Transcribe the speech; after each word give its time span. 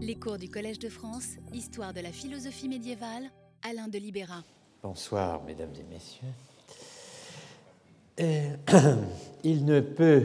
Les 0.00 0.14
cours 0.14 0.38
du 0.38 0.48
Collège 0.48 0.78
de 0.78 0.88
France, 0.88 1.38
Histoire 1.52 1.92
de 1.92 1.98
la 1.98 2.12
philosophie 2.12 2.68
médiévale, 2.68 3.32
Alain 3.68 3.88
de 3.88 3.98
Libéra. 3.98 4.44
Bonsoir, 4.80 5.42
mesdames 5.42 5.72
et 5.76 5.92
messieurs. 5.92 6.28
Euh, 8.20 8.94
il, 9.42 9.64
ne 9.64 9.80
peut, 9.80 10.22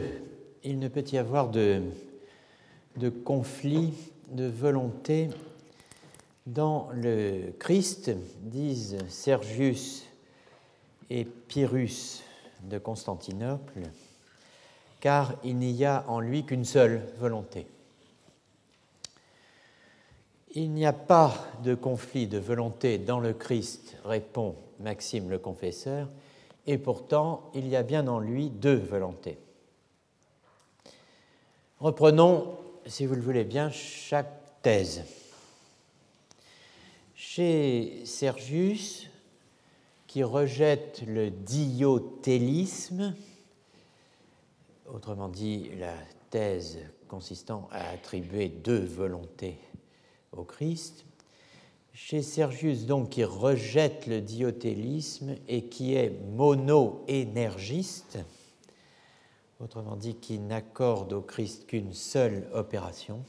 il 0.62 0.78
ne 0.78 0.86
peut 0.86 1.02
y 1.10 1.18
avoir 1.18 1.50
de, 1.50 1.82
de 2.98 3.08
conflit 3.08 3.94
de 4.30 4.44
volonté 4.44 5.28
dans 6.46 6.88
le 6.92 7.52
Christ, 7.58 8.12
disent 8.42 8.98
Sergius 9.08 10.04
et 11.10 11.24
Pyrrhus 11.24 12.22
de 12.62 12.78
Constantinople, 12.78 13.80
car 15.00 15.34
il 15.42 15.56
n'y 15.56 15.84
a 15.84 16.04
en 16.06 16.20
lui 16.20 16.44
qu'une 16.44 16.64
seule 16.64 17.02
volonté. 17.18 17.66
Il 20.56 20.70
n'y 20.70 20.86
a 20.86 20.92
pas 20.92 21.34
de 21.64 21.74
conflit 21.74 22.28
de 22.28 22.38
volonté 22.38 22.98
dans 22.98 23.18
le 23.18 23.32
Christ, 23.32 23.96
répond 24.04 24.54
Maxime 24.78 25.28
le 25.28 25.40
confesseur, 25.40 26.08
et 26.68 26.78
pourtant 26.78 27.50
il 27.54 27.66
y 27.66 27.74
a 27.74 27.82
bien 27.82 28.06
en 28.06 28.20
lui 28.20 28.50
deux 28.50 28.76
volontés. 28.76 29.36
Reprenons, 31.80 32.56
si 32.86 33.04
vous 33.04 33.16
le 33.16 33.20
voulez 33.20 33.42
bien, 33.42 33.68
chaque 33.70 34.62
thèse. 34.62 35.02
Chez 37.16 38.06
Sergius, 38.06 39.10
qui 40.06 40.22
rejette 40.22 41.02
le 41.04 41.30
diotélisme, 41.30 43.16
autrement 44.86 45.28
dit 45.28 45.72
la 45.80 45.94
thèse 46.30 46.78
consistant 47.08 47.68
à 47.72 47.88
attribuer 47.90 48.48
deux 48.48 48.84
volontés 48.84 49.58
au 50.36 50.44
Christ. 50.44 51.04
Chez 51.92 52.22
Sergius, 52.22 52.86
donc, 52.86 53.10
qui 53.10 53.24
rejette 53.24 54.06
le 54.06 54.20
diotélisme 54.20 55.36
et 55.48 55.66
qui 55.66 55.94
est 55.94 56.10
mono-énergiste, 56.34 58.18
autrement 59.60 59.96
dit, 59.96 60.16
qui 60.16 60.38
n'accorde 60.38 61.12
au 61.12 61.20
Christ 61.20 61.66
qu'une 61.66 61.92
seule 61.92 62.48
opération, 62.52 63.24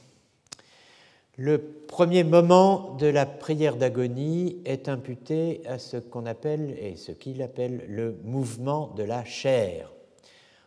le 1.38 1.58
premier 1.58 2.24
moment 2.24 2.94
de 2.94 3.06
la 3.06 3.26
prière 3.26 3.76
d'agonie 3.76 4.56
est 4.64 4.88
imputé 4.88 5.60
à 5.66 5.78
ce 5.78 5.98
qu'on 5.98 6.24
appelle, 6.24 6.76
et 6.80 6.96
ce 6.96 7.12
qu'il 7.12 7.42
appelle, 7.42 7.84
le 7.88 8.18
mouvement 8.24 8.88
de 8.96 9.02
la 9.02 9.22
chair, 9.24 9.92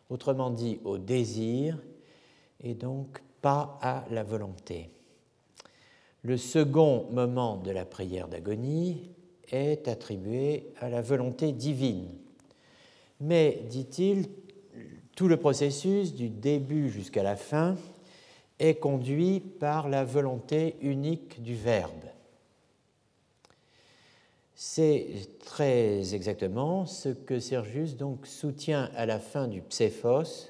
autrement 0.10 0.52
dit 0.52 0.80
au 0.84 1.00
désir, 1.00 1.80
et 2.62 2.76
donc 2.76 3.22
pas 3.42 3.80
à 3.82 4.06
la 4.12 4.24
volonté. 4.24 4.92
Le 6.24 6.36
second 6.36 7.06
moment 7.12 7.58
de 7.58 7.72
la 7.72 7.86
prière 7.86 8.28
d'agonie 8.28 9.10
est 9.52 9.88
attribué 9.88 10.74
à 10.80 10.90
la 10.90 11.02
volonté 11.02 11.54
divine. 11.54 12.10
Mais, 13.22 13.64
dit-il, 13.70 14.28
tout 15.16 15.28
le 15.28 15.38
processus, 15.38 16.14
du 16.14 16.30
début 16.30 16.90
jusqu'à 16.90 17.24
la 17.24 17.36
fin, 17.36 17.78
est 18.60 18.76
conduit 18.76 19.40
par 19.40 19.88
la 19.88 20.04
volonté 20.04 20.76
unique 20.82 21.42
du 21.42 21.56
Verbe. 21.56 22.06
C'est 24.56 25.08
très 25.40 26.14
exactement 26.14 26.86
ce 26.86 27.10
que 27.10 27.40
Sergius 27.40 27.96
donc 27.96 28.28
soutient 28.28 28.90
à 28.94 29.06
la 29.06 29.20
fin 29.20 29.48
du 29.48 29.62
Pséphos 29.62 30.50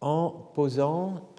en 0.00 0.30
posant 0.54 1.29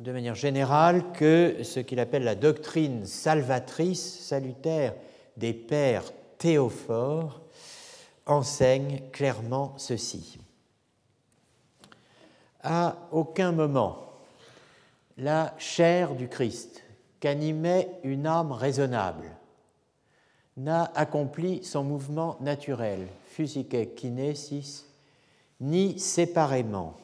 de 0.00 0.12
manière 0.12 0.34
générale 0.34 1.12
que 1.12 1.58
ce 1.62 1.78
qu'il 1.78 2.00
appelle 2.00 2.24
la 2.24 2.34
doctrine 2.34 3.04
salvatrice, 3.04 4.20
salutaire 4.20 4.94
des 5.36 5.52
pères 5.52 6.10
théophores 6.38 7.42
enseigne 8.24 9.02
clairement 9.12 9.74
ceci. 9.76 10.38
À 12.62 12.96
aucun 13.12 13.52
moment, 13.52 13.98
la 15.18 15.54
chair 15.58 16.14
du 16.14 16.28
Christ, 16.28 16.82
qu'animait 17.20 17.90
une 18.02 18.26
âme 18.26 18.52
raisonnable, 18.52 19.30
n'a 20.56 20.90
accompli 20.94 21.62
son 21.62 21.84
mouvement 21.84 22.38
naturel, 22.40 23.06
physique 23.26 23.94
kinesis, 23.94 24.86
ni 25.60 25.98
séparément, 25.98 26.96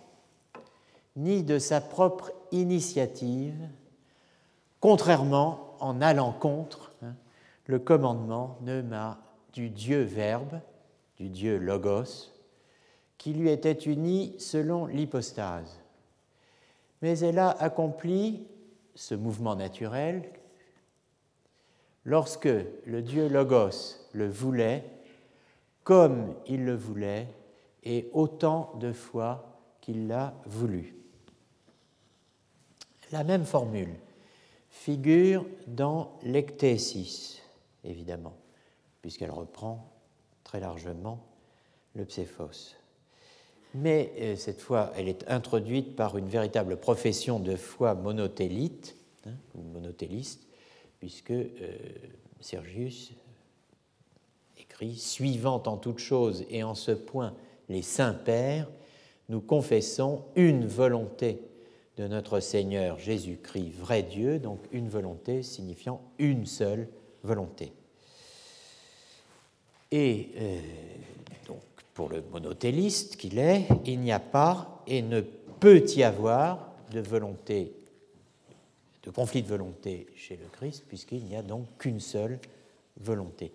ni 1.15 1.43
de 1.43 1.59
sa 1.59 1.81
propre 1.83 2.33
initiative, 2.61 3.69
contrairement 4.81 5.77
en 5.81 6.01
allant 6.01 6.33
contre 6.33 6.93
hein, 7.03 7.15
le 7.67 7.79
commandement 7.79 8.59
m'a 8.63 9.19
du 9.53 9.71
Dieu 9.71 10.03
Verbe, 10.03 10.61
du 11.17 11.29
Dieu 11.29 11.59
Logos, 11.59 12.33
qui 13.19 13.33
lui 13.33 13.51
était 13.51 13.73
uni 13.73 14.35
selon 14.39 14.87
l'hypostase 14.87 15.81
mais 17.03 17.21
elle 17.21 17.39
a 17.39 17.51
accompli 17.51 18.47
ce 18.95 19.15
mouvement 19.15 19.55
naturel 19.55 20.29
lorsque 22.05 22.49
le 22.49 23.03
Dieu 23.03 23.29
Logos 23.29 23.97
le 24.13 24.29
voulait, 24.29 24.85
comme 25.85 26.35
il 26.47 26.65
le 26.65 26.75
voulait, 26.75 27.29
et 27.85 28.11
autant 28.13 28.73
de 28.81 28.93
fois 28.93 29.61
qu'il 29.81 30.09
l'a 30.09 30.35
voulu. 30.47 30.96
La 33.13 33.25
même 33.25 33.45
formule. 33.45 33.95
Figure 34.69 35.47
dans 35.67 36.19
l'ectésis, 36.23 37.41
évidemment, 37.85 38.35
puisqu'elle 39.01 39.31
reprend 39.31 39.93
très 40.45 40.61
largement 40.61 41.25
le 41.95 42.05
pséphos. 42.05 42.77
Mais 43.75 44.13
euh, 44.19 44.37
cette 44.37 44.61
fois, 44.61 44.93
elle 44.97 45.09
est 45.09 45.29
introduite 45.29 45.97
par 45.97 46.17
une 46.17 46.29
véritable 46.29 46.77
profession 46.77 47.39
de 47.39 47.57
foi 47.57 47.95
monotélite, 47.95 48.97
hein, 49.27 49.35
ou 49.55 49.63
monotéliste, 49.63 50.47
puisque 50.99 51.31
euh, 51.31 51.49
Sergius 52.41 53.13
écrit 54.59 54.97
Suivant 54.97 55.63
en 55.67 55.77
toute 55.77 55.99
chose 55.99 56.45
et 56.51 56.63
en 56.63 56.75
ce 56.75 56.93
point 56.93 57.35
les 57.69 57.83
saints 57.83 58.15
pères, 58.15 58.69
nous 59.29 59.41
confessons 59.41 60.25
une 60.37 60.67
volonté 60.67 61.41
de 61.97 62.07
notre 62.07 62.41
Seigneur 62.41 62.99
Jésus-Christ, 62.99 63.73
vrai 63.79 64.03
Dieu, 64.03 64.39
donc 64.39 64.61
une 64.73 64.89
volonté 64.89 65.43
signifiant 65.43 66.01
une 66.19 66.47
seule 66.47 66.89
volonté. 67.23 67.73
Et 69.91 70.31
euh, 70.37 70.61
pour 71.97 72.11
le 72.11 72.23
monotéliste 72.31 73.17
qu'il 73.17 73.39
est, 73.39 73.67
il 73.87 74.01
n'y 74.01 74.13
a 74.13 74.21
pas 74.21 74.83
et 74.87 75.01
ne 75.01 75.23
peut 75.23 75.85
y 75.97 76.03
avoir 76.03 76.75
de 76.93 77.01
volonté, 77.01 77.73
de 79.03 79.11
conflit 79.11 79.43
de 79.43 79.49
volonté 79.49 80.07
chez 80.15 80.37
le 80.37 80.47
Christ, 80.53 80.85
puisqu'il 80.87 81.25
n'y 81.25 81.37
a 81.37 81.43
donc 81.43 81.67
qu'une 81.79 82.01
seule 82.01 82.39
volonté. 83.01 83.53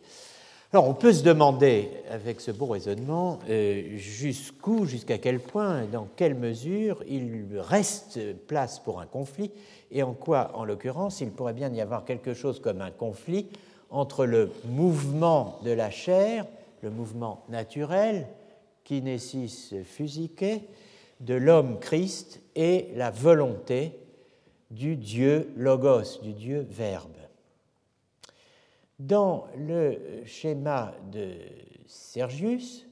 Alors 0.73 0.87
on 0.87 0.93
peut 0.93 1.11
se 1.11 1.23
demander, 1.23 1.89
avec 2.09 2.39
ce 2.39 2.51
beau 2.51 2.67
raisonnement, 2.67 3.39
euh, 3.49 3.97
jusqu'où, 3.97 4.85
jusqu'à 4.85 5.17
quel 5.17 5.39
point, 5.39 5.83
dans 5.85 6.07
quelle 6.15 6.35
mesure 6.35 7.03
il 7.09 7.47
reste 7.57 8.19
place 8.47 8.79
pour 8.79 9.01
un 9.01 9.05
conflit, 9.05 9.51
et 9.91 10.01
en 10.01 10.13
quoi, 10.13 10.51
en 10.53 10.63
l'occurrence, 10.63 11.19
il 11.19 11.31
pourrait 11.31 11.53
bien 11.53 11.73
y 11.73 11.81
avoir 11.81 12.05
quelque 12.05 12.33
chose 12.33 12.61
comme 12.61 12.79
un 12.81 12.91
conflit 12.91 13.47
entre 13.89 14.25
le 14.25 14.49
mouvement 14.65 15.59
de 15.65 15.71
la 15.71 15.89
chair 15.89 16.45
le 16.81 16.89
mouvement 16.89 17.43
naturel, 17.49 18.27
kinesis 18.83 19.75
physique, 19.83 20.45
de 21.19 21.35
l'homme 21.35 21.79
Christ 21.79 22.41
et 22.55 22.89
la 22.95 23.11
volonté 23.11 23.99
du 24.71 24.95
Dieu 24.95 25.51
Logos, 25.55 26.19
du 26.23 26.33
Dieu 26.33 26.65
Verbe. 26.69 27.20
Dans 29.07 29.47
le 29.57 29.99
schéma 30.27 30.93
de 31.11 31.33
Sergius, 31.87 32.85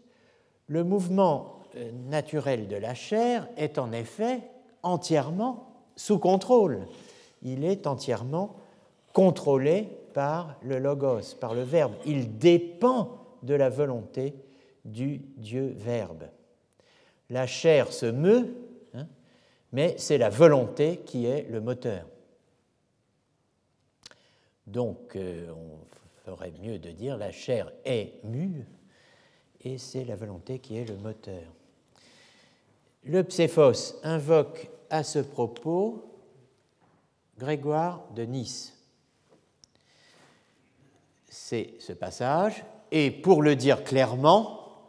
le 0.66 0.84
mouvement 0.84 1.60
euh, 1.76 1.92
naturel 2.10 2.68
de 2.68 2.76
la 2.76 2.96
chair 2.96 3.48
est 3.58 3.78
en 3.78 3.92
effet 3.92 4.42
entièrement 4.82 5.68
sous 5.96 6.18
contrôle. 6.18 6.88
Il 7.44 7.64
est 7.64 7.86
entièrement 7.86 8.56
contrôlé 9.14 9.88
par 10.16 10.56
le 10.64 10.80
logos, 10.80 11.36
par 11.40 11.54
le 11.54 11.62
verbe. 11.62 11.94
Il 12.08 12.40
dépend 12.40 13.20
de 13.44 13.54
la 13.54 13.70
volonté 13.70 14.34
du 14.86 15.20
Dieu 15.38 15.76
Verbe. 15.78 16.24
La 17.30 17.46
chair 17.46 17.94
se 17.94 18.08
meut, 18.08 18.56
hein, 18.96 19.06
mais 19.74 19.94
c'est 20.00 20.18
la 20.18 20.32
volonté 20.32 21.02
qui 21.06 21.28
est 21.28 21.48
le 21.52 21.62
moteur. 21.62 22.08
Donc, 24.66 25.16
euh, 25.16 25.52
on 25.52 25.90
ferait 26.30 26.54
mieux 26.62 26.80
de 26.80 26.92
dire 26.92 27.18
la 27.18 27.32
chair 27.32 27.72
est 27.86 28.24
mue, 28.24 28.66
et 29.62 29.78
c'est 29.78 30.06
la 30.06 30.16
volonté 30.16 30.60
qui 30.60 30.78
est 30.78 30.86
le 30.86 30.96
moteur. 30.98 31.44
Le 33.04 33.24
Pséphos 33.24 33.96
invoque 34.04 34.70
à 34.90 35.04
ce 35.04 35.20
propos 35.20 36.06
Grégoire 37.38 38.04
de 38.16 38.24
Nice. 38.24 38.74
C'est 41.28 41.76
ce 41.80 41.94
passage, 41.94 42.64
et 42.92 43.12
pour 43.12 43.42
le 43.42 43.56
dire 43.56 43.84
clairement, 43.84 44.84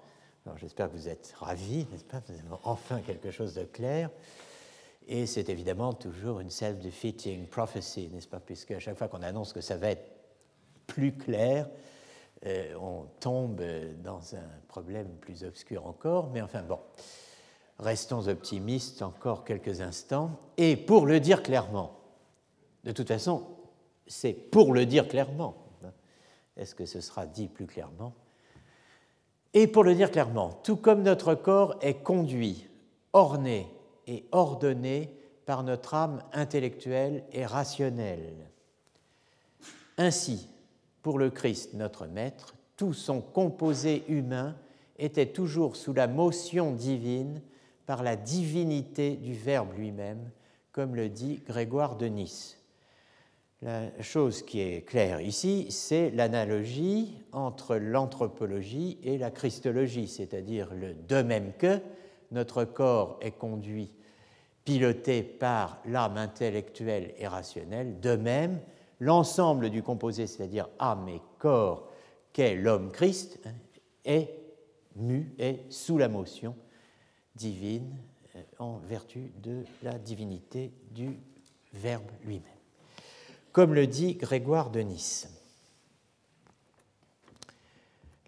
j'espère 0.56 0.90
que 0.90 0.96
vous 0.96 1.08
êtes 1.08 1.32
ravis, 1.38 1.86
n'est-ce 1.90 2.04
pas 2.04 2.20
Vous 2.26 2.34
avez 2.34 2.42
enfin 2.64 3.00
quelque 3.00 3.30
chose 3.30 3.54
de 3.54 3.64
clair. 3.64 4.10
Et 5.06 5.26
c'est 5.26 5.48
évidemment 5.48 5.92
toujours 5.92 6.40
une 6.40 6.50
self-defeating 6.50 7.46
prophecy, 7.46 8.10
n'est-ce 8.12 8.28
pas 8.28 8.40
Puisque 8.40 8.72
à 8.72 8.78
chaque 8.78 8.96
fois 8.96 9.08
qu'on 9.08 9.22
annonce 9.22 9.52
que 9.52 9.60
ça 9.60 9.76
va 9.76 9.90
être 9.90 10.19
plus 10.90 11.12
clair, 11.12 11.68
euh, 12.46 12.74
on 12.80 13.04
tombe 13.20 13.62
dans 14.02 14.34
un 14.34 14.48
problème 14.66 15.08
plus 15.20 15.44
obscur 15.44 15.86
encore. 15.86 16.30
Mais 16.30 16.42
enfin 16.42 16.62
bon, 16.62 16.80
restons 17.78 18.26
optimistes 18.28 19.02
encore 19.02 19.44
quelques 19.44 19.80
instants. 19.80 20.32
Et 20.56 20.76
pour 20.76 21.06
le 21.06 21.20
dire 21.20 21.42
clairement, 21.42 21.98
de 22.84 22.92
toute 22.92 23.08
façon, 23.08 23.46
c'est 24.06 24.32
pour 24.32 24.74
le 24.74 24.84
dire 24.84 25.06
clairement. 25.06 25.56
Est-ce 26.56 26.74
que 26.74 26.86
ce 26.86 27.00
sera 27.00 27.24
dit 27.24 27.48
plus 27.48 27.66
clairement? 27.66 28.12
Et 29.54 29.66
pour 29.66 29.84
le 29.84 29.94
dire 29.94 30.10
clairement, 30.10 30.60
tout 30.64 30.76
comme 30.76 31.02
notre 31.02 31.34
corps 31.34 31.76
est 31.80 32.02
conduit, 32.02 32.68
orné 33.12 33.66
et 34.06 34.26
ordonné 34.32 35.16
par 35.46 35.62
notre 35.62 35.94
âme 35.94 36.22
intellectuelle 36.32 37.24
et 37.32 37.46
rationnelle, 37.46 38.50
ainsi, 39.96 40.48
pour 41.02 41.18
le 41.18 41.30
Christ, 41.30 41.74
notre 41.74 42.06
Maître, 42.06 42.54
tout 42.76 42.92
son 42.92 43.20
composé 43.20 44.04
humain 44.08 44.56
était 44.98 45.26
toujours 45.26 45.76
sous 45.76 45.92
la 45.92 46.06
motion 46.06 46.72
divine 46.72 47.40
par 47.86 48.02
la 48.02 48.16
divinité 48.16 49.16
du 49.16 49.34
Verbe 49.34 49.76
lui-même, 49.76 50.30
comme 50.72 50.94
le 50.94 51.08
dit 51.08 51.42
Grégoire 51.46 51.96
de 51.96 52.06
Nice. 52.06 52.58
La 53.62 53.90
chose 54.00 54.42
qui 54.42 54.60
est 54.60 54.86
claire 54.86 55.20
ici, 55.20 55.66
c'est 55.70 56.10
l'analogie 56.10 57.18
entre 57.32 57.76
l'anthropologie 57.76 58.98
et 59.02 59.18
la 59.18 59.30
christologie, 59.30 60.08
c'est-à-dire 60.08 60.72
le 60.72 60.94
de 60.94 61.20
même 61.20 61.52
que 61.58 61.78
notre 62.30 62.64
corps 62.64 63.18
est 63.20 63.32
conduit, 63.32 63.90
piloté 64.64 65.22
par 65.22 65.82
l'âme 65.84 66.16
intellectuelle 66.16 67.12
et 67.18 67.26
rationnelle, 67.26 68.00
de 68.00 68.16
même 68.16 68.60
l'ensemble 69.00 69.70
du 69.70 69.82
composé, 69.82 70.26
c'est-à-dire 70.26 70.68
âme 70.78 71.08
et 71.08 71.20
corps, 71.38 71.88
qu'est 72.32 72.54
l'homme 72.54 72.92
Christ, 72.92 73.40
hein, 73.44 73.54
est 74.04 74.38
mu, 74.96 75.34
est 75.38 75.70
sous 75.70 75.98
la 75.98 76.08
motion 76.08 76.54
divine 77.34 77.96
euh, 78.36 78.42
en 78.58 78.78
vertu 78.78 79.32
de 79.42 79.64
la 79.82 79.98
divinité 79.98 80.72
du 80.92 81.18
Verbe 81.72 82.10
lui-même 82.24 82.60
comme 83.52 83.74
le 83.74 83.86
dit 83.86 84.14
Grégoire 84.14 84.70
de 84.70 84.80
Nice. 84.80 85.28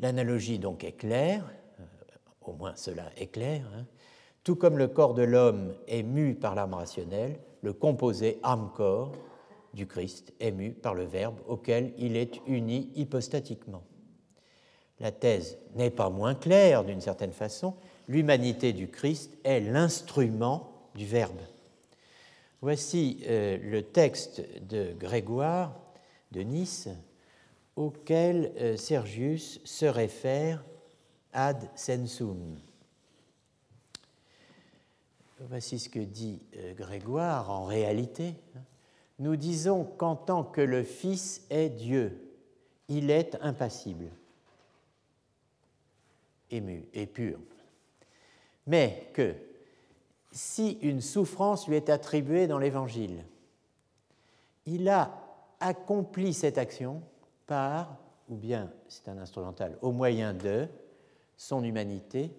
L'analogie 0.01 0.59
donc 0.59 0.85
est 0.85 0.93
claire, 0.93 1.45
euh, 1.79 1.85
au 2.43 2.53
moins 2.53 2.75
cela 2.75 3.05
est 3.17 3.29
clair, 3.29 3.65
hein. 3.75 3.87
tout 4.43 4.57
comme 4.57 4.79
le 4.79 4.89
corps 4.89 5.15
de 5.15 5.23
l'homme 5.23 5.75
est 5.87 6.03
mu 6.03 6.35
par 6.35 6.55
l'âme 6.55 6.75
rationnelle, 6.75 7.39
le 7.63 7.73
composé 7.73 8.41
âme-corps 8.43 9.13
du 9.75 9.87
Christ 9.87 10.33
est 10.41 10.53
mu 10.53 10.73
par 10.73 10.95
le 10.95 11.05
Verbe 11.05 11.41
auquel 11.47 11.93
il 11.99 12.17
est 12.17 12.41
uni 12.47 12.91
hypostatiquement. 12.95 13.83
La 15.01 15.11
thèse 15.11 15.59
n'est 15.75 15.91
pas 15.91 16.11
moins 16.11 16.35
claire 16.35 16.85
d'une 16.85 17.01
certaine 17.01 17.33
façon, 17.33 17.75
l'humanité 18.07 18.73
du 18.73 18.89
Christ 18.89 19.37
est 19.45 19.61
l'instrument 19.61 20.91
du 20.95 21.07
Verbe. 21.07 21.41
Voici 22.61 23.25
euh, 23.27 23.59
le 23.61 23.83
texte 23.83 24.43
de 24.69 24.93
Grégoire 24.93 25.81
de 26.31 26.43
Nice 26.43 26.89
auquel 27.75 28.53
euh, 28.59 28.77
Sergius 28.77 29.61
se 29.65 29.87
réfère 29.87 30.65
ad 31.33 31.69
sensum. 31.75 32.59
Voici 35.49 35.81
ce 35.81 35.89
que 35.89 35.99
dit 35.99 36.41
euh, 36.57 36.75
Grégoire 36.75 37.51
en 37.51 37.65
réalité. 37.65 38.35
Nous 39.23 39.37
disons 39.37 39.85
qu'en 39.85 40.17
tant 40.17 40.43
que 40.43 40.61
le 40.61 40.83
Fils 40.83 41.47
est 41.49 41.69
Dieu, 41.69 42.29
il 42.89 43.09
est 43.09 43.39
impassible, 43.41 44.11
ému 46.51 46.89
et 46.93 47.07
pur, 47.07 47.39
mais 48.67 49.07
que 49.15 49.37
si 50.33 50.73
une 50.83 51.01
souffrance 51.01 51.69
lui 51.69 51.77
est 51.77 51.89
attribuée 51.89 52.49
dans 52.49 52.59
l'Évangile. 52.59 53.25
Il 54.67 54.89
a 54.89 55.17
accompli 55.61 56.35
cette 56.35 56.59
action 56.59 57.01
par, 57.47 57.97
ou 58.29 58.35
bien 58.35 58.73
c'est 58.89 59.07
un 59.07 59.19
instrumental, 59.19 59.79
au 59.83 59.93
moyen 59.93 60.35
de 60.35 60.67
son 61.37 61.63
humanité, 61.63 62.33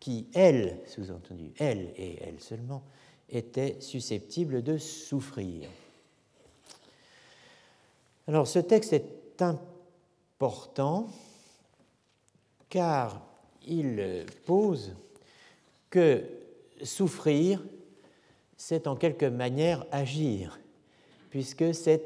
qui, 0.00 0.26
elle, 0.34 0.80
sous-entendu, 0.86 1.52
elle 1.58 1.92
et 1.94 2.20
elle 2.20 2.40
seulement, 2.40 2.82
était 3.28 3.80
susceptible 3.80 4.64
de 4.64 4.76
souffrir. 4.76 5.68
Alors 8.28 8.48
ce 8.48 8.58
texte 8.58 8.92
est 8.92 9.42
important 9.42 11.08
car 12.68 13.22
il 13.66 14.26
pose 14.44 14.94
que 15.90 16.24
souffrir, 16.82 17.64
c'est 18.56 18.86
en 18.86 18.96
quelque 18.96 19.26
manière 19.26 19.86
agir, 19.92 20.58
puisque 21.30 21.74
c'est 21.74 22.02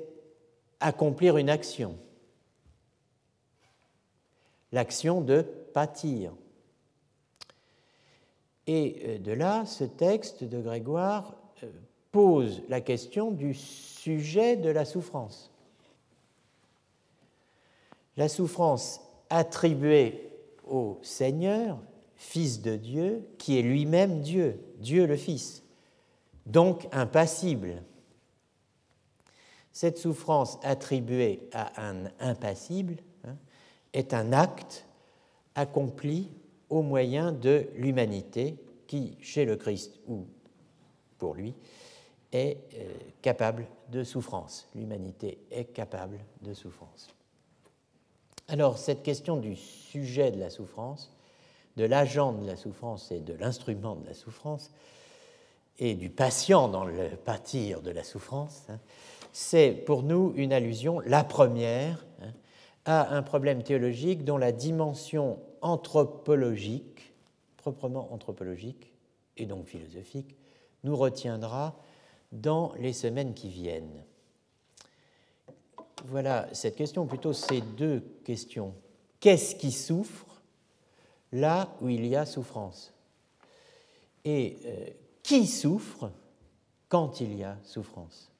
accomplir 0.81 1.37
une 1.37 1.51
action. 1.51 1.97
L'action 4.73 5.21
de 5.21 5.43
pâtir. 5.43 6.33
Et 8.67 9.03
euh, 9.05 9.19
de 9.19 9.33
là, 9.33 9.67
ce 9.67 9.85
texte 9.85 10.45
de 10.45 10.61
Grégoire 10.61 11.35
euh, 11.65 11.71
pose 12.13 12.63
la 12.69 12.81
question 12.81 13.33
du 13.33 13.55
sujet 13.55 14.57
de 14.57 14.71
la 14.71 14.85
souffrance. 14.85 15.51
La 18.21 18.29
souffrance 18.29 19.01
attribuée 19.31 20.31
au 20.69 20.99
Seigneur 21.01 21.79
Fils 22.17 22.61
de 22.61 22.77
Dieu, 22.77 23.27
qui 23.39 23.59
est 23.59 23.63
lui-même 23.63 24.21
Dieu, 24.21 24.61
Dieu 24.77 25.07
le 25.07 25.17
Fils, 25.17 25.63
donc 26.45 26.87
impassible. 26.93 27.83
Cette 29.73 29.97
souffrance 29.97 30.59
attribuée 30.63 31.49
à 31.55 31.89
un 31.89 32.11
impassible 32.21 32.97
hein, 33.25 33.37
est 33.95 34.13
un 34.13 34.35
acte 34.35 34.85
accompli 35.55 36.29
au 36.69 36.83
moyen 36.83 37.33
de 37.33 37.69
l'humanité 37.75 38.57
qui, 38.87 39.17
chez 39.23 39.47
le 39.47 39.57
Christ 39.57 39.99
ou 40.07 40.27
pour 41.17 41.33
lui, 41.33 41.55
est 42.33 42.59
euh, 42.75 42.93
capable 43.23 43.67
de 43.91 44.05
souffrance. 44.05 44.69
L'humanité 44.75 45.39
est 45.51 45.73
capable 45.73 46.19
de 46.43 46.53
souffrance. 46.53 47.09
Alors, 48.53 48.79
cette 48.79 49.05
question 49.05 49.37
du 49.37 49.55
sujet 49.55 50.33
de 50.33 50.41
la 50.41 50.51
souffrance 50.51 51.13
de 51.77 51.85
l'agent 51.85 52.33
de 52.33 52.47
la 52.47 52.57
souffrance 52.57 53.13
et 53.13 53.21
de 53.21 53.33
l'instrument 53.33 53.97
de 53.97 54.07
la 54.07 54.13
souffrance, 54.15 54.71
et 55.79 55.95
du 55.95 56.11
patient 56.11 56.69
dans 56.69 56.85
le 56.85 57.09
pâtir 57.11 57.81
de 57.81 57.91
la 57.91 58.05
souffrance, 58.05 58.65
hein, 58.69 58.79
c'est 59.33 59.71
pour 59.71 60.03
nous 60.03 60.35
une 60.37 60.53
allusion, 60.53 61.01
la 61.01 61.25
première, 61.25 62.05
hein, 62.23 62.33
à 62.85 63.15
un 63.17 63.23
problème 63.23 63.63
théologique 63.63 64.25
dont 64.25 64.37
la 64.37 64.53
dimension 64.53 65.39
anthropologique, 65.63 67.15
proprement 67.57 68.13
anthropologique 68.13 68.93
et 69.37 69.47
donc 69.47 69.67
philosophique, 69.67 70.37
nous 70.83 70.97
retiendra 70.97 71.79
dans 72.33 72.73
les 72.79 72.93
semaines 72.93 73.33
qui 73.33 73.49
viennent. 73.49 74.03
Voilà 76.07 76.49
cette 76.53 76.77
question, 76.77 77.07
plutôt 77.07 77.33
ces 77.33 77.61
deux 77.61 78.03
questions. 78.25 78.75
Qu'est-ce 79.21 79.55
qui 79.55 79.73
souffre 79.73 80.43
là 81.33 81.69
où 81.81 81.89
il 81.89 82.07
y 82.07 82.17
a 82.17 82.27
souffrance? 82.27 82.95
Et 84.25 84.57
euh, 84.67 84.87
qui 85.23 85.47
souffre 85.47 86.11
quand 86.89 87.21
il 87.21 87.37
y 87.37 87.45
a 87.45 87.57
souffrance? 87.63 88.31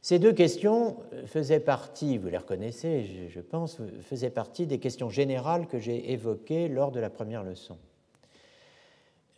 Ces 0.00 0.18
deux 0.18 0.32
questions 0.32 0.96
faisaient 1.26 1.60
partie, 1.60 2.18
vous 2.18 2.28
les 2.28 2.38
reconnaissez, 2.38 3.28
je 3.28 3.40
pense, 3.40 3.78
faisaient 4.00 4.30
partie 4.30 4.66
des 4.66 4.78
questions 4.78 5.10
générales 5.10 5.66
que 5.66 5.78
j'ai 5.78 6.12
évoquées 6.12 6.68
lors 6.68 6.92
de 6.92 7.00
la 7.00 7.10
première 7.10 7.42
leçon. 7.42 7.76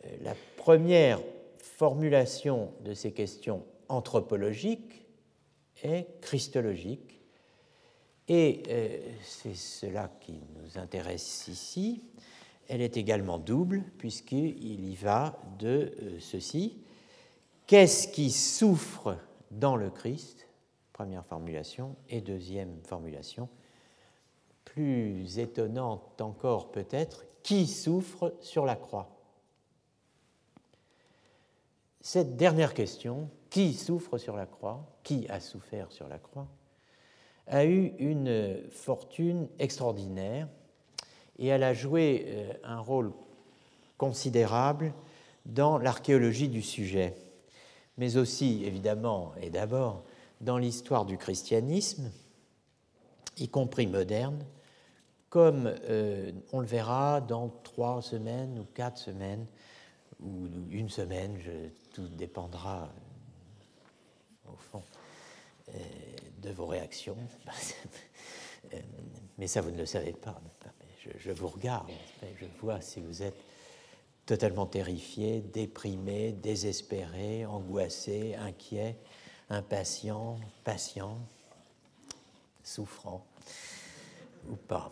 Euh, 0.05 0.09
la 0.21 0.35
première 0.57 1.19
formulation 1.57 2.71
de 2.85 2.93
ces 2.93 3.11
questions 3.11 3.63
anthropologiques 3.89 5.00
est 5.81 6.19
christologique, 6.21 7.19
et 8.27 8.63
euh, 8.69 8.99
c'est 9.23 9.55
cela 9.55 10.09
qui 10.21 10.39
nous 10.55 10.77
intéresse 10.77 11.47
ici. 11.47 12.03
Elle 12.67 12.81
est 12.81 12.95
également 12.95 13.37
double, 13.37 13.83
puisqu'il 13.97 14.85
y 14.89 14.95
va 14.95 15.37
de 15.59 15.93
euh, 16.01 16.19
ceci. 16.19 16.81
Qu'est-ce 17.67 18.07
qui 18.07 18.31
souffre 18.31 19.17
dans 19.49 19.75
le 19.75 19.89
Christ, 19.89 20.47
première 20.93 21.25
formulation, 21.25 21.95
et 22.07 22.21
deuxième 22.21 22.81
formulation, 22.83 23.49
plus 24.63 25.39
étonnante 25.39 26.21
encore 26.21 26.71
peut-être, 26.71 27.25
qui 27.43 27.67
souffre 27.67 28.35
sur 28.39 28.65
la 28.65 28.75
croix? 28.75 29.09
Cette 31.99 32.37
dernière 32.37 32.73
question, 32.73 33.29
qui 33.51 33.73
souffre 33.73 34.17
sur 34.17 34.35
la 34.35 34.47
croix, 34.47 34.87
qui 35.03 35.27
a 35.29 35.39
souffert 35.39 35.91
sur 35.91 36.07
la 36.07 36.17
croix, 36.17 36.47
a 37.47 37.65
eu 37.65 37.93
une 37.99 38.63
fortune 38.71 39.49
extraordinaire 39.59 40.47
et 41.37 41.47
elle 41.47 41.63
a 41.63 41.73
joué 41.73 42.25
euh, 42.27 42.53
un 42.63 42.79
rôle 42.79 43.11
considérable 43.97 44.93
dans 45.45 45.77
l'archéologie 45.77 46.47
du 46.47 46.61
sujet, 46.61 47.13
mais 47.97 48.15
aussi 48.15 48.63
évidemment 48.63 49.33
et 49.41 49.49
d'abord 49.49 50.05
dans 50.39 50.57
l'histoire 50.57 51.05
du 51.05 51.17
christianisme, 51.17 52.09
y 53.37 53.49
compris 53.49 53.85
moderne, 53.85 54.45
comme 55.29 55.73
euh, 55.89 56.31
on 56.53 56.61
le 56.61 56.67
verra 56.67 57.19
dans 57.19 57.49
trois 57.63 58.01
semaines 58.01 58.59
ou 58.59 58.65
quatre 58.73 58.97
semaines, 58.97 59.45
ou 60.21 60.47
une 60.69 60.89
semaine, 60.89 61.37
tout 61.91 62.07
dépendra 62.07 62.89
de 66.41 66.49
vos 66.51 66.65
réactions. 66.65 67.17
mais 69.37 69.47
ça, 69.47 69.61
vous 69.61 69.71
ne 69.71 69.77
le 69.77 69.85
savez 69.85 70.13
pas 70.13 70.41
je, 71.17 71.31
vous 71.31 71.47
regarde, 71.47 71.89
je 72.39 72.45
vois 72.61 72.81
si 72.81 72.99
vous 72.99 73.23
êtes 73.23 73.37
totalement 74.25 74.65
terrifié, 74.65 75.41
déprimé, 75.41 76.31
désespéré, 76.31 77.45
angoissé, 77.45 78.35
inquiet, 78.35 78.97
impatient, 79.49 80.39
patient, 80.63 81.17
souffrant 82.63 83.25
ou 84.49 84.55
pas. 84.55 84.91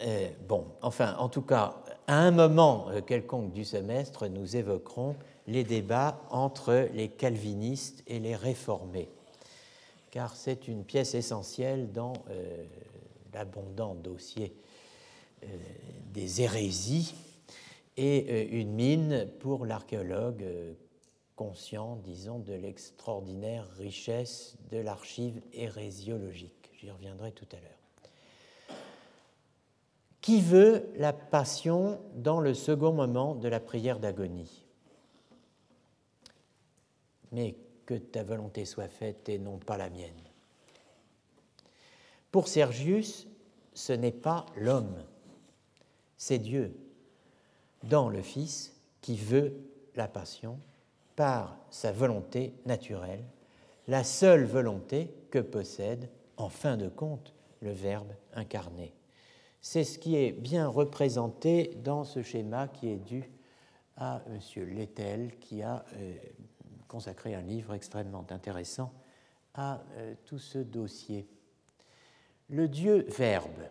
Euh, 0.00 0.30
bon, 0.46 0.66
enfin, 0.80 1.16
en 1.18 1.28
tout 1.28 1.42
cas, 1.42 1.74
à 2.06 2.16
un 2.18 2.30
moment 2.30 2.88
euh, 2.90 3.00
quelconque 3.00 3.52
du 3.52 3.64
semestre, 3.64 4.28
nous 4.28 4.56
évoquerons 4.56 5.16
les 5.48 5.64
débats 5.64 6.20
entre 6.30 6.88
les 6.94 7.08
calvinistes 7.08 8.04
et 8.06 8.20
les 8.20 8.36
réformés, 8.36 9.08
car 10.10 10.36
c'est 10.36 10.68
une 10.68 10.84
pièce 10.84 11.14
essentielle 11.14 11.92
dans 11.92 12.14
euh, 12.30 12.64
l'abondant 13.32 13.94
dossier 13.94 14.54
euh, 15.44 15.46
des 16.12 16.42
hérésies 16.42 17.14
et 17.96 18.26
euh, 18.28 18.58
une 18.58 18.72
mine 18.72 19.28
pour 19.40 19.66
l'archéologue 19.66 20.44
conscient, 21.36 21.96
disons, 21.96 22.40
de 22.40 22.52
l'extraordinaire 22.52 23.68
richesse 23.78 24.56
de 24.70 24.78
l'archive 24.78 25.40
hérésiologique. 25.52 26.70
J'y 26.80 26.90
reviendrai 26.90 27.32
tout 27.32 27.46
à 27.52 27.56
l'heure. 27.56 28.78
Qui 30.20 30.40
veut 30.40 30.90
la 30.96 31.12
passion 31.12 32.00
dans 32.14 32.40
le 32.40 32.54
second 32.54 32.92
moment 32.92 33.34
de 33.34 33.48
la 33.48 33.60
prière 33.60 34.00
d'agonie? 34.00 34.64
Mais 37.30 37.54
que 37.88 37.94
ta 37.94 38.22
volonté 38.22 38.66
soit 38.66 38.88
faite 38.88 39.30
et 39.30 39.38
non 39.38 39.56
pas 39.56 39.78
la 39.78 39.88
mienne. 39.88 40.12
Pour 42.30 42.46
Sergius, 42.46 43.26
ce 43.72 43.94
n'est 43.94 44.12
pas 44.12 44.44
l'homme 44.56 45.02
c'est 46.18 46.38
Dieu 46.38 46.76
dans 47.84 48.10
le 48.10 48.20
Fils 48.20 48.74
qui 49.00 49.16
veut 49.16 49.54
la 49.94 50.08
passion 50.08 50.58
par 51.16 51.56
sa 51.70 51.92
volonté 51.92 52.52
naturelle, 52.66 53.24
la 53.86 54.04
seule 54.04 54.44
volonté 54.44 55.14
que 55.30 55.38
possède, 55.38 56.10
en 56.36 56.48
fin 56.48 56.76
de 56.76 56.88
compte, 56.88 57.32
le 57.60 57.70
Verbe 57.70 58.12
incarné. 58.34 58.92
C'est 59.60 59.84
ce 59.84 59.98
qui 59.98 60.16
est 60.16 60.32
bien 60.32 60.68
représenté 60.68 61.78
dans 61.82 62.04
ce 62.04 62.22
schéma 62.22 62.68
qui 62.68 62.88
est 62.88 62.96
dû 62.96 63.30
à 63.96 64.22
M. 64.26 64.68
Lettel, 64.68 65.38
qui 65.38 65.62
a 65.62 65.84
euh, 65.94 66.14
consacré 66.88 67.34
un 67.34 67.42
livre 67.42 67.74
extrêmement 67.74 68.26
intéressant 68.30 68.92
à 69.54 69.82
euh, 69.96 70.14
tout 70.24 70.38
ce 70.38 70.58
dossier. 70.58 71.28
Le 72.48 72.66
Dieu 72.66 73.04
Verbe, 73.08 73.68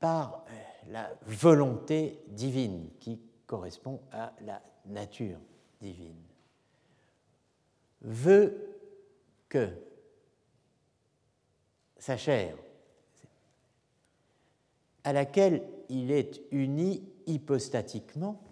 par 0.00 0.44
euh, 0.48 0.52
la 0.88 1.10
volonté 1.26 2.22
divine 2.28 2.90
qui 2.98 3.20
correspond 3.46 4.00
à 4.10 4.32
la 4.40 4.62
nature 4.86 5.38
divine, 5.80 6.22
veut 8.00 8.78
que 9.48 9.70
sa 11.98 12.16
chair, 12.16 12.56
à 15.04 15.12
laquelle 15.12 15.62
il 15.88 16.10
est 16.10 16.40
uni 16.50 17.08
hypostatiquement 17.26 18.45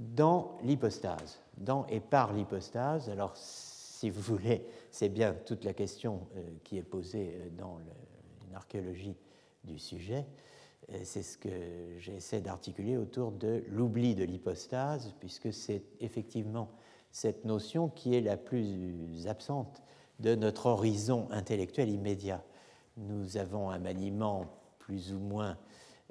dans 0.00 0.58
l'hypostase, 0.62 1.40
dans 1.58 1.86
et 1.86 2.00
par 2.00 2.32
l'hypostase. 2.32 3.10
Alors, 3.10 3.36
si 3.36 4.08
vous 4.08 4.22
voulez, 4.22 4.64
c'est 4.90 5.10
bien 5.10 5.34
toute 5.44 5.64
la 5.64 5.74
question 5.74 6.26
euh, 6.36 6.42
qui 6.64 6.78
est 6.78 6.82
posée 6.82 7.34
euh, 7.34 7.48
dans 7.56 7.78
le, 7.78 7.84
archéologie 8.56 9.14
du 9.62 9.78
sujet. 9.78 10.26
C'est 11.04 11.22
ce 11.22 11.38
que 11.38 11.48
j'essaie 11.98 12.40
d'articuler 12.40 12.96
autour 12.96 13.30
de 13.30 13.62
l'oubli 13.68 14.16
de 14.16 14.24
l'hypostase, 14.24 15.14
puisque 15.20 15.52
c'est 15.52 15.84
effectivement 16.00 16.68
cette 17.12 17.44
notion 17.44 17.88
qui 17.88 18.16
est 18.16 18.20
la 18.20 18.36
plus 18.36 19.28
absente 19.28 19.84
de 20.18 20.34
notre 20.34 20.66
horizon 20.66 21.28
intellectuel 21.30 21.90
immédiat. 21.90 22.42
Nous 22.96 23.36
avons 23.36 23.70
un 23.70 23.78
maniement 23.78 24.46
plus 24.80 25.12
ou 25.12 25.20
moins 25.20 25.56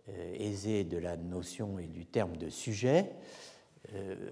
euh, 0.10 0.36
aisé 0.36 0.84
de 0.84 0.98
la 0.98 1.18
notion 1.18 1.78
et 1.78 1.88
du 1.88 2.06
terme 2.06 2.38
de 2.38 2.50
sujet, 2.50 3.12
euh, 3.94 4.32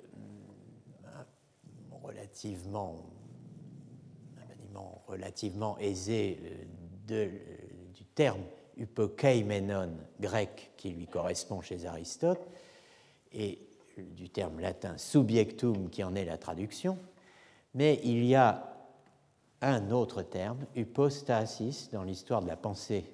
relativement, 2.04 3.06
un 4.38 4.48
maniement 4.48 5.04
relativement 5.08 5.78
aisé 5.80 6.40
euh, 6.42 6.64
de 7.08 7.32
terme 8.16 8.42
hypokeimenon 8.78 9.92
grec 10.20 10.72
qui 10.78 10.90
lui 10.90 11.08
correspond 11.08 11.62
chez 11.62 11.86
Aristote, 11.86 12.42
et 13.32 13.60
du 13.98 14.30
terme 14.30 14.60
latin 14.60 14.98
subjectum 14.98 15.90
qui 15.90 16.04
en 16.04 16.16
est 16.16 16.26
la 16.26 16.38
traduction, 16.38 16.98
mais 17.74 18.00
il 18.04 18.26
y 18.26 18.36
a 18.36 18.74
un 19.62 19.92
autre 19.92 20.22
terme, 20.22 20.66
hypostasis, 20.76 21.90
dans 21.92 22.04
l'histoire 22.04 22.42
de 22.42 22.48
la 22.48 22.58
pensée 22.58 23.06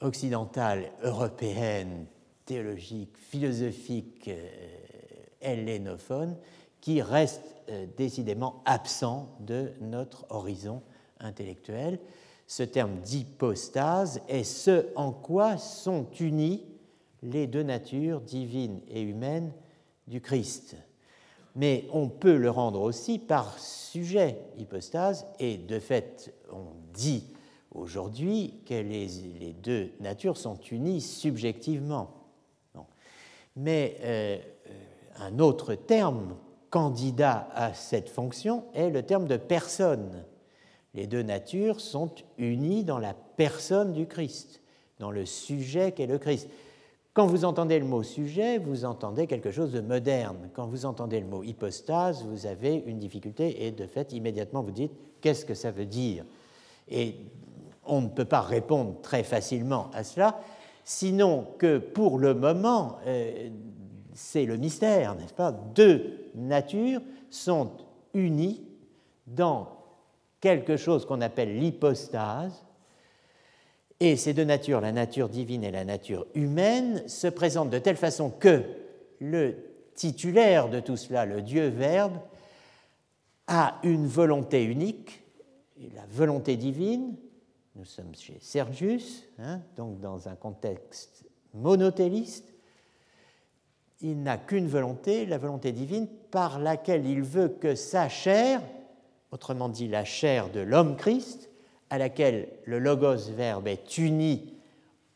occidentale, 0.00 0.90
européenne, 1.02 2.06
théologique, 2.44 3.16
philosophique, 3.16 4.28
euh, 4.28 4.48
hellénophone, 5.44 6.36
qui 6.80 7.00
reste 7.02 7.54
euh, 7.70 7.86
décidément 7.96 8.62
absent 8.64 9.28
de 9.40 9.72
notre 9.80 10.26
horizon 10.30 10.82
intellectuel 11.20 11.98
ce 12.46 12.62
terme 12.62 13.00
d'hypostase 13.00 14.20
est 14.28 14.44
ce 14.44 14.86
en 14.96 15.12
quoi 15.12 15.56
sont 15.56 16.06
unies 16.20 16.64
les 17.22 17.46
deux 17.46 17.62
natures 17.62 18.20
divines 18.20 18.80
et 18.88 19.00
humaines 19.00 19.52
du 20.06 20.20
Christ. 20.20 20.76
Mais 21.56 21.86
on 21.92 22.08
peut 22.08 22.36
le 22.36 22.50
rendre 22.50 22.82
aussi 22.82 23.18
par 23.18 23.58
sujet, 23.58 24.38
hypostase, 24.58 25.26
et 25.38 25.56
de 25.56 25.78
fait, 25.78 26.34
on 26.52 26.74
dit 26.92 27.24
aujourd'hui 27.70 28.60
que 28.66 28.74
les, 28.74 29.54
deux 29.62 29.92
natures 30.00 30.36
sont 30.36 30.58
unies 30.70 31.00
subjectivement. 31.00 32.10
Mais 33.56 33.96
euh, 34.00 34.38
un 35.16 35.38
autre 35.38 35.74
terme 35.74 36.36
candidat 36.70 37.48
à 37.54 37.74
cette 37.74 38.08
fonction 38.08 38.64
est 38.74 38.90
le 38.90 39.02
terme 39.02 39.26
de 39.26 39.36
personne 39.36 40.24
les 40.94 41.08
deux 41.08 41.22
natures 41.22 41.80
sont 41.80 42.10
unies 42.38 42.84
dans 42.84 42.98
la 42.98 43.14
personne 43.36 43.92
du 43.92 44.06
Christ, 44.06 44.62
dans 45.00 45.10
le 45.10 45.26
sujet 45.26 45.92
qu'est 45.92 46.06
le 46.06 46.18
Christ. 46.18 46.48
Quand 47.12 47.26
vous 47.26 47.44
entendez 47.44 47.78
le 47.78 47.84
mot 47.84 48.02
sujet, 48.02 48.58
vous 48.58 48.84
entendez 48.84 49.26
quelque 49.26 49.50
chose 49.50 49.72
de 49.72 49.80
moderne. 49.80 50.50
Quand 50.54 50.66
vous 50.66 50.86
entendez 50.86 51.20
le 51.20 51.26
mot 51.26 51.42
hypostase, 51.42 52.24
vous 52.24 52.46
avez 52.46 52.82
une 52.86 52.98
difficulté 52.98 53.66
et 53.66 53.70
de 53.72 53.86
fait, 53.86 54.12
immédiatement, 54.12 54.62
vous 54.62 54.70
dites 54.70 54.92
qu'est-ce 55.20 55.44
que 55.44 55.54
ça 55.54 55.70
veut 55.70 55.86
dire? 55.86 56.24
Et 56.88 57.16
on 57.84 58.00
ne 58.00 58.08
peut 58.08 58.24
pas 58.24 58.40
répondre 58.40 59.00
très 59.02 59.22
facilement 59.22 59.90
à 59.92 60.04
cela, 60.04 60.40
sinon 60.84 61.46
que 61.58 61.78
pour 61.78 62.18
le 62.18 62.34
moment, 62.34 62.98
euh, 63.06 63.48
c'est 64.14 64.46
le 64.46 64.56
mystère, 64.56 65.14
n'est-ce 65.16 65.34
pas? 65.34 65.52
Deux 65.52 66.30
natures 66.34 67.02
sont 67.30 67.72
unies 68.14 68.62
dans 69.26 69.68
quelque 70.40 70.76
chose 70.76 71.04
qu'on 71.06 71.20
appelle 71.20 71.58
l'hypostase, 71.58 72.64
et 74.00 74.16
ces 74.16 74.34
deux 74.34 74.44
natures, 74.44 74.80
la 74.80 74.92
nature 74.92 75.28
divine 75.28 75.64
et 75.64 75.70
la 75.70 75.84
nature 75.84 76.26
humaine, 76.34 77.06
se 77.08 77.26
présentent 77.26 77.70
de 77.70 77.78
telle 77.78 77.96
façon 77.96 78.30
que 78.30 78.62
le 79.20 79.56
titulaire 79.94 80.68
de 80.68 80.80
tout 80.80 80.96
cela, 80.96 81.24
le 81.24 81.42
Dieu 81.42 81.68
Verbe, 81.68 82.18
a 83.46 83.78
une 83.82 84.06
volonté 84.06 84.64
unique, 84.64 85.22
la 85.94 86.04
volonté 86.10 86.56
divine. 86.56 87.16
Nous 87.76 87.84
sommes 87.84 88.14
chez 88.14 88.38
Sergius, 88.40 89.24
hein, 89.38 89.60
donc 89.76 90.00
dans 90.00 90.28
un 90.28 90.34
contexte 90.34 91.24
monothéiste. 91.52 92.53
Il 94.06 94.22
n'a 94.22 94.36
qu'une 94.36 94.68
volonté, 94.68 95.24
la 95.24 95.38
volonté 95.38 95.72
divine, 95.72 96.06
par 96.30 96.58
laquelle 96.58 97.06
il 97.06 97.22
veut 97.22 97.48
que 97.48 97.74
sa 97.74 98.10
chair, 98.10 98.60
autrement 99.32 99.70
dit 99.70 99.88
la 99.88 100.04
chair 100.04 100.50
de 100.50 100.60
l'homme-Christ, 100.60 101.48
à 101.88 101.96
laquelle 101.96 102.48
le 102.66 102.78
logos 102.78 103.30
verbe 103.34 103.66
est 103.66 103.96
uni 103.96 104.52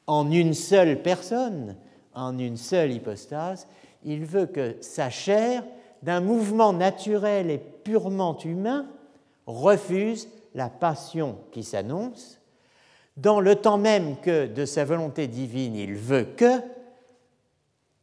en 0.06 0.30
une 0.30 0.54
seule 0.54 1.02
personne, 1.02 1.76
en 2.14 2.38
une 2.38 2.56
seule 2.56 2.90
hypostase, 2.92 3.66
il 4.04 4.24
veut 4.24 4.46
que 4.46 4.76
sa 4.80 5.10
chair, 5.10 5.64
d'un 6.02 6.22
mouvement 6.22 6.72
naturel 6.72 7.50
et 7.50 7.58
purement 7.58 8.38
humain, 8.38 8.86
refuse 9.46 10.28
la 10.54 10.70
passion 10.70 11.36
qui 11.52 11.62
s'annonce, 11.62 12.40
dans 13.18 13.40
le 13.40 13.54
temps 13.54 13.76
même 13.76 14.16
que 14.22 14.46
de 14.46 14.64
sa 14.64 14.86
volonté 14.86 15.26
divine, 15.26 15.76
il 15.76 15.94
veut 15.94 16.24
que 16.24 16.62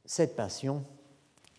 cette 0.05 0.35
passion 0.35 0.83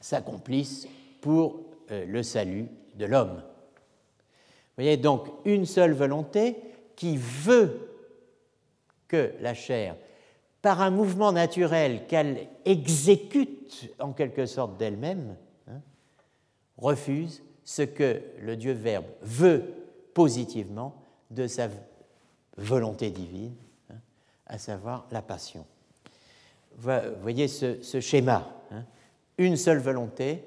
s'accomplisse 0.00 0.86
pour 1.20 1.60
euh, 1.90 2.04
le 2.06 2.22
salut 2.22 2.68
de 2.94 3.06
l'homme. 3.06 3.36
Vous 3.36 4.82
voyez 4.82 4.96
donc 4.96 5.28
une 5.44 5.66
seule 5.66 5.92
volonté 5.92 6.56
qui 6.96 7.16
veut 7.16 7.90
que 9.08 9.32
la 9.40 9.54
chair, 9.54 9.96
par 10.62 10.80
un 10.80 10.90
mouvement 10.90 11.32
naturel 11.32 12.06
qu'elle 12.06 12.48
exécute 12.64 13.90
en 13.98 14.12
quelque 14.12 14.46
sorte 14.46 14.76
d'elle-même, 14.76 15.36
hein, 15.68 15.80
refuse 16.76 17.42
ce 17.64 17.82
que 17.82 18.20
le 18.40 18.56
Dieu 18.56 18.72
Verbe 18.72 19.06
veut 19.22 19.74
positivement 20.14 20.94
de 21.30 21.46
sa 21.46 21.68
volonté 22.56 23.10
divine, 23.10 23.54
hein, 23.90 23.96
à 24.46 24.58
savoir 24.58 25.06
la 25.10 25.22
passion. 25.22 25.64
Vous 26.76 26.90
voyez 27.22 27.48
ce, 27.48 28.00
schéma, 28.00 28.48
hein. 28.70 28.84
une 29.38 29.56
seule 29.56 29.78
volonté, 29.78 30.44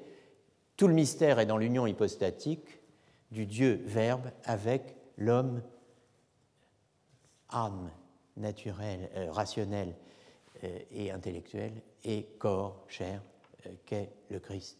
tout 0.76 0.86
le 0.86 0.94
mystère 0.94 1.38
est 1.40 1.46
dans 1.46 1.58
l'union 1.58 1.86
hypostatique 1.86 2.80
du 3.30 3.46
Dieu 3.46 3.82
Verbe 3.84 4.30
avec 4.44 4.96
l'homme 5.16 5.60
âme 7.50 7.90
naturelle, 8.36 9.10
euh, 9.16 9.30
rationnelle 9.30 9.94
euh, 10.64 10.78
et 10.92 11.10
intellectuelle, 11.10 11.82
et 12.04 12.24
corps, 12.38 12.84
chair, 12.88 13.22
euh, 13.66 13.70
qu'est 13.84 14.12
le 14.30 14.38
Christ, 14.38 14.78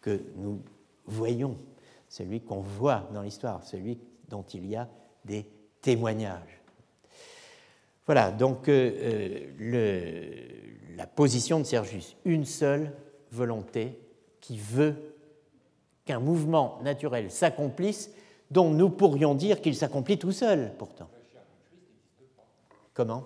que 0.00 0.22
nous 0.36 0.62
voyons, 1.06 1.56
celui 2.08 2.42
qu'on 2.42 2.60
voit 2.60 3.08
dans 3.12 3.22
l'histoire, 3.22 3.64
celui 3.64 3.98
dont 4.28 4.42
il 4.42 4.66
y 4.66 4.76
a 4.76 4.88
des 5.24 5.46
témoignages. 5.80 6.60
Voilà, 8.06 8.30
donc 8.30 8.66
le, 8.66 9.40
la 10.96 11.06
position 11.06 11.58
de 11.58 11.64
Sergius, 11.64 12.16
une 12.24 12.44
seule 12.44 12.92
volonté 13.30 13.98
qui 14.40 14.58
veut 14.58 15.14
qu'un 16.04 16.20
mouvement 16.20 16.78
naturel 16.82 17.30
s'accomplisse, 17.30 18.10
dont 18.50 18.70
nous 18.70 18.90
pourrions 18.90 19.34
dire 19.34 19.60
qu'il 19.60 19.74
s'accomplit 19.74 20.18
tout 20.18 20.32
seul, 20.32 20.72
pourtant. 20.78 21.08
Comment? 22.92 23.24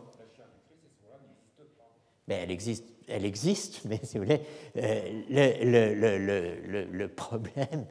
Mais 2.29 2.37
elle 2.37 2.51
existe, 2.51 2.85
elle 3.09 3.25
existe, 3.25 3.81
mais 3.85 4.01
si 4.03 4.19
vous 4.19 4.25
voulez, 4.25 4.41
euh, 4.77 6.87
le, 6.91 7.07
problème 7.07 7.87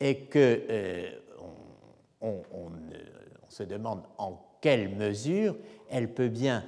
est 0.00 0.28
que 0.28 0.62
euh, 0.68 1.10
on, 2.20 2.42
se 3.48 3.62
demande 3.62 4.02
en 4.16 4.40
quelle 4.62 4.88
mesure 4.88 5.54
elle 5.92 6.12
peut 6.12 6.28
bien, 6.28 6.64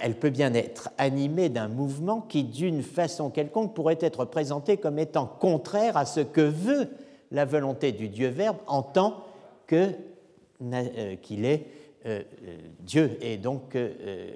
elle 0.00 0.18
peut 0.18 0.30
bien 0.30 0.54
être 0.54 0.90
animée 0.96 1.48
d'un 1.48 1.68
mouvement 1.68 2.20
qui, 2.20 2.44
d'une 2.44 2.82
façon 2.82 3.30
quelconque, 3.30 3.74
pourrait 3.74 3.98
être 4.00 4.24
présenté 4.24 4.76
comme 4.76 4.98
étant 4.98 5.26
contraire 5.26 5.96
à 5.96 6.06
ce 6.06 6.20
que 6.20 6.40
veut 6.40 6.88
la 7.30 7.44
volonté 7.44 7.92
du 7.92 8.08
Dieu 8.08 8.28
Verbe 8.28 8.58
en 8.66 8.82
tant 8.82 9.24
euh, 9.72 11.16
qu'il 11.16 11.44
est 11.44 11.66
euh, 12.06 12.22
euh, 12.46 12.56
Dieu. 12.80 13.18
Est 13.20 13.38
donc, 13.38 13.74
euh, 13.74 14.30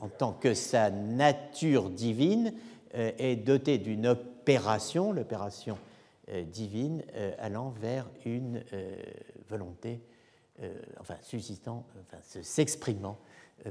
en 0.00 0.08
tant 0.08 0.32
que 0.32 0.54
sa 0.54 0.90
nature 0.90 1.90
divine, 1.90 2.52
est 2.94 3.36
doté 3.36 3.76
d'une 3.76 4.06
opération, 4.06 5.12
l'opération 5.12 5.76
divine, 6.50 7.02
allant 7.38 7.68
vers 7.68 8.08
une 8.24 8.62
volonté, 9.50 10.00
enfin 11.00 11.16
suscitant, 11.22 11.84
enfin, 12.02 12.18
s'exprimant 12.42 13.18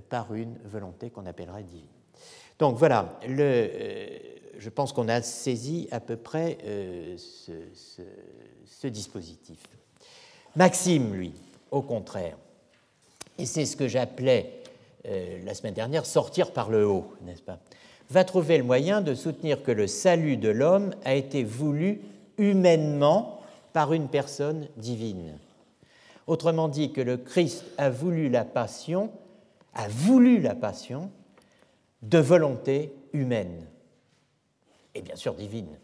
par 0.10 0.34
une 0.34 0.58
volonté 0.66 1.10
qu'on 1.10 1.26
appellerait 1.26 1.64
divine. 1.64 1.88
Donc 2.60 2.78
voilà, 2.78 3.20
le, 3.28 3.70
je 4.58 4.70
pense 4.70 4.94
qu'on 4.94 5.08
a 5.10 5.22
saisi 5.22 5.88
à 5.92 6.00
peu 6.00 6.16
près 6.16 6.58
ce, 7.18 8.88
dispositif. 8.88 9.60
Maxime, 10.56 11.14
lui, 11.14 11.34
au 11.72 11.82
contraire, 11.82 12.38
et 13.38 13.46
c'est 13.46 13.66
ce 13.66 13.76
que 13.76 13.88
j'appelais 13.88 14.62
euh, 15.08 15.40
la 15.44 15.54
semaine 15.54 15.74
dernière 15.74 16.06
sortir 16.06 16.52
par 16.54 16.70
le 16.70 16.88
haut, 16.88 17.14
n'est-ce 17.24 17.42
pas? 17.42 17.60
Va 18.10 18.24
trouver 18.24 18.58
le 18.58 18.64
moyen 18.64 19.02
de 19.02 19.16
soutenir 19.16 19.64
que 19.64 19.72
le 19.72 19.88
salut 19.88 20.38
de 20.38 20.50
l'homme 20.50 20.94
a 21.04 21.16
été 21.16 21.44
voulu 21.44 22.00
humainement 22.38 23.42
par 23.74 23.92
une 23.94 24.08
personne 24.08 24.68
divine. 24.78 25.38
Autrement 26.28 26.68
dit, 26.68 26.92
que 26.92 27.02
le 27.02 27.18
Christ 27.18 27.64
a 27.78 27.90
voulu 27.90 28.30
la 28.30 28.46
passion, 28.46 29.12
a 29.74 29.88
voulu 29.88 30.40
la 30.40 30.56
passion 30.56 31.12
de 32.02 32.18
volonté 32.18 32.94
humaine 33.14 33.68
et 34.96 35.02
bien 35.02 35.16
sûr 35.16 35.36
divine. 35.36 35.78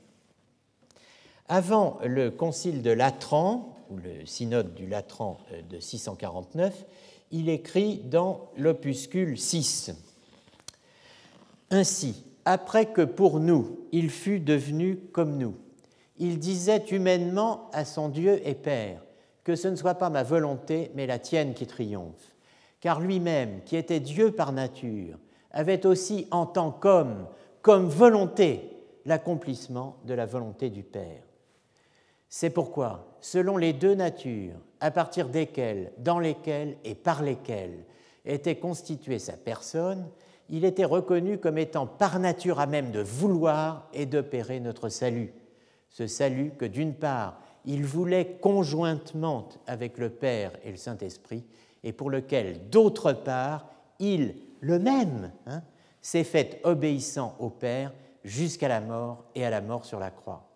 Avant 1.47 1.99
le 2.04 2.32
concile 2.32 2.82
de 2.82 2.91
Latran, 2.91 3.75
ou 3.89 3.97
le 3.97 4.25
synode 4.25 4.73
du 4.73 4.88
Latran 4.88 5.38
euh, 5.51 5.62
de 5.69 5.80
649, 5.80 6.86
il 7.32 7.49
écrit 7.49 7.97
dans 7.97 8.49
l'opuscule 8.58 9.38
6. 9.38 9.91
Ainsi, 11.69 12.25
après 12.45 12.88
que 12.88 13.01
pour 13.01 13.39
nous 13.39 13.80
il 13.91 14.10
fut 14.10 14.39
devenu 14.39 14.97
comme 15.12 15.38
nous, 15.38 15.56
il 16.17 16.39
disait 16.39 16.86
humainement 16.91 17.69
à 17.73 17.84
son 17.84 18.10
Dieu 18.10 18.41
et 18.47 18.56
Père, 18.56 19.01
que 19.43 19.56
ce 19.56 19.67
ne 19.67 19.75
soit 19.75 19.95
pas 19.95 20.10
ma 20.10 20.23
volonté, 20.23 20.91
mais 20.95 21.08
la 21.08 21.19
tienne 21.19 21.54
qui 21.54 21.65
triomphe. 21.67 22.34
Car 22.80 22.99
lui-même, 22.99 23.62
qui 23.65 23.75
était 23.75 23.99
Dieu 23.99 24.32
par 24.32 24.51
nature, 24.51 25.17
avait 25.51 25.86
aussi 25.86 26.27
en 26.32 26.45
tant 26.45 26.71
qu'homme, 26.71 27.27
comme 27.62 27.88
volonté, 27.88 28.71
l'accomplissement 29.06 29.97
de 30.06 30.13
la 30.13 30.25
volonté 30.25 30.69
du 30.69 30.84
Père. 30.84 31.23
C'est 32.30 32.49
pourquoi, 32.49 33.17
selon 33.19 33.58
les 33.58 33.73
deux 33.73 33.95
natures, 33.95 34.56
à 34.80 34.91
partir 34.91 35.27
desquelles, 35.27 35.91
dans 35.97 36.19
lesquelles 36.19 36.77
et 36.84 36.95
par 36.95 37.23
lesquelles 37.23 37.84
était 38.25 38.56
constituée 38.56 39.19
sa 39.19 39.34
personne, 39.34 40.08
il 40.49 40.65
était 40.65 40.86
reconnu 40.86 41.38
comme 41.38 41.58
étant 41.58 41.88
par 41.88 42.19
nature 42.19 42.60
à 42.60 42.67
même 42.67 42.91
de 42.91 43.01
vouloir 43.01 43.89
et 43.93 44.06
d'opérer 44.06 44.60
notre 44.60 44.89
salut. 44.89 45.34
Ce 45.89 46.08
salut 46.08 46.51
que 46.58 46.65
d'une 46.65 46.93
part, 46.93 47.40
il 47.65 47.86
voulait 47.86 48.38
conjointement 48.41 49.50
avec 49.67 49.97
le 49.97 50.10
Père 50.10 50.52
et 50.63 50.71
le 50.71 50.78
Saint-Esprit, 50.78 51.43
et 51.84 51.93
pour 51.93 52.10
lequel, 52.10 52.69
d'autre 52.69 53.13
part, 53.13 53.67
il, 54.00 54.36
le 54.60 54.80
même, 54.80 55.32
hein, 55.47 55.62
s'est 56.02 56.24
fait 56.24 56.60
obéissant 56.63 57.36
au 57.39 57.50
Père 57.50 57.93
jusqu'à 58.24 58.67
la 58.67 58.82
mort 58.82 59.26
et 59.36 59.45
à 59.45 59.50
la 59.50 59.62
mort 59.62 59.86
sur 59.86 60.00
la 60.00 60.12
croix 60.12 60.52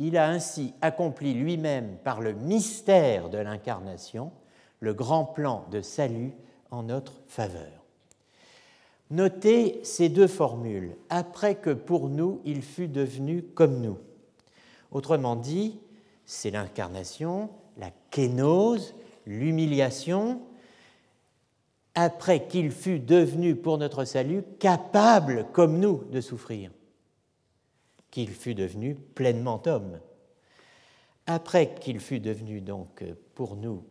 il 0.00 0.16
a 0.16 0.28
ainsi 0.28 0.72
accompli 0.80 1.34
lui-même 1.34 1.98
par 2.02 2.22
le 2.22 2.32
mystère 2.32 3.28
de 3.28 3.36
l'incarnation 3.36 4.32
le 4.80 4.94
grand 4.94 5.26
plan 5.26 5.66
de 5.70 5.82
salut 5.82 6.32
en 6.70 6.84
notre 6.84 7.20
faveur. 7.28 7.84
Notez 9.10 9.80
ces 9.82 10.08
deux 10.08 10.26
formules, 10.26 10.96
après 11.10 11.56
que 11.56 11.70
pour 11.70 12.08
nous 12.08 12.40
il 12.46 12.62
fut 12.62 12.88
devenu 12.88 13.42
comme 13.42 13.82
nous. 13.82 13.98
Autrement 14.90 15.36
dit, 15.36 15.78
c'est 16.30 16.52
l'incarnation, 16.52 17.50
la 17.76 17.90
kénose, 18.12 18.94
l'humiliation, 19.26 20.40
après 21.96 22.46
qu'il 22.46 22.70
fut 22.70 23.00
devenu 23.00 23.56
pour 23.56 23.78
notre 23.78 24.04
salut 24.04 24.44
capable 24.60 25.48
comme 25.52 25.80
nous 25.80 26.04
de 26.12 26.20
souffrir 26.20 26.70
qu'il 28.12 28.30
fut 28.30 28.54
devenu 28.54 28.94
pleinement 28.94 29.60
homme. 29.66 29.98
Après 31.26 31.74
qu'il 31.74 31.98
fut 31.98 32.20
devenu 32.20 32.60
donc 32.60 33.02
pour 33.34 33.56
nous 33.56 33.82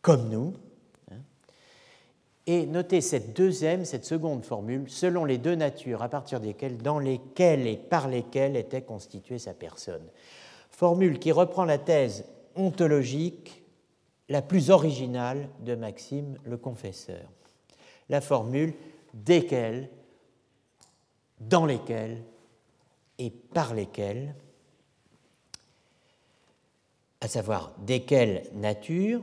comme 0.00 0.30
nous, 0.30 0.54
hein, 1.12 1.20
Et 2.48 2.66
notez 2.66 3.00
cette 3.00 3.36
deuxième, 3.36 3.84
cette 3.84 4.04
seconde 4.04 4.44
formule, 4.44 4.90
selon 4.90 5.24
les 5.24 5.38
deux 5.38 5.54
natures 5.54 6.02
à 6.02 6.08
partir 6.08 6.40
desquelles, 6.40 6.78
dans 6.78 6.98
lesquelles 6.98 7.68
et 7.68 7.76
par 7.76 8.08
lesquelles 8.08 8.56
était 8.56 8.82
constituée 8.82 9.38
sa 9.38 9.54
personne. 9.54 10.02
Formule 10.82 11.20
qui 11.20 11.30
reprend 11.30 11.64
la 11.64 11.78
thèse 11.78 12.24
ontologique 12.56 13.62
la 14.28 14.42
plus 14.42 14.70
originale 14.70 15.48
de 15.60 15.76
Maxime 15.76 16.36
le 16.42 16.56
Confesseur. 16.56 17.22
La 18.08 18.20
formule 18.20 18.74
desquelles, 19.14 19.88
dans 21.38 21.66
lesquelles 21.66 22.24
et 23.20 23.30
par 23.30 23.74
lesquelles, 23.74 24.34
à 27.20 27.28
savoir 27.28 27.76
desquelles 27.86 28.42
nature, 28.52 29.22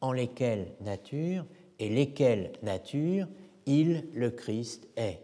en 0.00 0.12
lesquelles 0.12 0.72
nature 0.80 1.44
et 1.78 1.90
lesquelles 1.90 2.52
nature 2.62 3.28
il, 3.66 4.06
le 4.14 4.30
Christ, 4.30 4.88
est. 4.96 5.20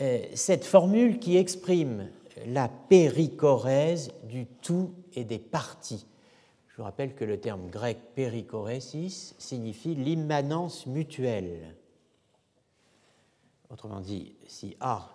Euh, 0.00 0.24
cette 0.32 0.64
formule 0.64 1.18
qui 1.18 1.36
exprime 1.36 2.08
la 2.46 2.68
péricorèse 2.68 4.12
du 4.24 4.46
tout 4.46 4.94
et 5.14 5.24
des 5.24 5.38
parties. 5.38 6.06
Je 6.68 6.76
vous 6.76 6.84
rappelle 6.84 7.14
que 7.14 7.24
le 7.24 7.38
terme 7.38 7.68
grec 7.68 7.98
péricorésis 8.14 9.34
signifie 9.38 9.94
l'immanence 9.94 10.86
mutuelle. 10.86 11.74
Autrement 13.68 14.00
dit, 14.00 14.34
si 14.46 14.76
A 14.80 15.10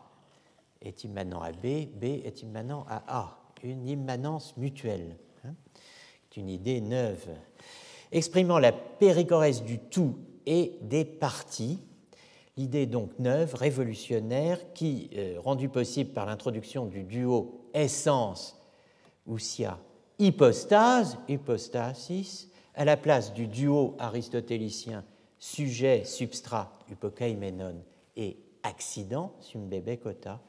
est 0.82 1.04
immanent 1.04 1.42
à 1.42 1.52
B, 1.52 1.88
B 1.96 2.04
est 2.24 2.42
immanent 2.44 2.86
à 2.88 3.04
A, 3.08 3.40
une 3.64 3.88
immanence 3.88 4.56
mutuelle. 4.58 5.18
Hein. 5.46 5.54
C'est 6.30 6.42
une 6.42 6.50
idée 6.50 6.82
neuve. 6.82 7.30
Exprimant 8.12 8.60
la 8.60 8.72
péricorèse 8.72 9.64
du 9.64 9.80
tout 9.80 10.16
et 10.46 10.78
des 10.82 11.06
parties, 11.06 11.80
l'idée 12.58 12.88
donc 12.88 13.12
neuve, 13.20 13.54
révolutionnaire, 13.56 14.60
qui, 14.74 15.10
euh, 15.16 15.38
rendue 15.40 15.70
possible 15.70 16.12
par 16.12 16.26
l'introduction 16.26 16.86
du 16.86 17.04
duo 17.04 17.70
essence 17.74 18.60
ousia 19.26 19.80
hypostase, 20.20 21.18
hypostasis, 21.28 22.50
à 22.74 22.86
la 22.86 22.98
place 22.98 23.34
du 23.34 23.48
duo 23.48 23.96
aristotélicien 24.00 25.04
sujet, 25.40 26.04
substrat, 26.06 26.72
hypokaimenon 26.90 27.76
et 28.16 28.38
accident, 28.64 29.34
sumbebe 29.40 29.98
kota, 29.98 30.42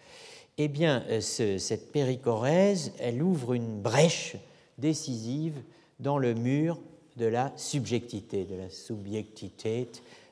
eh 0.56 0.68
bien, 0.68 1.04
euh, 1.08 1.20
cette 1.20 1.92
péricorèse, 1.92 2.92
elle 2.98 3.22
ouvre 3.22 3.52
une 3.52 3.80
brèche 3.80 4.36
décisive 4.78 5.60
dans 6.00 6.18
le 6.18 6.34
mur 6.34 6.80
de 7.16 7.26
la 7.26 7.52
subjectité, 7.56 8.44
de 8.44 8.54
la 8.54 8.70
subjectité 8.70 9.88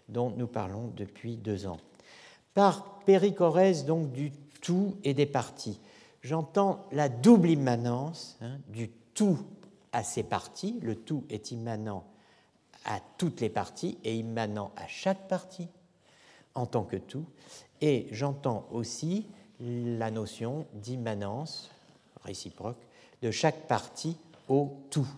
dont 0.09 0.31
nous 0.31 0.47
parlons 0.47 0.92
depuis 0.97 1.37
deux 1.37 1.66
ans. 1.66 1.79
Par 2.55 3.01
péricorèse, 3.01 3.85
donc, 3.85 4.12
du 4.12 4.33
tout 4.61 4.97
et 5.05 5.14
des 5.14 5.27
parties, 5.27 5.81
j'entends 6.23 6.87
la 6.92 7.09
double 7.09 7.51
immanence 7.51 8.38
hein, 8.40 8.59
du 8.69 8.90
tout 9.14 9.38
à 9.92 10.03
ses 10.03 10.23
parties. 10.23 10.79
Le 10.83 10.97
tout 10.97 11.25
est 11.31 11.51
immanent 11.51 12.05
à 12.85 13.01
toutes 13.19 13.40
les 13.40 13.51
parties 13.51 13.99
et 14.05 14.16
immanent 14.16 14.73
à 14.77 14.87
chaque 14.87 15.29
partie 15.29 15.69
en 16.55 16.66
tant 16.66 16.85
que 16.85 16.97
tout. 16.97 17.27
Et 17.81 18.09
j'entends 18.11 18.66
aussi 18.71 19.27
la 19.61 20.11
notion 20.11 20.66
d'immanence 20.75 21.71
réciproque 22.25 22.81
de 23.23 23.31
chaque 23.31 23.66
partie 23.66 24.16
au 24.49 24.77
tout. 24.90 25.09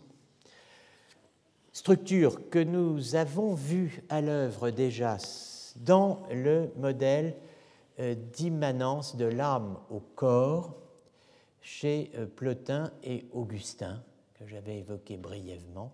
Structure 1.78 2.50
que 2.50 2.58
nous 2.58 3.14
avons 3.14 3.54
vue 3.54 4.02
à 4.08 4.20
l'œuvre 4.20 4.70
déjà 4.70 5.16
dans 5.76 6.24
le 6.32 6.72
modèle 6.76 7.36
euh, 8.00 8.16
d'immanence 8.32 9.14
de 9.14 9.26
l'âme 9.26 9.78
au 9.88 10.00
corps 10.00 10.74
chez 11.60 12.10
euh, 12.16 12.26
Plotin 12.26 12.90
et 13.04 13.26
Augustin, 13.32 14.02
que 14.34 14.44
j'avais 14.48 14.78
évoqué 14.78 15.16
brièvement, 15.16 15.92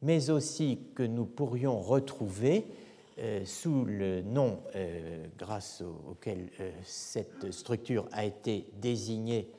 mais 0.00 0.30
aussi 0.30 0.80
que 0.94 1.02
nous 1.02 1.26
pourrions 1.26 1.78
retrouver 1.78 2.64
euh, 3.18 3.44
sous 3.44 3.84
le 3.84 4.22
nom 4.22 4.60
grâce 5.36 5.82
auquel 6.08 6.48
cette 6.84 7.52
structure 7.52 8.08
a 8.12 8.24
été 8.24 8.64
désignée 8.80 9.52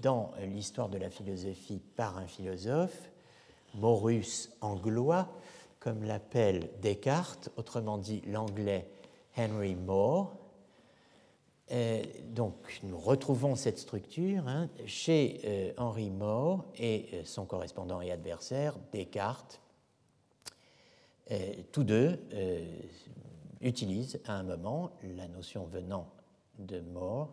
dans 0.00 0.32
l'histoire 0.40 0.88
de 0.88 0.96
la 0.96 1.10
philosophie 1.10 1.82
par 1.96 2.16
un 2.16 2.26
philosophe, 2.26 3.10
Morus 3.76 4.50
anglois, 4.60 5.28
comme 5.80 6.04
l'appelle 6.04 6.70
Descartes, 6.80 7.50
autrement 7.56 7.98
dit 7.98 8.22
l'anglais 8.26 8.88
Henry 9.36 9.74
More, 9.74 10.36
euh, 11.72 12.02
donc, 12.28 12.80
nous 12.82 12.98
retrouvons 12.98 13.56
cette 13.56 13.78
structure 13.78 14.46
hein, 14.46 14.68
chez 14.86 15.40
euh, 15.44 15.72
Henri 15.78 16.10
More 16.10 16.64
et 16.76 17.08
euh, 17.14 17.22
son 17.24 17.46
correspondant 17.46 18.00
et 18.00 18.10
adversaire, 18.10 18.76
Descartes. 18.92 19.60
tous 21.72 21.84
deux 21.84 22.18
utilisent 23.62 24.20
à 24.26 24.34
un 24.34 24.42
moment, 24.42 24.90
la 25.16 25.26
notion 25.26 25.64
venant 25.64 26.06
de 26.58 26.80
More, 26.80 27.32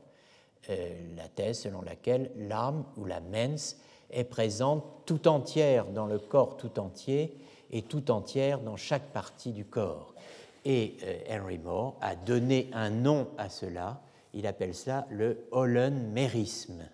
la 0.69 1.27
thèse 1.27 1.59
selon 1.59 1.81
laquelle 1.81 2.31
l'âme 2.37 2.85
ou 2.95 3.03
la 3.03 3.19
mens 3.19 3.75
est 4.11 4.23
présente 4.23 4.83
tout 5.05 5.27
entière 5.27 5.85
dans 5.87 6.05
le 6.05 6.19
corps 6.19 6.57
tout 6.57 6.79
entier 6.79 7.37
et 7.71 7.81
tout 7.81 8.11
entière 8.11 8.59
dans 8.59 8.77
chaque 8.77 9.11
partie 9.11 9.51
du 9.51 9.65
corps. 9.65 10.13
Et 10.65 10.97
Henry 11.29 11.57
More 11.57 11.97
a 12.01 12.15
donné 12.15 12.69
un 12.73 12.89
nom 12.91 13.27
à 13.37 13.49
cela 13.49 14.01
il 14.33 14.47
appelle 14.47 14.75
ça 14.75 15.07
le 15.09 15.45
hollenmérisme 15.51 16.87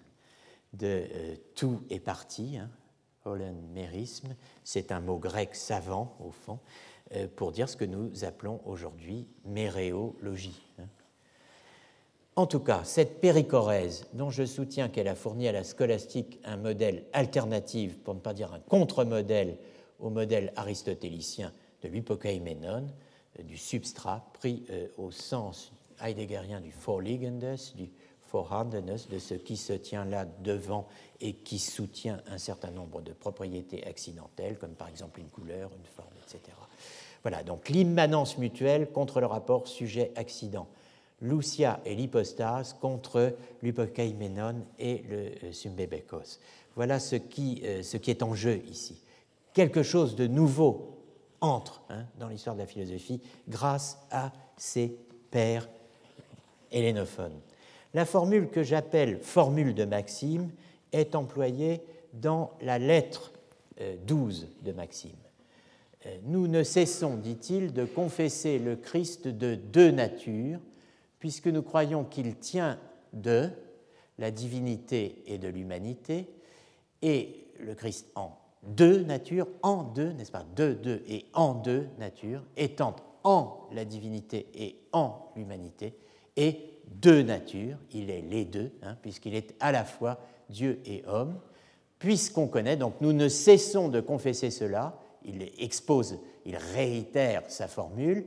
de 0.73 1.05
euh, 1.11 1.35
tout 1.55 1.83
est 1.89 1.99
parti. 1.99 2.57
Hein. 2.57 2.69
C'est 4.63 4.91
un 4.93 5.01
mot 5.01 5.17
grec 5.17 5.53
savant, 5.53 6.15
au 6.21 6.31
fond, 6.31 6.59
euh, 7.13 7.27
pour 7.35 7.51
dire 7.51 7.67
ce 7.67 7.75
que 7.75 7.83
nous 7.83 8.23
appelons 8.23 8.61
aujourd'hui 8.65 9.27
méréologie. 9.43 10.63
Hein. 10.79 10.85
En 12.37 12.45
tout 12.45 12.59
cas, 12.59 12.83
cette 12.83 13.19
péricorèse, 13.19 14.05
dont 14.13 14.29
je 14.29 14.45
soutiens 14.45 14.89
qu'elle 14.89 15.07
a 15.07 15.15
fourni 15.15 15.47
à 15.47 15.51
la 15.51 15.63
scolastique 15.63 16.39
un 16.45 16.55
modèle 16.55 17.03
alternatif, 17.11 17.97
pour 17.97 18.13
ne 18.13 18.19
pas 18.19 18.35
dire 18.35 18.53
un 18.53 18.59
contre-modèle 18.59 19.57
au 19.99 20.11
modèle 20.11 20.53
aristotélicien 20.55 21.51
de 21.81 21.87
l'hypokaimenon, 21.89 22.85
euh, 23.39 23.43
du 23.43 23.57
substrat 23.57 24.23
pris 24.33 24.63
au 24.99 25.09
sens 25.09 25.71
heideggerien 25.99 26.61
du 26.61 26.69
Vorliegendes, 26.69 27.57
du 27.75 27.89
Vorhandenes, 28.31 28.99
de 29.09 29.17
ce 29.17 29.33
qui 29.33 29.57
se 29.57 29.73
tient 29.73 30.05
là 30.05 30.27
devant 30.43 30.87
et 31.19 31.33
qui 31.33 31.57
soutient 31.57 32.21
un 32.29 32.37
certain 32.37 32.69
nombre 32.69 33.01
de 33.01 33.13
propriétés 33.13 33.83
accidentelles, 33.87 34.59
comme 34.59 34.75
par 34.75 34.89
exemple 34.89 35.21
une 35.21 35.29
couleur, 35.29 35.71
une 35.75 35.85
forme, 35.85 36.13
etc. 36.23 36.55
Voilà, 37.23 37.41
donc 37.41 37.69
l'immanence 37.69 38.37
mutuelle 38.37 38.91
contre 38.91 39.21
le 39.21 39.25
rapport 39.25 39.67
sujet-accident. 39.67 40.67
Lucia 41.21 41.79
et 41.85 41.95
l'hypostase 41.95 42.73
contre 42.73 43.35
l'hypokaimenon 43.63 44.65
et 44.77 45.03
le 45.09 45.31
euh, 45.43 45.51
sumbebekos. 45.51 46.39
Voilà 46.75 46.99
ce 46.99 47.15
qui, 47.15 47.61
euh, 47.65 47.81
ce 47.81 47.97
qui 47.97 48.11
est 48.11 48.21
en 48.21 48.35
jeu 48.35 48.61
ici. 48.69 49.01
Quelque 49.53 49.81
chose 49.81 50.15
de 50.15 50.27
nouveau 50.27 50.95
entre 51.41 51.81
hein, 51.89 52.05
dans 52.19 52.27
l'histoire 52.27 52.55
de 52.55 52.61
la 52.61 52.67
philosophie 52.67 53.21
grâce 53.47 53.97
à 54.11 54.31
ces 54.57 54.95
pères 55.31 55.67
hellénophone. 56.71 57.33
La 57.93 58.05
formule 58.05 58.49
que 58.49 58.61
j'appelle 58.61 59.19
formule 59.21 59.73
de 59.73 59.85
Maxime 59.85 60.51
est 60.91 61.15
employée 61.15 61.81
dans 62.13 62.51
la 62.61 62.77
lettre 62.77 63.31
12 64.05 64.43
euh, 64.43 64.65
de 64.65 64.71
Maxime. 64.71 65.11
Nous 66.23 66.47
ne 66.47 66.63
cessons, 66.63 67.17
dit-il, 67.17 67.73
de 67.73 67.83
confesser 67.83 68.59
le 68.59 68.77
Christ 68.77 69.27
de 69.27 69.55
deux 69.55 69.91
natures, 69.91 70.59
puisque 71.19 71.47
nous 71.47 71.63
croyons 71.63 72.03
qu'il 72.03 72.35
tient 72.35 72.79
de 73.13 73.49
la 74.17 74.31
divinité 74.31 75.23
et 75.27 75.37
de 75.37 75.47
l'humanité, 75.47 76.27
et 77.01 77.47
le 77.59 77.75
Christ 77.75 78.07
en 78.15 78.37
deux 78.63 79.03
natures, 79.03 79.47
en 79.61 79.83
deux, 79.83 80.11
n'est-ce 80.13 80.31
pas, 80.31 80.45
deux, 80.55 80.73
deux 80.75 81.03
et 81.07 81.25
en 81.33 81.53
deux 81.53 81.87
natures, 81.99 82.43
étant 82.55 82.95
en 83.23 83.67
la 83.71 83.85
divinité 83.85 84.47
et 84.55 84.79
en 84.91 85.31
l'humanité, 85.35 85.93
et 86.35 86.59
deux 86.87 87.21
natures, 87.21 87.77
il 87.91 88.09
est 88.09 88.21
les 88.21 88.45
deux, 88.45 88.71
hein, 88.81 88.97
puisqu'il 89.01 89.35
est 89.35 89.55
à 89.59 89.71
la 89.71 89.83
fois 89.83 90.19
Dieu 90.49 90.79
et 90.85 91.03
homme, 91.07 91.39
puisqu'on 91.99 92.47
connaît, 92.47 92.77
donc 92.77 92.95
nous 93.01 93.13
ne 93.13 93.27
cessons 93.27 93.89
de 93.89 93.99
confesser 93.99 94.51
cela, 94.51 94.99
il 95.25 95.51
expose, 95.59 96.19
il 96.45 96.55
réitère 96.55 97.43
sa 97.49 97.67
formule 97.67 98.25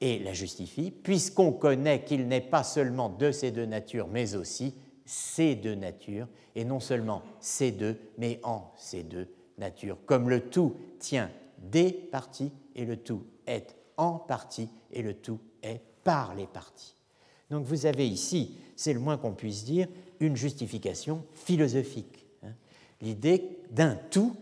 et 0.00 0.18
la 0.18 0.32
justifie, 0.32 0.90
puisqu'on 0.90 1.52
connaît 1.52 2.04
qu'il 2.04 2.28
n'est 2.28 2.40
pas 2.40 2.62
seulement 2.62 3.08
de 3.08 3.30
ces 3.30 3.50
deux 3.50 3.66
natures, 3.66 4.08
mais 4.08 4.34
aussi 4.34 4.74
ces 5.04 5.54
deux 5.54 5.74
natures, 5.74 6.28
et 6.54 6.64
non 6.64 6.80
seulement 6.80 7.22
ces 7.40 7.72
deux, 7.72 7.96
mais 8.18 8.40
en 8.42 8.72
ces 8.76 9.02
deux 9.02 9.28
natures, 9.58 9.98
comme 10.06 10.28
le 10.28 10.40
tout 10.40 10.76
tient 10.98 11.30
des 11.58 11.92
parties 11.92 12.52
et 12.74 12.84
le 12.84 12.96
tout 12.96 13.24
est 13.46 13.76
en 13.96 14.14
partie 14.14 14.68
et 14.92 15.02
le 15.02 15.14
tout 15.14 15.38
est 15.62 15.80
par 16.02 16.34
les 16.34 16.46
parties. 16.46 16.94
Donc 17.50 17.64
vous 17.64 17.86
avez 17.86 18.08
ici, 18.08 18.56
c'est 18.76 18.92
le 18.92 19.00
moins 19.00 19.16
qu'on 19.16 19.32
puisse 19.32 19.64
dire, 19.64 19.88
une 20.20 20.36
justification 20.36 21.24
philosophique. 21.34 22.26
Hein. 22.42 22.52
L'idée 23.00 23.58
d'un 23.70 23.96
tout, 24.10 24.36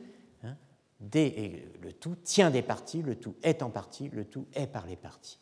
le 1.12 1.92
tout 1.92 2.16
tient 2.22 2.50
des 2.50 2.62
parties, 2.62 3.02
le 3.02 3.16
tout 3.16 3.34
est 3.42 3.62
en 3.62 3.70
partie, 3.70 4.08
le 4.12 4.24
tout 4.24 4.46
est 4.54 4.66
par 4.66 4.86
les 4.86 4.96
parties. 4.96 5.38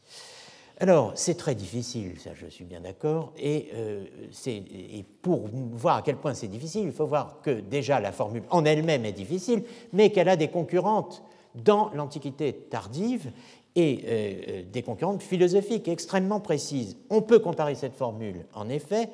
Alors, 0.83 1.13
c'est 1.15 1.37
très 1.37 1.55
difficile, 1.55 2.19
ça 2.19 2.31
je 2.35 2.47
suis 2.47 2.65
bien 2.65 2.81
d'accord, 2.81 3.35
et, 3.37 3.69
euh, 3.75 4.07
et, 4.47 5.05
pour 5.21 5.47
voir 5.73 5.99
à 5.99 6.03
quel 6.03 6.17
point 6.17 6.33
c'est 6.33 6.49
difficile, 6.49 6.87
il 6.87 6.93
faut 6.93 7.07
voir 7.07 7.43
que 7.43 7.51
déjà 7.61 8.01
la 8.01 8.13
formule 8.13 8.45
en 8.49 8.65
elle-même 8.65 9.05
est 9.05 9.13
difficile, 9.13 9.63
mais 9.93 10.11
qu'elle 10.11 10.31
a 10.31 10.37
des 10.37 10.49
concurrentes 10.49 11.23
dans 11.55 11.91
l'Antiquité 11.91 12.55
tardive 12.55 13.31
et 13.77 14.01
euh, 14.05 14.09
euh, 14.49 14.63
des 14.73 14.83
concurrentes 14.83 15.23
philosophiques 15.23 15.87
extrêmement 15.87 16.41
précises. 16.41 16.97
On 17.11 17.21
peut 17.21 17.41
comparer 17.41 17.75
cette 17.75 17.95
formule, 17.95 18.47
en 18.55 18.71
effet, 18.71 19.11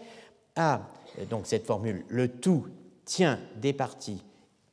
à 0.54 0.82
donc 1.30 1.46
cette 1.46 1.66
formule 1.66 2.04
le 2.06 2.28
tout 2.28 2.66
tient 3.04 3.40
des 3.56 3.72
parties, 3.72 4.22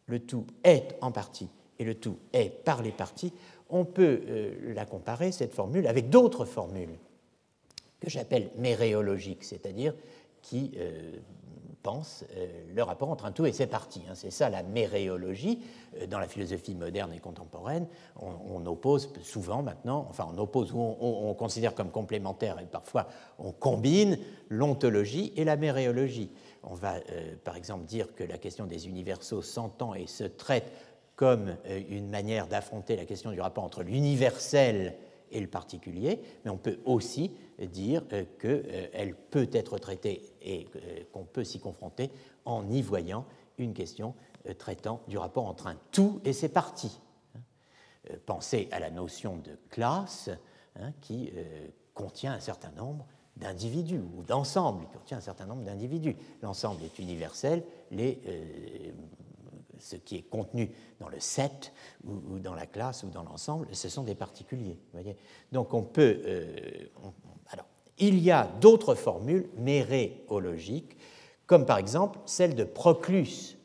le 0.06 0.20
tout 0.20 0.46
est 0.64 0.96
en 1.02 1.12
partie 1.12 1.50
le 1.84 1.96
tout 1.96 2.18
est 2.34 2.50
par 2.64 2.82
les 2.82 2.92
parties 2.92 3.34
on 3.74 3.86
peut 3.86 4.22
euh, 4.28 4.74
la 4.76 4.86
comparer, 4.86 5.32
cette 5.32 5.54
formule, 5.54 5.88
avec 5.88 6.10
d'autres 6.10 6.46
formules 6.46 6.96
que 8.00 8.10
j'appelle 8.10 8.52
méréologiques, 8.58 9.44
c'est-à-dire 9.44 9.96
qui 10.44 10.74
euh, 10.78 11.14
pensent 11.82 12.24
euh, 12.36 12.48
le 12.76 12.84
rapport 12.84 13.10
entre 13.10 13.26
un 13.26 13.32
tout 13.32 13.48
et 13.48 13.52
ses 13.52 13.66
parties. 13.66 14.04
Hein. 14.08 14.14
C'est 14.14 14.30
ça 14.30 14.50
la 14.50 14.62
méréologie. 14.62 15.60
Dans 16.10 16.20
la 16.20 16.28
philosophie 16.28 16.74
moderne 16.74 17.14
et 17.14 17.20
contemporaine, 17.20 17.88
on, 18.20 18.66
oppose 18.66 19.14
souvent 19.22 19.62
maintenant, 19.62 20.08
enfin 20.10 20.28
on 20.34 20.38
oppose 20.40 20.72
ou 20.72 20.80
on, 20.80 21.34
considère 21.36 21.76
comme 21.76 21.92
complémentaire 21.92 22.60
et 22.60 22.66
parfois 22.66 23.08
on 23.38 23.52
combine 23.52 24.18
l'ontologie 24.50 25.34
et 25.36 25.44
la 25.44 25.56
méréologie. 25.56 26.32
On 26.64 26.74
va 26.74 26.96
par 27.44 27.58
exemple 27.58 27.86
dire 27.86 28.16
que 28.16 28.24
la 28.24 28.40
question 28.40 28.66
des 28.66 28.88
universaux 28.88 29.44
s'entend 29.44 29.94
et 29.94 30.08
se 30.08 30.24
traite 30.24 30.72
comme 31.16 31.56
euh, 31.66 31.82
une 31.90 32.10
manière 32.10 32.48
d'affronter 32.48 32.96
la 32.96 33.06
question 33.06 33.32
du 33.32 33.42
rapport 33.42 33.64
entre 33.64 33.84
l'universel 33.84 34.96
et 35.32 35.40
le 35.40 35.48
particulier, 35.48 36.22
mais 36.44 36.52
on 36.52 36.58
peut 36.58 36.80
aussi 36.86 37.32
dire 37.60 38.04
euh, 38.14 38.24
qu'elle 38.40 39.10
euh, 39.10 39.28
peut 39.32 39.50
être 39.54 39.78
traitée 39.78 40.22
et 40.42 40.68
qu'on 41.12 41.26
peut 41.26 41.44
s'y 41.44 41.60
confronter 41.60 42.12
en 42.46 42.70
y 42.70 42.82
voyant 42.82 43.26
une 43.58 43.74
question 43.74 44.16
traitant 44.58 45.02
du 45.08 45.18
rapport 45.18 45.46
entre 45.46 45.68
un 45.68 45.78
tout 45.92 46.20
et 46.26 46.34
ses 46.34 46.50
parties. 46.50 47.00
Pensez 48.26 48.68
à 48.72 48.80
la 48.80 48.90
notion 48.90 49.38
de 49.38 49.58
classe 49.70 50.30
hein, 50.76 50.92
qui 51.00 51.32
contient 51.94 52.34
un 52.34 52.42
certain 52.42 52.72
nombre 52.72 53.08
d'individus 53.38 54.02
ou 54.18 54.24
d'ensemble, 54.24 54.86
qui 54.88 54.98
contient 54.98 55.18
un 55.20 55.22
certain 55.22 55.46
nombre 55.46 55.64
d'individus. 55.64 56.18
L'ensemble 56.42 56.84
est 56.84 57.00
universel, 57.00 57.64
les 57.92 58.20
ce 59.80 59.96
qui 59.96 60.18
est 60.18 60.22
contenu 60.22 60.72
dans 61.00 61.10
le 61.10 61.20
set 61.20 61.74
ou, 62.06 62.40
dans 62.40 62.56
la 62.56 62.66
classe 62.66 63.04
ou 63.04 63.10
dans 63.10 63.24
l'ensemble, 63.24 63.68
ce 63.72 63.90
sont 63.90 64.04
des 64.04 64.16
particuliers. 64.16 64.78
Donc 65.52 65.74
on 65.74 65.84
peut. 65.84 66.22
Euh, 66.26 66.88
il 68.00 68.20
y 68.20 68.32
a 68.32 68.50
d'autres 68.60 68.96
formules 68.96 69.48
méréologiques, 69.58 70.98
comme 71.46 71.66
par 71.66 71.78
exemple 71.78 72.20
celle 72.26 72.56
de 72.56 72.64
Proclus. 72.64 73.58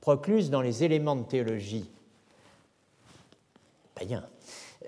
Proclus, 0.00 0.48
dans 0.48 0.62
les 0.62 0.82
éléments 0.82 1.16
de 1.16 1.24
théologie 1.24 1.90
païen, 3.94 4.24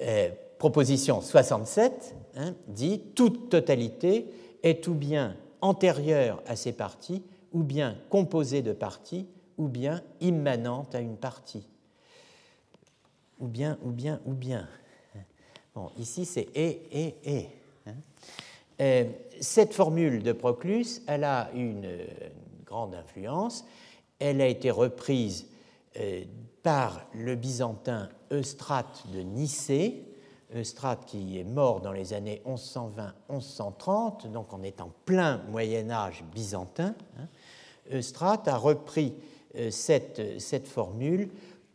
euh, 0.01 0.31
proposition 0.59 1.21
67, 1.21 2.15
hein, 2.37 2.55
dit 2.67 3.01
toute 3.15 3.51
totalité 3.51 4.27
est 4.63 4.87
ou 4.89 4.95
bien 4.95 5.37
antérieure 5.61 6.43
à 6.47 6.57
ces 6.57 6.73
parties, 6.73 7.23
ou 7.53 7.63
bien 7.63 7.97
composée 8.11 8.63
de 8.63 8.73
parties, 8.73 9.27
ou 9.59 9.69
bien 9.69 10.03
immanente 10.21 10.95
à 10.95 11.01
une 11.01 11.17
partie. 11.17 11.69
Ou 13.39 13.47
bien, 13.47 13.79
ou 13.83 13.91
bien, 13.91 14.21
ou 14.25 14.33
bien. 14.33 14.69
Bon, 15.75 15.91
ici 15.99 16.25
c'est 16.25 16.49
et, 16.55 17.07
et, 17.07 17.15
et. 17.25 17.49
Euh, 18.81 19.05
cette 19.41 19.75
formule 19.75 20.23
de 20.23 20.33
Proclus, 20.33 21.03
elle 21.07 21.25
a 21.25 21.51
une, 21.55 22.07
grande 22.65 22.95
influence. 22.95 23.65
Elle 24.19 24.41
a 24.41 24.47
été 24.47 24.71
reprise 24.71 25.47
euh, 25.99 26.25
par 26.63 27.07
le 27.15 27.35
byzantin 27.35 28.11
Eustrate 28.31 29.07
de 29.13 29.21
Nicée, 29.21 30.05
Eustrate 30.55 31.07
qui 31.07 31.39
est 31.39 31.45
mort 31.45 31.81
dans 31.81 31.93
les 31.93 32.13
années 32.13 32.43
1120-1130, 33.31 34.31
donc 34.31 34.53
on 34.53 34.63
est 34.63 34.81
en 34.81 34.91
plein 35.05 35.39
Moyen 35.51 35.91
Âge 35.91 36.25
byzantin. 36.33 36.95
Hein. 37.19 37.29
Eustrate 37.91 38.49
a 38.49 38.57
repris 38.57 39.15
cette, 39.71 40.41
cette 40.41 40.69
formule 40.69 41.29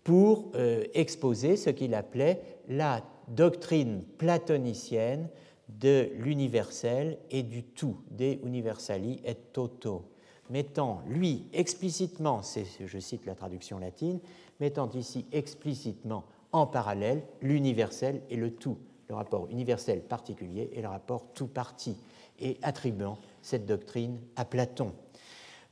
pour 0.03 0.51
euh, 0.55 0.83
exposer 0.93 1.55
ce 1.55 1.69
qu'il 1.69 1.93
appelait 1.93 2.41
la 2.67 3.01
doctrine 3.27 4.03
platonicienne 4.17 5.29
de 5.69 6.09
l'universel 6.17 7.17
et 7.31 7.43
du 7.43 7.63
tout, 7.63 7.97
des 8.11 8.39
universali 8.43 9.21
et 9.25 9.35
toto, 9.35 10.03
mettant 10.49 11.01
lui 11.07 11.45
explicitement, 11.53 12.41
je 12.85 12.99
cite 12.99 13.25
la 13.25 13.35
traduction 13.35 13.79
latine, 13.79 14.19
mettant 14.59 14.89
ici 14.91 15.25
explicitement 15.31 16.25
en 16.51 16.67
parallèle 16.67 17.23
l'universel 17.41 18.21
et 18.29 18.35
le 18.35 18.51
tout, 18.51 18.77
le 19.09 19.15
rapport 19.15 19.47
universel 19.49 20.01
particulier 20.01 20.69
et 20.73 20.81
le 20.81 20.89
rapport 20.89 21.25
tout 21.33 21.47
parti, 21.47 21.95
et 22.39 22.57
attribuant 22.61 23.17
cette 23.41 23.65
doctrine 23.65 24.19
à 24.35 24.43
Platon. 24.43 24.93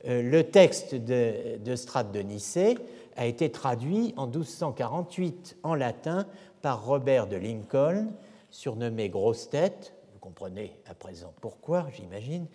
Euh, 0.06 0.22
le 0.22 0.44
texte 0.44 0.94
de, 0.94 1.58
de 1.58 2.12
de 2.12 2.18
Nicée 2.20 2.76
a 3.16 3.26
été 3.26 3.50
traduit 3.50 4.14
en 4.16 4.26
1248 4.26 5.58
en 5.62 5.74
latin 5.74 6.26
par 6.60 6.84
Robert 6.84 7.26
de 7.26 7.36
Lincoln, 7.36 8.08
surnommé 8.50 9.08
Grosse 9.08 9.48
Tête. 9.50 9.94
Vous 10.12 10.18
comprenez 10.18 10.76
à 10.86 10.94
présent 10.94 11.32
pourquoi, 11.40 11.86
j'imagine, 11.94 12.46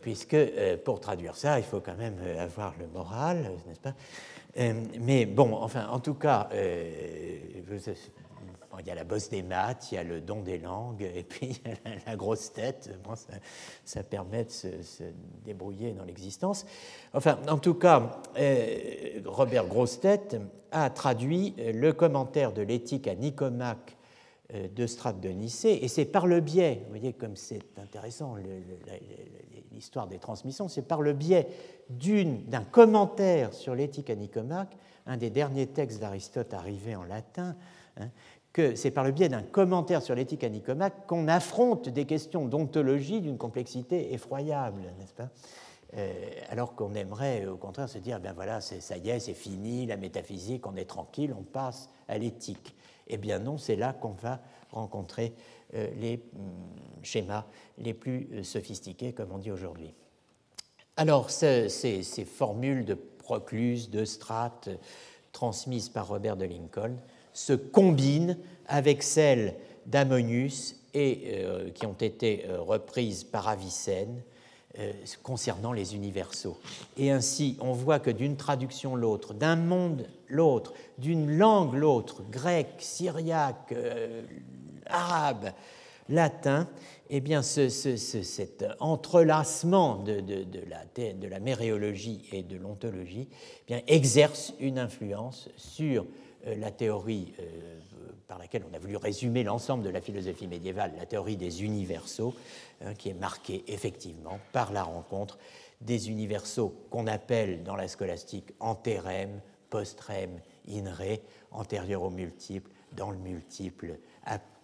puisque 0.00 0.34
euh, 0.34 0.76
pour 0.76 1.00
traduire 1.00 1.36
ça, 1.36 1.58
il 1.58 1.64
faut 1.64 1.80
quand 1.80 1.96
même 1.96 2.18
euh, 2.22 2.42
avoir 2.44 2.74
le 2.78 2.86
moral, 2.88 3.52
n'est-ce 3.66 3.80
pas? 3.80 3.94
Mais 4.98 5.26
bon, 5.26 5.54
enfin, 5.54 5.86
en 5.90 6.00
tout 6.00 6.14
cas, 6.14 6.48
il 8.78 8.86
y 8.86 8.90
a 8.90 8.94
la 8.94 9.04
bosse 9.04 9.28
des 9.28 9.42
maths, 9.42 9.90
il 9.90 9.96
y 9.96 9.98
a 9.98 10.04
le 10.04 10.20
don 10.20 10.42
des 10.42 10.58
langues, 10.58 11.02
et 11.02 11.24
puis 11.24 11.58
il 11.64 11.70
y 11.70 11.74
a 11.74 12.00
la, 12.06 12.16
grosse 12.16 12.52
tête. 12.52 12.90
ça, 13.84 14.02
permet 14.02 14.44
de 14.44 14.50
se, 14.50 14.68
débrouiller 15.44 15.92
dans 15.92 16.04
l'existence. 16.04 16.66
Enfin, 17.12 17.38
en 17.48 17.58
tout 17.58 17.74
cas, 17.74 18.20
euh, 18.38 19.20
Robert 19.24 19.66
Grosse-Tête 19.66 20.36
a 20.70 20.88
traduit 20.90 21.54
euh, 21.58 21.72
le 21.72 21.92
commentaire 21.92 22.52
de 22.52 22.62
l'éthique 22.62 23.08
à 23.08 23.14
Nicomaque 23.14 23.96
euh, 24.54 24.68
de 24.68 24.86
Strate 24.86 25.20
de 25.20 25.30
Nicée, 25.30 25.84
et 25.84 25.88
c'est 25.88 26.04
par 26.04 26.26
le 26.26 26.40
biais, 26.40 26.82
vous 26.84 26.90
voyez 26.90 27.12
comme 27.12 27.36
c'est 27.36 27.78
intéressant 27.78 28.36
l'histoire 29.72 30.06
des 30.06 30.18
transmissions, 30.18 30.68
c'est 30.68 30.82
par 30.82 31.02
le 31.02 31.12
biais 31.12 31.48
d'un 31.88 32.64
commentaire 32.64 33.52
sur 33.52 33.74
l'éthique 33.74 34.10
à 34.10 34.14
Nicomaque, 34.14 34.76
un 35.06 35.16
des 35.16 35.30
derniers 35.30 35.66
textes 35.66 36.00
d'Aristote 36.00 36.54
arrivé 36.54 36.94
en 36.94 37.02
latin, 37.02 37.56
hein, 37.96 38.08
c'est 38.74 38.90
par 38.90 39.04
le 39.04 39.12
biais 39.12 39.28
d'un 39.28 39.42
commentaire 39.42 40.02
sur 40.02 40.14
l'éthique 40.14 40.44
à 40.44 40.48
Nicomaque 40.48 41.06
qu'on 41.06 41.28
affronte 41.28 41.88
des 41.88 42.04
questions 42.04 42.46
d'ontologie 42.46 43.20
d'une 43.20 43.38
complexité 43.38 44.12
effroyable, 44.12 44.82
n'est-ce 44.98 45.14
pas? 45.14 45.28
Euh, 45.96 46.12
alors 46.50 46.76
qu'on 46.76 46.94
aimerait 46.94 47.46
au 47.46 47.56
contraire 47.56 47.88
se 47.88 47.98
dire, 47.98 48.20
ben 48.20 48.32
voilà, 48.32 48.60
ça 48.60 48.96
y 48.96 49.10
est, 49.10 49.18
c'est 49.18 49.34
fini, 49.34 49.86
la 49.86 49.96
métaphysique, 49.96 50.66
on 50.66 50.76
est 50.76 50.84
tranquille, 50.84 51.34
on 51.36 51.42
passe 51.42 51.88
à 52.08 52.16
l'éthique. 52.16 52.76
Eh 53.08 53.16
bien 53.16 53.40
non, 53.40 53.58
c'est 53.58 53.74
là 53.74 53.92
qu'on 53.92 54.12
va 54.12 54.40
rencontrer 54.70 55.34
euh, 55.74 55.88
les 55.98 56.22
hum, 56.36 57.02
schémas 57.02 57.44
les 57.78 57.92
plus 57.92 58.28
euh, 58.32 58.42
sophistiqués, 58.44 59.12
comme 59.12 59.32
on 59.32 59.38
dit 59.38 59.50
aujourd'hui. 59.50 59.92
Alors, 60.96 61.30
ces, 61.30 61.68
ces, 61.68 62.24
formules 62.24 62.84
de 62.84 62.94
Proclus, 62.94 63.88
de 63.90 64.04
Strat, 64.04 64.60
transmises 65.32 65.88
par 65.88 66.08
Robert 66.08 66.36
de 66.36 66.44
Lincoln, 66.44 66.96
se 67.32 67.52
combinent 67.52 68.36
avec 68.66 69.02
celles 69.02 69.54
d'Ammonius 69.86 70.76
et 70.94 71.34
euh, 71.34 71.70
qui 71.70 71.86
ont 71.86 71.94
été 71.94 72.46
euh, 72.48 72.60
reprises 72.60 73.24
par 73.24 73.48
Avicenne 73.48 74.22
euh, 74.78 74.92
concernant 75.22 75.72
les 75.72 75.94
universaux. 75.94 76.58
Et 76.96 77.10
ainsi, 77.10 77.56
on 77.60 77.72
voit 77.72 77.98
que 77.98 78.10
d'une 78.10 78.36
traduction 78.36 78.96
l'autre, 78.96 79.34
d'un 79.34 79.56
monde 79.56 80.06
l'autre, 80.28 80.74
d'une 80.98 81.36
langue 81.36 81.74
l'autre, 81.74 82.22
grec, 82.30 82.68
syriaque, 82.78 83.74
arabe, 84.86 85.52
latin, 86.08 86.68
eh 87.08 87.20
bien, 87.20 87.42
cet 87.42 88.64
entrelacement 88.78 89.96
de, 89.96 90.22
la, 90.68 91.12
de, 91.14 91.26
la, 91.26 91.40
méréologie 91.40 92.22
et 92.32 92.42
de 92.42 92.56
l'ontologie 92.56 93.28
eh 93.68 93.82
exerce 93.86 94.54
une 94.60 94.78
influence 94.78 95.48
sur 95.56 96.06
la 96.44 96.70
théorie 96.70 97.32
par 98.28 98.38
laquelle 98.38 98.62
on 98.70 98.74
a 98.74 98.78
voulu 98.78 98.96
résumer 98.96 99.42
l'ensemble 99.42 99.82
de 99.82 99.90
la 99.90 100.00
philosophie 100.00 100.46
médiévale, 100.46 100.92
la 100.96 101.06
théorie 101.06 101.36
des 101.36 101.64
universaux, 101.64 102.34
hein, 102.80 102.94
qui 102.94 103.08
est 103.08 103.14
marquée 103.14 103.64
effectivement 103.66 104.38
par 104.52 104.72
la 104.72 104.84
rencontre 104.84 105.38
des 105.80 106.10
universaux 106.10 106.74
qu'on 106.90 107.06
appelle 107.06 107.64
dans 107.64 107.76
la 107.76 107.88
scolastique 107.88 108.52
antérem, 108.60 109.40
postrem, 109.68 110.30
in 110.68 110.92
re, 110.92 111.18
antérieur 111.50 112.02
au 112.02 112.10
multiple, 112.10 112.70
dans 112.92 113.10
le 113.10 113.18
multiple, 113.18 113.98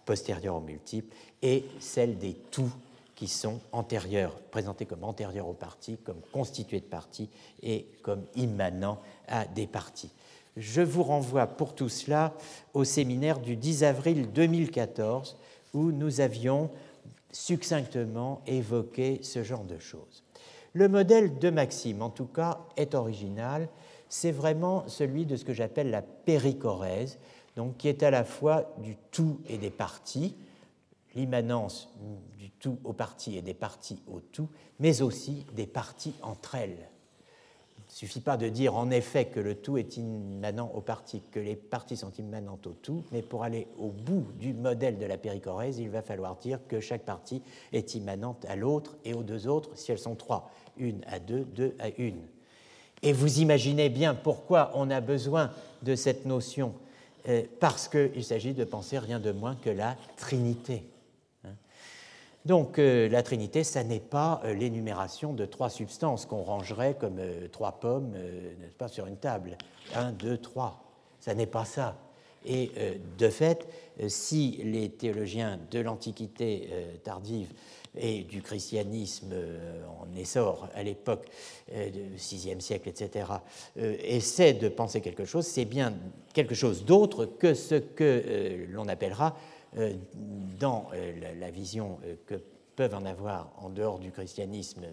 postérieur 0.05 0.55
au 0.55 0.61
multiple, 0.61 1.13
et 1.41 1.65
celle 1.79 2.17
des 2.17 2.33
tout 2.33 2.71
qui 3.15 3.27
sont 3.27 3.59
antérieurs, 3.71 4.39
présentés 4.51 4.85
comme 4.85 5.03
antérieurs 5.03 5.47
aux 5.47 5.53
parties, 5.53 5.97
comme 5.97 6.21
constitués 6.31 6.79
de 6.79 6.85
parties 6.85 7.29
et 7.61 7.87
comme 8.03 8.23
immanents 8.35 9.01
à 9.27 9.45
des 9.45 9.67
parties. 9.67 10.11
Je 10.57 10.81
vous 10.81 11.03
renvoie 11.03 11.45
pour 11.45 11.75
tout 11.75 11.87
cela 11.87 12.33
au 12.73 12.83
séminaire 12.83 13.39
du 13.39 13.55
10 13.55 13.83
avril 13.83 14.31
2014 14.31 15.37
où 15.75 15.91
nous 15.91 16.19
avions 16.19 16.71
succinctement 17.31 18.41
évoqué 18.47 19.19
ce 19.21 19.43
genre 19.43 19.65
de 19.65 19.77
choses. 19.77 20.23
Le 20.73 20.89
modèle 20.89 21.37
de 21.37 21.51
Maxime, 21.51 22.01
en 22.01 22.09
tout 22.09 22.25
cas, 22.25 22.57
est 22.75 22.95
original. 22.95 23.69
C'est 24.09 24.31
vraiment 24.31 24.87
celui 24.87 25.27
de 25.27 25.35
ce 25.35 25.45
que 25.45 25.53
j'appelle 25.53 25.91
la 25.91 26.01
péricorèse, 26.01 27.19
donc 27.55 27.77
qui 27.77 27.87
est 27.87 28.01
à 28.01 28.09
la 28.09 28.23
fois 28.23 28.73
du 28.79 28.97
tout 29.11 29.39
et 29.47 29.59
des 29.59 29.69
parties, 29.69 30.35
l'immanence 31.13 31.93
du 32.35 32.49
tout 32.49 32.79
aux 32.83 32.93
parties 32.93 33.37
et 33.37 33.43
des 33.43 33.53
parties 33.53 34.01
au 34.11 34.21
tout, 34.21 34.49
mais 34.79 35.03
aussi 35.03 35.45
des 35.53 35.67
parties 35.67 36.15
entre 36.23 36.55
elles. 36.55 36.89
Suffit 37.97 38.21
pas 38.21 38.37
de 38.37 38.47
dire 38.47 38.75
en 38.75 38.91
effet 38.91 39.25
que 39.25 39.39
le 39.39 39.55
tout 39.55 39.79
est 39.79 39.97
immanent 39.97 40.71
aux 40.75 40.81
parties, 40.81 41.23
que 41.31 41.39
les 41.39 41.55
parties 41.55 41.97
sont 41.97 42.11
immanentes 42.11 42.67
au 42.67 42.73
tout, 42.73 43.03
mais 43.11 43.23
pour 43.23 43.43
aller 43.43 43.65
au 43.79 43.87
bout 43.87 44.27
du 44.39 44.53
modèle 44.53 44.99
de 44.99 45.05
la 45.07 45.17
péricorèse, 45.17 45.79
il 45.79 45.89
va 45.89 46.03
falloir 46.03 46.35
dire 46.35 46.59
que 46.67 46.79
chaque 46.79 47.01
partie 47.01 47.41
est 47.73 47.95
immanente 47.95 48.45
à 48.47 48.55
l'autre 48.55 48.97
et 49.03 49.15
aux 49.15 49.23
deux 49.23 49.47
autres 49.47 49.71
si 49.73 49.91
elles 49.91 49.97
sont 49.97 50.13
trois, 50.13 50.51
une 50.77 51.01
à 51.07 51.17
deux, 51.17 51.43
deux 51.43 51.73
à 51.79 51.87
une. 51.97 52.21
Et 53.01 53.13
vous 53.13 53.39
imaginez 53.39 53.89
bien 53.89 54.13
pourquoi 54.13 54.69
on 54.75 54.91
a 54.91 55.01
besoin 55.01 55.49
de 55.81 55.95
cette 55.95 56.27
notion, 56.27 56.75
euh, 57.27 57.41
parce 57.59 57.87
qu'il 57.87 58.23
s'agit 58.23 58.53
de 58.53 58.63
penser 58.63 58.99
rien 58.99 59.19
de 59.19 59.31
moins 59.31 59.55
que 59.55 59.71
la 59.71 59.97
Trinité. 60.17 60.83
Donc 62.47 62.79
euh, 62.79 63.09
la 63.09 63.23
Trinité, 63.23 63.65
ça 63.65 63.83
n'est 63.83 63.99
pas 63.99 64.39
euh, 64.45 64.53
l'énumération 64.53 65.33
de 65.33 65.45
trois 65.45 65.69
substances 65.69 66.25
qu'on 66.25 66.43
rangerait 66.43 66.95
comme 66.97 67.19
euh, 67.19 67.49
trois 67.49 67.73
pommes, 67.73 68.11
n'est-ce 68.11 68.75
pas, 68.75 68.87
sur 68.87 69.05
une 69.05 69.17
table. 69.17 69.57
Un, 69.93 70.13
deux, 70.13 70.37
trois. 70.37 70.81
Ça 71.19 71.33
n'est 71.35 71.45
pas 71.45 71.65
ça. 71.65 71.97
Et 72.45 72.71
de 73.17 73.27
fait, 73.27 73.67
si 74.07 74.61
les 74.63 74.87
théologiens 74.87 75.59
de 75.69 75.79
l'Antiquité 75.79 76.69
tardive 77.03 77.51
et 77.97 78.23
du 78.23 78.41
christianisme 78.41 79.33
en 79.99 80.15
essor 80.15 80.69
à 80.73 80.83
l'époque 80.83 81.25
du 81.69 82.15
VIe 82.15 82.61
siècle, 82.61 82.87
etc., 82.87 83.25
essaient 83.75 84.53
de 84.53 84.69
penser 84.69 85.01
quelque 85.01 85.25
chose, 85.25 85.45
c'est 85.45 85.65
bien 85.65 85.93
quelque 86.31 86.55
chose 86.55 86.85
d'autre 86.85 87.25
que 87.25 87.53
ce 87.53 87.75
que 87.75 88.65
l'on 88.69 88.87
appellera 88.87 89.35
dans 90.59 90.89
euh, 90.93 91.35
la 91.39 91.51
vision 91.51 91.99
euh, 92.05 92.15
que 92.25 92.35
peuvent 92.75 92.93
en 92.93 93.05
avoir 93.05 93.51
en 93.57 93.69
dehors 93.69 93.97
du 93.97 94.11
christianisme 94.11 94.83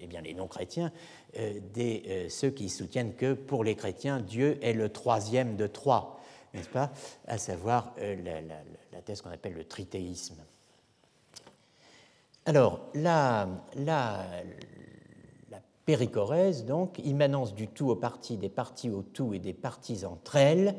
eh 0.00 0.06
bien, 0.06 0.20
les 0.20 0.34
non-chrétiens, 0.34 0.92
ceux 1.34 2.50
qui 2.50 2.68
soutiennent 2.68 3.14
que 3.14 3.32
pour 3.32 3.64
les 3.64 3.74
chrétiens, 3.74 4.20
Dieu 4.20 4.56
est 4.62 4.72
le 4.72 4.88
troisième 4.88 5.56
de 5.56 5.66
trois, 5.66 6.20
n'est-ce 6.54 6.68
pas? 6.68 6.92
À 7.26 7.36
savoir 7.36 7.92
la, 7.98 9.02
thèse 9.02 9.20
qu'on 9.20 9.30
appelle 9.30 9.54
le 9.54 9.64
trithéisme. 9.64 10.36
Alors, 12.46 12.82
la 12.94 13.48
péricorèse, 15.86 16.64
donc, 16.64 16.98
immanence 17.04 17.54
du 17.54 17.68
tout 17.68 17.90
aux 17.90 17.96
parties, 17.96 18.36
des 18.36 18.48
parties 18.48 18.90
au 18.90 19.02
tout 19.02 19.34
et 19.34 19.38
des 19.38 19.52
parties 19.52 20.04
entre 20.04 20.36
elles, 20.36 20.74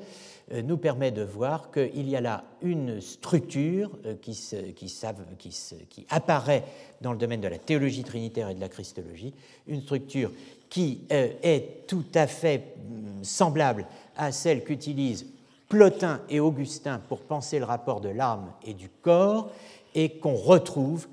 euh, 0.51 0.61
nous 0.61 0.77
permet 0.77 1.11
de 1.11 1.23
voir 1.23 1.71
qu'il 1.71 2.09
y 2.09 2.15
a 2.15 2.21
là 2.21 2.43
une 2.61 3.01
structure 3.01 3.91
euh, 4.05 4.15
qui, 4.15 4.37
qui, 4.75 6.05
apparaît 6.09 6.63
dans 7.01 7.11
le 7.11 7.17
domaine 7.17 7.41
de 7.41 7.47
la 7.47 7.57
théologie 7.57 8.03
trinitaire 8.03 8.49
et 8.49 8.55
de 8.55 8.59
la 8.59 8.69
christologie, 8.69 9.33
une 9.67 9.81
structure 9.81 10.31
qui 10.69 11.01
euh, 11.11 11.29
est 11.41 11.87
tout 11.87 12.05
à 12.13 12.27
fait 12.27 12.75
mm, 12.77 13.23
semblable 13.23 13.85
à 14.17 14.31
celle 14.31 14.63
qu'utilisent 14.63 15.27
Plotin 15.69 16.21
et 16.29 16.39
Augustin 16.39 16.99
pour 17.09 17.21
penser 17.21 17.57
le 17.57 17.65
rapport 17.65 18.01
de 18.01 18.09
l'âme 18.09 18.51
et 18.63 18.73
du 18.73 18.89
corps, 18.89 19.51
et 19.95 20.17
qu'on 20.19 20.35
retrouve, 20.35 21.07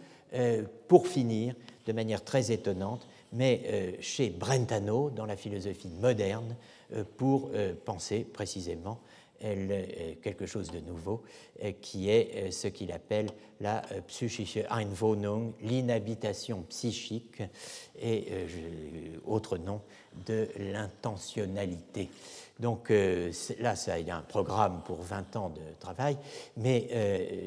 pour 0.89 1.07
finir, 1.07 1.55
de 1.87 1.93
manière 1.93 2.25
très 2.25 2.51
étonnante, 2.51 3.07
mais 3.33 3.97
chez 4.01 4.31
Brentano, 4.31 5.11
dans 5.11 5.27
la 5.27 5.37
philosophie 5.37 5.89
moderne, 5.89 6.57
pour 7.17 7.51
penser 7.85 8.25
précisément 8.25 9.01
quelque 10.23 10.47
chose 10.47 10.71
de 10.71 10.81
nouveau, 10.81 11.23
euh, 11.63 11.73
qui 11.81 12.09
est 12.09 12.31
euh, 12.35 12.51
ce 12.51 12.69
qu'il 12.69 12.93
appelle 12.93 13.29
la 13.61 13.83
euh, 13.93 14.01
psychische 14.07 14.59
Einwohnung, 14.71 15.53
l'inhabitation 15.63 16.63
psychique, 16.69 17.43
et 18.01 18.27
autre 19.25 19.59
nom 19.59 19.81
de 20.27 20.49
l'intentionnalité. 20.59 22.09
Donc 22.59 22.91
là, 23.61 23.77
ça, 23.77 23.99
il 23.99 24.07
y 24.07 24.11
a 24.11 24.17
un 24.17 24.23
programme 24.23 24.83
pour 24.85 25.03
20 25.03 25.37
ans 25.37 25.51
de 25.51 25.61
travail, 25.79 26.17
mais 26.57 26.89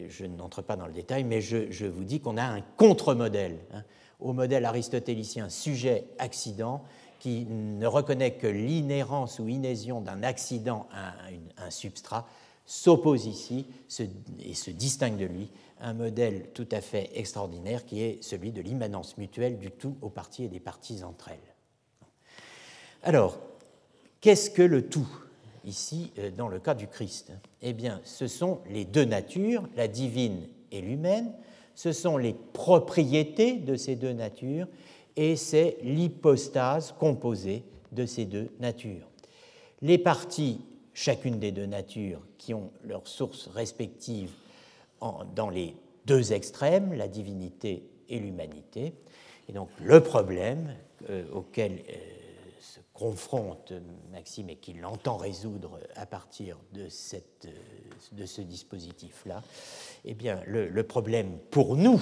je 0.10 0.26
n'entre 0.26 0.62
pas 0.62 0.76
dans 0.76 0.88
le 0.88 0.93
détail, 0.93 1.24
mais 1.24 1.41
je, 1.41 1.86
vous 1.86 2.04
dis 2.04 2.21
qu'on 2.21 2.38
a 2.38 2.43
un 2.43 2.62
contre-modèle 2.78 3.58
hein, 3.74 3.84
au 4.19 4.34
modèle 4.34 4.65
aristotélicien 4.65 5.49
sujet-accident 5.49 6.84
qui 7.19 7.45
ne 7.45 7.88
reconnaît 7.88 8.36
que 8.36 8.47
l'inhérence 8.47 9.39
ou 9.39 9.47
inhésion 9.47 10.01
d'un 10.01 10.23
accident 10.23 10.88
à 10.91 11.13
un, 11.65 11.71
substrat, 11.71 12.28
s'oppose 12.65 13.25
ici 13.25 13.65
et 14.39 14.54
se 14.54 14.71
distingue 14.71 15.17
de 15.17 15.25
lui 15.25 15.49
un 15.80 15.93
modèle 15.93 16.49
tout 16.54 16.67
à 16.71 16.82
fait 16.82 17.12
extraordinaire 17.15 17.86
qui 17.86 18.01
est 18.01 18.23
celui 18.23 18.51
de 18.51 18.62
l'immanence 18.62 19.17
mutuelle 19.17 19.58
du 19.58 19.71
tout 19.71 19.97
aux 20.01 20.10
parties 20.10 20.45
et 20.45 20.49
des 20.49 20.60
parties 20.60 21.04
entre 21.04 21.30
elles. 21.30 21.56
Alors, 23.04 23.38
qu'est-ce 24.21 24.49
que 24.49 24.63
le 24.63 24.88
tout 24.88 25.08
ici 25.63 26.12
euh, 26.17 26.32
dans 26.32 26.47
le 26.47 26.60
cas 26.60 26.73
du 26.73 26.88
Christ? 26.88 27.32
Eh 27.62 27.73
bien, 27.73 28.01
ce 28.04 28.28
sont 28.28 28.62
les 28.69 28.86
deux 28.86 29.06
natures, 29.06 29.67
la 29.75 29.88
divine 29.88 30.47
et 30.71 30.82
l'humaine, 30.82 31.32
ce 31.75 31.91
sont 31.91 32.17
les 32.17 32.33
propriétés 32.53 33.57
de 33.57 33.75
ces 33.75 33.95
deux 33.95 34.13
natures 34.13 34.67
et 35.15 35.35
c'est 35.35 35.77
l'hypostase 35.83 36.93
composée 36.97 37.63
de 37.91 38.05
ces 38.05 38.25
deux 38.25 38.49
natures. 38.59 39.07
Les 39.81 39.97
parties, 39.97 40.61
chacune 40.93 41.39
des 41.39 41.51
deux 41.51 41.65
natures, 41.65 42.21
qui 42.38 42.53
ont 42.53 42.71
leurs 42.83 43.07
sources 43.07 43.47
respectives 43.47 44.31
dans 45.35 45.49
les 45.49 45.75
deux 46.05 46.33
extrêmes, 46.33 46.93
la 46.93 47.07
divinité 47.07 47.83
et 48.09 48.19
l'humanité. 48.19 48.93
Et 49.49 49.53
donc 49.53 49.69
le 49.81 50.01
problème 50.01 50.73
euh, 51.09 51.23
auquel 51.33 51.73
euh, 51.73 52.15
se 52.73 52.80
confronte 52.93 53.73
Maxime 54.12 54.49
et 54.49 54.56
qu'il 54.56 54.84
entend 54.86 55.17
résoudre 55.17 55.80
à 55.95 56.06
partir 56.06 56.58
de, 56.73 56.88
ce 56.89 58.41
dispositif-là, 58.41 59.43
eh 60.04 60.13
bien 60.13 60.41
le 60.47 60.84
problème 60.84 61.38
pour 61.51 61.75
nous, 61.75 62.01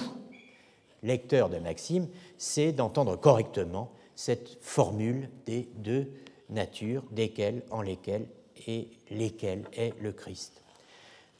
lecteur 1.02 1.50
de 1.50 1.58
Maxime, 1.58 2.08
c'est 2.38 2.72
d'entendre 2.72 3.16
correctement 3.16 3.92
cette 4.16 4.58
formule 4.60 5.28
des 5.46 5.68
deux 5.76 6.10
natures, 6.50 7.04
desquelles, 7.10 7.62
en 7.70 7.82
lesquelles 7.82 8.26
et 8.66 8.88
lesquelles 9.10 9.64
est 9.72 9.98
le 10.00 10.12
Christ. 10.12 10.62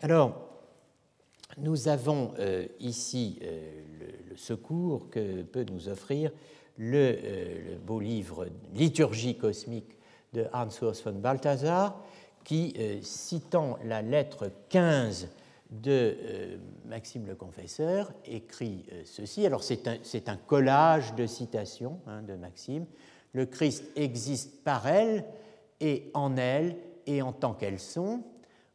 Alors, 0.01 0.51
nous 1.59 1.89
avons 1.89 2.35
euh, 2.39 2.67
ici 2.81 3.39
euh, 3.43 3.83
le, 4.31 4.37
secours 4.37 5.09
que 5.11 5.43
peut 5.43 5.65
nous 5.71 5.89
offrir 5.89 6.33
le, 6.77 6.97
euh, 6.97 7.71
le, 7.73 7.77
beau 7.77 8.01
livre 8.01 8.49
Liturgie 8.75 9.37
cosmique 9.37 9.97
de 10.33 10.47
Hans 10.53 10.69
Urs 10.83 11.03
von 11.05 11.13
Balthasar, 11.13 12.01
qui, 12.43 12.75
citant 13.03 13.79
la 13.85 14.03
lettre 14.03 14.51
15 14.69 15.29
de 15.83 16.17
euh, 16.23 16.57
Maxime 16.87 17.27
le 17.27 17.35
Confesseur 17.35 18.13
écrit 18.27 18.85
euh, 18.93 19.03
ceci. 19.05 19.45
Alors 19.47 19.63
c'est 19.63 19.89
un, 20.29 20.37
collage 20.37 21.15
de 21.15 21.27
citations 21.27 22.01
hein, 22.07 22.23
de 22.23 22.35
Maxime. 22.35 22.87
Le 23.33 23.47
Christ 23.47 23.85
existe 23.97 24.63
par 24.63 24.87
elle 24.87 25.25
et 25.81 26.11
en 26.15 26.37
elle 26.37 26.77
et 27.07 27.23
en 27.23 27.33
tant 27.33 27.55
qu'elles 27.55 27.81
sont. 27.81 28.23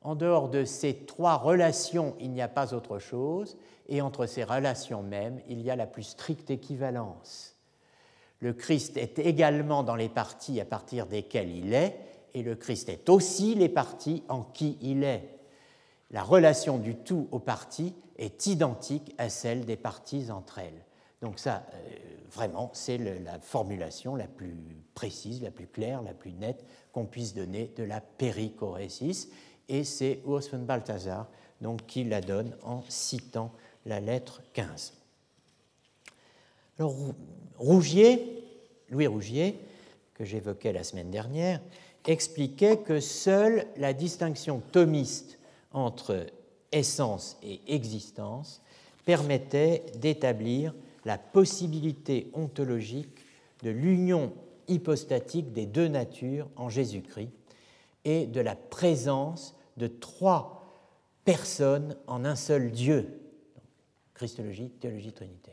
En 0.02 0.16
dehors 0.16 0.50
de 0.50 0.66
ces 0.66 0.94
trois 0.94 1.36
relations, 1.36 2.16
il 2.20 2.32
n'y 2.32 2.42
a 2.42 2.48
pas 2.48 2.74
autre 2.74 3.00
chose, 3.00 3.58
et 3.90 4.02
entre 4.02 4.26
ces 4.26 4.46
relations 4.46 5.04
mêmes, 5.04 5.42
il 5.50 5.62
y 5.62 5.70
a 5.70 5.76
la 5.76 5.88
plus 5.88 6.04
stricte 6.04 6.50
équivalence. 6.50 7.59
Le 8.40 8.54
Christ 8.54 8.98
est 8.98 9.20
également 9.20 9.84
dans 9.84 9.96
les 9.96 10.10
parties 10.10 10.62
à 10.62 10.66
partir 10.66 11.08
desquelles 11.08 11.52
il 11.52 11.74
est, 11.74 11.98
et 12.34 12.44
le 12.44 12.56
Christ 12.56 12.90
est 12.90 13.10
aussi 13.10 13.56
les 13.56 13.70
parties 13.70 14.24
en 14.30 14.44
qui 14.44 14.78
il 14.82 15.04
est. 15.04 15.40
La 16.12 16.24
relation 16.24 16.78
du 16.78 16.96
tout 16.96 17.28
aux 17.32 17.40
parties 17.40 17.94
est 18.18 18.48
identique 18.48 19.14
à 19.18 19.30
celle 19.30 19.66
des 19.66 19.76
parties 19.76 20.32
entre 20.32 20.60
elles. 20.60 20.86
Donc 21.22 21.38
ça, 21.38 21.64
euh, 21.74 21.96
vraiment, 22.32 22.72
c'est 22.74 22.98
la 22.98 23.40
formulation 23.40 24.16
la 24.16 24.28
plus 24.28 24.56
précise, 24.94 25.42
la 25.42 25.52
plus 25.52 25.68
claire, 25.68 26.02
la 26.02 26.14
plus 26.14 26.34
nette 26.34 26.66
qu'on 26.94 27.06
puisse 27.06 27.34
donner 27.34 27.72
de 27.76 27.84
la 27.84 28.02
périchorésis. 28.02 29.30
Et 29.68 29.84
c'est 29.84 30.22
Urs 30.26 30.50
von 30.52 30.60
Balthasar 30.60 31.28
donc, 31.62 31.86
qui 31.86 32.04
la 32.04 32.22
donne 32.22 32.56
en 32.64 32.84
citant 32.88 33.52
la 33.86 34.00
lettre 34.00 34.42
15. 34.54 34.99
Alors, 36.80 36.96
Rougier, 37.58 38.42
Louis 38.90 39.06
Rougier, 39.08 39.60
que 40.14 40.24
j'évoquais 40.24 40.72
la 40.72 40.86
semaine 40.86 41.12
dernière, 41.12 41.62
expliquait 42.08 42.78
que 42.78 43.02
seule 43.02 43.68
la 43.76 43.92
distinction 43.94 44.62
thomiste 44.72 45.40
entre 45.74 46.26
essence 46.72 47.38
et 47.44 47.60
existence 47.68 48.62
permettait 49.04 49.84
d'établir 49.98 50.74
la 51.04 51.18
possibilité 51.18 52.32
ontologique 52.34 53.26
de 53.62 53.72
l'union 53.72 54.32
hypostatique 54.70 55.52
des 55.52 55.66
deux 55.66 55.90
natures 55.90 56.48
en 56.56 56.70
Jésus-Christ 56.70 57.32
et 58.06 58.26
de 58.26 58.40
la 58.40 58.56
présence 58.56 59.54
de 59.76 59.88
trois 59.88 60.64
personnes 61.26 61.98
en 62.08 62.24
un 62.24 62.38
seul 62.38 62.72
Dieu, 62.72 63.20
Christologie, 64.14 64.70
théologie 64.70 65.12
trinitaire. 65.12 65.49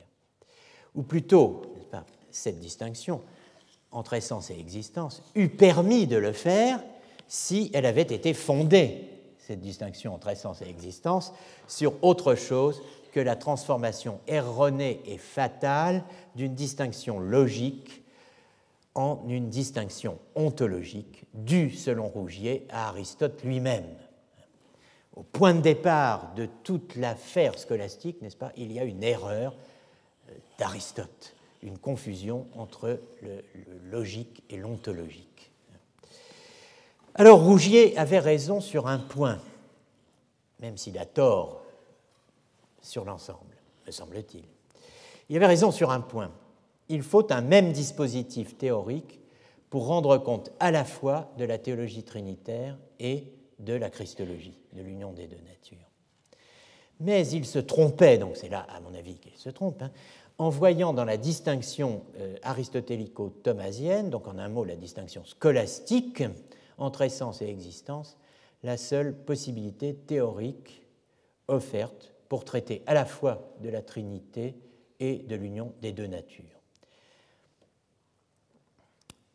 Ou 0.97 1.03
plutôt, 1.03 1.62
pas, 1.90 2.05
cette 2.30 2.59
distinction 2.59 3.20
entre 3.92 4.14
essence 4.14 4.51
et 4.51 4.59
existence 4.59 5.22
eût 5.34 5.49
permis 5.49 6.07
de 6.07 6.16
le 6.16 6.32
faire 6.32 6.82
si 7.28 7.70
elle 7.74 7.86
avait 7.86 8.03
été 8.03 8.34
fondée, 8.34 9.09
cette 9.38 9.61
distinction 9.61 10.14
entre 10.14 10.28
essence 10.28 10.62
et 10.62 10.68
existence, 10.68 11.32
sur 11.68 11.92
autre 12.03 12.34
chose 12.34 12.82
que 13.12 13.20
la 13.20 13.36
transformation 13.36 14.20
erronée 14.26 15.01
et 15.07 15.18
fatale 15.18 16.05
d'une 16.34 16.55
distinction 16.55 17.18
logique 17.18 18.03
en 18.94 19.22
une 19.28 19.49
distinction 19.51 20.18
ontologique 20.34 21.24
due, 21.34 21.70
selon 21.70 22.09
Rougier, 22.09 22.66
à 22.70 22.88
Aristote 22.88 23.42
lui-même. 23.44 23.86
Au 25.14 25.22
point 25.22 25.55
de 25.55 25.61
départ 25.61 26.34
de 26.34 26.47
toute 26.62 26.97
l'affaire 26.97 27.59
scolastique, 27.59 28.20
n'est-ce 28.22 28.36
pas, 28.36 28.53
il 28.57 28.72
y 28.72 28.78
a 28.78 28.84
une 28.84 29.03
erreur 29.03 29.55
d'Aristote, 30.59 31.34
une 31.62 31.78
confusion 31.78 32.46
entre 32.54 33.00
le, 33.22 33.44
logique 33.90 34.42
et 34.50 34.57
l'ontologique. 34.57 35.50
Alors 37.14 37.42
Rougier 37.42 37.96
avait 37.96 38.18
raison 38.18 38.61
sur 38.61 38.86
un 38.86 38.98
point, 38.98 39.40
même 40.61 40.76
s'il 40.76 40.98
a 40.98 41.07
tort 41.07 41.62
sur 42.82 43.04
l'ensemble, 43.04 43.57
me 43.86 43.90
semble-t-il. 43.90 44.44
Il 45.28 45.36
avait 45.36 45.46
raison 45.46 45.70
sur 45.70 45.90
un 45.90 46.00
point. 46.00 46.30
Il 46.88 47.02
faut 47.02 47.32
un 47.32 47.40
même 47.40 47.72
dispositif 47.72 48.57
théorique 48.57 49.18
pour 49.70 49.86
rendre 49.86 50.18
compte 50.18 50.52
à 50.61 50.70
la 50.70 50.84
fois 50.84 51.32
de 51.36 51.44
la 51.44 51.59
théologie 51.59 52.04
trinitaire 52.04 52.78
et 53.00 53.24
de 53.59 53.74
la 53.74 53.90
christologie, 53.90 54.59
de 54.72 54.82
l'union 54.82 55.12
des 55.12 55.26
deux 55.26 55.40
natures. 55.48 55.78
Mais 57.00 57.26
il 57.28 57.44
se 57.44 57.59
trompait, 57.59 58.18
donc 58.18 58.36
c'est 58.36 58.48
là, 58.48 58.66
à 58.74 58.80
mon 58.80 58.94
avis, 58.94 59.16
qu'il 59.16 59.36
se 59.36 59.50
trompe, 59.50 59.82
hein, 59.82 59.90
en 60.39 60.51
voyant 60.51 60.93
dans 60.93 61.05
la 61.05 61.16
distinction 61.16 62.03
euh, 62.18 62.37
aristotélico-thomasienne, 62.43 64.11
donc 64.11 64.28
en 64.28 64.39
un 64.39 64.49
mot 64.49 64.64
la 64.64 64.76
distinction 64.76 65.24
scolastique 65.24 66.22
entre 66.78 67.03
essence 67.03 67.41
et 67.41 67.49
existence, 67.49 68.18
la 68.62 68.76
seule 68.76 69.14
possibilité 69.14 69.95
théorique 69.95 70.82
offerte 71.49 72.12
pour 72.28 72.45
traiter 72.45 72.82
à 72.87 72.95
la 72.95 73.05
fois 73.05 73.55
de 73.62 73.68
la 73.68 73.82
Trinité 73.82 74.55
et 75.01 75.18
de 75.18 75.37
l'union 75.37 75.72
des 75.80 75.93
deux 75.93 76.07
natures. 76.07 76.45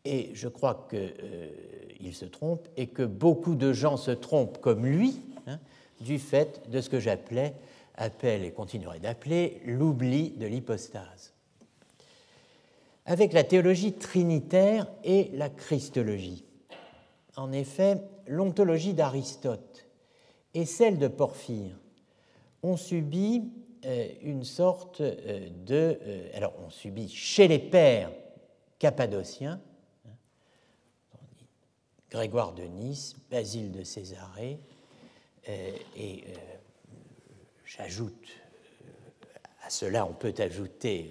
Et 0.04 0.30
je 0.34 0.48
crois 0.48 0.86
qu'il 0.90 0.98
euh, 0.98 2.12
se 2.12 2.24
trompe 2.24 2.68
et 2.76 2.88
que 2.88 3.02
beaucoup 3.02 3.54
de 3.54 3.72
gens 3.72 3.96
se 3.96 4.10
trompent 4.10 4.58
comme 4.60 4.84
lui 4.84 5.20
hein, 5.46 5.58
du 6.00 6.18
fait 6.18 6.68
de 6.70 6.80
ce 6.80 6.90
que 6.90 6.98
j'appelais, 6.98 7.54
appelle 7.94 8.44
et 8.44 8.52
continuerai 8.52 8.98
d'appeler, 8.98 9.60
l'oubli 9.64 10.30
de 10.30 10.46
l'hypostase. 10.46 11.32
Avec 13.04 13.32
la 13.32 13.44
théologie 13.44 13.94
trinitaire 13.94 14.86
et 15.04 15.30
la 15.34 15.48
christologie. 15.48 16.44
En 17.36 17.52
effet, 17.52 18.00
l'ontologie 18.26 18.94
d'Aristote 18.94 19.86
et 20.54 20.64
celle 20.66 20.98
de 20.98 21.08
Porphyre 21.08 21.76
on 22.62 22.76
subit 22.76 23.50
euh, 23.84 24.08
une 24.22 24.44
sorte 24.44 25.00
euh, 25.00 25.48
de... 25.66 25.98
Euh, 26.02 26.30
alors, 26.34 26.54
on 26.64 26.70
subit 26.70 27.08
chez 27.08 27.48
les 27.48 27.58
pères 27.58 28.12
cappadociens, 28.78 29.60
hein, 30.06 30.10
Grégoire 32.10 32.52
de 32.52 32.62
Nice, 32.64 33.16
Basile 33.30 33.72
de 33.72 33.82
Césarée, 33.84 34.58
et 35.96 36.24
j'ajoute, 37.76 38.28
à 39.64 39.70
cela 39.70 40.06
on 40.06 40.12
peut 40.12 40.34
ajouter 40.38 41.10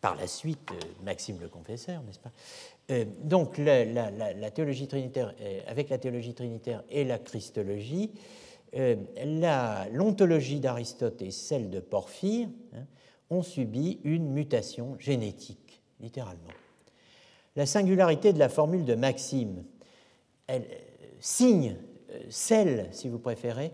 par 0.00 0.16
la 0.16 0.26
suite 0.26 0.70
Maxime 1.02 1.38
le 1.40 1.48
Confesseur, 1.48 2.02
n'est-ce 2.02 2.18
pas? 2.18 2.32
Donc 3.22 3.56
la, 3.58 4.50
théologie 4.50 4.88
trinitaire, 4.88 5.34
avec 5.66 5.88
la 5.88 5.98
théologie 5.98 6.34
trinitaire 6.34 6.82
et 6.90 7.04
la 7.04 7.18
christologie, 7.18 8.10
euh, 8.74 8.96
l'ontologie 9.92 10.58
d'Aristote 10.58 11.20
et 11.20 11.30
celle 11.30 11.68
de 11.68 11.78
Porphyre 11.78 12.48
hein, 12.74 12.86
ont 13.28 13.42
subi 13.42 14.00
une 14.02 14.30
mutation 14.30 14.96
génétique, 14.98 15.82
littéralement. 16.00 16.40
La 17.54 17.66
singularité 17.66 18.32
de 18.32 18.38
la 18.38 18.48
formule 18.48 18.86
de 18.86 18.94
Maxime 18.94 19.64
elle, 20.46 20.62
euh, 20.62 21.06
signe, 21.20 21.76
euh, 22.10 22.20
celle, 22.30 22.88
si 22.92 23.10
vous 23.10 23.18
préférez, 23.18 23.72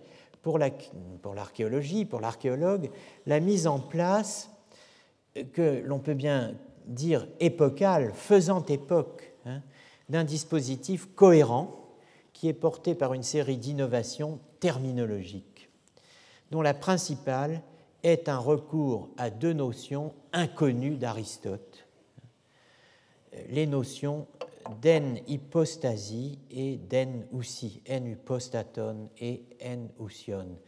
pour 1.22 1.34
l'archéologie, 1.34 2.04
pour 2.04 2.20
l'archéologue, 2.20 2.90
la 3.26 3.40
mise 3.40 3.66
en 3.66 3.78
place 3.78 4.50
que 5.52 5.82
l'on 5.84 5.98
peut 5.98 6.14
bien 6.14 6.54
dire 6.86 7.28
épocale, 7.40 8.12
faisant 8.14 8.64
époque, 8.64 9.34
hein, 9.44 9.62
d'un 10.08 10.24
dispositif 10.24 11.06
cohérent 11.14 11.74
qui 12.32 12.48
est 12.48 12.54
porté 12.54 12.94
par 12.94 13.14
une 13.14 13.22
série 13.22 13.58
d'innovations 13.58 14.40
terminologique, 14.60 15.70
dont 16.50 16.62
la 16.62 16.74
principale 16.74 17.62
est 18.02 18.28
un 18.28 18.38
recours 18.38 19.10
à 19.18 19.28
deux 19.28 19.52
notions 19.52 20.14
inconnues 20.32 20.96
d'Aristote, 20.96 21.86
les 23.50 23.66
notions 23.66 24.26
d'en 24.82 25.16
hypostasie 25.26 26.38
et 26.50 26.76
d'en 26.76 27.22
aussi, 27.32 27.82
en 27.88 28.04
hypostaton 28.04 29.10
et 29.18 29.44
en 29.64 29.88
ousion. 29.98 30.58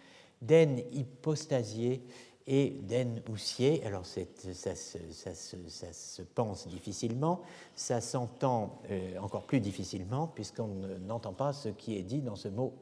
D'en 0.43 0.77
hypostasier 0.93 2.03
et 2.47 2.71
d'en 2.83 3.21
ousier, 3.31 3.85
alors 3.85 4.07
ça 4.07 4.75
se, 4.75 6.23
pense 6.23 6.67
difficilement, 6.67 7.43
ça 7.75 8.01
s'entend 8.01 8.81
euh, 8.91 9.19
encore 9.19 9.45
plus 9.45 9.61
difficilement 9.61 10.27
puisqu'on 10.27 10.99
n'entend 11.01 11.35
pas 11.35 11.53
ce 11.53 11.69
qui 11.69 11.97
est 11.97 12.03
dit 12.03 12.23
dans 12.23 12.37
ce 12.37 12.49
mot 12.49 12.75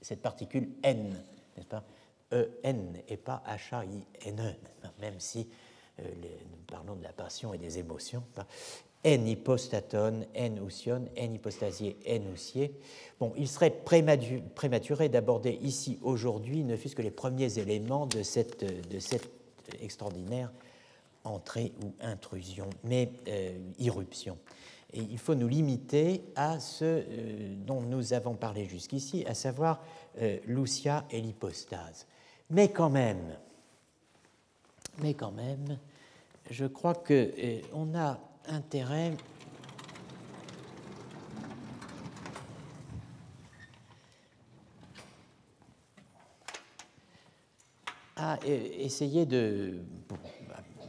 cette 0.00 0.22
particule 0.22 0.70
N, 0.82 1.20
n'est-ce 1.56 1.66
pas? 1.66 1.84
E-N 2.32 3.02
et 3.08 3.16
pas 3.16 3.42
H-A-I-N-E, 3.46 4.54
même 5.00 5.18
si 5.20 5.48
euh, 6.00 6.02
nous 6.50 6.58
parlons 6.66 6.96
de 6.96 7.02
la 7.02 7.12
passion 7.12 7.54
et 7.54 7.58
des 7.58 7.78
émotions. 7.78 8.22
N 9.06 9.28
hypostaton, 9.28 10.26
N 10.34 10.58
ousion, 10.58 11.04
N 11.14 11.34
hypostasier, 11.36 11.96
N 12.04 12.26
ousier. 12.32 12.72
Bon, 13.20 13.32
il 13.36 13.46
serait 13.46 13.70
prématuré 13.70 15.08
d'aborder 15.08 15.60
ici 15.62 16.00
aujourd'hui, 16.02 16.64
ne 16.64 16.76
fût-ce 16.76 16.96
que 16.96 17.02
les 17.02 17.12
premiers 17.12 17.60
éléments 17.60 18.06
de 18.06 18.24
cette, 18.24 18.64
extraordinaire 19.80 20.50
entrée 21.22 21.72
ou 21.84 21.92
intrusion, 22.00 22.68
mais 22.82 23.12
euh, 23.28 23.56
irruption. 23.78 24.38
Et 24.92 25.00
il 25.00 25.18
faut 25.18 25.36
nous 25.36 25.48
limiter 25.48 26.24
à 26.34 26.58
ce 26.58 26.84
euh, 26.84 27.54
dont 27.64 27.82
nous 27.82 28.12
avons 28.12 28.34
parlé 28.34 28.66
jusqu'ici, 28.66 29.24
à 29.26 29.34
savoir 29.34 29.84
euh, 30.20 30.38
et 31.10 31.20
l'hypostase. 31.20 32.06
Mais 32.50 32.70
quand 32.70 32.90
même, 32.90 33.36
mais 34.98 35.14
quand 35.14 35.32
même, 35.32 35.78
je 36.50 36.66
crois 36.66 36.94
qu'on 36.94 37.14
euh, 37.14 37.94
a 37.94 38.20
intérêt 38.48 39.12
à 48.16 48.38
essayer 48.44 49.26
de, 49.26 49.74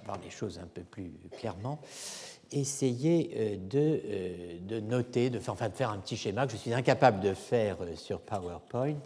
voir 0.05 0.18
les 0.24 0.30
choses 0.30 0.60
un 0.60 0.68
peu 0.68 0.82
plus 0.82 1.12
clairement, 1.38 1.80
essayer 2.51 3.58
de, 3.58 4.01
de 4.66 4.80
noter, 4.80 5.30
de, 5.30 5.38
enfin 5.38 5.68
de 5.68 5.74
faire 5.76 5.89
un 5.89 5.97
petit 5.97 6.16
schéma 6.16 6.45
que 6.45 6.53
je 6.53 6.58
suis 6.58 6.74
incapable 6.74 7.20
de 7.20 7.34
faire 7.34 7.78
sur 7.95 8.22
PowerPoint. 8.22 9.01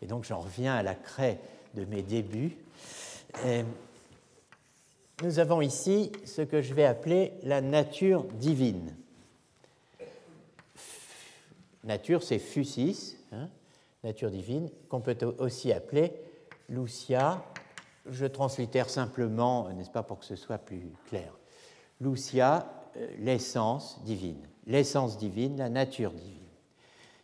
Et 0.00 0.06
donc 0.06 0.24
j'en 0.24 0.40
reviens 0.40 0.74
à 0.74 0.82
la 0.82 0.94
craie 0.94 1.38
de 1.74 1.84
mes 1.84 2.02
débuts. 2.02 2.56
Nous 5.22 5.38
avons 5.38 5.60
ici 5.60 6.12
ce 6.24 6.42
que 6.42 6.60
je 6.60 6.74
vais 6.74 6.84
appeler 6.84 7.32
la 7.42 7.60
nature 7.60 8.24
divine. 8.24 8.94
Nature, 11.84 12.22
c'est 12.22 12.38
fusis, 12.38 13.16
hein, 13.32 13.48
nature 14.04 14.30
divine, 14.30 14.70
qu'on 14.88 15.00
peut 15.00 15.16
aussi 15.38 15.72
appeler 15.72 16.12
Lucia. 16.68 17.44
Je 18.08 18.26
translittère 18.26 18.90
simplement, 18.90 19.68
n'est-ce 19.70 19.90
pas, 19.90 20.02
pour 20.02 20.18
que 20.18 20.24
ce 20.24 20.36
soit 20.36 20.58
plus 20.58 20.92
clair. 21.08 21.32
Lucia, 22.00 22.70
euh, 22.96 23.08
l'essence 23.18 24.02
divine. 24.04 24.46
L'essence 24.66 25.16
divine, 25.16 25.56
la 25.56 25.68
nature 25.68 26.12
divine. 26.12 26.32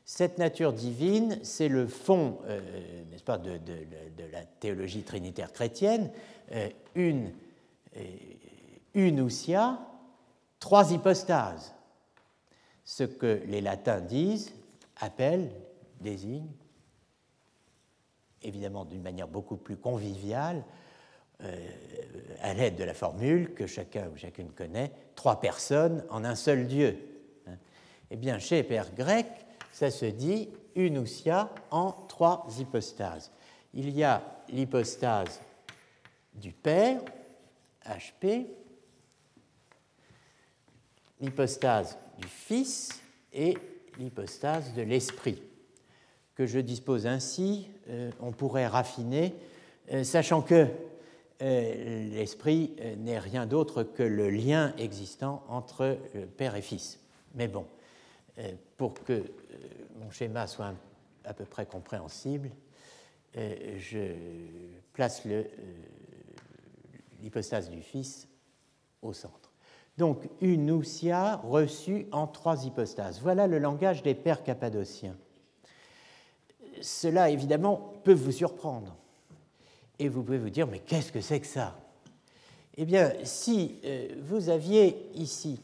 Cette 0.05 0.39
nature 0.39 0.73
divine, 0.73 1.39
c'est 1.43 1.69
le 1.69 1.87
fond, 1.87 2.39
euh, 2.47 2.61
n'est-ce 3.11 3.23
pas, 3.23 3.39
de, 3.39 3.59
la 4.33 4.45
théologie 4.45 5.03
trinitaire 5.03 5.53
chrétienne. 5.53 6.11
Euh, 6.53 6.69
une, 6.95 7.31
une 8.95 9.21
ousia, 9.21 9.79
trois 10.59 10.93
hypostases 10.93 11.75
ce 12.85 13.05
que 13.05 13.43
les 13.47 13.61
latins 13.61 14.01
disent, 14.01 14.53
appellent, 15.01 15.51
désignent, 16.01 16.51
évidemment 18.43 18.85
d'une 18.85 19.03
manière 19.03 19.29
beaucoup 19.29 19.57
plus 19.57 19.77
conviviale, 19.77 20.65
euh, 21.43 21.69
à 22.41 22.55
l'aide 22.55 22.77
de 22.77 22.85
la 22.85 22.95
formule 22.95 23.55
que 23.55 23.67
chacun 23.67 24.09
ou 24.09 24.17
chacune 24.17 24.51
connaît, 24.51 24.93
trois 25.15 25.41
personnes 25.41 26.05
en 26.11 26.25
un 26.25 26.35
seul 26.35 26.67
Dieu. 26.67 26.99
Eh 28.11 28.17
bien, 28.17 28.39
chez 28.39 28.57
les 28.57 28.63
pères 28.63 28.93
grecs, 28.95 29.47
ça 29.73 29.91
se 29.91 30.05
dit 30.05 30.51
unousia 30.77 31.51
en 31.71 31.93
trois 32.09 32.47
hypostases. 32.59 33.33
Il 33.75 33.91
y 33.91 34.05
a 34.05 34.23
l'hypostase 34.51 35.41
du 36.35 36.53
Père, 36.53 37.01
HP, 37.87 38.47
l'hypostase 41.21 41.99
du 42.19 42.29
Fils 42.29 43.01
et 43.33 43.57
l'hypostase 43.99 44.75
de 44.75 44.83
l'Esprit, 44.83 45.43
que 46.35 46.47
je 46.47 46.59
dispose 46.59 47.07
ainsi, 47.07 47.69
euh, 47.89 48.11
on 48.21 48.33
pourrait 48.33 48.67
raffiner, 48.67 49.35
euh, 49.93 50.05
sachant 50.05 50.43
que 50.43 50.67
euh, 51.43 52.09
l'Esprit 52.11 52.77
n'est 52.99 53.19
rien 53.19 53.47
d'autre 53.47 53.83
que 53.83 54.03
le 54.03 54.31
lien 54.31 54.75
existant 54.79 55.45
entre 55.49 55.99
Père 56.37 56.57
et 56.57 56.63
Fils. 56.63 57.01
Mais 57.35 57.49
bon, 57.49 57.67
pour 58.77 58.95
que 58.95 59.25
mon 59.99 60.11
schéma 60.11 60.47
soit 60.47 60.75
à 61.25 61.35
peu 61.35 61.45
près 61.45 61.67
compréhensible, 61.67 62.51
je 63.35 64.13
place 64.93 65.25
l'hypostase 67.23 67.71
du 67.71 67.81
Fils 67.81 68.29
au 69.01 69.13
centre. 69.13 69.53
Donc 69.99 70.29
une 70.41 70.71
ousia 70.71 71.37
reçue 71.37 72.07
en 72.13 72.27
trois 72.27 72.65
hypostases. 72.65 73.21
Voilà 73.21 73.47
le 73.47 73.59
langage 73.59 74.03
des 74.03 74.15
pères 74.15 74.43
cappadociens. 74.43 75.17
Cela, 76.81 77.31
évidemment, 77.31 77.93
peut 78.03 78.15
vous 78.15 78.33
surprendre. 78.33 78.97
Et 79.99 80.09
vous 80.09 80.23
pouvez 80.23 80.39
vous 80.39 80.51
dire, 80.51 80.67
mais 80.67 80.81
qu'est-ce 80.81 81.13
que 81.13 81.21
c'est 81.21 81.41
que 81.41 81.47
ça? 81.47 81.79
Eh 82.77 82.85
bien, 82.85 83.13
si 83.23 83.79
euh, 83.85 84.09
vous 84.23 84.49
aviez 84.49 85.11
ici 85.15 85.61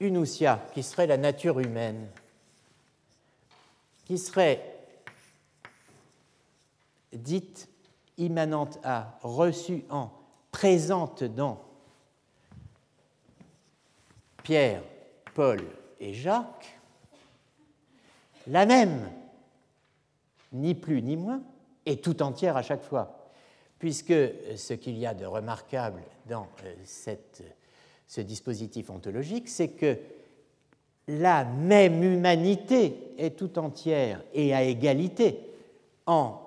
une 0.00 0.18
ousia 0.18 0.60
qui 0.74 0.82
serait 0.82 1.06
la 1.06 1.16
nature 1.16 1.60
humaine, 1.60 2.08
qui 4.06 4.18
serait 4.18 4.79
dite 7.12 7.68
immanente 8.18 8.78
à, 8.84 9.18
reçue 9.22 9.84
en, 9.90 10.10
présente 10.52 11.24
dans 11.24 11.60
Pierre, 14.42 14.82
Paul 15.34 15.60
et 16.00 16.12
Jacques, 16.12 16.78
la 18.46 18.66
même, 18.66 19.10
ni 20.52 20.74
plus 20.74 21.02
ni 21.02 21.16
moins, 21.16 21.42
et 21.86 21.98
tout 21.98 22.22
entière 22.22 22.56
à 22.56 22.62
chaque 22.62 22.82
fois, 22.82 23.30
puisque 23.78 24.14
ce 24.56 24.74
qu'il 24.74 24.98
y 24.98 25.06
a 25.06 25.14
de 25.14 25.24
remarquable 25.24 26.02
dans 26.26 26.48
euh, 26.64 27.14
ce 28.06 28.20
dispositif 28.20 28.90
ontologique, 28.90 29.48
c'est 29.48 29.70
que 29.70 29.96
la 31.08 31.44
même 31.44 32.02
humanité 32.02 33.14
est 33.18 33.36
tout 33.36 33.58
entière 33.58 34.22
et 34.32 34.54
à 34.54 34.62
égalité 34.62 35.40
en 36.06 36.39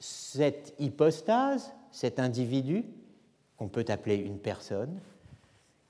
cette 0.00 0.74
hypostase, 0.78 1.72
cet 1.92 2.18
individu, 2.18 2.84
qu'on 3.56 3.68
peut 3.68 3.84
appeler 3.88 4.16
une 4.16 4.38
personne, 4.38 4.98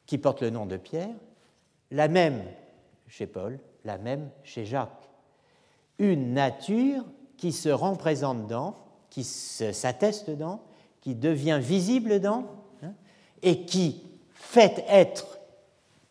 qui 0.07 0.19
porte 0.19 0.43
le 0.43 0.51
nom 0.51 0.67
de 0.67 0.77
Pierre, 0.77 1.15
la 1.93 2.09
même 2.09 2.43
chez 3.07 3.27
Paul, 3.27 3.59
la 3.85 3.97
même 3.97 4.29
chez 4.43 4.65
Jacques. 4.65 5.09
Une 5.99 6.35
nature 6.35 7.05
qui 7.37 7.53
se 7.53 7.69
rend 7.69 7.95
présente 7.95 8.47
dans, 8.47 8.75
qui 9.09 9.25
s'atteste 9.25 10.31
dans, 10.31 10.61
qui 11.01 11.15
devient 11.15 11.61
visible 11.63 12.21
dans, 12.21 12.45
hein, 12.83 12.93
et 13.43 13.65
qui 13.65 14.03
fait 14.33 14.85
être 14.89 15.39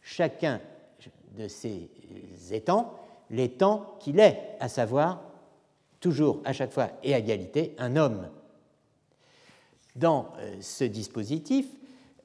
chacun 0.02 0.62
de 1.38 1.48
ces 1.48 1.90
étangs 2.52 2.94
l'étang 3.30 3.98
qu'il 4.00 4.20
est, 4.20 4.56
à 4.60 4.70
savoir 4.70 5.22
toujours 6.00 6.42
à 6.46 6.54
chaque 6.54 6.72
fois 6.72 6.90
et 7.04 7.14
à 7.14 7.20
égalité 7.20 7.76
un 7.78 7.96
homme. 7.96 8.28
Dans 9.96 10.34
euh, 10.40 10.56
ce 10.62 10.84
dispositif, 10.84 11.66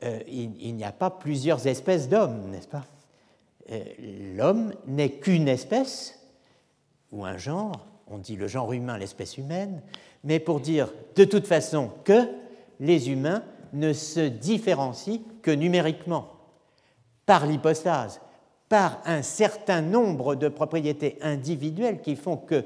euh, 0.03 0.21
il, 0.29 0.75
n'y 0.75 0.85
a 0.85 0.93
pas 0.93 1.11
plusieurs 1.11 1.67
espèces 1.67 2.09
d'hommes, 2.09 2.51
n'est-ce 2.51 2.69
pas? 2.69 2.85
Euh, 3.71 3.83
L'homme 4.37 4.75
n'est 4.87 5.11
qu'une 5.11 5.49
espèce 5.49 6.19
ou 7.11 7.25
un 7.25 7.39
genre, 7.39 7.87
on 8.09 8.19
dit 8.19 8.37
le 8.37 8.47
genre 8.47 8.73
humain, 8.73 8.99
l'espèce 8.99 9.39
humaine, 9.39 9.83
mais 10.25 10.41
pour 10.41 10.61
dire 10.61 10.93
de 11.17 11.25
toute 11.25 11.47
façon 11.47 11.91
que 12.05 12.29
les 12.81 13.11
humains 13.11 13.43
ne 13.73 13.93
se 13.93 14.21
différencient 14.21 15.21
que 15.43 15.51
numériquement, 15.51 16.33
par 17.25 17.47
l'hypostase, 17.47 18.21
par 18.69 19.01
un 19.05 19.23
certain 19.23 19.81
nombre 19.81 20.35
de 20.35 20.49
propriétés 20.49 21.19
individuelles 21.23 22.01
qui 22.03 22.17
font 22.17 22.37
que 22.37 22.65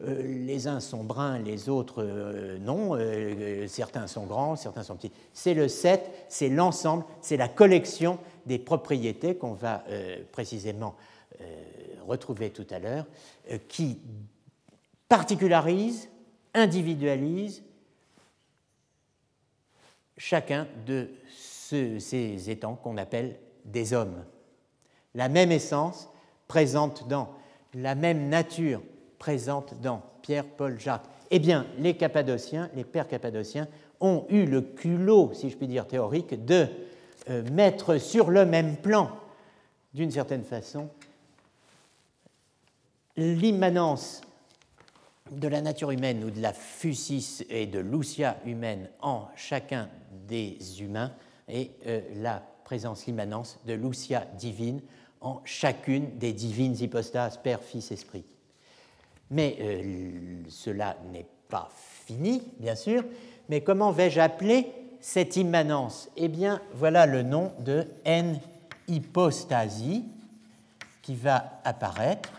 les 0.00 0.66
uns 0.66 0.80
sont 0.80 1.04
bruns, 1.04 1.38
les 1.38 1.68
autres 1.68 2.02
euh, 2.02 2.58
non, 2.58 2.96
euh, 2.96 3.66
certains 3.68 4.06
sont 4.06 4.26
grands, 4.26 4.56
certains 4.56 4.82
sont 4.82 4.96
petits. 4.96 5.12
C'est 5.32 5.54
le 5.54 5.68
set, 5.68 6.10
c'est 6.28 6.48
l'ensemble, 6.48 7.04
c'est 7.20 7.36
la 7.36 7.48
collection 7.48 8.18
des 8.46 8.58
propriétés 8.58 9.36
qu'on 9.36 9.54
va 9.54 9.84
précisément 10.32 10.94
retrouver 12.06 12.50
tout 12.50 12.66
à 12.70 12.78
l'heure, 12.78 13.06
qui 13.68 13.98
particularise, 15.08 16.08
individualise 16.52 17.62
chacun 20.16 20.66
de 20.86 21.08
ces 21.28 22.50
étangs 22.50 22.76
qu'on 22.76 22.96
appelle 22.98 23.38
des 23.64 23.92
hommes. 23.92 24.24
La 25.14 25.28
même 25.28 25.52
essence 25.52 26.08
présente 26.46 27.08
dans 27.08 27.30
la 27.72 27.94
même 27.94 28.28
nature 28.28 28.82
présente 29.24 29.80
dans 29.80 30.02
Pierre, 30.20 30.44
Paul, 30.44 30.78
Jacques. 30.78 31.06
Eh 31.30 31.38
bien, 31.38 31.64
les 31.78 31.96
Cappadociens, 31.96 32.68
les 32.74 32.84
pères 32.84 33.08
cappadociens, 33.08 33.68
ont 33.98 34.26
eu 34.28 34.44
le 34.44 34.60
culot, 34.60 35.30
si 35.32 35.48
je 35.48 35.56
puis 35.56 35.66
dire 35.66 35.86
théorique, 35.86 36.44
de 36.44 36.66
euh, 37.30 37.42
mettre 37.50 37.96
sur 37.96 38.30
le 38.30 38.44
même 38.44 38.76
plan, 38.76 39.10
d'une 39.94 40.10
certaine 40.10 40.44
façon, 40.44 40.90
l'immanence 43.16 44.20
de 45.30 45.48
la 45.48 45.62
nature 45.62 45.90
humaine 45.90 46.22
ou 46.22 46.30
de 46.30 46.42
la 46.42 46.52
fusis 46.52 47.46
et 47.48 47.64
de 47.64 47.78
l'ousia 47.78 48.36
humaine 48.44 48.90
en 49.00 49.28
chacun 49.36 49.88
des 50.28 50.82
humains 50.82 51.12
et 51.48 51.70
euh, 51.86 52.02
la 52.16 52.42
présence, 52.64 53.06
l'immanence 53.06 53.58
de 53.64 53.72
l'ousia 53.72 54.26
divine 54.36 54.82
en 55.22 55.40
chacune 55.46 56.18
des 56.18 56.34
divines 56.34 56.76
hypostases, 56.78 57.38
Père, 57.38 57.62
Fils, 57.62 57.90
Esprit. 57.90 58.26
Mais 59.30 59.56
euh, 59.60 60.42
cela 60.48 60.96
n'est 61.12 61.26
pas 61.48 61.70
fini, 62.06 62.42
bien 62.58 62.74
sûr. 62.74 63.04
Mais 63.48 63.62
comment 63.62 63.90
vais-je 63.90 64.20
appeler 64.20 64.66
cette 65.00 65.36
immanence? 65.36 66.10
Eh 66.16 66.28
bien, 66.28 66.60
voilà 66.74 67.06
le 67.06 67.22
nom 67.22 67.52
de 67.60 67.86
n 68.04 68.38
hypostasie 68.88 70.04
qui 71.02 71.14
va 71.14 71.60
apparaître. 71.64 72.30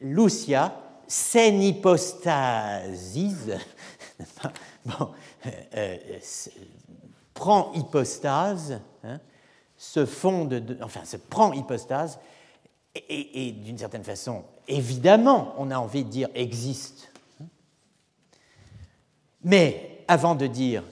Lucia, 0.00 0.74
hypostasis. 1.36 3.48
bon, 4.84 5.10
euh, 5.46 5.50
euh, 5.76 5.96
prend 7.34 7.72
hypostase, 7.72 8.80
hein, 9.02 9.18
se 9.76 10.06
fonde, 10.06 10.78
enfin 10.82 11.04
se 11.04 11.16
prend 11.16 11.52
hypostase, 11.52 12.20
et, 12.94 13.52
d'une 13.52 13.78
certaine 13.78 14.04
façon, 14.04 14.42
évidemment, 14.66 15.54
on 15.58 15.70
a 15.70 15.78
envie 15.78 16.04
de 16.04 16.10
dire 16.10 16.28
existe. 16.34 17.12
Mais 19.44 20.02
avant 20.08 20.34
de 20.34 20.46
dire 20.46 20.82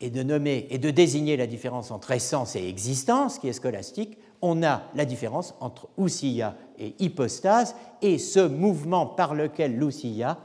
et 0.00 0.10
de 0.10 0.22
nommer 0.22 0.66
et 0.70 0.78
de 0.78 0.90
désigner 0.90 1.36
la 1.36 1.46
différence 1.46 1.90
entre 1.90 2.10
essence 2.10 2.56
et 2.56 2.68
existence, 2.68 3.38
qui 3.38 3.48
est 3.48 3.52
scolastique, 3.52 4.18
on 4.40 4.64
a 4.64 4.82
la 4.96 5.04
différence 5.04 5.54
entre 5.60 5.88
ousia 5.96 6.56
et 6.78 6.96
hypostase, 6.98 7.76
et 8.02 8.18
ce 8.18 8.40
mouvement 8.40 9.06
par 9.06 9.34
lequel 9.34 9.76
l'ousia 9.76 10.38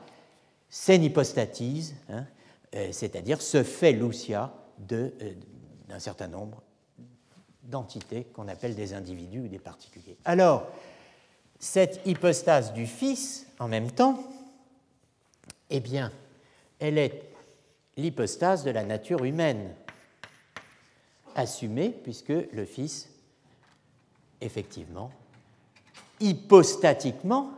s'énhypostatise, 0.69 1.95
hein, 2.09 2.25
euh, 2.75 2.89
c'est-à-dire 2.91 3.41
se 3.41 3.63
fait 3.63 3.93
l'ousia 3.93 4.53
euh, 4.91 5.09
d'un 5.89 5.99
certain 5.99 6.27
nombre 6.27 6.61
d'entités 7.67 8.23
qu'on 8.33 8.47
appelle 8.47 8.75
des 8.75 8.93
individus 8.93 9.41
ou 9.41 9.47
des 9.47 9.59
particuliers. 9.59 10.17
Alors, 10.25 10.67
cette 11.59 12.01
hypostase 12.05 12.73
du 12.73 12.87
Fils, 12.87 13.47
en 13.59 13.67
même 13.67 13.91
temps, 13.91 14.23
eh 15.69 15.79
bien, 15.79 16.11
elle 16.79 16.97
est 16.97 17.23
l'hypostase 17.97 18.63
de 18.63 18.71
la 18.71 18.83
nature 18.83 19.23
humaine, 19.23 19.73
assumée 21.35 21.89
puisque 21.89 22.29
le 22.29 22.65
Fils, 22.65 23.09
effectivement, 24.41 25.11
hypostatiquement, 26.19 27.51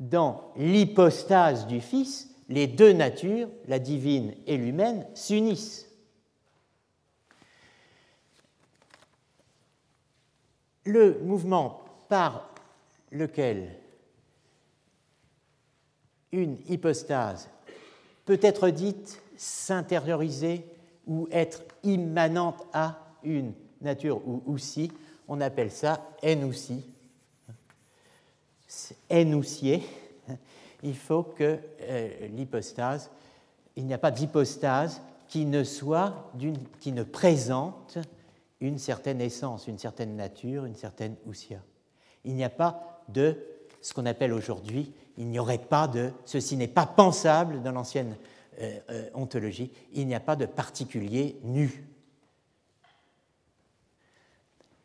dans 0.00 0.50
l'hypostase 0.56 1.66
du 1.66 1.80
Fils, 1.80 2.28
les 2.48 2.66
deux 2.66 2.92
natures, 2.92 3.48
la 3.68 3.78
divine 3.78 4.34
et 4.46 4.56
l'humaine, 4.56 5.06
s'unissent. 5.14 5.86
Le 10.84 11.20
mouvement 11.20 11.82
par 12.08 12.50
lequel 13.10 13.76
une 16.32 16.56
hypostase 16.68 17.48
peut 18.24 18.40
être 18.42 18.70
dite 18.70 19.20
s'intérioriser 19.36 20.64
ou 21.06 21.28
être 21.30 21.62
immanente 21.82 22.66
à 22.72 22.98
une 23.22 23.52
nature 23.80 24.26
ou 24.26 24.42
aussi, 24.46 24.90
on 25.28 25.40
appelle 25.40 25.70
ça 25.70 26.00
enoussi, 26.22 26.84
enoussier. 29.10 29.82
Il 30.82 30.96
faut 30.96 31.22
que 31.22 31.58
euh, 31.80 32.28
l'hypostase, 32.28 33.10
il 33.76 33.86
n'y 33.86 33.94
a 33.94 33.98
pas 33.98 34.10
d'hypostase 34.10 35.00
qui 35.28 35.44
ne 35.44 35.64
soit 35.64 36.30
qui 36.80 36.92
ne 36.92 37.02
présente 37.02 37.98
une 38.62 38.78
certaine 38.78 39.20
essence, 39.20 39.66
une 39.66 39.78
certaine 39.78 40.14
nature, 40.14 40.64
une 40.64 40.76
certaine 40.76 41.16
ousia. 41.26 41.58
Il 42.24 42.36
n'y 42.36 42.44
a 42.44 42.48
pas 42.48 43.02
de 43.08 43.36
ce 43.80 43.92
qu'on 43.92 44.06
appelle 44.06 44.32
aujourd'hui, 44.32 44.92
il 45.18 45.26
n'y 45.26 45.40
aurait 45.40 45.58
pas 45.58 45.88
de, 45.88 46.12
ceci 46.24 46.56
n'est 46.56 46.68
pas 46.68 46.86
pensable 46.86 47.60
dans 47.62 47.72
l'ancienne 47.72 48.16
euh, 48.60 48.78
euh, 48.90 49.10
ontologie, 49.14 49.72
il 49.92 50.06
n'y 50.06 50.14
a 50.14 50.20
pas 50.20 50.36
de 50.36 50.46
particulier 50.46 51.40
nu. 51.42 51.84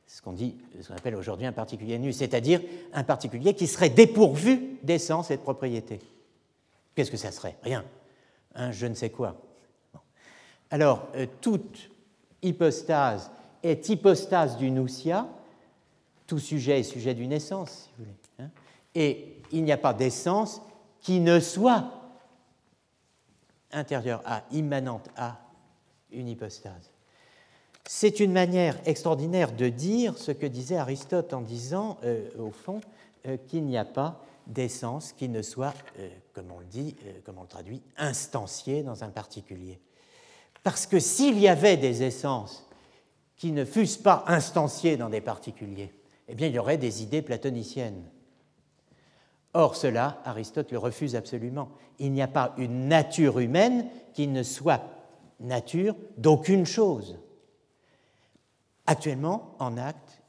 Ce 0.08 0.24
qu'on 0.24 0.34
dit, 0.34 0.58
ce 0.82 0.88
qu'on 0.88 0.96
appelle 0.96 1.16
aujourd'hui 1.16 1.46
un 1.46 1.52
particulier 1.52 2.00
nu, 2.00 2.12
c'est-à-dire 2.12 2.62
un 2.94 3.04
particulier 3.04 3.54
qui 3.54 3.68
serait 3.68 3.92
dépourvu 3.92 4.80
d'essence 4.82 5.30
et 5.30 5.38
de 5.38 5.42
propriété. 5.44 6.00
Qu'est-ce 6.96 7.12
que 7.12 7.18
ça 7.18 7.32
serait? 7.32 7.58
Rien. 7.62 7.86
Un 8.56 8.72
je 8.72 8.88
ne 8.88 8.96
sais 8.96 9.12
quoi. 9.12 9.40
Alors, 10.72 11.10
euh, 11.16 11.28
toute 11.42 11.92
hypostase 12.42 13.30
est 13.64 13.90
hypostase 13.90 14.58
du 14.58 14.72
nousia, 14.72 15.28
tout 16.26 16.40
sujet 16.40 16.80
est 16.80 16.84
sujet 16.84 17.14
d'une 17.14 17.32
essence, 17.32 17.72
si 17.72 17.90
vous 17.98 18.06
voulez. 18.06 18.18
Hein. 18.40 18.50
et 18.94 19.38
il 19.52 19.64
n'y 19.64 19.72
a 19.72 19.78
pas 19.78 19.94
d'essence 19.94 20.62
qui 21.02 21.20
ne 21.20 21.40
soit 21.40 21.92
intérieure 23.72 24.22
à, 24.26 24.44
immanente 24.52 25.10
à 25.16 25.40
une 26.12 26.28
hypostase. 26.28 26.92
C'est 27.86 28.20
une 28.20 28.34
manière 28.34 28.78
extraordinaire 28.86 29.54
de 29.54 29.70
dire 29.70 30.18
ce 30.18 30.32
que 30.32 30.46
disait 30.46 30.78
Aristote 30.78 31.34
en 31.34 31.42
disant, 31.42 31.98
euh, 32.04 32.30
au 32.38 32.52
fond, 32.52 32.82
euh, 33.26 33.38
qu'il 33.48 33.66
n'y 33.66 33.78
a 33.78 33.86
pas 33.86 34.22
d'essence 34.46 35.14
qui 35.14 35.30
ne 35.30 35.42
soit, 35.42 35.74
euh, 36.00 36.10
comme 36.34 36.52
on 36.52 36.60
le 36.60 36.66
dit, 36.66 36.96
comme 37.26 37.38
on 37.38 37.44
le 37.44 37.48
traduit, 37.48 37.82
instanciée 37.98 38.84
dans 38.84 39.04
un 39.04 39.10
particulier. 39.10 39.80
Parce 40.64 40.86
que 40.86 41.00
s'il 41.00 41.40
y 41.40 41.48
avait 41.48 41.78
des 41.78 42.04
essences 42.04 42.67
qui 43.38 43.52
ne 43.52 43.66
fussent 43.66 43.98
pas 43.98 44.24
instanciées 44.28 44.98
dans 44.98 45.10
des 45.10 45.22
particuliers, 45.22 45.94
eh 46.28 46.36
bien, 46.36 46.48
il 46.48 46.54
y 46.54 46.60
aurait 46.60 46.78
des 46.78 47.04
idées 47.04 47.22
platoniciennes. 47.22 48.04
Or, 49.54 49.76
cela, 49.76 50.22
Aristote 50.26 50.72
le 50.72 50.78
refuse 50.78 51.16
absolument. 51.16 51.70
Il 52.00 52.12
n'y 52.12 52.22
a 52.22 52.28
pas 52.28 52.54
une 52.58 52.88
nature 52.88 53.40
humaine 53.40 53.88
qui 54.14 54.28
ne 54.28 54.44
soit 54.44 54.84
nature 55.40 55.96
d'aucune 56.18 56.66
chose. 56.66 57.18
Actuellement, 58.86 59.56
en 59.60 59.78
acte, 59.78 60.22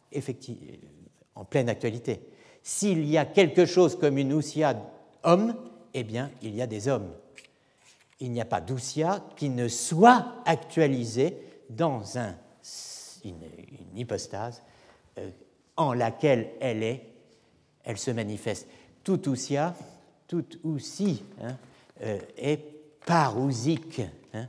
en 1.35 1.45
pleine 1.45 1.69
actualité. 1.69 2.21
S'il 2.63 3.05
y 3.05 3.19
a 3.19 3.25
quelque 3.25 3.67
chose 3.67 3.99
comme 3.99 4.19
une 4.19 4.33
ousia 4.33 4.77
homme, 5.23 5.55
eh 5.95 6.05
bien, 6.05 6.31
il 6.43 6.55
y 6.55 6.63
a 6.63 6.67
des 6.67 6.89
hommes. 6.89 7.11
Il 8.21 8.33
n'y 8.33 8.41
a 8.41 8.45
pas 8.45 8.61
d'ousia 8.61 9.25
qui 9.37 9.49
ne 9.49 9.69
soit 9.69 10.27
actualisée 10.45 11.37
dans 11.71 12.19
un 12.19 12.35
une, 13.25 13.37
hypostase 13.97 14.63
euh, 15.19 15.31
en 15.77 15.93
laquelle 15.93 16.51
elle 16.61 16.83
est, 16.83 17.03
elle 17.85 17.99
se 17.99 18.11
manifeste. 18.11 18.67
Tout 19.05 19.29
ousia, 19.29 19.75
tout 20.27 20.45
aussi 20.65 21.25
hein, 21.43 21.57
euh, 22.03 22.19
est 22.37 22.61
parousique. 23.07 24.03
Hein, 24.35 24.49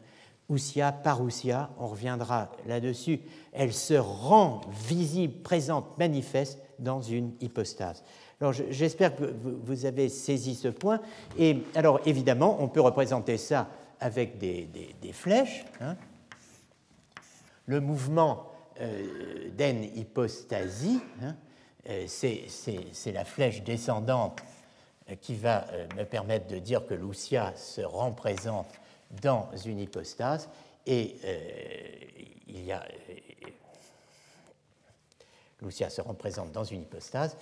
ousia, 0.50 0.92
parousia, 0.92 1.70
on 1.80 1.88
reviendra 1.88 2.52
là-dessus. 2.66 3.20
Elle 3.54 3.74
se 3.74 3.94
rend 3.94 4.62
visible, 4.88 5.42
présente, 5.42 5.98
manifeste 5.98 6.60
dans 6.80 7.02
une 7.02 7.34
hypostase. 7.42 8.04
Alors 8.42 8.54
j'espère 8.54 9.16
que 9.16 9.34
vous 9.64 9.86
avez 9.86 10.08
saisi 10.08 10.56
ce 10.56 10.70
point. 10.70 11.02
Et 11.38 11.64
alors 11.76 12.00
évidemment, 12.06 12.58
on 12.62 12.70
peut 12.70 12.82
représenter 12.82 13.38
ça 13.38 13.68
avec 14.00 14.38
des, 14.38 14.70
flèches. 15.12 15.66
Hein. 15.82 15.96
Le 17.66 17.82
mouvement 17.82 18.49
euh, 18.82 19.50
d'en 19.58 19.82
hypostasie, 19.82 21.02
hein, 21.22 21.36
euh, 21.90 22.06
c'est 22.08 23.12
la 23.12 23.26
flèche 23.26 23.62
descendante 23.64 24.42
euh, 25.10 25.16
qui 25.16 25.36
va 25.36 25.66
me 25.98 26.06
permettre 26.06 26.48
de 26.48 26.60
dire 26.60 26.86
que 26.86 26.94
l'ousia 26.94 27.54
se 27.58 27.82
rend 27.82 28.14
présente 28.14 28.72
dans 29.22 29.50
une 29.66 29.80
hypostase. 29.80 30.50
Et 30.86 31.18
il 32.48 32.64
y 32.64 32.72
a 32.72 32.84
l'ousia 35.62 35.90
se 35.90 36.02
rend 36.02 36.14
présente 36.14 36.52
dans 36.54 36.64
une 36.64 36.82
hypostase. 36.84 37.36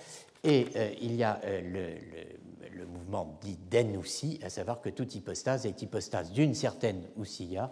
Et 0.44 0.66
il 1.00 1.14
y 1.14 1.22
a 1.22 1.40
le, 1.44 2.84
mouvement 2.86 3.38
dit 3.40 3.58
d'enoussi, 3.70 4.40
à 4.42 4.50
savoir 4.50 4.80
que 4.80 4.90
toute 4.90 5.14
hypostase 5.14 5.66
est 5.66 5.80
hypostase 5.80 6.32
d'une 6.32 6.54
certaine 6.54 7.04
ousia. 7.16 7.70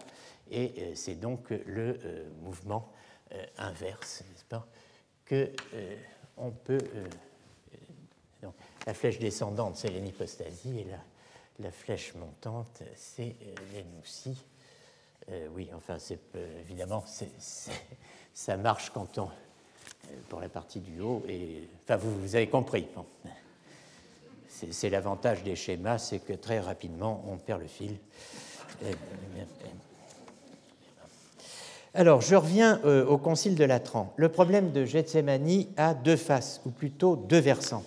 Et 0.49 0.93
c'est 0.95 1.19
donc 1.19 1.49
le 1.49 1.99
mouvement 2.41 2.89
inverse, 3.57 4.23
n'est-ce 4.29 4.45
pas, 4.45 4.67
que 5.25 5.51
euh, 5.73 5.95
on 6.37 6.51
peut. 6.51 6.79
Euh, 6.95 7.07
la 8.85 8.93
flèche 8.93 9.19
descendante, 9.19 9.75
c'est 9.75 9.89
l'hénipostasie, 9.89 10.79
et 10.79 10.83
la, 10.85 10.99
la, 11.59 11.71
flèche 11.71 12.13
montante, 12.15 12.83
c'est 12.95 13.35
l'énoussie. 13.73 14.45
oui, 15.51 15.69
enfin, 15.75 15.99
c'est 15.99 16.21
évidemment, 16.61 17.03
ça 18.33 18.57
marche 18.57 18.91
quand 18.91 19.17
on 19.17 19.29
pour 20.29 20.39
la 20.39 20.49
partie 20.49 20.79
du 20.79 21.01
haut. 21.01 21.23
Et, 21.27 21.67
enfin, 21.83 21.97
vous, 21.97 22.17
vous 22.21 22.35
avez 22.35 22.47
compris. 22.47 22.87
C'est 24.49 24.89
l'avantage 24.89 25.43
des 25.43 25.55
schémas, 25.55 25.97
c'est 25.97 26.19
que 26.19 26.33
très 26.33 26.59
rapidement, 26.59 27.23
on 27.27 27.37
perd 27.37 27.61
le 27.61 27.67
fil. 27.67 27.97
Alors, 31.99 32.21
je 32.21 32.35
reviens 32.35 32.79
euh, 32.85 33.07
au 33.07 33.17
Concile 33.17 33.55
de 33.55 33.63
Latran. 33.63 34.13
Le 34.17 34.29
problème 34.29 34.71
de 34.71 34.85
Gethsemane 34.85 35.65
a 35.77 35.95
deux 35.95 36.15
faces, 36.15 36.61
ou 36.63 36.69
plutôt 36.69 37.15
deux 37.15 37.39
versants. 37.39 37.83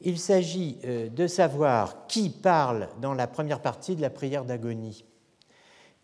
Il 0.00 0.18
s'agit 0.18 0.78
euh, 0.86 1.10
de 1.10 1.26
savoir 1.26 2.06
qui 2.06 2.30
parle 2.30 2.88
dans 3.02 3.12
la 3.12 3.26
première 3.26 3.60
partie 3.60 3.94
de 3.94 4.00
la 4.00 4.08
prière 4.08 4.46
d'agonie 4.46 5.04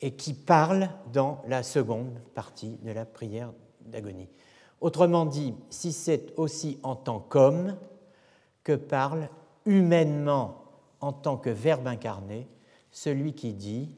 et 0.03 0.11
qui 0.11 0.35
parle 0.35 0.91
dans 1.11 1.41
la 1.49 1.63
seconde 1.63 2.21
partie 2.35 2.77
de 2.83 2.93
la 2.93 3.07
prière 3.07 3.51
d'agonie. 3.87 4.29
Autrement 4.83 5.25
dit, 5.25 5.55
si 5.71 5.93
c'est 5.93 6.35
aussi 6.37 6.79
en 6.83 6.97
tant 6.97 7.21
qu'homme 7.21 7.79
que 8.63 8.75
parle 8.75 9.31
humainement 9.65 10.65
en 11.01 11.15
tant 11.15 11.39
que 11.39 11.49
Verbe 11.49 11.87
incarné 11.87 12.47
celui 12.91 13.33
qui 13.33 13.55
dit 13.55 13.89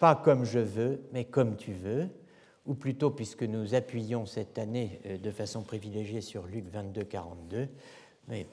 pas 0.00 0.16
comme 0.16 0.44
je 0.44 0.58
veux, 0.58 1.00
mais 1.12 1.24
comme 1.24 1.54
tu 1.54 1.72
veux, 1.72 2.08
ou 2.68 2.74
plutôt 2.74 3.10
puisque 3.10 3.42
nous 3.42 3.74
appuyons 3.74 4.26
cette 4.26 4.58
année 4.58 5.00
euh, 5.06 5.18
de 5.18 5.30
façon 5.32 5.62
privilégiée 5.62 6.20
sur 6.20 6.46
Luc 6.46 6.66
22, 6.70 7.02
42, 7.02 7.68
mais 8.28 8.46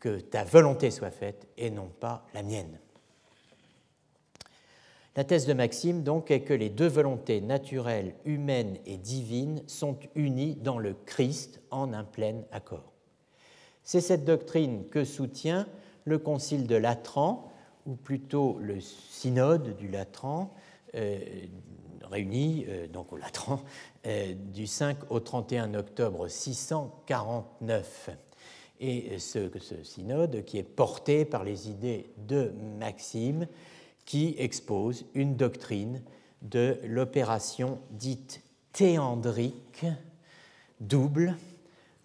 que 0.00 0.20
ta 0.20 0.44
volonté 0.44 0.90
soit 0.90 1.10
faite 1.10 1.46
et 1.58 1.70
non 1.70 1.90
pas 2.00 2.24
la 2.32 2.42
mienne. 2.42 2.78
La 5.14 5.24
thèse 5.24 5.44
de 5.44 5.52
Maxime, 5.52 6.02
donc, 6.02 6.30
est 6.30 6.40
que 6.40 6.54
les 6.54 6.70
deux 6.70 6.88
volontés 6.88 7.42
naturelles, 7.42 8.14
humaines 8.24 8.78
et 8.86 8.96
divines 8.96 9.62
sont 9.66 9.98
unies 10.14 10.54
dans 10.54 10.78
le 10.78 10.94
Christ 11.04 11.60
en 11.70 11.92
un 11.92 12.04
plein 12.04 12.42
accord. 12.50 12.92
C'est 13.82 14.00
cette 14.00 14.24
doctrine 14.24 14.88
que 14.88 15.04
soutient 15.04 15.66
le 16.04 16.18
Concile 16.18 16.66
de 16.66 16.76
Latran, 16.76 17.52
ou 17.84 17.94
plutôt 17.94 18.56
le 18.60 18.80
synode 18.80 19.76
du 19.76 19.88
Latran, 19.88 20.54
euh, 20.94 21.18
réuni 22.12 22.64
euh, 22.68 22.86
donc 22.86 23.12
au 23.12 23.16
Latran 23.16 23.60
euh, 24.06 24.34
du 24.34 24.66
5 24.66 25.10
au 25.10 25.20
31 25.20 25.74
octobre 25.74 26.28
649. 26.28 28.10
Et 28.80 29.18
ce, 29.18 29.50
ce, 29.58 29.82
synode 29.82 30.44
qui 30.44 30.58
est 30.58 30.62
porté 30.62 31.24
par 31.24 31.44
les 31.44 31.68
idées 31.70 32.10
de 32.18 32.52
Maxime, 32.78 33.46
qui 34.04 34.34
expose 34.38 35.04
une 35.14 35.36
doctrine 35.36 36.02
de 36.42 36.78
l'opération 36.84 37.78
dite 37.90 38.42
théandrique, 38.72 39.86
double, 40.80 41.36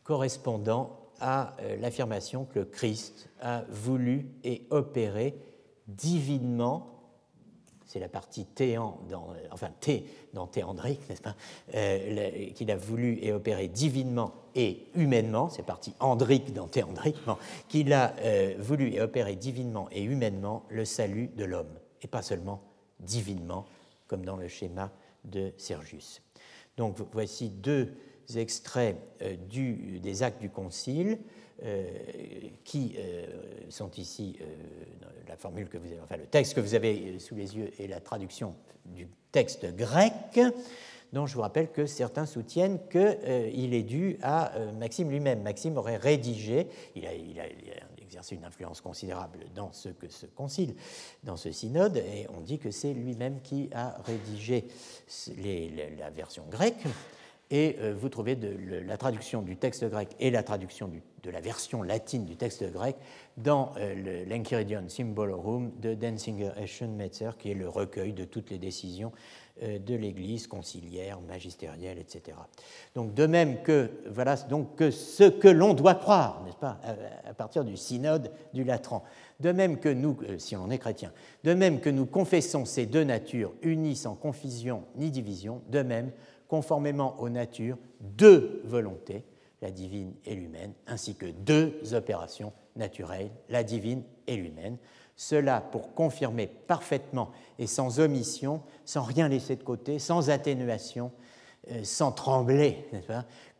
correspondant 0.03 0.99
à 1.19 1.55
l'affirmation 1.79 2.45
que 2.45 2.59
le 2.59 2.65
Christ 2.65 3.27
a 3.41 3.63
voulu 3.69 4.27
et 4.43 4.67
opéré 4.69 5.35
divinement, 5.87 6.96
c'est 7.87 7.99
la 7.99 8.09
partie 8.09 8.45
théan 8.45 8.99
dans, 9.09 9.29
enfin 9.51 9.71
T 9.79 10.05
dans 10.33 10.45
théandrique, 10.45 10.99
n'est-ce 11.09 11.21
pas, 11.21 11.35
euh, 11.73 12.49
qu'il 12.51 12.69
a 12.69 12.75
voulu 12.75 13.17
et 13.21 13.31
opéré 13.31 13.67
divinement 13.67 14.33
et 14.55 14.87
humainement, 14.93 15.49
c'est 15.49 15.63
partie 15.63 15.93
andrique 15.99 16.53
dans 16.53 16.67
théandrique, 16.67 17.17
qu'il 17.69 17.93
a 17.93 18.13
euh, 18.19 18.55
voulu 18.59 18.93
et 18.93 19.01
opéré 19.01 19.35
divinement 19.35 19.87
et 19.91 20.03
humainement 20.03 20.63
le 20.69 20.85
salut 20.85 21.29
de 21.29 21.45
l'homme, 21.45 21.79
et 22.01 22.07
pas 22.07 22.21
seulement 22.21 22.61
divinement, 22.99 23.65
comme 24.07 24.25
dans 24.25 24.37
le 24.37 24.47
schéma 24.47 24.91
de 25.23 25.53
Sergius. 25.57 26.21
Donc 26.75 26.97
voici 27.11 27.49
deux 27.49 27.93
extraits 28.35 28.97
euh, 29.21 29.35
des 30.01 30.23
actes 30.23 30.41
du 30.41 30.49
Concile. 30.49 31.19
Euh, 31.63 31.87
qui 32.63 32.95
euh, 32.99 33.25
sont 33.69 33.89
ici, 33.97 34.37
euh, 34.41 34.45
la 35.27 35.35
formule 35.35 35.67
que 35.69 35.79
vous 35.79 35.87
avez, 35.87 35.99
enfin 36.03 36.17
le 36.17 36.27
texte 36.27 36.53
que 36.53 36.59
vous 36.59 36.75
avez 36.75 37.17
sous 37.17 37.33
les 37.33 37.57
yeux 37.57 37.71
et 37.79 37.87
la 37.87 37.99
traduction 37.99 38.53
du 38.85 39.07
texte 39.31 39.65
grec, 39.75 40.39
dont 41.13 41.25
je 41.25 41.33
vous 41.33 41.41
rappelle 41.41 41.71
que 41.71 41.87
certains 41.87 42.27
soutiennent 42.27 42.77
qu'il 42.91 43.73
est 43.73 43.83
dû 43.83 44.19
à 44.21 44.51
Maxime 44.77 45.09
lui-même. 45.09 45.41
Maxime 45.41 45.77
aurait 45.77 45.97
rédigé, 45.97 46.67
il 46.95 47.07
a, 47.07 47.13
exercé 48.01 48.35
une 48.35 48.45
influence 48.45 48.79
considérable 48.79 49.39
dans 49.55 49.71
ce, 49.71 49.89
que 49.89 50.09
ce 50.09 50.27
concile, 50.27 50.75
dans 51.23 51.37
ce 51.37 51.51
synode, 51.51 51.97
et 51.97 52.27
on 52.37 52.41
dit 52.41 52.59
que 52.59 52.69
c'est 52.69 52.93
lui-même 52.93 53.41
qui 53.41 53.69
a 53.73 53.97
rédigé 54.05 54.67
la 55.97 56.09
version 56.11 56.43
grecque. 56.51 56.85
Et 57.49 57.77
vous 57.95 58.09
trouvez 58.09 58.37
la 58.85 58.97
traduction 58.97 59.41
du 59.41 59.55
texte 59.55 59.85
grec 59.85 60.09
et 60.19 60.31
la 60.31 60.43
traduction 60.43 60.89
du 60.89 61.01
de 61.27 61.31
la 61.31 61.41
version 61.41 61.83
latine 61.83 62.25
du 62.25 62.37
texte 62.37 62.63
grec 62.71 62.95
dans 63.35 63.73
euh, 63.77 64.25
l'Enchiridion 64.25 64.87
Symbolorum 64.87 65.71
de 65.79 65.93
Denzinger 65.93 66.51
Eschenmetzer, 66.57 67.31
qui 67.37 67.51
est 67.51 67.55
le 67.55 67.67
recueil 67.67 68.13
de 68.13 68.23
toutes 68.23 68.49
les 68.49 68.57
décisions 68.57 69.11
euh, 69.63 69.77
de 69.77 69.93
l'Église 69.95 70.47
conciliaire, 70.47 71.19
magistérielle, 71.19 71.97
etc. 71.97 72.37
Donc 72.95 73.13
de 73.13 73.25
même 73.25 73.61
que 73.61 73.89
voilà 74.09 74.37
donc 74.37 74.75
que 74.75 74.89
ce 74.89 75.25
que 75.25 75.49
l'on 75.49 75.73
doit 75.73 75.95
croire, 75.95 76.43
n'est-ce 76.45 76.57
pas, 76.57 76.79
à, 77.27 77.33
partir 77.33 77.65
du 77.65 77.75
synode 77.75 78.31
du 78.53 78.63
Latran. 78.63 79.03
De 79.41 79.51
même 79.51 79.79
que 79.79 79.89
nous, 79.89 80.17
euh, 80.29 80.37
si 80.37 80.55
on 80.55 80.69
est 80.69 80.79
chrétien, 80.79 81.11
de 81.43 81.53
même 81.53 81.81
que 81.81 81.89
nous 81.89 82.05
confessons 82.05 82.63
ces 82.63 82.85
deux 82.85 83.03
natures 83.03 83.53
unies 83.63 83.97
sans 83.97 84.15
confusion 84.15 84.83
ni 84.95 85.11
division, 85.11 85.61
de 85.69 85.81
même, 85.81 86.11
conformément 86.47 87.19
aux 87.19 87.29
natures, 87.29 87.77
deux 88.01 88.61
volontés 88.65 89.23
la 89.61 89.71
divine 89.71 90.13
et 90.25 90.35
l'humaine, 90.35 90.73
ainsi 90.85 91.15
que 91.15 91.25
deux 91.25 91.93
opérations 91.93 92.53
naturelles, 92.75 93.31
la 93.49 93.63
divine 93.63 94.03
et 94.27 94.35
l'humaine. 94.35 94.77
Cela 95.15 95.61
pour 95.61 95.95
confirmer 95.95 96.47
parfaitement 96.47 97.31
et 97.57 97.65
sans 97.65 97.99
omission, 97.99 98.61
sans 98.85 99.01
rien 99.01 99.27
laisser 99.27 99.55
de 99.55 99.63
côté, 99.63 99.97
sans 99.97 100.29
atténuation, 100.29 101.11
euh, 101.71 101.83
sans 101.83 102.11
trembler, 102.11 102.85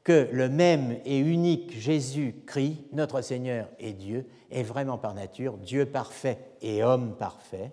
que 0.03 0.29
le 0.31 0.49
même 0.49 0.97
et 1.03 1.17
unique 1.17 1.77
Jésus-Christ, 1.77 2.77
notre 2.93 3.21
Seigneur 3.21 3.67
et 3.79 3.93
Dieu, 3.93 4.27
est 4.51 4.63
vraiment 4.63 4.99
par 4.99 5.15
nature 5.15 5.57
Dieu 5.57 5.87
parfait 5.87 6.37
et 6.61 6.83
homme 6.83 7.15
parfait, 7.17 7.71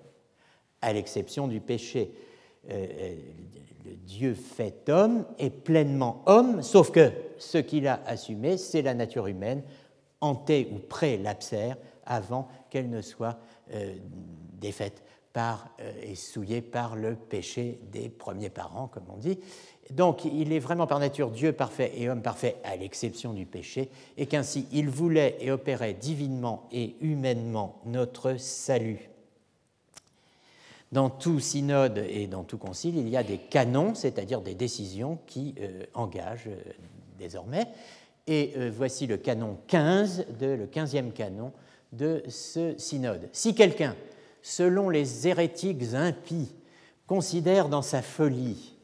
à 0.81 0.93
l'exception 0.95 1.47
du 1.47 1.61
péché. 1.61 2.15
Euh, 2.71 2.87
euh, 2.91 3.17
le 3.85 3.95
Dieu 3.97 4.35
fait 4.35 4.89
homme 4.89 5.25
est 5.39 5.51
pleinement 5.51 6.23
homme, 6.27 6.63
sauf 6.63 6.91
que 6.91 7.13
ce 7.39 7.59
qu'il 7.59 7.87
a 7.87 8.01
assumé, 8.07 8.57
c'est 8.57 8.83
la 8.83 8.95
nature 8.95 9.27
humaine, 9.27 9.63
ante 10.21 10.51
ou 10.51 10.79
pré-lapsaire, 10.79 11.77
avant 12.07 12.49
qu'elle 12.71 12.89
ne 12.89 13.03
soit 13.03 13.39
euh, 13.73 13.95
défaite 14.55 15.03
par, 15.33 15.69
euh, 15.81 15.93
et 16.03 16.15
souillée 16.15 16.63
par 16.63 16.97
le 16.97 17.15
péché 17.15 17.81
des 17.93 18.09
premiers 18.09 18.51
parents, 18.51 18.89
comme 18.89 19.05
on 19.11 19.19
dit. 19.19 19.39
Donc 19.91 20.25
il 20.25 20.53
est 20.53 20.59
vraiment 20.59 20.87
par 20.87 20.99
nature 20.99 21.31
Dieu 21.31 21.53
parfait 21.53 21.93
et 21.97 22.09
homme 22.09 22.23
parfait, 22.23 22.57
à 22.65 22.77
l'exception 22.77 23.35
du 23.35 23.45
péché, 23.45 23.91
et 24.17 24.27
qu'ainsi 24.27 24.67
il 24.73 24.89
voulait 24.89 25.37
et 25.41 25.51
opérait 25.51 25.95
divinement 25.95 26.69
et 26.73 26.97
humainement 27.01 27.83
notre 27.85 28.39
salut 28.39 29.11
dans 30.95 31.11
tout 31.11 31.41
synode 31.41 31.99
et 32.09 32.29
dans 32.29 32.45
tout 32.45 32.57
concile, 32.57 32.97
il 32.97 33.09
y 33.09 33.17
a 33.17 33.25
des 33.25 33.37
canons, 33.37 33.97
c'est-à-dire 33.97 34.41
des 34.41 34.55
décisions 34.55 35.19
qui 35.27 35.57
euh, 35.61 35.83
engagent 35.93 36.47
euh, 36.47 36.73
désormais. 37.19 37.67
Et 38.29 38.53
euh, 38.57 38.71
voici 38.73 39.09
le 39.09 39.17
canon 39.17 39.59
15, 39.67 40.27
de, 40.39 40.47
le 40.47 40.67
15e 40.67 41.11
canon 41.11 41.51
de 41.93 42.23
ce 42.29 42.79
synode. 42.79 43.29
Si 43.33 43.57
quelqu'un, 43.57 43.97
selon 44.41 44.89
les 44.89 45.27
hérétiques 45.27 45.83
impies, 45.95 46.55
considère 47.09 47.69
dans 47.69 47.83
sa 47.83 48.01
folie 48.01 48.77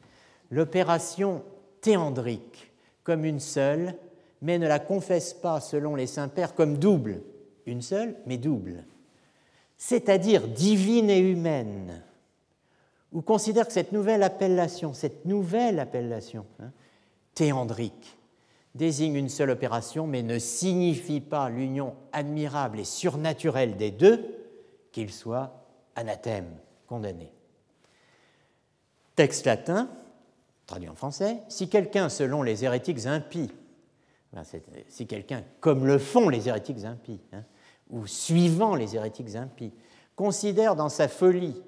l'opération 0.51 1.43
théandrique 1.79 2.73
comme 3.05 3.23
une 3.23 3.39
seule, 3.39 3.95
mais 4.41 4.59
ne 4.59 4.67
la 4.67 4.79
confesse 4.79 5.33
pas, 5.33 5.61
selon 5.61 5.95
les 5.95 6.07
saints-pères, 6.07 6.55
comme 6.55 6.77
double, 6.77 7.21
une 7.65 7.81
seule, 7.81 8.15
mais 8.25 8.37
double, 8.37 8.83
c'est-à-dire 9.83 10.47
divine 10.47 11.09
et 11.09 11.17
humaine, 11.17 12.03
ou 13.11 13.23
considère 13.23 13.65
que 13.65 13.73
cette 13.73 13.93
nouvelle 13.93 14.21
appellation, 14.21 14.93
cette 14.93 15.25
nouvelle 15.25 15.79
appellation 15.79 16.45
hein, 16.59 16.71
théandrique, 17.33 18.15
désigne 18.75 19.15
une 19.15 19.27
seule 19.27 19.49
opération, 19.49 20.05
mais 20.05 20.21
ne 20.21 20.37
signifie 20.37 21.19
pas 21.19 21.49
l'union 21.49 21.95
admirable 22.11 22.79
et 22.79 22.83
surnaturelle 22.83 23.75
des 23.75 23.89
deux, 23.89 24.23
qu'il 24.91 25.11
soit 25.11 25.65
anathème, 25.95 26.59
condamné. 26.85 27.33
Texte 29.15 29.47
latin, 29.47 29.89
traduit 30.67 30.89
en 30.89 30.95
français, 30.95 31.37
si 31.49 31.69
quelqu'un, 31.69 32.07
selon 32.07 32.43
les 32.43 32.63
hérétiques 32.63 33.07
impies, 33.07 33.49
si 34.89 35.07
quelqu'un, 35.07 35.43
comme 35.59 35.87
le 35.87 35.97
font 35.97 36.29
les 36.29 36.49
hérétiques 36.49 36.83
impies, 36.83 37.19
hein, 37.33 37.43
ou 37.91 38.07
suivant 38.07 38.75
les 38.75 38.95
hérétiques 38.95 39.35
impies, 39.35 39.73
considère 40.15 40.75
dans 40.75 40.89
sa 40.89 41.07
folie, 41.07 41.61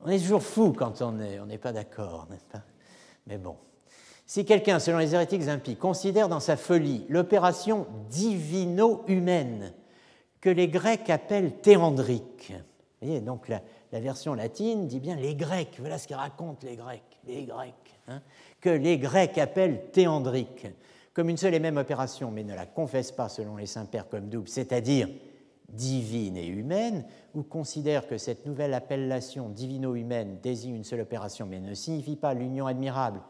on 0.00 0.08
est 0.08 0.18
toujours 0.18 0.42
fou 0.42 0.72
quand 0.72 1.02
on 1.02 1.12
n'est 1.12 1.38
on 1.38 1.58
pas 1.58 1.72
d'accord, 1.72 2.26
n'est-ce 2.30 2.44
pas? 2.44 2.62
Mais 3.26 3.38
bon. 3.38 3.56
Si 4.26 4.44
quelqu'un, 4.44 4.78
selon 4.78 4.98
les 4.98 5.14
hérétiques 5.14 5.48
impies, 5.48 5.76
considère 5.76 6.28
dans 6.28 6.40
sa 6.40 6.56
folie 6.56 7.04
l'opération 7.08 7.86
divino-humaine 8.08 9.74
que 10.40 10.50
les 10.50 10.68
Grecs 10.68 11.10
appellent 11.10 11.60
théandrique, 11.60 12.52
vous 12.52 13.08
voyez, 13.08 13.20
donc 13.20 13.48
la, 13.48 13.60
version 13.92 14.34
latine 14.34 14.86
dit 14.86 15.00
bien 15.00 15.16
les 15.16 15.34
Grecs, 15.34 15.76
voilà 15.78 15.98
ce 15.98 16.06
qu'ils 16.06 16.16
racontent 16.16 16.66
les 16.66 16.76
Grecs, 16.76 17.18
les 17.26 17.44
Grecs, 17.44 18.00
hein, 18.08 18.22
que 18.60 18.70
les 18.70 18.96
Grecs 18.96 19.36
appellent 19.38 19.90
théandrique, 19.92 20.66
comme 21.12 21.28
une 21.28 21.36
seule 21.36 21.54
et 21.54 21.60
même 21.60 21.76
opération, 21.76 22.30
mais 22.30 22.42
ne 22.42 22.54
la 22.54 22.64
confessent 22.64 23.12
pas 23.12 23.28
selon 23.28 23.56
les 23.56 23.66
saints-pères 23.66 24.08
comme 24.08 24.30
double, 24.30 24.48
c'est-à-dire 24.48 25.08
divine 25.72 26.36
et 26.36 26.46
humaine, 26.46 27.04
ou 27.34 27.42
considère 27.42 28.06
que 28.06 28.18
cette 28.18 28.46
nouvelle 28.46 28.74
appellation 28.74 29.48
divino-humaine 29.48 30.38
désigne 30.42 30.76
une 30.76 30.84
seule 30.84 31.00
opération, 31.00 31.46
mais 31.46 31.60
ne 31.60 31.74
signifie 31.74 32.16
pas 32.16 32.34
l'union 32.34 32.66
admirable 32.66 33.20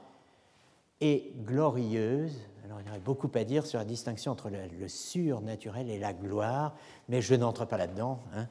et 1.01 1.33
glorieuse. 1.45 2.39
Alors 2.65 2.81
il 2.81 2.87
y 2.87 2.91
aurait 2.91 3.01
beaucoup 3.01 3.31
à 3.35 3.45
dire 3.45 3.67
sur 3.67 3.79
la 3.79 3.85
distinction 3.85 4.33
entre 4.33 4.51
le, 4.51 4.89
surnaturel 4.89 5.91
et 5.91 5.99
la 5.99 6.13
gloire, 6.13 6.77
mais 7.09 7.21
je 7.21 7.35
n'entre 7.35 7.65
pas 7.65 7.77
là-dedans, 7.77 8.21
hein, 8.35 8.47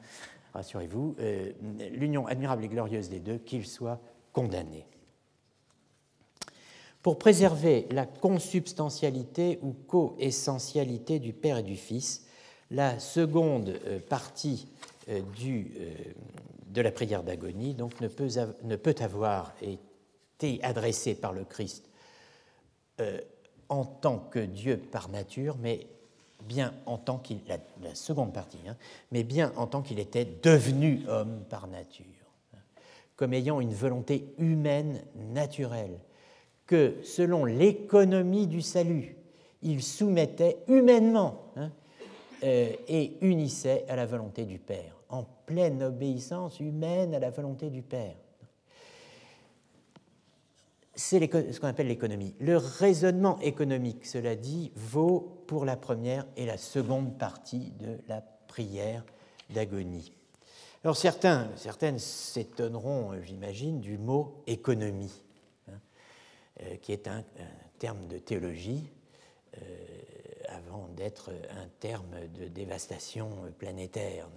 rassurez-vous. 0.52 1.16
Euh, 1.18 1.52
l'union 1.92 2.26
admirable 2.26 2.64
et 2.64 2.68
glorieuse 2.68 3.08
des 3.08 3.20
deux, 3.20 3.38
qu'ils 3.38 3.66
soient 3.66 4.00
condamnés. 4.32 4.86
pour 7.02 7.18
préserver 7.18 7.88
la 7.90 8.06
consubstantialité 8.06 9.58
ou 9.62 9.72
coessentialité 9.72 11.18
du 11.18 11.32
Père 11.32 11.58
et 11.58 11.62
du 11.64 11.76
Fils. 11.76 12.26
La 12.72 12.98
seconde 12.98 13.78
euh, 13.86 13.98
partie 14.00 14.66
euh, 15.10 15.20
euh, 15.44 15.94
de 16.68 16.80
la 16.80 16.90
prière 16.90 17.22
d'agonie 17.22 17.76
ne 17.76 18.76
peut, 18.76 18.94
avoir 19.00 19.52
été 19.60 20.64
adressée 20.64 21.14
par 21.14 21.32
le 21.32 21.44
Christ 21.44 21.90
en 23.68 23.84
tant 23.84 24.18
que 24.18 24.38
Dieu 24.38 24.78
par 24.78 25.10
nature, 25.10 25.56
mais 25.60 25.86
bien 26.44 26.72
en 26.86 26.96
tant 26.96 27.18
qu'il 27.18 27.38
hein, 27.50 27.58
était 29.98 30.28
devenu 30.42 31.02
homme 31.08 31.44
par 31.50 31.66
nature, 31.66 32.04
hein, 32.54 32.58
comme 33.16 33.34
ayant 33.34 33.60
une 33.60 33.74
volonté 33.74 34.32
humaine 34.38 35.02
naturelle 35.32 35.98
que 36.66 36.94
selon 37.04 37.44
l'économie 37.44 38.46
du 38.46 38.62
salut, 38.62 39.16
il 39.62 39.82
soumettait 39.82 40.58
humainement 40.68 41.41
et 42.42 43.16
unissait 43.20 43.84
à 43.88 43.96
la 43.96 44.06
volonté 44.06 44.44
du 44.44 44.58
Père, 44.58 44.96
en 45.08 45.24
pleine 45.46 45.82
obéissance 45.82 46.60
humaine 46.60 47.14
à 47.14 47.18
la 47.18 47.30
volonté 47.30 47.70
du 47.70 47.82
Père. 47.82 48.16
C'est 50.94 51.20
ce 51.52 51.60
qu'on 51.60 51.68
appelle 51.68 51.88
l'économie. 51.88 52.34
Le 52.38 52.56
raisonnement 52.56 53.38
économique, 53.40 54.04
cela 54.04 54.36
dit, 54.36 54.72
vaut 54.74 55.44
pour 55.46 55.64
la 55.64 55.76
première 55.76 56.26
et 56.36 56.44
la 56.44 56.58
seconde 56.58 57.16
partie 57.16 57.72
de 57.80 57.98
la 58.08 58.20
prière 58.20 59.04
d'agonie. 59.50 60.12
Alors 60.84 60.96
certains, 60.96 61.50
certaines 61.56 61.98
s'étonneront, 61.98 63.12
j'imagine, 63.22 63.80
du 63.80 63.98
mot 63.98 64.42
économie. 64.46 65.22
Euh, 66.60 66.76
qui 66.76 66.92
est 66.92 67.08
un, 67.08 67.24
terme 67.78 68.06
de 68.08 68.18
théologie 68.18 68.90
euh, 69.56 69.60
avant 70.52 70.88
d'être 70.96 71.30
un 71.30 71.68
terme 71.80 72.28
de 72.38 72.48
dévastation 72.48 73.30
planétaire. 73.58 74.28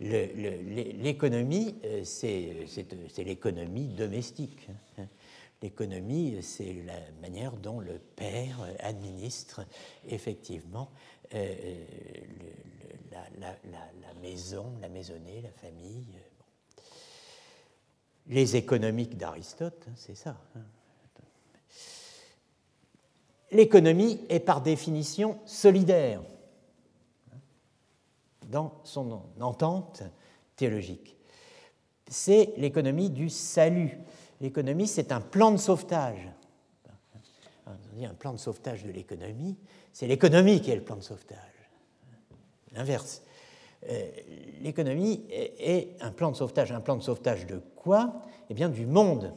L'économie, 0.00 1.76
euh, 1.84 2.04
c'est 2.04 2.66
l'économie 3.18 3.88
domestique. 3.88 4.68
Hein. 4.98 5.06
L'économie, 5.62 6.38
c'est 6.42 6.82
la 6.86 7.00
manière 7.20 7.56
dont 7.56 7.80
le 7.80 7.98
père 7.98 8.58
administre 8.78 9.66
effectivement 10.06 10.88
la, 13.40 14.14
maison, 14.22 14.72
la 14.80 14.88
maisonnée, 14.88 15.42
la 15.42 15.50
famille. 15.50 16.06
Les 18.28 18.56
économiques 18.56 19.16
d'Aristote, 19.16 19.86
hein, 19.88 19.92
c'est 19.96 20.14
ça. 20.14 20.36
Hein. 20.54 20.60
L'économie 23.50 24.20
est 24.28 24.40
par 24.40 24.60
définition 24.60 25.38
solidaire 25.44 26.22
dans 28.48 28.80
son 28.84 29.20
entente 29.40 30.02
théologique. 30.56 31.16
C'est 32.08 32.54
l'économie 32.56 33.10
du 33.10 33.28
salut. 33.28 33.98
L'économie, 34.40 34.86
c'est 34.86 35.12
un 35.12 35.20
plan 35.20 35.52
de 35.52 35.58
sauvetage. 35.58 36.28
Un 38.00 38.14
plan 38.14 38.32
de 38.32 38.38
sauvetage 38.38 38.84
de 38.84 38.92
l'économie, 38.92 39.56
c'est 39.92 40.06
l'économie 40.06 40.60
qui 40.60 40.70
est 40.70 40.76
le 40.76 40.84
plan 40.84 40.96
de 40.96 41.02
sauvetage. 41.02 41.38
L'inverse. 42.72 43.22
Euh, 43.88 44.10
l'économie 44.60 45.24
est 45.30 45.96
un 46.00 46.12
plan 46.12 46.30
de 46.30 46.36
sauvetage. 46.36 46.70
Un 46.70 46.80
plan 46.80 46.96
de 46.96 47.02
sauvetage 47.02 47.46
de 47.46 47.60
quoi? 47.76 48.22
Eh 48.48 48.54
bien, 48.54 48.68
du 48.68 48.86
monde. 48.86 49.34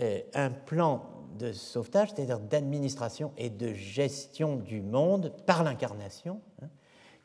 Euh, 0.00 0.20
un 0.34 0.50
plan 0.50 1.04
de 1.40 1.52
sauvetage, 1.52 2.10
c'est-à-dire 2.10 2.38
d'administration 2.38 3.32
et 3.38 3.50
de 3.50 3.72
gestion 3.72 4.56
du 4.56 4.80
monde 4.80 5.32
par 5.46 5.64
l'incarnation, 5.64 6.40
hein, 6.62 6.68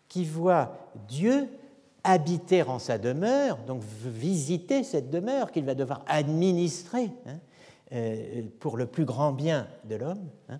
qui 0.07 0.23
voit 0.23 0.91
Dieu 1.07 1.49
habiter 2.03 2.63
en 2.63 2.79
sa 2.79 2.97
demeure, 2.97 3.57
donc 3.65 3.81
visiter 3.83 4.83
cette 4.83 5.09
demeure 5.09 5.51
qu'il 5.51 5.65
va 5.65 5.75
devoir 5.75 6.03
administrer 6.07 7.09
hein, 7.25 7.39
euh, 7.91 8.43
pour 8.59 8.77
le 8.77 8.85
plus 8.85 9.05
grand 9.05 9.31
bien 9.31 9.67
de 9.85 9.95
l'homme. 9.95 10.29
Hein, 10.49 10.59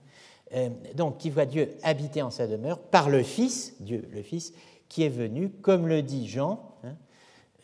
euh, 0.53 0.69
donc, 0.95 1.17
qui 1.17 1.29
voit 1.29 1.45
Dieu 1.45 1.75
habiter 1.83 2.21
en 2.21 2.31
sa 2.31 2.47
demeure 2.47 2.79
par 2.79 3.09
le 3.09 3.23
Fils, 3.23 3.75
Dieu 3.79 4.07
le 4.11 4.21
Fils, 4.21 4.53
qui 4.89 5.03
est 5.03 5.09
venu, 5.09 5.49
comme 5.49 5.87
le 5.87 6.01
dit 6.01 6.27
Jean, 6.27 6.75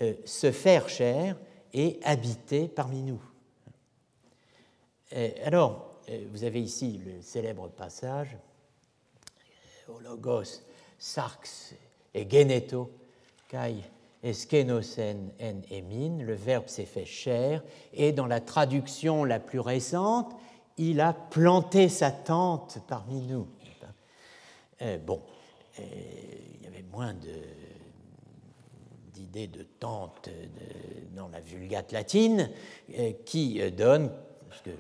euh, 0.02 0.14
se 0.26 0.52
faire 0.52 0.90
chair 0.90 1.36
et 1.74 2.00
habiter 2.04 2.68
parmi 2.68 3.04
nous. 3.04 3.22
Alors, 5.44 6.00
vous 6.30 6.46
avez 6.46 6.62
ici 6.62 7.02
le 7.06 7.22
célèbre 7.22 7.68
passage 7.68 8.38
au 9.90 10.00
Logos, 10.00 10.62
et 12.14 12.30
Geneto, 12.30 12.92
Kai 13.50 13.76
Eskenosen 14.24 15.32
en 15.42 15.62
Emin, 15.70 16.24
le 16.24 16.34
verbe 16.34 16.68
s'est 16.68 16.86
fait 16.86 17.06
chair, 17.06 17.62
et 17.94 18.14
dans 18.14 18.28
la 18.28 18.40
traduction 18.40 19.26
la 19.26 19.40
plus 19.40 19.60
récente, 19.60 20.34
il 20.78 21.02
a 21.02 21.12
planté 21.12 21.90
sa 21.90 22.12
tente 22.12 22.80
parmi 22.88 23.22
nous. 23.22 23.48
bon, 25.06 25.22
il 25.78 26.64
y 26.64 26.68
avait 26.68 26.86
moins 26.90 27.14
d'idées 29.14 29.48
de, 29.48 29.64
tente 29.64 30.30
dans 31.16 31.28
la 31.28 31.42
vulgate 31.42 31.92
latine 31.92 32.50
qui 33.26 33.60
donne, 33.72 34.10
que 34.64 34.72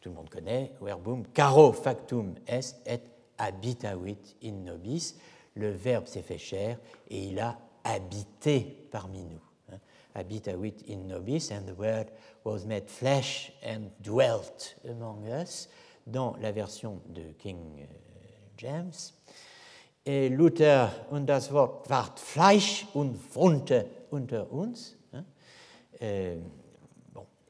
tout 0.00 0.10
le 0.10 0.14
monde 0.14 0.30
connaît, 0.30 0.72
verbum 0.80 1.24
caro 1.34 1.72
factum 1.72 2.34
est 2.46 2.76
et 2.86 3.00
habitavit 3.38 4.36
in 4.42 4.64
nobis. 4.64 5.14
Le 5.54 5.70
verbe 5.70 6.06
s'est 6.06 6.22
fait 6.22 6.38
chair 6.38 6.78
et 7.08 7.24
il 7.24 7.40
a 7.40 7.58
habité 7.84 8.88
parmi 8.90 9.24
nous. 9.24 9.40
Hein. 9.72 9.78
Habitavit 10.14 10.84
in 10.88 11.08
nobis, 11.08 11.50
and 11.50 11.66
the 11.66 11.76
word 11.76 12.06
was 12.44 12.64
made 12.64 12.88
flesh 12.88 13.52
and 13.64 13.90
dwelt 14.00 14.76
among 14.88 15.26
us, 15.28 15.68
dans 16.06 16.36
la 16.40 16.52
version 16.52 17.00
de 17.08 17.32
King 17.38 17.80
euh, 17.80 17.84
James. 18.56 19.14
Et 20.06 20.28
Luther, 20.30 20.90
und 21.10 21.26
das 21.26 21.52
Wort 21.52 21.88
ward 21.90 22.18
Fleisch 22.18 22.86
und 22.94 23.14
wohnte 23.34 23.86
unter 24.10 24.50
uns. 24.52 24.96
Hein. 25.12 25.24
Euh, 26.00 26.36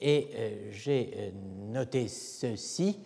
et 0.00 0.28
euh, 0.34 0.68
j'ai 0.70 1.12
euh, 1.16 1.30
noté 1.70 2.08
ceci, 2.08 2.98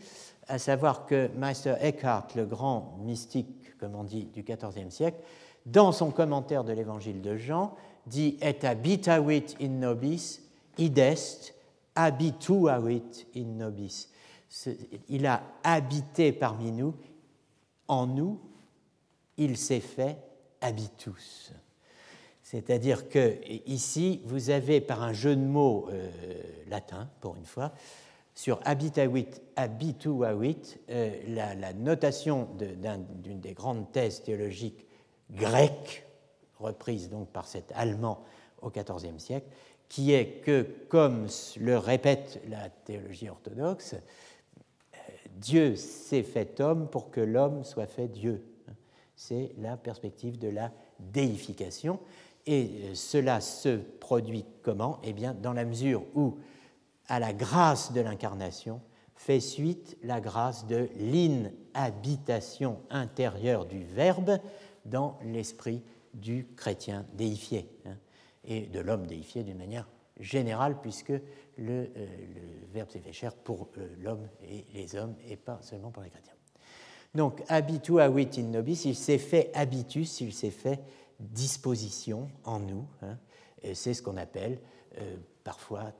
à 0.49 0.59
savoir 0.59 1.07
que 1.07 1.29
Meister 1.37 1.75
Eckhart, 1.81 2.29
le 2.37 2.45
grand 2.45 2.99
mystique, 3.05 3.79
comme 3.79 3.95
on 3.95 4.05
dit, 4.05 4.25
du 4.27 4.43
XIVe 4.43 4.91
siècle, 4.91 5.19
dans 5.67 5.93
son 5.93 6.11
commentaire 6.11 6.65
de 6.65 6.73
l'évangile 6.73 7.23
de 7.23 7.37
Jean, 7.37 7.75
dit 8.07 8.37
Et 8.43 8.65
habitavit 8.67 9.55
in 9.61 9.69
nobis, 9.69 10.41
id 10.79 10.99
est 10.99 11.55
habituavit 11.95 13.27
in 13.37 13.45
nobis. 13.45 14.09
Il 15.09 15.27
a 15.27 15.43
habité 15.63 16.33
parmi 16.33 16.73
nous, 16.73 16.95
en 17.89 18.07
nous, 18.07 18.41
il 19.37 19.57
s'est 19.57 19.81
fait 19.81 20.19
habitus. 20.61 21.53
C'est-à-dire 22.53 23.09
que 23.09 23.39
ici, 23.67 24.21
vous 24.27 24.51
avez 24.51 24.83
par 24.83 25.03
un 25.03 25.15
jeu 25.15 25.35
de 25.35 25.41
mots 25.41 25.89
euh, 25.91 26.11
latin, 26.69 27.09
pour 27.23 27.35
une 27.37 27.47
fois, 27.47 27.73
sur 28.35 28.61
habitavit, 28.67 29.29
habituavit, 29.57 30.77
euh, 30.91 31.17
la, 31.29 31.73
notation 31.73 32.51
d'une 32.59 33.41
des 33.41 33.55
grandes 33.55 33.91
thèses 33.91 34.23
théologiques 34.23 34.87
grecques, 35.31 36.05
reprise 36.59 37.09
donc 37.09 37.29
par 37.29 37.49
cet 37.49 37.73
allemand 37.75 38.23
au 38.61 38.69
XIVe 38.69 39.19
siècle, 39.19 39.47
qui 39.89 40.13
est 40.13 40.43
que, 40.45 40.67
comme 40.91 41.29
le 41.59 41.79
répète 41.79 42.43
la 42.51 42.69
théologie 42.69 43.31
orthodoxe, 43.31 43.95
euh, 43.95 44.99
Dieu 45.37 45.75
s'est 45.77 46.23
fait 46.23 46.61
homme 46.61 46.87
pour 46.87 47.11
que 47.11 47.23
l'homme 47.23 47.65
soit 47.65 47.87
fait 47.87 48.09
Dieu. 48.09 48.45
C'est 49.17 49.53
la 49.57 49.79
perspective 49.79 50.39
de 50.39 50.49
la 50.49 50.71
déification. 50.99 51.99
Et 52.47 52.71
euh, 52.85 52.95
cela 52.95 53.41
se 53.41 53.77
produit 53.77 54.45
comment? 54.63 54.99
Eh 55.03 55.13
bien, 55.13 55.35
dans 55.35 55.53
la 55.53 55.65
mesure 55.65 56.05
où, 56.15 56.39
à 57.09 57.19
la 57.19 57.33
grâce 57.33 57.93
de 57.93 58.01
l'incarnation, 58.01 58.81
fait 59.15 59.41
suite 59.41 59.97
la 60.03 60.21
grâce 60.21 60.67
de 60.67 60.89
l'inhabitation 60.97 62.81
intérieure 62.91 63.67
du 63.67 63.85
Verbe 63.85 64.39
dans 64.85 65.19
l'esprit 65.25 65.83
du 66.13 66.49
chrétien 66.57 67.07
déifié, 67.15 67.69
hein, 67.87 67.97
et 68.45 68.63
de 68.63 68.81
l'homme 68.81 69.07
déifié 69.07 69.45
d'une 69.45 69.59
manière 69.59 69.89
générale, 70.19 70.81
puisque 70.81 71.13
le, 71.57 71.91
euh, 71.97 72.07
Verbe 72.73 72.91
s'est 72.91 73.01
fait 73.01 73.13
chair 73.13 73.35
pour 73.35 73.69
euh, 73.79 73.89
l'homme 74.01 74.29
et 74.43 74.67
les 74.75 74.97
hommes, 74.97 75.15
et 75.29 75.37
pas 75.37 75.61
seulement 75.63 75.91
pour 75.91 76.03
les 76.03 76.11
chrétiens. 76.11 76.35
Donc, 77.15 77.43
habitua 77.49 78.09
vit 78.09 78.29
in 78.39 78.45
nobis, 78.45 78.83
il 78.87 78.97
s'est 78.97 79.19
fait 79.19 79.51
habitus, 79.55 80.21
il 80.21 80.33
s'est 80.33 80.51
fait 80.51 80.81
disposition 81.31 82.29
en 82.45 82.61
nous. 82.61 82.87
Hein, 83.03 83.19
c'est 83.75 83.95
ce 83.95 84.03
qu'on 84.03 84.17
appelle 84.17 84.61
euh, 84.99 85.17
parfois 85.45 85.93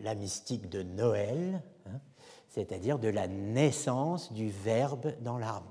la 0.00 0.14
mystique 0.14 0.68
de 0.68 0.82
Noël, 0.82 1.62
hein, 1.86 2.00
c'est-à-dire 2.48 2.98
de 2.98 3.08
la 3.08 3.26
naissance 3.26 4.32
du 4.32 4.48
Verbe 4.48 5.12
dans 5.20 5.38
l'âme. 5.38 5.62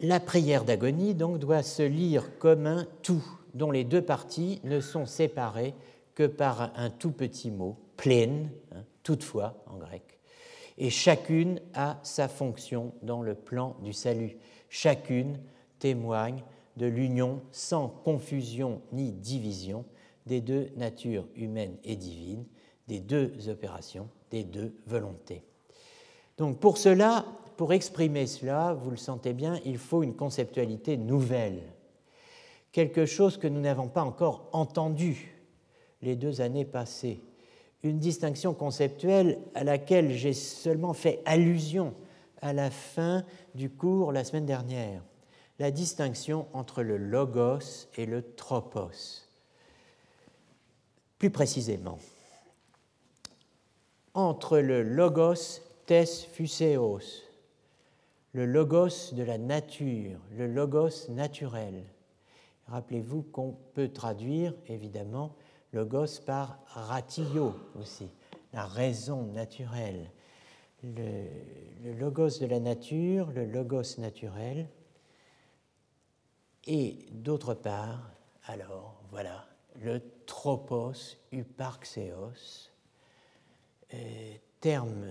La 0.00 0.18
prière 0.18 0.64
d'agonie 0.64 1.14
donc 1.14 1.38
doit 1.38 1.62
se 1.62 1.82
lire 1.82 2.38
comme 2.38 2.66
un 2.66 2.86
tout 3.02 3.24
dont 3.54 3.70
les 3.70 3.84
deux 3.84 4.02
parties 4.02 4.60
ne 4.64 4.80
sont 4.80 5.06
séparées 5.06 5.74
que 6.14 6.26
par 6.26 6.72
un 6.76 6.90
tout 6.90 7.12
petit 7.12 7.50
mot, 7.50 7.78
pleine, 7.96 8.50
hein, 8.74 8.84
toutefois 9.02 9.62
en 9.66 9.76
grec. 9.76 10.18
Et 10.78 10.90
chacune 10.90 11.60
a 11.74 12.00
sa 12.02 12.28
fonction 12.28 12.92
dans 13.02 13.22
le 13.22 13.34
plan 13.34 13.76
du 13.82 13.92
salut. 13.92 14.36
Chacune 14.74 15.38
témoigne 15.78 16.42
de 16.78 16.86
l'union 16.86 17.42
sans 17.50 17.88
confusion 17.88 18.80
ni 18.90 19.12
division 19.12 19.84
des 20.24 20.40
deux 20.40 20.70
natures 20.78 21.26
humaines 21.36 21.76
et 21.84 21.94
divines, 21.94 22.46
des 22.88 22.98
deux 22.98 23.50
opérations, 23.50 24.08
des 24.30 24.44
deux 24.44 24.74
volontés. 24.86 25.44
Donc 26.38 26.58
pour 26.58 26.78
cela, 26.78 27.26
pour 27.58 27.74
exprimer 27.74 28.26
cela, 28.26 28.72
vous 28.72 28.90
le 28.90 28.96
sentez 28.96 29.34
bien, 29.34 29.60
il 29.66 29.76
faut 29.76 30.02
une 30.02 30.16
conceptualité 30.16 30.96
nouvelle, 30.96 31.60
quelque 32.72 33.04
chose 33.04 33.36
que 33.36 33.48
nous 33.48 33.60
n'avons 33.60 33.88
pas 33.88 34.04
encore 34.04 34.48
entendu 34.52 35.34
les 36.00 36.16
deux 36.16 36.40
années 36.40 36.64
passées, 36.64 37.20
une 37.82 37.98
distinction 37.98 38.54
conceptuelle 38.54 39.38
à 39.54 39.64
laquelle 39.64 40.12
j'ai 40.12 40.32
seulement 40.32 40.94
fait 40.94 41.20
allusion 41.26 41.92
à 42.42 42.52
la 42.52 42.70
fin 42.70 43.24
du 43.54 43.70
cours 43.70 44.12
la 44.12 44.24
semaine 44.24 44.46
dernière, 44.46 45.02
la 45.58 45.70
distinction 45.70 46.46
entre 46.52 46.82
le 46.82 46.98
logos 46.98 47.88
et 47.96 48.04
le 48.04 48.22
tropos. 48.34 49.28
Plus 51.18 51.30
précisément, 51.30 51.98
entre 54.14 54.58
le 54.58 54.82
logos 54.82 55.60
tes 55.86 56.04
fuseos, 56.04 57.22
le 58.32 58.44
logos 58.44 59.12
de 59.12 59.22
la 59.22 59.38
nature, 59.38 60.18
le 60.36 60.46
logos 60.46 61.08
naturel. 61.10 61.84
Rappelez-vous 62.66 63.22
qu'on 63.22 63.56
peut 63.74 63.88
traduire 63.88 64.54
évidemment 64.68 65.36
logos 65.72 66.20
par 66.26 66.58
ratio 66.66 67.54
aussi, 67.78 68.08
la 68.52 68.66
raison 68.66 69.24
naturelle. 69.26 70.10
Le, 70.82 71.24
logos 71.98 72.38
de 72.40 72.46
la 72.46 72.60
nature, 72.60 73.30
le 73.30 73.44
logos 73.44 73.98
naturel, 73.98 74.68
et 76.66 77.06
d'autre 77.10 77.54
part, 77.54 78.10
alors 78.46 79.00
voilà, 79.10 79.46
le 79.80 80.00
tropos 80.26 80.92
uparxeos, 81.30 82.70
euh, 83.94 84.34
terme, 84.60 85.06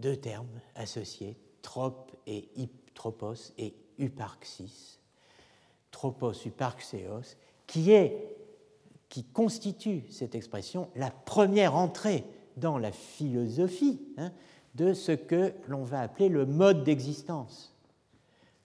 deux 0.00 0.16
termes 0.16 0.60
associés, 0.74 1.36
trop 1.62 2.06
et 2.26 2.48
tropos 2.94 3.52
et 3.58 3.74
uparxis, 3.98 4.98
tropos 5.90 6.32
uparxeos, 6.46 7.36
qui 7.66 7.92
est 7.92 8.34
qui 9.14 9.22
constitue 9.22 10.02
cette 10.10 10.34
expression 10.34 10.90
la 10.96 11.08
première 11.08 11.76
entrée 11.76 12.24
dans 12.56 12.78
la 12.78 12.92
philosophie 12.92 14.00
hein, 14.16 14.32
de 14.74 14.92
ce 14.92 15.12
que 15.12 15.52
l'on 15.68 15.84
va 15.84 16.00
appeler 16.00 16.28
le 16.28 16.46
mode 16.46 16.84
d'existence, 16.84 17.74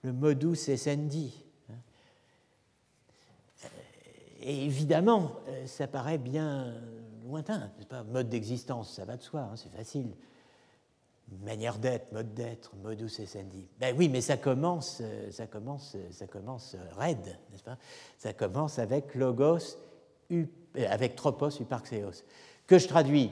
le 0.02 0.12
modus 0.12 0.68
essendi. 0.68 1.44
Hein. 1.70 3.66
Et 4.42 4.64
évidemment, 4.64 5.32
euh, 5.48 5.66
ça 5.66 5.86
paraît 5.86 6.18
bien 6.18 6.74
lointain, 7.26 7.70
pas? 7.88 8.02
Mode 8.02 8.28
d'existence, 8.28 8.94
ça 8.94 9.04
va 9.04 9.16
de 9.16 9.22
soi, 9.22 9.40
hein, 9.40 9.56
c'est 9.56 9.72
facile. 9.72 10.10
Manière 11.44 11.78
d'être, 11.78 12.10
mode 12.10 12.34
d'être, 12.34 12.74
modus 12.82 13.20
essendi. 13.20 13.68
Ben 13.78 13.94
oui, 13.96 14.08
mais 14.08 14.20
ça 14.20 14.36
commence, 14.36 14.98
euh, 15.00 15.30
ça 15.30 15.46
commence, 15.46 15.96
ça 16.10 16.26
commence 16.26 16.74
raide, 16.96 17.38
n'est-ce 17.52 17.62
pas? 17.62 17.78
Ça 18.18 18.32
commence 18.32 18.80
avec 18.80 19.14
logos 19.14 19.76
euh, 20.32 20.46
avec 20.88 21.16
tropos 21.16 21.50
uparxeos, 21.60 22.22
que 22.68 22.78
je 22.78 22.86
traduis 22.86 23.30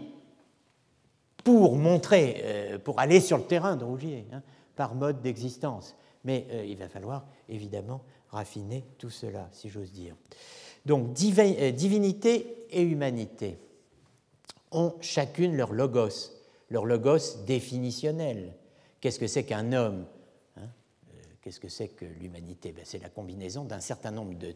pour 1.48 1.76
montrer, 1.76 2.42
euh, 2.44 2.78
pour 2.78 3.00
aller 3.00 3.22
sur 3.22 3.38
le 3.38 3.44
terrain 3.44 3.74
de 3.76 3.82
Rougier, 3.82 4.26
hein, 4.32 4.42
par 4.76 4.94
mode 4.94 5.22
d'existence. 5.22 5.96
Mais 6.24 6.46
euh, 6.50 6.62
il 6.66 6.76
va 6.76 6.90
falloir 6.90 7.24
évidemment 7.48 8.02
raffiner 8.28 8.84
tout 8.98 9.08
cela, 9.08 9.48
si 9.52 9.70
j'ose 9.70 9.90
dire. 9.90 10.14
Donc 10.84 11.14
divinité 11.14 12.66
et 12.68 12.82
humanité 12.82 13.56
ont 14.72 14.92
chacune 15.00 15.56
leur 15.56 15.72
logos, 15.72 16.34
leur 16.68 16.84
logos 16.84 17.42
définitionnel. 17.46 18.52
Qu'est-ce 19.00 19.18
que 19.18 19.26
c'est 19.26 19.44
qu'un 19.44 19.72
homme 19.72 20.04
hein 20.58 20.68
Qu'est-ce 21.40 21.60
que 21.60 21.70
c'est 21.70 21.88
que 21.88 22.04
l'humanité? 22.04 22.72
Ben, 22.72 22.84
C'est 22.84 23.02
la 23.02 23.08
combinaison 23.08 23.64
d'un 23.64 23.80
certain 23.80 24.10
nombre 24.10 24.34
de, 24.34 24.54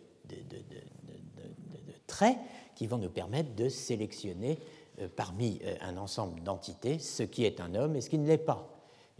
traits 2.06 2.36
qui 2.74 2.86
vont 2.86 2.98
nous 2.98 3.08
permettre 3.08 3.54
de 3.54 3.70
sélectionner 3.70 4.58
euh, 4.60 4.81
parmi 5.16 5.60
euh, 5.64 5.74
un 5.80 5.96
ensemble 5.96 6.42
d'entités 6.42 6.98
ce 6.98 7.22
qui 7.22 7.44
est 7.44 7.60
un 7.60 7.74
homme 7.74 7.96
et 7.96 8.00
ce 8.00 8.10
qui 8.10 8.18
ne 8.18 8.26
l'est 8.26 8.38
pas. 8.38 8.68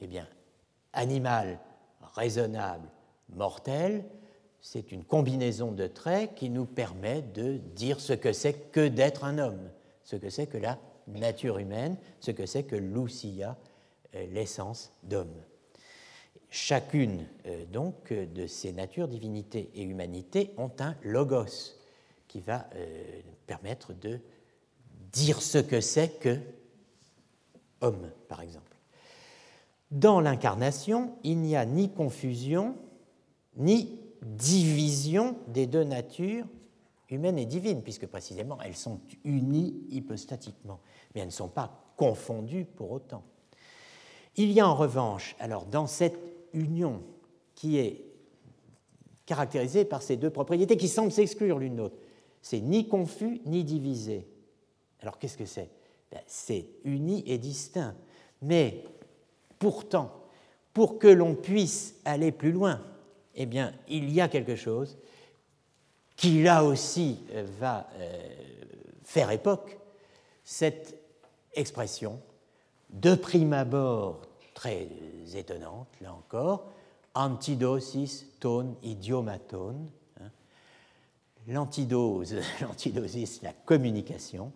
Eh 0.01 0.07
bien, 0.07 0.27
animal, 0.93 1.59
raisonnable, 2.15 2.89
mortel, 3.31 4.05
c'est 4.61 4.93
une 4.93 5.05
combinaison 5.05 5.73
de 5.73 5.87
traits 5.87 6.35
qui 6.35 6.51
nous 6.51 6.67
permet 6.67 7.23
de 7.23 7.57
dire 7.57 8.01
ce 8.01 8.13
que 8.13 8.33
c'est 8.33 8.71
que 8.71 8.87
d'être 8.87 9.25
un 9.25 9.39
homme, 9.39 9.71
ce 10.05 10.17
que 10.17 10.31
c'est 10.31 10.47
que 10.47 10.59
la 10.59 10.79
nature 11.09 11.59
humaine, 11.59 11.97
ce 12.21 12.31
que 12.31 12.47
c'est 12.47 12.63
que 12.63 12.77
l'ousia, 12.77 13.57
euh, 14.15 14.27
l'essence 14.33 14.93
d'homme. 15.03 15.35
Chacune 16.55 17.27
donc 17.73 18.13
de 18.13 18.47
ces 18.47 18.73
natures, 18.73 19.09
divinité 19.09 19.71
et 19.75 19.85
humanité, 19.85 20.53
ont 20.59 20.71
un 20.81 20.95
logos, 21.03 21.79
qui 22.33 22.41
va 22.41 22.67
euh, 22.77 23.21
permettre 23.47 23.93
de 23.93 24.19
dire 25.13 25.43
ce 25.43 25.59
que 25.59 25.81
c'est 25.81 26.19
que 26.19 26.39
homme, 27.81 28.11
par 28.29 28.41
exemple. 28.41 28.77
Dans 29.91 30.21
l'incarnation, 30.21 31.17
il 31.23 31.39
n'y 31.39 31.55
a 31.55 31.67
ni 31.67 31.91
confusion, 31.91 32.77
ni 33.57 33.99
division 34.23 35.37
des 35.49 35.67
deux 35.67 35.85
natures 35.85 36.47
humaines 37.11 37.39
et 37.39 37.45
divines, 37.45 37.83
puisque 37.83 38.07
précisément 38.07 38.59
elles 38.65 38.77
sont 38.77 39.01
unies 39.25 39.75
hypostatiquement, 39.91 40.81
mais 41.15 41.21
elles 41.21 41.27
ne 41.27 41.33
sont 41.33 41.49
pas 41.49 41.93
confondues 41.97 42.65
pour 42.65 42.91
autant. 42.93 43.23
Il 44.37 44.51
y 44.51 44.61
a 44.61 44.69
en 44.69 44.75
revanche, 44.75 45.37
alors 45.39 45.67
dans 45.67 45.87
cette 45.87 46.19
union 46.55 47.03
qui 47.55 47.77
est 47.77 48.07
caractérisée 49.27 49.85
par 49.85 50.03
ces 50.03 50.17
deux 50.17 50.31
propriétés 50.31 50.79
qui 50.79 50.89
semblent 50.89 51.13
s'exclure 51.13 51.59
l'une 51.59 51.77
l'autre, 51.77 51.97
c'est 52.41 52.61
ni 52.61 52.89
confus 52.89 53.43
ni 53.45 53.63
divisé. 53.63 54.27
Alors 55.03 55.19
qu'est-ce 55.19 55.37
que 55.37 55.47
c'est? 55.47 55.69
Ben, 56.11 56.21
C'est 56.27 56.67
uni 56.85 57.23
et 57.27 57.39
distinct. 57.39 57.95
Mais 58.41 58.85
pourtant, 59.59 60.13
pour 60.73 60.99
que 60.99 61.09
l'on 61.09 61.35
puisse 61.35 61.97
aller 62.05 62.33
plus 62.33 62.53
loin, 62.53 62.81
eh 63.35 63.47
bien, 63.47 63.73
il 63.89 64.11
y 64.11 64.21
a 64.21 64.29
quelque 64.29 64.57
chose 64.57 64.99
qui 66.17 66.43
là 66.43 66.65
aussi 66.65 67.19
euh, 67.33 67.47
va 67.59 67.89
euh, 67.97 68.35
faire 69.03 69.31
époque, 69.31 69.79
cette 70.45 70.97
expression 71.55 72.21
de 72.91 73.15
prime 73.15 73.53
abord 73.53 74.23
très 74.55 74.89
étonnante, 75.35 75.89
là 76.01 76.13
encore, 76.13 76.71
antidosis 77.15 78.27
ton 78.39 78.77
idiomaton, 78.83 79.89
l'antidose, 81.47 82.37
l'antidosis, 82.61 83.43
la 83.43 83.53
communication, 83.53 84.53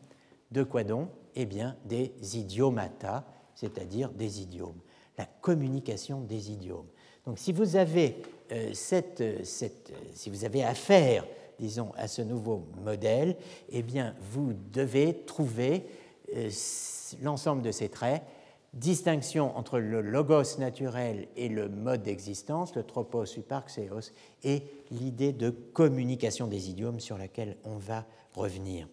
de 0.51 0.63
quoi 0.63 0.85
donc 0.85 1.09
Eh 1.35 1.47
bien, 1.47 1.77
des 1.85 2.13
idiomata, 2.35 3.25
c'est-à-dire 3.55 4.11
des 4.11 4.43
idiomes, 4.43 4.81
la 5.19 5.27
communication 5.41 6.21
des 6.21 6.51
idiomes. 6.51 6.87
Donc, 7.25 7.39
si 7.39 7.53
vous 7.53 7.77
avez, 7.77 8.23
euh, 8.53 8.71
cette, 8.73 9.45
cette, 9.45 9.93
si 10.15 10.31
vous 10.31 10.45
avez 10.45 10.63
affaire, 10.63 11.27
disons, 11.59 11.93
à 11.97 12.07
ce 12.07 12.23
nouveau 12.23 12.67
modèle, 12.85 13.37
eh 13.71 13.83
bien, 13.83 14.15
vous 14.21 14.53
devez 14.73 15.25
trouver 15.27 15.87
euh, 16.35 16.51
l'ensemble 17.23 17.63
de 17.63 17.73
ces 17.73 17.89
traits 17.89 18.23
distinction 18.77 19.57
entre 19.57 19.79
le 19.79 20.03
logos 20.03 20.59
naturel 20.59 21.29
et 21.37 21.49
le 21.49 21.69
mode 21.69 22.03
d'existence, 22.03 22.75
le 22.75 22.83
tropos 22.83 23.25
uparxeos, 23.25 24.13
et 24.45 24.63
l'idée 24.91 25.33
de 25.33 25.51
communication 25.51 26.47
des 26.47 26.69
idiomes 26.69 27.01
sur 27.01 27.17
laquelle 27.17 27.57
on 27.65 27.79
va 27.79 28.05
revenir. 28.35 28.87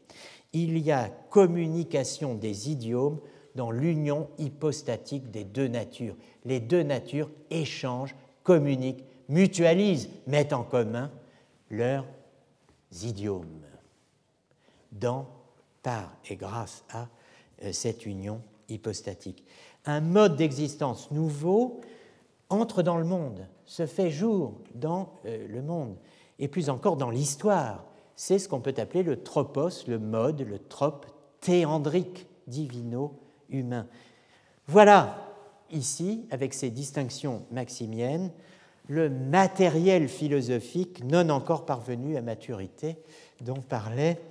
Il 0.54 0.78
y 0.78 0.92
a 0.92 1.10
communication 1.30 2.36
des 2.36 2.70
idiomes 2.70 3.20
dans 3.56 3.72
l'union 3.72 4.30
hypostatique 4.38 5.32
des 5.32 5.44
deux 5.44 5.68
natures. 5.68 6.16
Les 6.46 6.60
deux 6.60 6.84
natures 6.84 7.30
échangent, 7.50 8.16
communiquent, 8.44 9.04
mutualisent, 9.30 10.10
mettent 10.28 10.54
en 10.54 10.64
commun 10.64 11.12
leurs 11.70 12.06
idiomes 13.04 13.62
dans, 14.92 15.28
par 15.82 16.16
et 16.30 16.36
grâce 16.36 16.84
à 16.90 17.08
cette 17.72 18.06
union 18.06 18.42
hypostatique. 18.70 19.44
Un 19.86 20.02
mode 20.02 20.36
d'existence 20.36 21.12
nouveau 21.12 21.82
entre 22.50 22.84
dans 22.84 22.98
le 22.98 23.06
monde, 23.06 23.48
se 23.66 23.86
fait 23.86 24.12
jour 24.12 24.54
dans 24.76 25.10
le 25.26 25.62
monde, 25.62 25.98
et 26.40 26.48
plus 26.48 26.70
encore 26.70 26.98
dans 26.98 27.10
l'histoire. 27.10 27.86
C'est 28.26 28.40
ce 28.40 28.48
qu'on 28.48 28.62
peut 28.62 28.74
appeler 28.78 29.04
le 29.04 29.22
tropos, 29.22 29.86
le 29.86 30.00
mode, 30.00 30.48
le 30.48 30.58
trope 30.58 31.08
théandrique, 31.42 32.26
divino-humain. 32.48 33.86
Voilà 34.66 35.36
ici, 35.72 36.26
avec 36.32 36.54
ces 36.54 36.70
distinctions 36.70 37.46
maximiennes, 37.52 38.32
le 38.88 39.10
matériel 39.10 40.08
philosophique 40.08 41.04
non 41.04 41.28
encore 41.32 41.66
parvenu 41.66 42.16
à 42.16 42.22
maturité 42.22 42.96
dont 43.42 43.60
parlait 43.60 44.22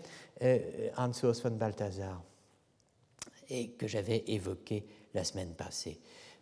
euh, 0.40 0.88
Hans-Urs 0.96 1.42
von 1.42 1.50
Balthasar 1.50 2.22
et 3.50 3.72
que 3.72 3.86
j'avais 3.86 4.24
évoqué 4.26 4.86
la 5.12 5.22
semaine 5.22 5.52
passée. 5.52 6.00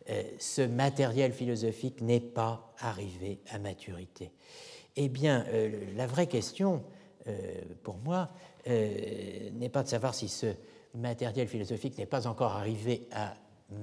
Euh, 0.09 0.22
ce 0.38 0.62
matériel 0.62 1.32
philosophique 1.32 2.01
n'est 2.01 2.20
pas 2.20 2.72
arrivé 2.78 3.40
à 3.51 3.59
maturité. 3.59 4.30
Eh 4.94 5.09
bien, 5.09 5.44
euh, 5.48 5.96
la 5.96 6.07
vraie 6.07 6.28
question, 6.28 6.84
pour 7.83 7.97
moi, 7.99 8.31
n'est 8.66 9.68
pas 9.71 9.83
de 9.83 9.89
savoir 9.89 10.14
si 10.14 10.29
ce 10.29 10.55
matériel 10.95 11.49
philosophique 11.49 11.99
n'est 11.99 12.07
pas 12.07 12.27
encore 12.27 12.53
arrivé 12.53 13.07
à 13.12 13.35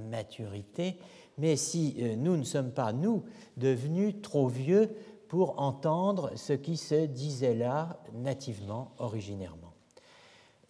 maturité, 0.09 0.97
mais 1.37 1.55
si 1.55 1.95
euh, 1.99 2.15
nous 2.15 2.37
ne 2.37 2.43
sommes 2.43 2.71
pas, 2.71 2.93
nous, 2.93 3.23
devenus 3.57 4.15
trop 4.21 4.47
vieux 4.47 4.89
pour 5.27 5.59
entendre 5.61 6.31
ce 6.35 6.53
qui 6.53 6.77
se 6.77 7.05
disait 7.05 7.55
là 7.55 8.01
nativement, 8.13 8.93
originairement. 8.97 9.73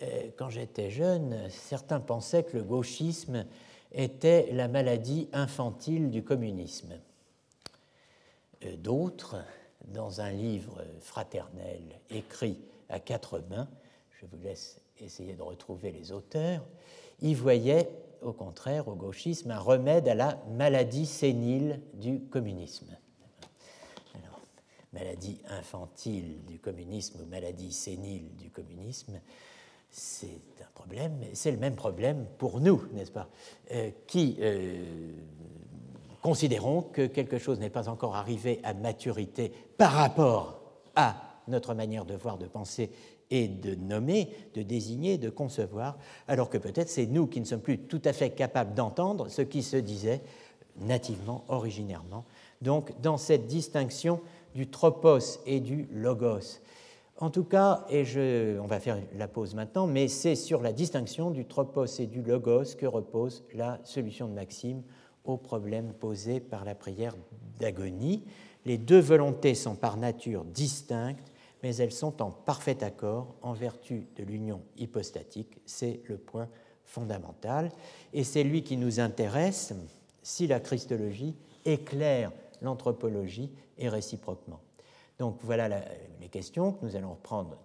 Euh, 0.01 0.29
quand 0.37 0.49
j'étais 0.49 0.89
jeune, 0.89 1.49
certains 1.49 1.99
pensaient 1.99 2.43
que 2.43 2.57
le 2.57 2.63
gauchisme 2.63 3.45
était 3.91 4.51
la 4.51 4.67
maladie 4.67 5.29
infantile 5.31 6.11
du 6.11 6.23
communisme. 6.23 6.93
Euh, 8.65 8.75
d'autres, 8.77 9.37
dans 9.87 10.21
un 10.21 10.31
livre 10.31 10.83
fraternel 10.99 11.81
écrit 12.09 12.59
à 12.89 12.99
quatre 12.99 13.39
mains, 13.49 13.67
je 14.19 14.25
vous 14.25 14.37
laisse 14.43 14.81
essayer 14.99 15.33
de 15.33 15.41
retrouver 15.41 15.91
les 15.91 16.11
auteurs, 16.11 16.65
y 17.21 17.33
voyaient 17.33 17.89
au 18.21 18.33
contraire 18.33 18.87
au 18.87 18.95
gauchisme 18.95 19.51
un 19.51 19.59
remède 19.59 20.07
à 20.07 20.15
la 20.15 20.43
maladie 20.51 21.05
sénile 21.05 21.81
du 21.93 22.19
communisme. 22.19 22.95
Maladie 24.93 25.39
infantile 25.49 26.43
du 26.45 26.59
communisme 26.59 27.21
ou 27.21 27.25
maladie 27.25 27.71
sénile 27.71 28.35
du 28.35 28.49
communisme, 28.49 29.19
c'est 29.91 30.41
un 30.61 30.71
problème, 30.73 31.19
c'est 31.33 31.51
le 31.51 31.57
même 31.57 31.75
problème 31.75 32.25
pour 32.37 32.59
nous, 32.59 32.83
n'est-ce 32.93 33.11
pas, 33.11 33.29
euh, 33.71 33.91
qui 34.07 34.37
euh, 34.39 35.11
considérons 36.21 36.81
que 36.81 37.05
quelque 37.05 37.37
chose 37.37 37.59
n'est 37.59 37.69
pas 37.69 37.89
encore 37.89 38.15
arrivé 38.15 38.59
à 38.63 38.73
maturité 38.73 39.51
par 39.77 39.91
rapport 39.93 40.61
à 40.95 41.15
notre 41.47 41.73
manière 41.73 42.05
de 42.05 42.15
voir, 42.15 42.37
de 42.37 42.47
penser 42.47 42.91
et 43.29 43.47
de 43.47 43.75
nommer, 43.75 44.29
de 44.53 44.61
désigner, 44.61 45.17
de 45.17 45.29
concevoir, 45.29 45.97
alors 46.27 46.49
que 46.49 46.57
peut-être 46.57 46.89
c'est 46.89 47.05
nous 47.05 47.27
qui 47.27 47.39
ne 47.39 47.45
sommes 47.45 47.61
plus 47.61 47.77
tout 47.77 48.01
à 48.05 48.13
fait 48.13 48.31
capables 48.31 48.73
d'entendre 48.73 49.29
ce 49.29 49.41
qui 49.41 49.63
se 49.63 49.77
disait 49.77 50.21
nativement, 50.79 51.43
originairement. 51.49 52.25
Donc 52.61 52.93
dans 53.01 53.17
cette 53.17 53.47
distinction 53.47 54.21
du 54.55 54.67
tropos 54.67 55.39
et 55.45 55.59
du 55.59 55.87
logos. 55.91 56.59
En 57.19 57.29
tout 57.31 57.43
cas, 57.43 57.85
et 57.89 58.05
je, 58.05 58.59
on 58.59 58.67
va 58.67 58.79
faire 58.79 58.97
la 59.15 59.27
pause 59.27 59.55
maintenant, 59.55 59.87
mais 59.87 60.07
c'est 60.07 60.35
sur 60.35 60.61
la 60.61 60.71
distinction 60.71 61.31
du 61.31 61.45
tropos 61.45 61.85
et 61.99 62.05
du 62.05 62.21
logos 62.21 62.75
que 62.77 62.85
repose 62.85 63.43
la 63.53 63.79
solution 63.83 64.27
de 64.27 64.33
Maxime 64.33 64.83
au 65.27 65.37
problème 65.37 65.93
posé 65.93 66.39
par 66.39 66.65
la 66.65 66.75
prière 66.75 67.15
d'agonie. 67.59 68.23
Les 68.65 68.77
deux 68.77 68.99
volontés 68.99 69.55
sont 69.55 69.75
par 69.75 69.97
nature 69.97 70.43
distinctes 70.43 71.31
mais 71.63 71.75
elles 71.77 71.91
sont 71.91 72.21
en 72.21 72.31
parfait 72.31 72.83
accord 72.83 73.35
en 73.41 73.53
vertu 73.53 74.05
de 74.15 74.23
l'union 74.23 74.61
hypostatique. 74.77 75.59
C'est 75.65 76.01
le 76.05 76.17
point 76.17 76.47
fondamental. 76.85 77.71
Et 78.13 78.23
c'est 78.23 78.43
lui 78.43 78.63
qui 78.63 78.77
nous 78.77 78.99
intéresse 78.99 79.73
si 80.21 80.47
la 80.47 80.59
christologie 80.59 81.35
éclaire 81.65 82.31
l'anthropologie 82.61 83.51
et 83.77 83.89
réciproquement. 83.89 84.59
Donc 85.19 85.37
voilà 85.41 85.67
les 86.21 86.29
questions 86.29 86.73
que 86.73 86.85
nous 86.85 86.95
allons 86.95 87.11
reprendre 87.11 87.57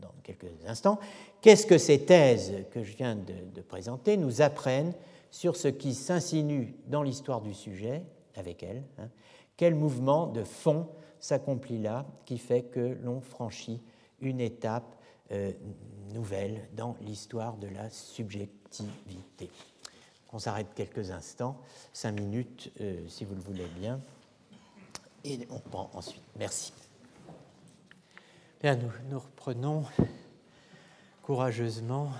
dans 0.00 0.12
quelques 0.22 0.46
instants. 0.66 0.98
Qu'est-ce 1.40 1.66
que 1.66 1.78
ces 1.78 2.04
thèses 2.04 2.52
que 2.70 2.82
je 2.82 2.96
viens 2.96 3.16
de, 3.16 3.60
présenter 3.62 4.16
nous 4.16 4.42
apprennent 4.42 4.92
sur 5.34 5.56
ce 5.56 5.66
qui 5.66 5.94
s'insinue 5.94 6.76
dans 6.86 7.02
l'histoire 7.02 7.40
du 7.40 7.54
sujet 7.54 8.04
avec 8.36 8.62
elles 8.62 8.84
hein? 8.98 9.08
Quel 9.56 9.74
mouvement 9.74 10.28
de 10.28 10.44
fond 10.44 10.88
s'accomplit 11.18 11.82
là, 11.82 12.06
qui 12.24 12.38
fait 12.38 12.62
que 12.62 12.96
l'on 13.02 13.20
franchit 13.20 13.82
une 14.20 14.40
étape 14.40 14.94
euh, 15.32 15.50
nouvelle 16.12 16.68
dans 16.74 16.96
l'histoire 17.00 17.56
de 17.56 17.66
la 17.66 17.90
subjectivité. 17.90 19.50
On 20.32 20.38
s'arrête 20.38 20.68
quelques 20.76 21.10
instants, 21.10 21.60
cinq 21.92 22.12
minutes 22.12 22.70
euh, 22.80 23.04
si 23.08 23.24
vous 23.24 23.34
le 23.34 23.40
voulez 23.40 23.66
bien, 23.80 24.00
et 25.24 25.48
on 25.50 25.58
prend 25.58 25.90
ensuite. 25.94 26.22
Merci. 26.38 26.72
Bien, 28.62 28.78
nous 29.10 29.18
reprenons 29.18 29.84
courageusement. 31.22 32.12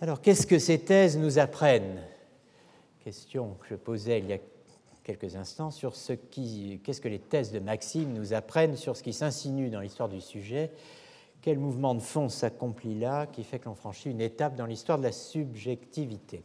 Alors, 0.00 0.20
qu'est-ce 0.20 0.46
que 0.46 0.60
ces 0.60 0.78
thèses 0.78 1.18
nous 1.18 1.40
apprennent? 1.40 2.00
Question 3.02 3.56
que 3.60 3.66
je 3.68 3.74
posais 3.74 4.20
il 4.20 4.26
y 4.26 4.32
a 4.32 4.38
quelques 5.02 5.34
instants 5.34 5.72
sur 5.72 5.96
ce 5.96 6.12
qui, 6.12 6.80
qu'est-ce 6.84 7.00
que 7.00 7.08
les 7.08 7.18
thèses 7.18 7.50
de 7.50 7.58
Maxime 7.58 8.12
nous 8.12 8.32
apprennent 8.32 8.76
sur 8.76 8.96
ce 8.96 9.02
qui 9.02 9.12
s'insinue 9.12 9.70
dans 9.70 9.80
l'histoire 9.80 10.08
du 10.08 10.20
sujet, 10.20 10.70
quel 11.42 11.58
mouvement 11.58 11.96
de 11.96 12.00
fond 12.00 12.28
s'accomplit 12.28 12.96
là 12.96 13.26
qui 13.26 13.42
fait 13.42 13.58
que 13.58 13.64
l'on 13.64 13.74
franchit 13.74 14.10
une 14.10 14.20
étape 14.20 14.54
dans 14.54 14.66
l'histoire 14.66 14.98
de 14.98 15.02
la 15.02 15.10
subjectivité? 15.10 16.44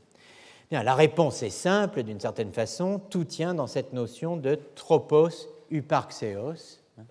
Bien, 0.72 0.82
la 0.82 0.96
réponse 0.96 1.44
est 1.44 1.52
simple 1.52 2.02
d'une 2.02 2.20
certaine 2.20 2.54
façon, 2.54 3.00
tout 3.12 3.26
tient 3.26 3.54
dans 3.54 3.68
cette 3.68 3.94
notion 3.94 4.36
de 4.36 4.58
tropos 4.74 5.30
uparxeos, 5.70 6.80
hein, 6.98 7.06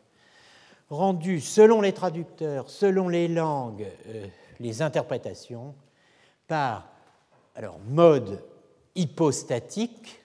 rendu 0.91 1.41
selon 1.41 1.81
les 1.81 1.93
traducteurs, 1.93 2.69
selon 2.69 3.09
les 3.09 3.29
langues, 3.29 3.87
euh, 4.09 4.27
les 4.59 4.83
interprétations, 4.83 5.75
par 6.53 6.87
alors 7.55 7.79
mode 7.79 8.45
hypostatique, 8.95 10.21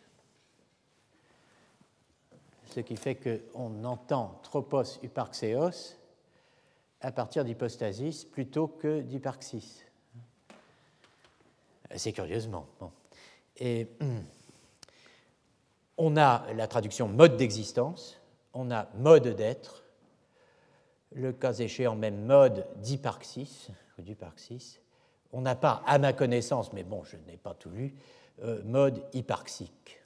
ce 2.66 2.82
qui 2.82 2.98
fait 2.98 3.16
qu'on 3.16 3.86
entend 3.86 4.38
tropos 4.44 4.84
uparxeos 5.04 5.96
à 7.00 7.14
partir 7.14 7.46
d'hypostasis 7.46 8.26
plutôt 8.26 8.68
que 8.68 9.00
d'hyparxis. 9.00 9.86
C'est 11.96 12.12
curieusement. 12.12 12.68
Et 13.56 13.88
on 15.98 16.18
a 16.18 16.52
la 16.52 16.68
traduction 16.68 17.08
mode 17.08 17.38
d'existence, 17.38 18.20
on 18.54 18.70
a 18.70 18.90
mode 18.96 19.30
d'être, 19.30 19.86
le 21.14 21.32
cas 21.32 21.54
échéant 21.54 21.96
même 21.96 22.26
mode 22.26 22.68
d'hyparxis 22.82 23.70
ou 23.98 24.02
d'hyparxis. 24.02 24.82
On 25.34 25.42
n'a 25.42 25.56
pas, 25.56 25.84
à 25.86 25.98
ma 25.98 26.14
connaissance, 26.14 26.74
mais 26.74 26.84
bon, 26.84 27.04
je 27.04 27.18
n'ai 27.28 27.38
pas 27.38 27.54
tout 27.54 27.70
lu, 27.70 27.96
euh, 28.44 28.62
mode 28.64 29.04
hyparxique. 29.14 29.98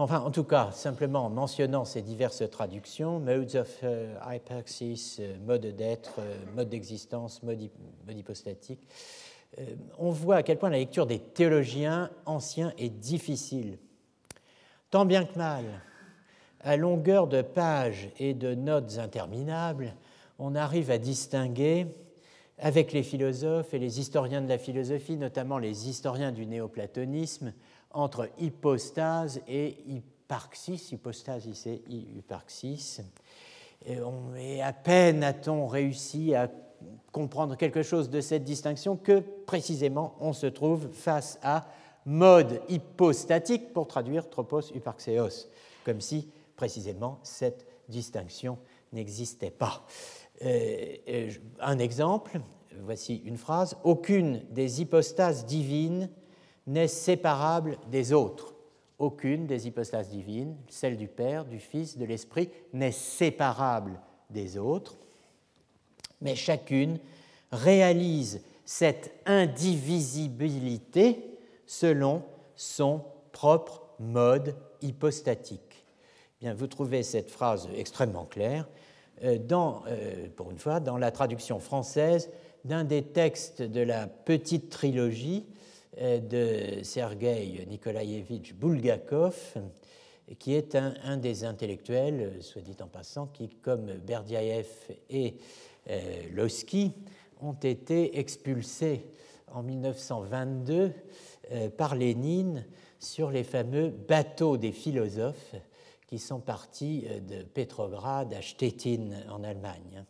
Enfin, 0.00 0.20
en 0.20 0.30
tout 0.30 0.44
cas, 0.44 0.70
simplement 0.70 1.26
en 1.26 1.30
mentionnant 1.30 1.84
ces 1.84 2.02
diverses 2.02 2.48
traductions, 2.48 3.18
modes 3.18 3.56
of 3.56 3.82
uh, 3.82 4.14
hypaxis, 4.32 5.16
euh, 5.18 5.36
mode 5.44 5.66
d'être, 5.74 6.20
euh, 6.20 6.36
mode 6.54 6.68
d'existence, 6.68 7.42
mode, 7.42 7.68
hypostatique, 8.08 8.78
euh, 9.58 9.64
on 9.98 10.10
voit 10.10 10.36
à 10.36 10.42
quel 10.44 10.56
point 10.56 10.70
la 10.70 10.78
lecture 10.78 11.04
des 11.04 11.18
théologiens 11.18 12.10
anciens 12.26 12.72
est 12.78 12.90
difficile. 12.90 13.76
Tant 14.90 15.04
bien 15.04 15.24
que 15.24 15.36
mal, 15.36 15.64
à 16.60 16.76
longueur 16.76 17.26
de 17.26 17.42
pages 17.42 18.08
et 18.20 18.34
de 18.34 18.54
notes 18.54 18.98
interminables, 18.98 19.94
on 20.38 20.54
arrive 20.54 20.92
à 20.92 20.98
distinguer 20.98 21.88
avec 22.60 22.92
les 22.92 23.02
philosophes 23.02 23.72
et 23.74 23.78
les 23.78 24.00
historiens 24.00 24.42
de 24.42 24.48
la 24.48 24.58
philosophie, 24.58 25.16
notamment 25.16 25.58
les 25.58 25.88
historiens 25.88 26.32
du 26.32 26.46
néoplatonisme, 26.46 27.52
entre 27.90 28.28
hypostase 28.38 29.40
et 29.48 29.76
hyparxis. 29.86 30.92
Hypostase, 30.92 31.48
c'est 31.54 31.82
hyparxis. 31.88 33.00
Et, 33.86 34.62
à 34.62 34.72
peine 34.72 35.22
a-t-on 35.22 35.66
réussi 35.66 36.34
à 36.34 36.50
comprendre 37.12 37.56
quelque 37.56 37.82
chose 37.82 38.10
de 38.10 38.20
cette 38.20 38.44
distinction 38.44 38.96
que 38.96 39.20
précisément 39.46 40.16
on 40.20 40.32
se 40.32 40.46
trouve 40.46 40.92
face 40.92 41.38
à 41.42 41.68
mode 42.04 42.60
hypostatique 42.68 43.72
pour 43.72 43.86
traduire 43.86 44.28
tropos 44.30 44.60
hyparxeos, 44.74 45.48
comme 45.84 46.00
si 46.00 46.28
précisément 46.56 47.18
cette 47.22 47.66
distinction 47.88 48.58
n'existait 48.92 49.50
pas. 49.50 49.86
Euh, 50.44 50.96
euh, 51.08 51.30
un 51.60 51.78
exemple, 51.78 52.40
voici 52.82 53.16
une 53.24 53.36
phrase, 53.36 53.76
aucune 53.84 54.42
des 54.50 54.80
hypostases 54.80 55.46
divines 55.46 56.10
n'est 56.66 56.88
séparable 56.88 57.78
des 57.90 58.12
autres. 58.12 58.54
Aucune 58.98 59.46
des 59.46 59.66
hypostases 59.66 60.10
divines, 60.10 60.56
celle 60.68 60.96
du 60.96 61.08
Père, 61.08 61.44
du 61.44 61.60
Fils, 61.60 61.96
de 61.96 62.04
l'Esprit, 62.04 62.50
n'est 62.72 62.92
séparable 62.92 64.00
des 64.28 64.58
autres, 64.58 64.96
mais 66.20 66.34
chacune 66.34 66.98
réalise 67.52 68.42
cette 68.64 69.12
indivisibilité 69.24 71.38
selon 71.64 72.22
son 72.56 73.02
propre 73.32 73.88
mode 74.00 74.56
hypostatique. 74.82 75.86
Bien, 76.40 76.54
vous 76.54 76.66
trouvez 76.66 77.02
cette 77.02 77.30
phrase 77.30 77.68
extrêmement 77.74 78.24
claire 78.24 78.68
dans, 79.38 79.82
euh, 79.88 80.28
pour 80.36 80.50
une 80.50 80.58
fois, 80.58 80.80
dans 80.80 80.96
la 80.96 81.10
traduction 81.10 81.58
française 81.58 82.30
d'un 82.64 82.84
des 82.84 83.02
textes 83.02 83.62
de 83.62 83.80
la 83.80 84.06
petite 84.06 84.68
trilogie 84.68 85.46
euh, 86.00 86.18
de 86.18 86.82
Sergei 86.82 87.66
Nikolaevitch 87.68 88.54
Bulgakov, 88.54 89.54
qui 90.38 90.54
est 90.54 90.74
un, 90.74 91.16
des 91.16 91.44
intellectuels, 91.44 92.36
soit 92.40 92.60
dit 92.60 92.76
en 92.82 92.86
passant, 92.86 93.28
qui, 93.28 93.48
comme 93.48 93.92
Berdiaev 93.94 94.66
et 95.08 95.36
Losky, 96.34 96.92
ont 97.40 97.54
été 97.54 98.18
expulsés 98.18 99.06
en 99.50 99.62
1922 99.62 100.92
par 101.78 101.94
Lénine 101.94 102.66
sur 102.98 103.30
les 103.30 103.42
fameux 103.42 103.88
bateaux 103.88 104.58
des 104.58 104.72
philosophes 104.72 105.54
qui 106.08 106.18
sont 106.18 106.40
partis 106.40 107.06
euh, 107.08 107.20
de 107.20 107.42
Petrograd 107.44 108.34
à 108.34 108.42
Stettin 108.42 109.10
en 109.30 109.44
Allemagne. 109.44 110.04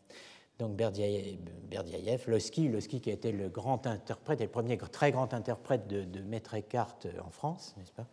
Donc 0.59 0.75
Berdiaïev, 0.75 2.25
Losky, 2.27 2.69
Losky 2.69 3.01
qui 3.01 3.11
été 3.11 3.31
le 3.31 3.49
grand 3.49 3.87
interprète, 3.87 4.41
le 4.41 4.49
premier 4.49 4.79
très 4.79 5.13
grand 5.13 5.35
interprète 5.35 5.87
de, 5.87 6.03
de 6.03 6.21
Maître 6.21 6.55
Eckhart 6.55 6.99
en 7.25 7.31
France, 7.31 7.75
n'est-ce 7.77 7.93
pas? 7.93 8.07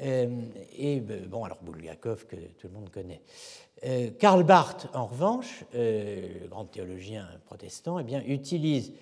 Euh, 0.00 0.42
Et 0.76 1.00
euh, 1.00 1.26
bon, 1.26 1.44
alors 1.44 1.62
Bulgakov, 1.62 2.26
que 2.26 2.36
tout 2.36 2.68
le 2.68 2.74
monde 2.74 2.90
connaît. 2.90 3.22
Karl 4.20 4.44
Barth, 4.44 4.86
en 4.94 5.06
revanche, 5.06 5.64
le 5.74 6.46
grand 6.46 6.66
théologien 6.66 7.26
protestant, 7.46 7.98
eh 7.98 8.04
bien, 8.04 8.22
utilise 8.24 8.92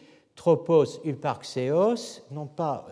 tropos 0.40 1.00
uparxeos, 1.04 2.22
non 2.30 2.46
pas 2.46 2.86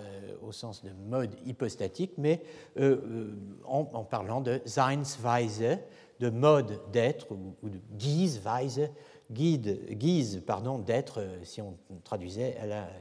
au 0.49 0.53
sens 0.53 0.83
de 0.83 0.91
mode 1.09 1.35
hypostatique, 1.47 2.13
mais 2.19 2.43
euh, 2.79 2.97
euh, 3.05 3.35
en, 3.65 3.85
parlant 4.05 4.41
de 4.41 4.61
Seinsweise, 4.65 5.79
de 6.21 6.31
mode 6.31 6.81
d'être, 6.93 7.31
ou, 7.31 7.69
de 7.69 7.79
Giesweise, 7.97 8.91
guide, 9.31 9.79
guise 9.91 10.43
pardon, 10.47 10.79
d'être, 10.79 11.21
euh, 11.21 11.39
si 11.45 11.61
on 11.61 11.77
traduisait 12.03 12.57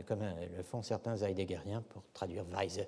comme 0.07 0.21
le 0.55 0.63
font 0.63 0.81
certains 0.81 1.17
heideggeriens 1.17 1.83
pour 1.89 2.03
traduire 2.13 2.43
Weise. 2.51 2.85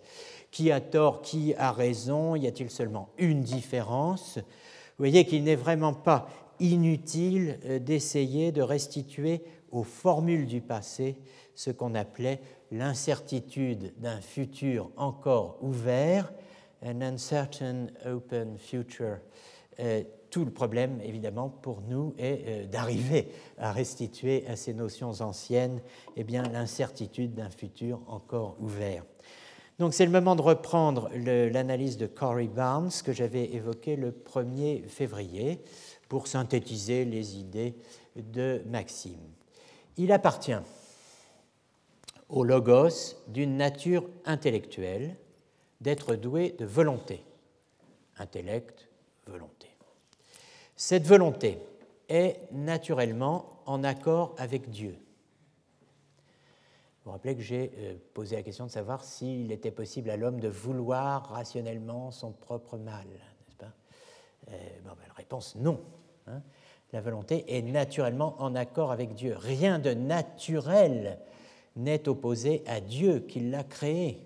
Qui 0.52 0.72
a 0.72 0.81
tort, 0.81 1.22
qui 1.22 1.56
a 1.56 1.72
raison 1.72 2.36
Y 2.36 2.48
a-t-il 2.48 2.69
seulement 2.69 3.10
une 3.18 3.41
différence? 3.41 4.38
Vous 4.38 5.06
voyez 5.06 5.26
qu'il 5.26 5.44
n'est 5.44 5.56
vraiment 5.56 5.94
pas 5.94 6.27
inutile 6.60 7.57
d'essayer 7.86 8.52
de 8.52 8.61
restituer 8.61 9.41
aux 9.72 9.84
formules 9.84 10.45
du 10.45 10.60
passé 10.60 11.15
ce 11.60 11.72
qu'on 11.72 11.94
appelait 11.94 12.40
l'incertitude 12.72 13.94
d'un 13.98 14.22
futur 14.22 14.91
encore 14.95 15.57
ouvert, 15.60 16.31
an 16.81 17.02
uncertain 17.02 17.88
open 18.06 18.57
future. 18.57 19.18
Euh, 19.81 20.02
tout 20.30 20.45
le 20.45 20.52
problème, 20.52 21.02
évidemment, 21.03 21.49
pour 21.49 21.81
nous 21.81 22.14
est 22.18 22.45
euh, 22.48 22.65
d'arriver 22.65 23.27
à 23.57 23.73
restituer 23.73 24.48
à 24.48 24.56
ces 24.56 24.73
notions 24.73 25.19
anciennes 25.19 25.81
eh 26.15 26.23
bien, 26.23 26.44
l'incertitude 26.44 27.34
d'un 27.34 27.49
futur 27.49 27.99
encore 28.07 28.56
ouvert. 28.61 29.03
Donc 29.80 29.94
c'est 29.94 30.06
le 30.06 30.11
moment 30.11 30.38
de 30.38 30.41
reprendre 30.41 31.10
l'analyse 31.14 31.98
de 31.98 32.07
Corey 32.07 32.48
Barnes 32.48 32.91
que 33.03 33.11
j'avais 33.11 33.53
évoquée 33.53 33.98
le 33.98 34.11
1er 34.11 34.88
février 34.88 35.60
pour 36.07 36.27
synthétiser 36.27 37.03
les 37.03 37.38
idées 37.38 37.76
de 38.15 38.61
Maxime. 38.65 39.19
Il 39.98 40.14
appartient 40.14 40.56
au 42.30 42.43
logos 42.43 43.15
d'une 43.27 43.57
nature 43.57 44.07
intellectuelle, 44.26 45.15
d'être 45.81 46.15
doué 46.15 46.56
de 46.57 46.65
volonté. 46.65 47.23
Intellect, 48.18 48.88
volonté. 49.26 49.68
Cette 50.76 51.07
volonté 51.07 51.60
est 52.07 52.39
naturellement 52.51 53.61
en 53.65 53.84
accord 53.84 54.35
avec 54.38 54.69
Dieu. 54.69 54.95
Vous 56.99 57.06
vous 57.06 57.11
rappelez 57.11 57.35
que 57.35 57.41
j'ai 57.41 57.72
euh, 57.77 57.95
posé 58.14 58.35
la 58.35 58.43
question 58.43 58.65
de 58.65 58.72
savoir 58.72 59.03
s'il 59.03 59.51
était 59.51 59.72
possible 59.72 60.10
à 60.10 60.18
l'homme 60.18 60.39
de 60.39 60.49
vouloir 60.49 61.30
rationnellement 61.30 62.11
son 62.11 62.31
propre 62.31 62.77
mal, 62.77 63.07
n'est-ce 63.07 63.56
pas? 63.56 63.73
Euh, 64.49 64.51
bon, 64.84 64.91
ben, 64.91 65.07
La 65.07 65.14
réponse 65.14 65.56
non. 65.56 65.80
Hein. 66.27 66.41
la 66.93 67.01
volonté 67.01 67.57
est 67.57 67.61
naturellement 67.64 68.35
en 68.39 68.53
accord 68.53 68.91
avec 68.91 69.15
Dieu. 69.15 69.35
Rien 69.35 69.80
de 69.80 69.93
naturel 69.93 71.19
n'est 71.75 72.07
opposé 72.07 72.63
à 72.65 72.81
Dieu 72.81 73.19
qui 73.19 73.39
l'a 73.39 73.63
créé. 73.63 74.21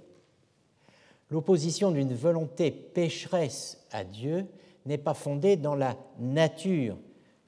L'opposition 1.29 1.91
d'une 1.91 2.13
volonté 2.13 2.71
pécheresse 2.71 3.85
à 3.91 4.03
Dieu 4.03 4.45
n'est 4.85 4.97
pas 4.97 5.13
fondée 5.13 5.55
dans 5.55 5.75
la 5.75 5.97
nature 6.19 6.97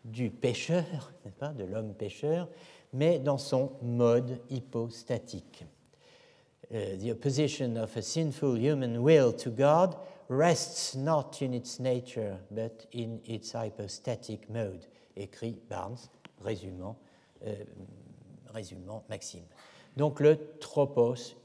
du 0.04 0.30
pécheur, 0.30 1.14
pas, 1.40 1.50
de 1.50 1.64
l'homme 1.64 1.94
pécheur, 1.94 2.48
mais 2.94 3.20
dans 3.20 3.38
son 3.38 3.72
mode 3.82 4.40
hypostatique. 4.50 5.66
Uh, 6.72 6.98
the 6.98 7.12
opposition 7.12 7.78
of 7.78 7.96
a 7.96 8.02
sinful 8.02 8.56
human 8.58 9.04
will 9.04 9.32
to 9.32 9.52
God 9.52 9.96
rests 10.30 10.96
not 10.96 11.42
in 11.42 11.54
its 11.54 11.80
nature, 11.80 12.38
but 12.50 12.88
in 12.92 13.20
its 13.26 13.54
hypostatic 13.54 14.50
mode, 14.50 14.86
écrit 15.16 15.58
Barnes, 15.70 16.10
résumant, 16.42 16.98
euh, 17.46 17.54
résumant 18.52 19.04
Maxime. 19.10 19.46
Donc 19.98 20.20
le 20.20 20.38
tropos. 20.60 21.36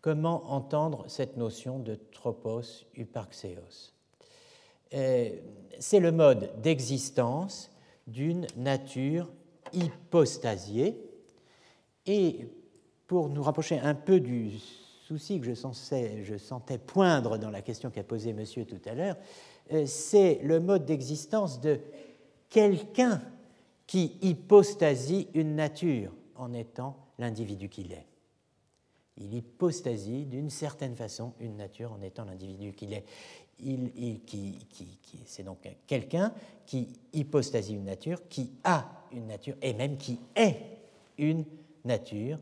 Comment 0.00 0.50
entendre 0.50 1.04
cette 1.08 1.36
notion 1.36 1.78
de 1.78 1.98
tropos 2.12 2.86
uparxeos 2.94 3.92
euh, 4.92 5.30
C'est 5.78 6.00
le 6.00 6.12
mode 6.12 6.50
d'existence 6.60 7.70
d'une 8.06 8.46
nature 8.56 9.30
hypostasiée. 9.72 11.00
Et 12.06 12.48
pour 13.06 13.28
nous 13.28 13.42
rapprocher 13.42 13.78
un 13.78 13.94
peu 13.94 14.20
du 14.20 14.52
souci 15.06 15.40
que 15.40 15.46
je, 15.46 15.54
je 16.22 16.36
sentais 16.36 16.78
poindre 16.78 17.38
dans 17.38 17.50
la 17.50 17.62
question 17.62 17.90
qu'a 17.90 18.02
posée 18.02 18.32
monsieur 18.32 18.64
tout 18.64 18.80
à 18.86 18.94
l'heure, 18.94 19.16
euh, 19.72 19.84
c'est 19.86 20.40
le 20.42 20.60
mode 20.60 20.84
d'existence 20.84 21.60
de 21.60 21.80
quelqu'un 22.48 23.22
qui 23.86 24.16
hypostasie 24.22 25.28
une 25.34 25.56
nature 25.56 26.12
en 26.36 26.52
étant 26.52 26.96
l'individu 27.18 27.68
qu'il 27.68 27.92
est. 27.92 28.06
Il 29.16 29.34
hypostasie 29.34 30.24
d'une 30.24 30.50
certaine 30.50 30.96
façon 30.96 31.34
une 31.38 31.56
nature 31.56 31.92
en 31.92 32.02
étant 32.02 32.24
l'individu 32.24 32.72
qu'il 32.72 32.92
est. 32.92 33.04
Il, 33.60 34.20
qui, 34.24 34.58
c'est 35.26 35.44
donc 35.44 35.58
quelqu'un 35.86 36.34
qui 36.66 36.88
hypostasie 37.12 37.74
une 37.74 37.84
nature, 37.84 38.28
qui 38.28 38.50
a 38.64 38.90
une 39.12 39.28
nature 39.28 39.54
et 39.62 39.74
même 39.74 39.96
qui 39.96 40.18
est 40.34 40.56
une 41.18 41.44
nature. 41.84 42.38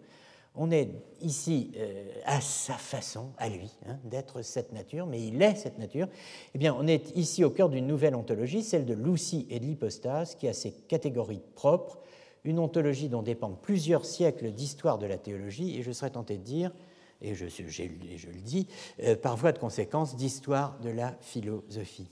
On 0.55 0.71
est 0.71 0.89
ici 1.21 1.73
euh, 1.77 2.11
à 2.25 2.41
sa 2.41 2.75
façon, 2.75 3.33
à 3.39 3.49
lui, 3.49 3.71
hein, 3.87 3.99
d'être 4.05 4.43
cette 4.43 4.73
nature, 4.73 5.07
mais 5.07 5.23
il 5.27 5.41
est 5.41 5.55
cette 5.55 5.79
nature. 5.79 6.09
Eh 6.55 6.59
bien, 6.59 6.75
on 6.79 6.87
est 6.87 7.15
ici 7.17 7.45
au 7.45 7.51
cœur 7.51 7.69
d'une 7.69 7.87
nouvelle 7.87 8.15
ontologie, 8.15 8.63
celle 8.63 8.85
de 8.85 8.95
l'ousie 8.95 9.47
et 9.51 9.61
de 9.61 9.65
l'hypostase, 9.65 10.35
qui 10.35 10.49
a 10.49 10.53
ses 10.53 10.73
catégories 10.73 11.43
propres 11.55 11.99
une 12.45 12.59
ontologie 12.59 13.09
dont 13.09 13.23
dépendent 13.23 13.61
plusieurs 13.61 14.05
siècles 14.05 14.53
d'histoire 14.53 14.99
de 14.99 15.07
la 15.07 15.19
théologie, 15.19 15.79
et 15.79 15.83
je 15.83 15.93
serais 15.93 16.11
tenté 16.11 16.39
de 16.39 16.43
dire, 16.43 16.73
et 17.21 17.35
je, 17.35 17.45
le 17.45 18.41
dis, 18.41 18.67
euh, 19.03 19.15
par 19.15 19.37
voie 19.37 19.53
de 19.53 19.59
conséquence, 19.59 20.17
d'histoire 20.17 20.79
de 20.81 20.91
la 20.91 21.17
philosophie. 21.21 22.11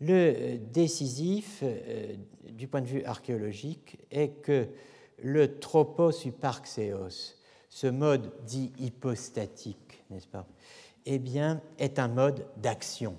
Le 0.00 0.14
euh, 0.14 0.58
décisif, 0.72 1.60
euh, 1.62 2.14
du 2.48 2.68
point 2.68 2.80
de 2.80 2.86
vue 2.86 3.04
archéologique, 3.04 3.98
est 4.10 4.40
que 4.42 4.68
le 5.22 5.58
tropos 5.58 6.12
uparxeos, 6.24 7.34
ce 7.68 7.86
mode 7.88 8.32
dit 8.46 8.72
hypostatique, 8.78 10.04
n'est-ce 10.10 10.28
pas, 10.28 10.46
eh 11.06 11.18
bien, 11.18 11.60
est 11.78 11.98
un 11.98 12.08
mode 12.08 12.46
d'action. 12.56 13.16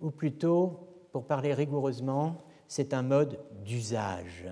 Ou 0.00 0.10
plutôt, 0.10 0.88
pour 1.12 1.26
parler 1.26 1.52
rigoureusement, 1.52 2.38
c'est 2.68 2.94
un 2.94 3.02
mode 3.02 3.38
d'usage 3.64 4.46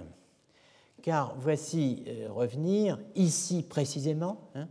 car 1.05 1.35
voici 1.37 2.03
euh, 2.09 2.33
revenir 2.33 2.99
ici 3.15 3.63
précisément, 3.63 4.49
hein, 4.55 4.69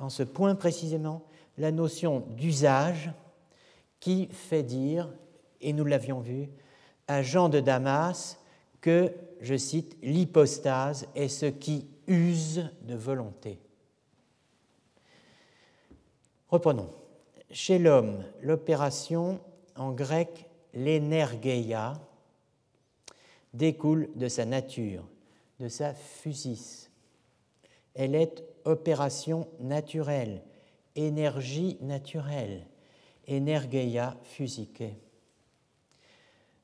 en 0.00 0.08
ce 0.08 0.24
point 0.24 0.56
précisément, 0.56 1.22
la 1.56 1.70
notion 1.70 2.26
d'usage 2.30 3.12
qui 4.00 4.26
fait 4.32 4.64
dire, 4.64 5.08
et 5.60 5.72
nous 5.72 5.84
l'avions 5.84 6.18
vu, 6.18 6.48
à 7.06 7.22
Jean 7.22 7.48
de 7.48 7.60
Damas 7.60 8.40
que, 8.80 9.14
je 9.40 9.56
cite, 9.56 9.96
l'hypostase 10.02 11.06
est 11.14 11.28
ce 11.28 11.46
qui 11.46 11.86
use 12.08 12.68
de 12.82 12.96
volonté. 12.96 13.60
Reprenons. 16.48 16.90
Chez 17.52 17.78
l'homme, 17.78 18.24
l'opération 18.42 19.38
en 19.76 19.92
grec 19.92 20.50
l'énergeia 20.74 22.00
découle 23.54 24.08
de 24.16 24.26
sa 24.26 24.44
nature, 24.44 25.04
de 25.60 25.68
sa 25.68 25.94
physis. 25.94 26.90
Elle 27.94 28.14
est 28.14 28.44
opération 28.64 29.48
naturelle, 29.60 30.42
énergie 30.94 31.78
naturelle, 31.80 32.66
energeia 33.28 34.16
physique. 34.22 34.84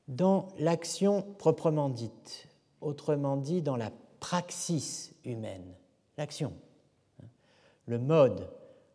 Dans 0.07 0.49
l'action 0.59 1.21
proprement 1.21 1.89
dite, 1.89 2.47
autrement 2.81 3.37
dit 3.37 3.61
dans 3.61 3.75
la 3.75 3.91
praxis 4.19 5.13
humaine, 5.23 5.75
l'action, 6.17 6.53
le 7.85 7.99
mode, 7.99 8.49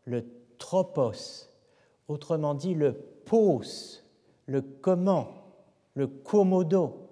le 0.05 0.25
tropos, 0.59 1.49
autrement 2.09 2.55
dit 2.55 2.75
le 2.75 2.93
pos, 2.93 4.03
le 4.47 4.63
comment, 4.63 5.29
le 5.95 6.07
komodo, 6.07 7.10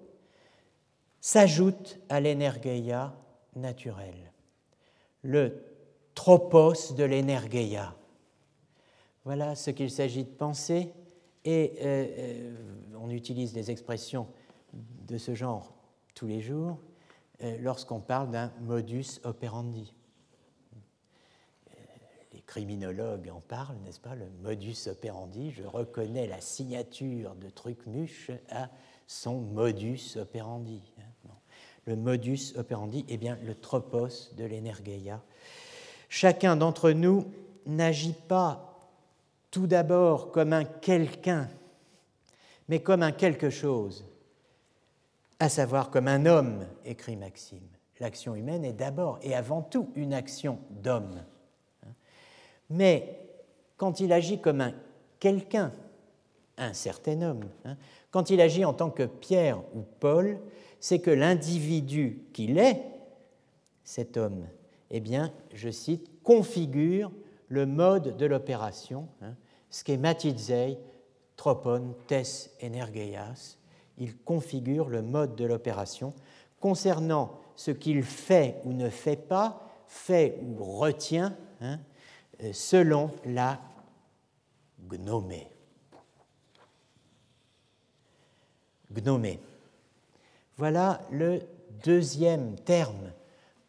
s'ajoute 1.21 1.99
à 2.09 2.19
l'energeia 2.19 3.15
naturelle, 3.55 4.31
le 5.23 5.63
tropos 6.15 6.93
de 6.93 7.03
l'energeia. 7.03 7.95
Voilà 9.25 9.55
ce 9.55 9.71
qu'il 9.71 9.91
s'agit 9.91 10.23
de 10.23 10.29
penser 10.29 10.93
et 11.45 11.73
euh, 11.81 12.07
euh, 12.17 12.55
on 12.99 13.09
utilise 13.09 13.53
des 13.53 13.71
expressions 13.71 14.27
de 15.07 15.17
ce 15.17 15.35
genre 15.35 15.75
tous 16.15 16.27
les 16.27 16.41
jours 16.41 16.77
euh, 17.43 17.57
lorsqu'on 17.59 17.99
parle 17.99 18.31
d'un 18.31 18.51
modus 18.61 19.19
operandi 19.23 19.93
criminologue 22.49 23.29
en 23.29 23.41
parle, 23.41 23.77
n'est-ce 23.85 23.99
pas, 23.99 24.15
le 24.15 24.27
modus 24.41 24.87
operandi. 24.87 25.51
Je 25.51 25.63
reconnais 25.63 26.25
la 26.25 26.41
signature 26.41 27.35
de 27.35 27.47
Trucmuche 27.47 28.31
à 28.49 28.71
son 29.05 29.39
modus 29.39 30.17
operandi. 30.17 30.81
Le 31.89 31.95
modus 31.95 32.53
operandi, 32.55 33.03
est 33.09 33.17
bien, 33.17 33.39
le 33.43 33.55
tropos 33.55 34.31
de 34.37 34.45
l'energeia. 34.45 35.23
Chacun 36.07 36.55
d'entre 36.55 36.91
nous 36.91 37.25
n'agit 37.65 38.13
pas 38.27 38.91
tout 39.49 39.65
d'abord 39.65 40.31
comme 40.31 40.53
un 40.53 40.65
quelqu'un, 40.65 41.49
mais 42.67 42.79
comme 42.83 43.01
un 43.01 43.11
quelque 43.11 43.49
chose, 43.49 44.05
à 45.39 45.49
savoir 45.49 45.89
comme 45.89 46.07
un 46.07 46.27
homme, 46.27 46.67
écrit 46.85 47.15
Maxime. 47.15 47.67
L'action 47.99 48.35
humaine 48.35 48.65
est 48.65 48.73
d'abord 48.73 49.17
et 49.23 49.33
avant 49.33 49.63
tout 49.63 49.89
une 49.95 50.13
action 50.13 50.59
d'homme. 50.69 51.23
Mais 52.69 53.19
quand 53.77 53.99
il 53.99 54.13
agit 54.13 54.39
comme 54.39 54.61
un 54.61 54.73
quelqu'un, 55.19 55.73
un 56.55 56.73
certain 56.73 57.23
homme, 57.23 57.49
hein, 57.65 57.77
quand 58.11 58.29
il 58.29 58.41
agit 58.41 58.63
en 58.63 58.75
tant 58.75 58.91
que 58.91 59.07
Pierre 59.07 59.57
ou 59.73 59.81
Paul, 59.99 60.39
c'est 60.79 60.99
que 60.99 61.11
l'individu 61.11 62.23
qu'il 62.33 62.57
est, 62.57 62.83
cet 63.83 64.17
homme, 64.17 64.47
eh 64.91 64.99
bien, 64.99 65.33
je 65.53 65.69
cite, 65.69 66.09
configure 66.23 67.11
le 67.47 67.65
mode 67.65 68.17
de 68.17 68.25
l'opération, 68.25 69.07
hein, 69.21 69.35
schematizei 69.69 70.77
tropon 71.35 71.95
tes 72.07 72.23
energeias. 72.63 73.57
Il 73.97 74.17
configure 74.17 74.89
le 74.89 75.01
mode 75.01 75.35
de 75.35 75.45
l'opération 75.45 76.13
concernant 76.59 77.39
ce 77.55 77.71
qu'il 77.71 78.03
fait 78.03 78.61
ou 78.65 78.73
ne 78.73 78.89
fait 78.89 79.15
pas, 79.15 79.67
fait 79.87 80.39
ou 80.43 80.63
retient, 80.63 81.35
hein, 81.61 81.79
euh, 82.43 82.53
selon 82.53 83.11
la 83.25 83.59
gnomée. 84.87 85.51
Gnomée. 88.91 89.39
Voilà 90.59 90.99
le 91.09 91.39
deuxième 91.85 92.55
terme 92.55 93.13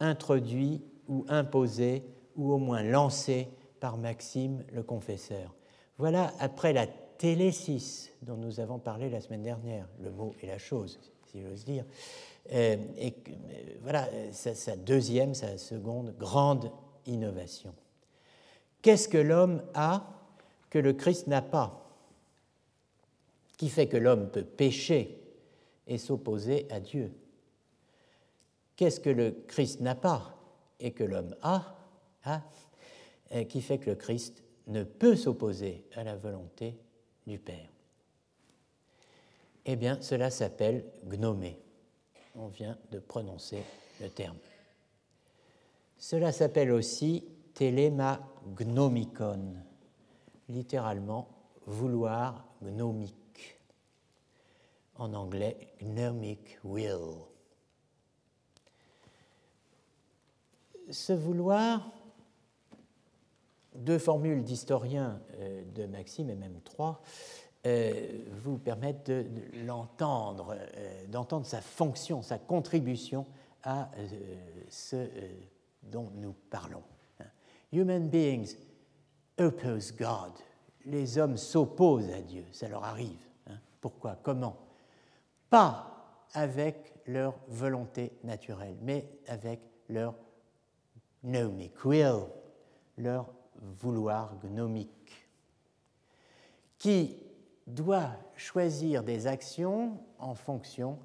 introduit 0.01 0.83
ou 1.07 1.25
imposé 1.29 2.03
ou 2.35 2.53
au 2.53 2.59
moins 2.59 2.83
lancé 2.83 3.47
par 3.79 3.97
Maxime 3.97 4.65
le 4.73 4.83
confesseur. 4.83 5.55
Voilà, 5.99 6.33
après 6.41 6.73
la 6.73 6.89
télésis 6.89 8.11
dont 8.23 8.37
nous 8.37 8.59
avons 8.59 8.81
parlé 8.81 9.09
la 9.09 9.21
semaine 9.21 9.45
dernière, 9.45 9.87
le 10.03 10.11
mot 10.11 10.35
et 10.43 10.49
la 10.49 10.59
chose, 10.59 10.99
si 11.31 11.41
j'ose 11.43 11.65
dire, 11.65 11.85
euh, 12.53 12.77
et 12.99 13.15
euh, 13.29 13.33
voilà 13.83 14.09
sa 14.33 14.75
deuxième, 14.75 15.33
sa 15.35 15.59
seconde 15.59 16.13
grande 16.19 16.73
innovation. 17.07 17.73
Qu'est-ce 18.83 19.09
que 19.09 19.17
l'homme 19.17 19.63
a 19.75 20.03
que 20.71 20.81
le 20.81 20.93
Christ 20.93 21.29
n'a 21.29 21.43
pas? 21.43 21.89
Qui 23.59 23.69
fait 23.69 23.87
que 23.87 23.97
l'homme 23.97 24.29
peut 24.29 24.43
pécher? 24.43 25.21
Et 25.87 25.99
s'opposer 25.99 26.67
à 26.71 26.81
Dieu 26.81 27.13
Qu'est-ce 28.81 29.01
que 29.01 29.11
le 29.11 29.33
Christ 29.47 29.81
n'a 29.81 29.95
pas 29.95 30.35
et 30.79 30.93
que 30.93 31.05
l'homme 31.05 31.37
a, 31.43 31.77
qui 33.51 33.61
fait 33.61 33.77
que 33.77 33.91
le 33.91 33.97
Christ 33.97 34.43
ne 34.69 34.85
peut 34.85 35.17
s'opposer 35.17 35.85
à 35.97 36.03
la 36.03 36.17
volonté 36.17 36.79
du 37.27 37.39
Père? 37.39 37.69
Eh 39.67 39.77
bien, 39.77 40.01
cela 40.01 40.31
s'appelle 40.31 40.87
gnomé. 41.05 41.61
On 42.35 42.49
vient 42.49 42.79
de 42.91 43.01
prononcer 43.01 43.63
le 44.01 44.09
terme. 44.09 44.39
Cela 45.99 46.33
s'appelle 46.33 46.73
aussi 46.73 47.23
telemagnomikon, 47.53 49.57
littéralement 50.49 51.29
vouloir 51.67 52.47
gnomique. 52.63 53.20
En 55.01 55.15
anglais, 55.15 55.57
gnomic 55.81 56.59
will. 56.63 57.25
Ce 60.91 61.15
vouloir, 61.15 61.91
deux 63.75 63.99
formules 63.99 64.45
d'historiens 64.45 65.19
euh, 65.39 65.65
de 65.75 65.87
Maxime, 65.87 66.29
et 66.29 66.35
même 66.35 66.61
trois, 66.61 67.01
euh, 67.67 68.27
vous 68.43 68.59
permettent 68.59 69.11
de, 69.11 69.25
l'entendre, 69.65 70.55
euh, 70.77 71.07
d'entendre 71.07 71.47
sa 71.47 71.63
fonction, 71.63 72.21
sa 72.21 72.39
contribution 72.39 73.25
à 73.63 73.91
ce 74.69 75.09
dont 75.83 76.11
nous 76.17 76.35
parlons. 76.51 76.83
Human 77.73 78.07
beings 78.07 78.55
oppose 79.39 79.97
God. 79.97 80.33
Les 80.85 81.17
hommes 81.17 81.39
s'opposent 81.39 82.11
à 82.11 82.21
Dieu, 82.21 82.45
ça 82.53 82.69
leur 82.69 82.85
arrive. 82.85 83.27
Hein. 83.47 83.59
Pourquoi? 83.81 84.19
Comment? 84.23 84.70
Pas 85.51 85.87
avec 86.33 86.95
leur 87.07 87.35
volonté 87.49 88.13
naturelle, 88.23 88.77
mais 88.83 89.09
avec 89.27 89.61
leur 89.89 90.15
gnomic 91.25 91.85
will, 91.85 92.27
leur 92.97 93.33
vouloir 93.61 94.39
gnomique, 94.39 95.29
qui 96.79 97.17
doit 97.67 98.13
choisir 98.37 99.03
des 99.03 99.27
actions 99.27 99.99
en 100.19 100.35
fonction 100.35 100.99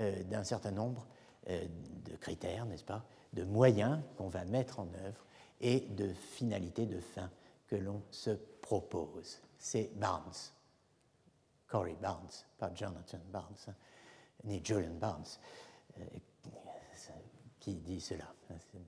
euh, 0.00 0.22
d'un 0.24 0.44
certain 0.44 0.72
nombre 0.72 1.06
euh, 1.48 1.66
de 2.04 2.16
critères, 2.16 2.66
n'est-ce 2.66 2.84
pas, 2.84 3.04
de 3.32 3.44
moyens 3.44 4.00
qu'on 4.16 4.28
va 4.28 4.44
mettre 4.44 4.80
en 4.80 4.88
œuvre 5.04 5.24
et 5.60 5.80
de 5.80 6.12
finalité 6.12 6.86
de 6.86 6.98
fin 6.98 7.30
que 7.66 7.76
l'on 7.76 8.02
se 8.10 8.30
propose. 8.60 9.40
C'est 9.58 9.90
Barnes, 9.96 10.32
Corey 11.72 11.96
Barnes, 12.00 12.44
pas 12.58 12.70
Jonathan 12.74 13.20
Barnes, 13.32 13.66
hein, 13.66 13.74
uh, 13.74 14.48
ni 14.48 14.60
Julian 14.62 14.98
Barnes, 14.98 15.38
euh, 15.98 16.04
qui 17.60 17.74
dit 17.74 18.00
cela. 18.00 18.26
Um, 18.50 18.80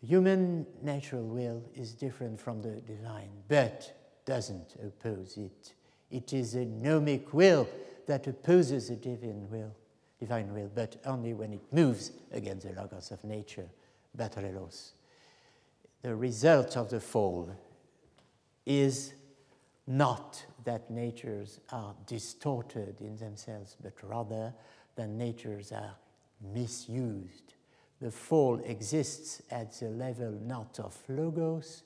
human 0.00 0.64
natural 0.82 1.22
will 1.22 1.62
is 1.74 1.92
different 1.92 2.40
from 2.40 2.62
the 2.62 2.80
divine, 2.80 3.30
but 3.48 3.92
doesn't 4.24 4.76
oppose 4.82 5.36
it. 5.36 5.74
It 6.10 6.32
is 6.32 6.54
a 6.54 6.64
gnomic 6.64 7.34
will 7.34 7.68
that 8.06 8.26
opposes 8.26 8.88
the 8.88 8.96
divine 8.96 9.46
will, 9.50 9.74
divine 10.18 10.54
will, 10.54 10.70
but 10.74 10.96
only 11.04 11.34
when 11.34 11.52
it 11.52 11.62
moves 11.72 12.12
against 12.32 12.66
the 12.66 12.72
logos 12.72 13.10
of 13.10 13.22
nature, 13.24 13.68
batrelos 14.16 14.92
the 16.06 16.14
result 16.14 16.76
of 16.76 16.88
the 16.88 17.00
fall 17.00 17.50
is 18.64 19.12
not 19.86 20.44
that 20.64 20.90
natures 20.90 21.60
are 21.70 21.94
distorted 22.06 23.00
in 23.00 23.16
themselves, 23.16 23.76
but 23.82 23.94
rather 24.02 24.52
that 24.96 25.08
natures 25.08 25.72
are 25.72 25.96
misused. 26.52 27.54
The 28.00 28.10
fall 28.10 28.60
exists 28.64 29.42
at 29.50 29.72
the 29.78 29.88
level 29.88 30.32
not 30.44 30.78
of 30.80 30.96
logos, 31.08 31.82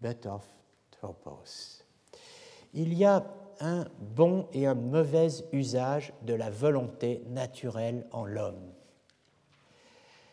but 0.00 0.26
of 0.26 0.44
tropos. 0.90 1.82
Il 2.74 2.92
y 2.92 3.04
a 3.04 3.24
un 3.60 3.86
bon 4.14 4.48
et 4.52 4.66
un 4.66 4.74
mauvais 4.74 5.42
usage 5.52 6.12
de 6.22 6.34
la 6.34 6.50
volonté 6.50 7.22
naturelle 7.30 8.06
en 8.12 8.26
l'homme. 8.26 8.72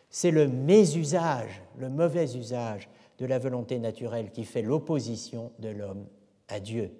C'est 0.09 0.31
le 0.31 0.47
mésusage, 0.47 1.61
le 1.77 1.89
mauvais 1.89 2.35
usage 2.35 2.89
de 3.17 3.25
la 3.25 3.39
volonté 3.39 3.79
naturelle 3.79 4.31
qui 4.31 4.43
fait 4.43 4.61
l'opposition 4.61 5.51
de 5.59 5.69
l'homme 5.69 6.05
à 6.49 6.59
Dieu. 6.59 6.91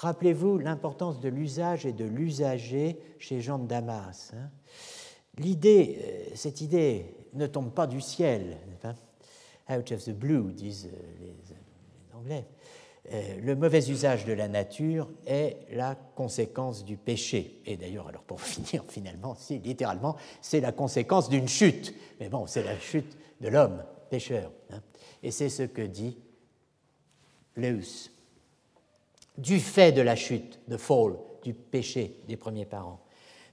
Rappelez-vous 0.00 0.56
l'importance 0.56 1.20
de 1.20 1.28
l'usage 1.28 1.84
et 1.84 1.92
de 1.92 2.06
l'usager 2.06 2.98
chez 3.18 3.42
Jean 3.42 3.58
de 3.58 3.66
Damas. 3.66 4.32
Hein. 4.34 4.48
L'idée, 5.36 5.98
euh, 6.00 6.32
cette 6.34 6.62
idée 6.62 7.14
ne 7.34 7.46
tombe 7.46 7.70
pas 7.70 7.86
du 7.86 8.00
ciel, 8.00 8.56
out 9.68 9.92
of 9.92 10.02
the 10.02 10.12
blue, 10.12 10.54
disent 10.54 10.88
euh, 10.90 10.96
les 11.20 12.16
Anglais. 12.16 12.46
Euh, 13.12 13.40
le 13.42 13.54
mauvais 13.54 13.90
usage 13.90 14.24
de 14.24 14.32
la 14.32 14.48
nature 14.48 15.10
est 15.26 15.66
la 15.72 15.94
conséquence 16.14 16.82
du 16.82 16.96
péché. 16.96 17.60
Et 17.66 17.76
d'ailleurs, 17.76 18.08
alors 18.08 18.22
pour 18.22 18.40
finir, 18.40 18.82
finalement, 18.88 19.34
si, 19.34 19.58
littéralement, 19.58 20.16
c'est 20.40 20.60
la 20.60 20.72
conséquence 20.72 21.28
d'une 21.28 21.48
chute. 21.48 21.94
Mais 22.20 22.30
bon, 22.30 22.46
c'est 22.46 22.62
la 22.62 22.78
chute 22.78 23.18
de 23.42 23.48
l'homme, 23.48 23.84
pécheur. 24.08 24.50
Hein. 24.70 24.80
Et 25.22 25.30
c'est 25.30 25.50
ce 25.50 25.64
que 25.64 25.82
dit 25.82 26.16
Leus. 27.54 28.10
Du 29.38 29.60
fait 29.60 29.92
de 29.92 30.02
la 30.02 30.16
chute, 30.16 30.60
de 30.68 30.76
fall, 30.76 31.14
du 31.42 31.54
péché 31.54 32.20
des 32.28 32.36
premiers 32.36 32.66
parents, 32.66 33.00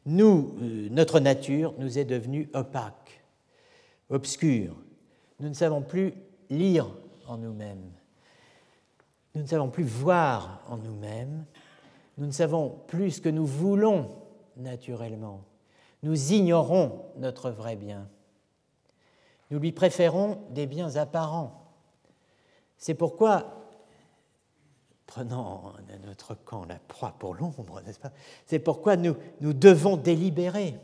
nous, 0.06 0.56
euh, 0.62 0.88
notre 0.90 1.20
nature 1.20 1.74
nous 1.78 1.98
est 1.98 2.06
devenue 2.06 2.50
opaque, 2.54 3.24
obscure. 4.10 4.76
Nous 5.40 5.50
ne 5.50 5.54
savons 5.54 5.82
plus 5.82 6.14
lire 6.50 6.88
en 7.28 7.38
nous-mêmes 7.38 7.92
nous 9.38 9.44
ne 9.44 9.48
savons 9.48 9.70
plus 9.70 9.84
voir 9.84 10.64
en 10.68 10.78
nous-mêmes, 10.78 11.46
nous 12.18 12.26
ne 12.26 12.32
savons 12.32 12.80
plus 12.88 13.12
ce 13.12 13.22
que 13.22 13.30
nous 13.30 13.46
voulons 13.46 14.10
naturellement, 14.56 15.44
nous 16.02 16.34
ignorons 16.34 17.06
notre 17.18 17.52
vrai 17.52 17.76
bien. 17.76 18.10
Nous 19.52 19.60
lui 19.60 19.72
préférons 19.72 20.40
des 20.50 20.66
biens 20.66 20.96
apparents. 20.96 21.72
C'est 22.80 22.96
pourquoi, 22.96 23.67
prenant 25.08 25.74
notre 26.06 26.36
camp 26.36 26.66
la 26.66 26.80
proie 26.88 27.16
pour 27.18 27.34
l'ombre, 27.34 27.82
n'est-ce 27.86 28.00
pas? 28.00 28.12
C'est 28.46 28.60
pourquoi 28.60 28.96
nous, 28.96 29.16
nous 29.42 29.54
devons 29.54 29.98
délibérer, 29.98 30.78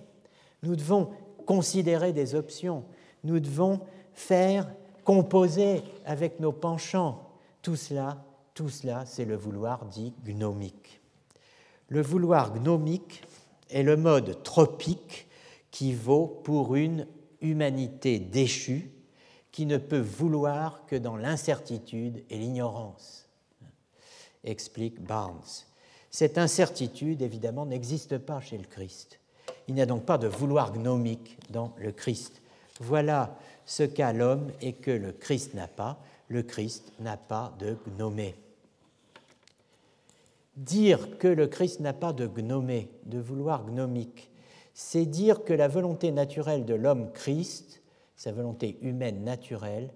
nous 0.63 0.75
devons 0.75 1.11
considérer 1.45 2.13
des 2.13 2.33
options, 2.33 2.83
nous 3.23 3.39
devons 3.39 3.81
faire, 4.13 4.67
composer 5.03 5.83
avec 6.05 6.39
nos 6.39 6.51
penchants. 6.51 7.29
Tout 7.61 7.75
cela 7.75 8.23
tout 8.53 8.69
cela, 8.69 9.05
c'est 9.05 9.25
le 9.25 9.35
vouloir 9.35 9.85
dit 9.85 10.13
gnomique. 10.23 11.01
Le 11.87 12.01
vouloir 12.01 12.53
gnomique 12.53 13.23
est 13.69 13.83
le 13.83 13.97
mode 13.97 14.43
tropique 14.43 15.27
qui 15.71 15.93
vaut 15.93 16.27
pour 16.27 16.75
une 16.75 17.07
humanité 17.41 18.19
déchue 18.19 18.91
qui 19.51 19.65
ne 19.65 19.77
peut 19.77 19.99
vouloir 19.99 20.85
que 20.85 20.95
dans 20.95 21.15
l'incertitude 21.15 22.23
et 22.29 22.37
l'ignorance, 22.37 23.22
explique 24.43 25.01
Barnes. 25.01 25.65
Cette 26.09 26.37
incertitude, 26.37 27.21
évidemment, 27.21 27.65
n'existe 27.65 28.17
pas 28.17 28.39
chez 28.39 28.57
le 28.57 28.65
Christ. 28.65 29.19
Il 29.67 29.75
n'y 29.75 29.81
a 29.81 29.85
donc 29.85 30.05
pas 30.05 30.17
de 30.17 30.27
vouloir 30.27 30.71
gnomique 30.71 31.37
dans 31.49 31.73
le 31.77 31.91
Christ. 31.91 32.41
Voilà 32.79 33.35
ce 33.65 33.83
qu'a 33.83 34.13
l'homme 34.13 34.51
et 34.61 34.73
que 34.73 34.91
le 34.91 35.11
Christ 35.11 35.53
n'a 35.53 35.67
pas. 35.67 35.99
Le 36.27 36.43
Christ 36.43 36.91
n'a 36.99 37.17
pas 37.17 37.53
de 37.59 37.77
gnomé. 37.87 38.35
Dire 40.55 41.17
que 41.17 41.27
le 41.27 41.47
Christ 41.47 41.79
n'a 41.79 41.93
pas 41.93 42.13
de 42.13 42.27
gnomé, 42.27 42.91
de 43.05 43.19
vouloir 43.19 43.65
gnomique, 43.65 44.29
c'est 44.75 45.05
dire 45.05 45.43
que 45.43 45.53
la 45.53 45.67
volonté 45.67 46.11
naturelle 46.11 46.65
de 46.65 46.75
l'homme 46.75 47.11
Christ, 47.11 47.81
sa 48.15 48.31
volonté 48.31 48.77
humaine 48.81 49.23
naturelle, 49.23 49.91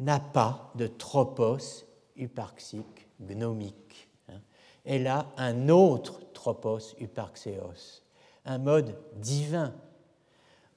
n'a 0.00 0.20
pas 0.20 0.70
de 0.74 0.86
tropos 0.86 1.86
hyparxique 2.16 3.05
gnomique. 3.20 4.08
Hein. 4.28 4.40
Elle 4.84 5.06
a 5.06 5.26
un 5.36 5.68
autre 5.68 6.20
tropos 6.32 6.94
hyparxéos, 7.00 8.02
un 8.44 8.58
mode 8.58 8.96
divin. 9.16 9.74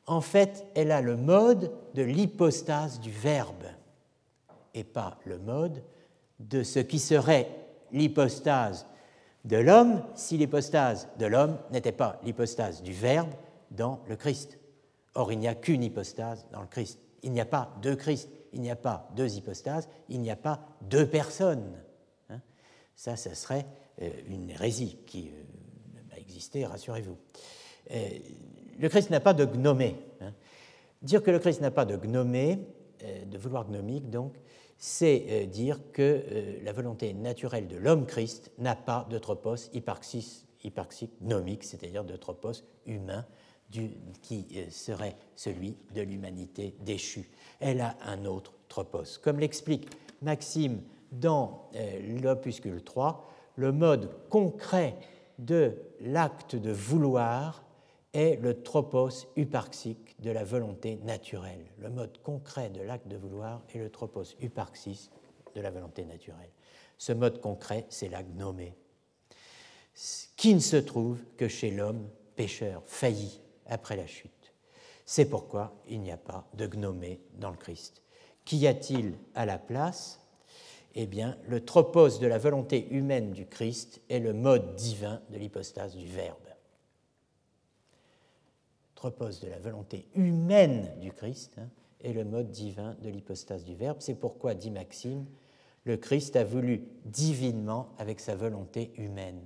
En 0.07 0.21
fait, 0.21 0.65
elle 0.75 0.91
a 0.91 1.01
le 1.01 1.17
mode 1.17 1.71
de 1.93 2.01
l'hypostase 2.01 2.99
du 2.99 3.11
Verbe 3.11 3.65
et 4.73 4.83
pas 4.83 5.17
le 5.25 5.37
mode 5.37 5.83
de 6.39 6.63
ce 6.63 6.79
qui 6.79 6.99
serait 6.99 7.49
l'hypostase 7.91 8.85
de 9.45 9.57
l'homme 9.57 10.03
si 10.15 10.37
l'hypostase 10.37 11.07
de 11.17 11.25
l'homme 11.25 11.57
n'était 11.71 11.91
pas 11.91 12.19
l'hypostase 12.23 12.81
du 12.81 12.93
Verbe 12.93 13.33
dans 13.71 13.99
le 14.07 14.15
Christ. 14.15 14.57
Or, 15.15 15.31
il 15.31 15.39
n'y 15.39 15.47
a 15.47 15.55
qu'une 15.55 15.83
hypostase 15.83 16.45
dans 16.51 16.61
le 16.61 16.67
Christ. 16.67 16.99
Il 17.23 17.31
n'y 17.31 17.41
a 17.41 17.45
pas 17.45 17.73
deux 17.81 17.95
Christ, 17.95 18.29
il 18.53 18.61
n'y 18.61 18.71
a 18.71 18.75
pas 18.75 19.09
deux 19.15 19.35
hypostases, 19.35 19.87
il 20.07 20.21
n'y 20.21 20.31
a 20.31 20.35
pas 20.35 20.59
deux 20.81 21.07
personnes. 21.07 21.73
Ça, 22.99 23.15
ce 23.15 23.33
serait 23.33 23.65
euh, 24.01 24.09
une 24.27 24.49
hérésie 24.49 24.97
qui 25.07 25.29
euh, 25.29 26.13
a 26.13 26.19
existé, 26.19 26.65
rassurez-vous. 26.65 27.15
Euh, 27.91 28.09
le 28.77 28.89
Christ 28.89 29.09
n'a 29.09 29.21
pas 29.21 29.33
de 29.33 29.45
gnomé. 29.45 29.95
Hein. 30.19 30.33
Dire 31.01 31.23
que 31.23 31.31
le 31.31 31.39
Christ 31.39 31.61
n'a 31.61 31.71
pas 31.71 31.85
de 31.85 31.95
gnomé, 31.95 32.59
de 33.25 33.37
vouloir 33.37 33.69
gnomique, 33.69 34.09
donc, 34.09 34.35
c'est 34.77 35.45
dire 35.45 35.79
que 35.93 36.59
la 36.61 36.73
volonté 36.73 37.13
naturelle 37.13 37.69
de 37.69 37.77
l'homme 37.77 38.05
Christ 38.05 38.51
n'a 38.57 38.75
pas 38.75 39.07
de 39.09 39.17
tropos 39.17 39.55
hyparxique 39.71 41.11
nomique, 41.21 41.63
c'est-à-dire 41.63 42.03
de 42.03 42.17
tropos 42.17 42.51
humain, 42.85 43.25
qui 44.21 44.45
serait 44.69 45.15
celui 45.37 45.77
de 45.95 46.01
l'humanité 46.01 46.75
déchue. 46.81 47.29
Elle 47.61 47.79
a 47.79 47.95
un 48.05 48.25
autre 48.25 48.53
tropos. 48.67 49.19
Comme 49.23 49.39
l'explique 49.39 49.87
Maxime 50.21 50.81
dans 51.11 51.69
l'opuscule 52.21 52.83
3, 52.83 53.27
le 53.55 53.71
mode 53.71 54.09
concret 54.29 54.95
de 55.37 55.77
l'acte 56.01 56.55
de 56.55 56.71
vouloir 56.71 57.63
est 58.13 58.41
le 58.41 58.63
tropos 58.63 59.27
hyparxique 59.35 60.15
de 60.21 60.31
la 60.31 60.43
volonté 60.43 60.97
naturelle. 61.03 61.65
Le 61.77 61.89
mode 61.89 62.17
concret 62.23 62.69
de 62.69 62.81
l'acte 62.81 63.07
de 63.07 63.17
vouloir 63.17 63.61
est 63.73 63.77
le 63.77 63.89
tropos 63.89 64.23
hyparxis 64.41 65.09
de 65.55 65.61
la 65.61 65.71
volonté 65.71 66.05
naturelle. 66.05 66.51
Ce 66.97 67.13
mode 67.13 67.39
concret, 67.39 67.85
c'est 67.89 68.09
la 68.09 68.23
gnomée, 68.23 68.75
qui 70.35 70.53
ne 70.53 70.59
se 70.59 70.77
trouve 70.77 71.19
que 71.37 71.47
chez 71.47 71.71
l'homme 71.71 72.09
pécheur, 72.35 72.83
failli 72.85 73.41
après 73.67 73.95
la 73.95 74.07
chute. 74.07 74.53
C'est 75.05 75.25
pourquoi 75.25 75.73
il 75.87 76.01
n'y 76.01 76.11
a 76.11 76.17
pas 76.17 76.47
de 76.53 76.67
gnomée 76.67 77.21
dans 77.35 77.51
le 77.51 77.57
Christ. 77.57 78.01
Qu'y 78.45 78.67
a-t-il 78.67 79.13
à 79.35 79.45
la 79.45 79.57
place? 79.57 80.18
Eh 80.95 81.05
bien, 81.05 81.37
le 81.47 81.63
tropos 81.63 82.19
de 82.19 82.27
la 82.27 82.37
volonté 82.37 82.87
humaine 82.89 83.31
du 83.31 83.45
Christ 83.45 84.01
est 84.09 84.19
le 84.19 84.33
mode 84.33 84.75
divin 84.75 85.21
de 85.29 85.37
l'hypostase 85.37 85.95
du 85.95 86.07
Verbe 86.07 86.49
repose 88.99 89.39
de 89.39 89.47
la 89.47 89.59
volonté 89.59 90.07
humaine 90.15 90.91
du 90.99 91.11
Christ 91.11 91.55
hein, 91.57 91.69
et 92.01 92.13
le 92.13 92.25
mode 92.25 92.51
divin 92.51 92.95
de 93.01 93.09
l'hypostase 93.09 93.63
du 93.63 93.75
Verbe. 93.75 93.97
C'est 93.99 94.15
pourquoi, 94.15 94.53
dit 94.53 94.71
Maxime, 94.71 95.25
le 95.85 95.97
Christ 95.97 96.35
a 96.35 96.43
voulu 96.43 96.83
divinement 97.05 97.89
avec 97.97 98.19
sa 98.19 98.35
volonté 98.35 98.91
humaine. 98.97 99.41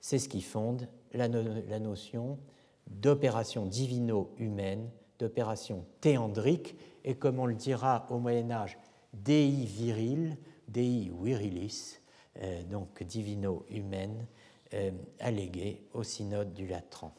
C'est 0.00 0.18
ce 0.18 0.28
qui 0.28 0.42
fonde 0.42 0.88
la, 1.12 1.28
la 1.28 1.78
notion 1.78 2.38
d'opération 2.86 3.66
divino-humaine, 3.66 4.88
d'opération 5.18 5.84
théandrique, 6.00 6.76
et 7.04 7.14
comme 7.14 7.38
on 7.38 7.46
le 7.46 7.54
dira 7.54 8.06
au 8.10 8.18
Moyen 8.18 8.50
Âge, 8.50 8.78
dei 9.12 9.64
viril, 9.64 10.36
dei 10.68 11.10
virilis, 11.22 11.98
euh, 12.42 12.62
donc 12.64 13.02
divino-humaine, 13.02 14.26
euh, 14.74 14.90
alléguée 15.20 15.82
au 15.94 16.02
synode 16.02 16.52
du 16.52 16.66
Latran. 16.66 17.14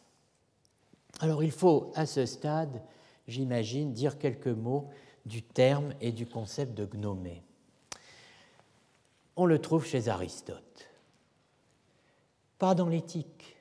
Alors 1.20 1.44
il 1.44 1.52
faut 1.52 1.92
à 1.96 2.06
ce 2.06 2.26
stade, 2.26 2.82
j'imagine, 3.28 3.94
dire 3.94 4.20
quelques 4.20 4.48
mots 4.48 4.90
du 5.26 5.42
terme 5.42 5.94
et 6.02 6.12
du 6.12 6.26
concept 6.26 6.74
de 6.74 6.86
gnomé. 6.86 7.44
On 9.36 9.46
le 9.46 9.60
trouve 9.60 9.86
chez 9.86 10.08
Aristote. 10.08 10.90
Pas 12.58 12.76
dans 12.76 12.88
l'éthique, 12.88 13.58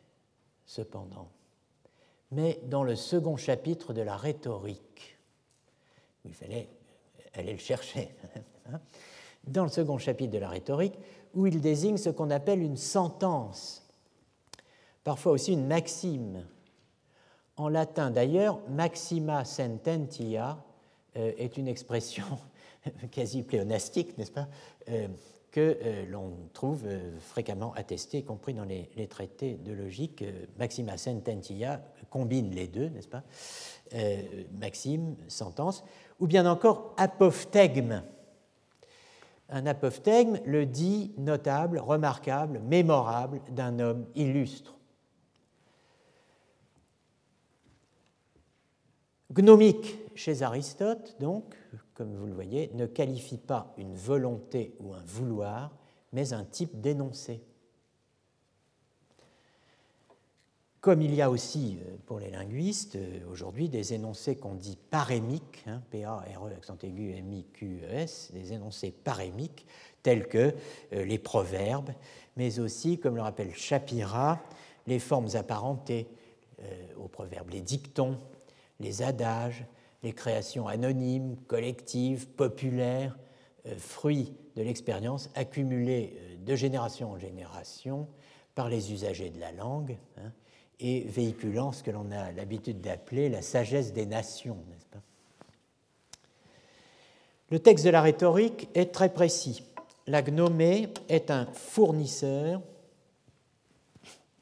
cependant, 0.65 1.29
mais 2.31 2.61
dans 2.65 2.83
le 2.83 2.97
second 2.97 3.37
chapitre 3.37 3.93
de 3.93 4.03
la 4.03 4.17
rhétorique. 4.17 5.19
Il 6.25 6.35
fallait 6.35 6.69
aller 7.39 7.53
le 7.53 7.59
chercher. 7.59 8.11
Hein. 8.69 8.81
Dans 9.47 9.63
le 9.63 9.69
second 9.69 9.97
chapitre 9.97 10.33
de 10.33 10.39
la 10.39 10.49
rhétorique, 10.49 10.99
où 11.35 11.47
il 11.47 11.61
désigne 11.61 11.99
ce 11.99 12.11
qu'on 12.11 12.31
appelle 12.31 12.61
une 12.61 12.77
sentence, 12.77 13.89
parfois 15.05 15.31
aussi 15.31 15.53
une 15.53 15.69
maxime, 15.69 16.45
en 17.57 17.69
latin, 17.69 18.11
d'ailleurs, 18.11 18.59
maxima 18.69 19.45
sententia 19.45 20.59
euh, 21.17 21.33
est 21.39 21.57
une 21.57 21.69
expression 21.69 22.25
quasi 23.13 23.45
pléonastique, 23.45 24.19
n'est-ce 24.19 24.33
pas, 24.33 24.49
euh, 24.89 25.07
que 25.57 26.05
l'on 26.11 26.35
trouve 26.53 26.85
fréquemment 27.19 27.73
attesté, 27.73 28.19
y 28.19 28.25
compris 28.25 28.53
dans 28.53 28.65
les, 28.67 29.09
traités 29.09 29.55
de 29.55 29.73
logique. 29.73 30.23
Maxima 30.59 30.99
Sententilla 30.99 31.81
combine 32.11 32.51
les 32.51 32.67
deux, 32.67 32.91
n'est-ce 32.91 33.09
pas 33.09 33.23
Maxime, 34.53 35.17
sentence, 35.29 35.83
ou 36.21 36.27
bien 36.27 36.45
encore 36.45 36.93
apophthegme. 36.99 38.03
Un 39.49 39.65
apophthegme, 39.65 40.41
le 40.45 40.67
dit 40.67 41.15
notable, 41.17 41.79
remarquable, 41.79 42.59
mémorable 42.59 43.41
d'un 43.51 43.79
homme 43.79 44.05
illustre. 44.15 44.77
Gnomique 49.33 49.97
chez 50.15 50.43
Aristote, 50.43 51.17
donc, 51.19 51.57
comme 51.97 52.15
vous 52.15 52.27
le 52.27 52.35
voyez, 52.35 52.71
ne 52.75 52.87
qualifie 52.87 53.39
pas 53.39 53.75
une 53.79 53.95
volonté 53.95 54.75
ou 54.81 54.93
un 54.93 55.03
vouloir, 55.05 55.75
mais 56.13 56.35
un 56.35 56.45
type 56.45 56.81
d'énoncé. 56.81 57.41
Comme 60.83 61.03
il 61.03 61.15
y 61.15 61.23
a 61.23 61.31
aussi 61.31 61.79
euh, 61.81 61.97
pour 62.07 62.21
les 62.21 62.31
linguistes 62.31 62.95
euh, 62.95 63.19
aujourd'hui 63.29 63.69
des 63.69 63.95
énoncés 63.95 64.37
qu'on 64.37 64.55
dit 64.55 64.79
parémiques, 64.91 65.65
hein, 65.67 65.83
P-A-R-E, 65.91 66.53
accent 66.55 66.79
aigu, 66.83 67.11
M-I-Q-E-S, 67.13 68.31
des 68.33 68.53
énoncés 68.53 68.93
parémiques 68.93 69.67
tels 70.05 70.29
que 70.29 70.55
euh, 70.93 71.05
les 71.05 71.19
proverbes, 71.19 71.91
mais 72.37 72.61
aussi, 72.61 72.99
comme 73.01 73.17
le 73.17 73.23
rappelle 73.23 73.53
Shapira, 73.53 74.39
les 74.87 75.01
formes 75.01 75.35
apparentées 75.35 76.07
aux 76.97 77.09
proverbes, 77.09 77.51
les 77.51 77.61
dictons, 77.61 78.19
les 78.81 79.03
adages, 79.03 79.67
les 80.03 80.13
créations 80.13 80.69
anonymes, 80.69 81.37
collectives, 81.47 82.29
populaires, 82.29 83.17
fruits 83.79 84.33
de 84.55 84.63
l'expérience 84.63 85.31
accumulée 85.35 86.17
de 86.45 86.55
génération 86.55 87.13
en 87.13 87.19
génération 87.19 88.07
par 88.55 88.69
les 88.69 88.93
usagers 88.93 89.31
de 89.31 89.41
la 89.41 89.53
langue. 89.53 89.99
Hein, 90.19 90.33
et 90.79 91.01
véhiculant 91.01 91.73
ce 91.73 91.83
que 91.83 91.91
l'on 91.91 92.11
a 92.11 92.33
l'habitude 92.33 92.81
d'appeler 92.81 93.29
la 93.29 93.43
sagesse 93.43 93.93
des 93.93 94.07
nations, 94.07 94.59
n'est-ce 94.69 94.87
pas? 94.87 95.01
Le 97.51 97.61
texte 97.61 97.85
de 97.85 97.91
la 97.91 98.03
rhétorique 98.03 98.69
est 98.75 98.93
très 98.93 99.13
précis. 99.13 99.63
La 100.07 100.21
gnomée 100.21 100.89
est 101.09 101.31
un 101.31 101.47
fournisseur 101.47 102.61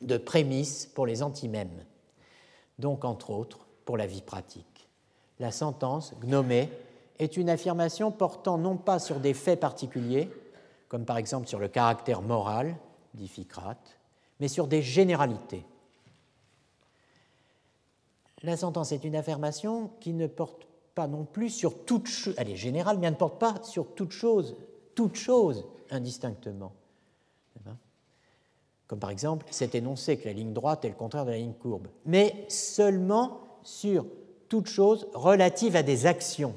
de 0.00 0.16
prémices 0.16 0.86
pour 0.86 1.06
les 1.06 1.22
antimèmes, 1.22 1.84
donc 2.78 3.04
entre 3.04 3.30
autres 3.30 3.66
pour 3.84 3.96
la 3.96 4.06
vie 4.06 4.22
pratique. 4.22 4.73
La 5.40 5.50
sentence 5.50 6.14
gnomée 6.20 6.70
est 7.18 7.36
une 7.36 7.50
affirmation 7.50 8.10
portant 8.10 8.58
non 8.58 8.76
pas 8.76 8.98
sur 8.98 9.20
des 9.20 9.34
faits 9.34 9.60
particuliers, 9.60 10.30
comme 10.88 11.04
par 11.04 11.16
exemple 11.16 11.48
sur 11.48 11.58
le 11.58 11.68
caractère 11.68 12.22
moral, 12.22 12.76
dit 13.14 13.28
Ficrate, 13.28 13.98
mais 14.40 14.48
sur 14.48 14.66
des 14.66 14.82
généralités 14.82 15.64
la 18.44 18.56
sentence 18.56 18.92
est 18.92 19.04
une 19.04 19.16
affirmation 19.16 19.90
qui 20.00 20.12
ne 20.12 20.26
porte 20.26 20.66
pas 20.94 21.08
non 21.08 21.24
plus 21.24 21.50
sur 21.50 21.84
toute 21.84 22.06
chose, 22.06 22.34
elle 22.36 22.50
est 22.50 22.56
générale, 22.56 22.98
mais 22.98 23.06
elle 23.06 23.14
ne 23.14 23.18
porte 23.18 23.40
pas 23.40 23.54
sur 23.62 23.94
toute 23.94 24.12
chose, 24.12 24.56
toute 24.94 25.16
chose 25.16 25.66
indistinctement. 25.90 26.72
Comme 28.86 28.98
par 28.98 29.10
exemple 29.10 29.46
cet 29.50 29.74
énoncé 29.74 30.18
que 30.18 30.26
la 30.26 30.34
ligne 30.34 30.52
droite 30.52 30.84
est 30.84 30.90
le 30.90 30.94
contraire 30.94 31.24
de 31.24 31.30
la 31.30 31.38
ligne 31.38 31.54
courbe, 31.54 31.88
mais 32.04 32.44
seulement 32.48 33.40
sur 33.62 34.04
toute 34.54 34.68
chose 34.68 35.08
relative 35.14 35.74
à 35.74 35.82
des 35.82 36.06
actions 36.06 36.54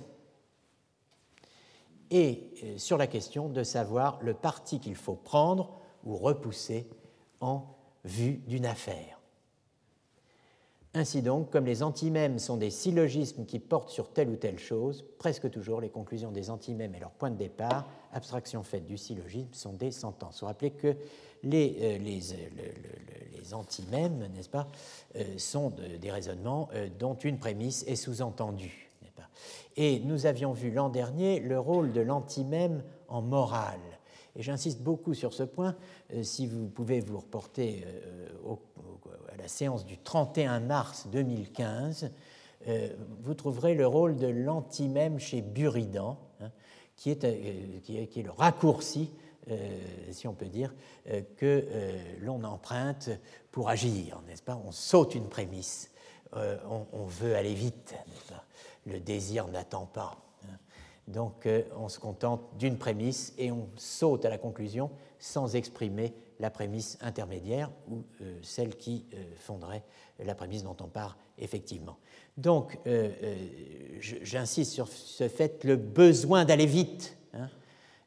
et 2.12 2.52
euh, 2.64 2.78
sur 2.78 2.96
la 2.96 3.08
question 3.08 3.50
de 3.50 3.64
savoir 3.64 4.20
le 4.22 4.36
parti 4.36 4.80
qu'il 4.80 4.96
faut 4.96 5.16
prendre 5.16 5.80
ou 6.04 6.16
repousser 6.16 6.88
en 7.40 7.64
vue 8.06 8.34
d'une 8.46 8.68
affaire. 8.68 9.20
Ainsi 10.94 11.24
donc, 11.24 11.50
comme 11.50 11.66
les 11.66 11.82
antimèmes 11.82 12.38
sont 12.38 12.58
des 12.58 12.70
syllogismes 12.70 13.48
qui 13.48 13.58
portent 13.58 13.90
sur 13.90 14.14
telle 14.14 14.30
ou 14.30 14.36
telle 14.36 14.60
chose, 14.60 15.04
presque 15.18 15.50
toujours 15.50 15.82
les 15.82 15.90
conclusions 15.90 16.32
des 16.32 16.52
antimèmes 16.52 16.94
et 16.94 17.00
leur 17.00 17.10
point 17.10 17.32
de 17.32 17.36
départ, 17.36 17.88
abstraction 18.14 18.62
faite 18.62 18.86
du 18.86 19.00
syllogisme, 19.00 19.54
sont 19.54 19.74
des 19.74 19.90
sentences. 19.90 20.46
Que 20.80 20.96
les, 21.44 21.78
euh, 21.82 21.98
euh, 22.00 22.72
les 23.38 23.54
antimèmes, 23.54 24.28
n'est-ce 24.34 24.50
pas, 24.50 24.68
euh, 25.16 25.38
sont 25.38 25.74
des 26.00 26.12
raisonnements 26.12 26.70
dont 27.00 27.16
une 27.16 27.38
prémisse 27.38 27.84
est 27.88 27.96
sous-entendue. 27.96 28.90
Et 29.80 30.00
nous 30.00 30.26
avions 30.26 30.54
vu 30.54 30.72
l'an 30.72 30.90
dernier 30.90 31.40
le 31.40 31.60
rôle 31.60 31.94
de 31.94 32.02
l'antimème 32.02 32.84
en 33.08 33.22
morale. 33.22 33.80
Et 34.36 34.42
j'insiste 34.42 34.82
beaucoup 34.82 35.14
sur 35.14 35.34
ce 35.34 35.44
point. 35.44 35.76
si 36.24 36.48
vous 36.48 36.68
pouvez 36.68 37.00
vous 37.00 37.20
reporter 37.20 37.86
au, 38.44 38.60
la 39.38 39.48
séance 39.48 39.86
du 39.86 40.00
31 40.00 40.62
mars 40.62 41.08
2015, 41.12 42.10
euh, 42.68 42.90
vous 43.22 43.34
trouverez 43.34 43.76
le 43.76 43.88
rôle 43.88 44.18
de 44.18 44.28
l'antimème 44.28 45.20
chez 45.20 45.42
Buridan, 45.42 46.18
hein, 46.42 46.52
qui, 46.96 47.12
est, 47.12 47.82
qui, 47.82 47.98
est, 47.98 48.24
le 48.24 48.32
raccourci, 48.32 49.10
si 50.12 50.28
on 50.28 50.34
peut 50.34 50.48
dire, 50.48 50.74
que 51.38 51.66
l'on 52.22 52.44
emprunte 52.44 53.10
pour 53.52 53.70
agir, 53.70 54.22
n'est-ce 54.28 54.42
pas? 54.42 54.60
On 54.66 54.72
saute 54.72 55.16
une 55.16 55.30
prémisse, 55.30 55.92
on, 56.34 57.06
veut 57.06 57.36
aller 57.36 57.54
vite, 57.54 57.96
pas? 58.30 58.44
Le 58.86 59.00
désir 59.00 59.48
n'attend 59.48 59.86
pas. 59.86 60.18
Hein. 60.44 60.58
Donc 61.08 61.48
on 61.76 61.90
se 61.90 62.00
contente 62.00 62.42
d'une 62.58 62.78
prémisse 62.78 63.34
et 63.38 63.52
on 63.52 63.70
saute 63.76 64.26
à 64.26 64.30
la 64.30 64.38
conclusion 64.38 64.92
sans 65.20 65.56
exprimer 65.56 66.14
la 66.40 66.50
prémisse 66.50 66.98
intermédiaire 67.02 67.72
ou 67.90 68.04
euh, 68.22 68.40
celle 68.44 68.76
qui 68.76 69.06
euh, 69.14 69.24
fonderait 69.36 69.84
la 70.20 70.36
prémisse 70.36 70.64
dont 70.64 70.78
on 70.82 70.88
part 70.88 71.18
effectivement. 71.38 71.98
Donc, 72.38 72.78
euh, 72.88 73.10
j'insiste 74.00 74.72
sur 74.72 74.88
ce 74.88 75.28
fait, 75.28 75.64
le 75.64 75.76
besoin 75.76 76.46
d'aller 76.46 76.66
vite. 76.66 77.18
Hein, 77.34 77.50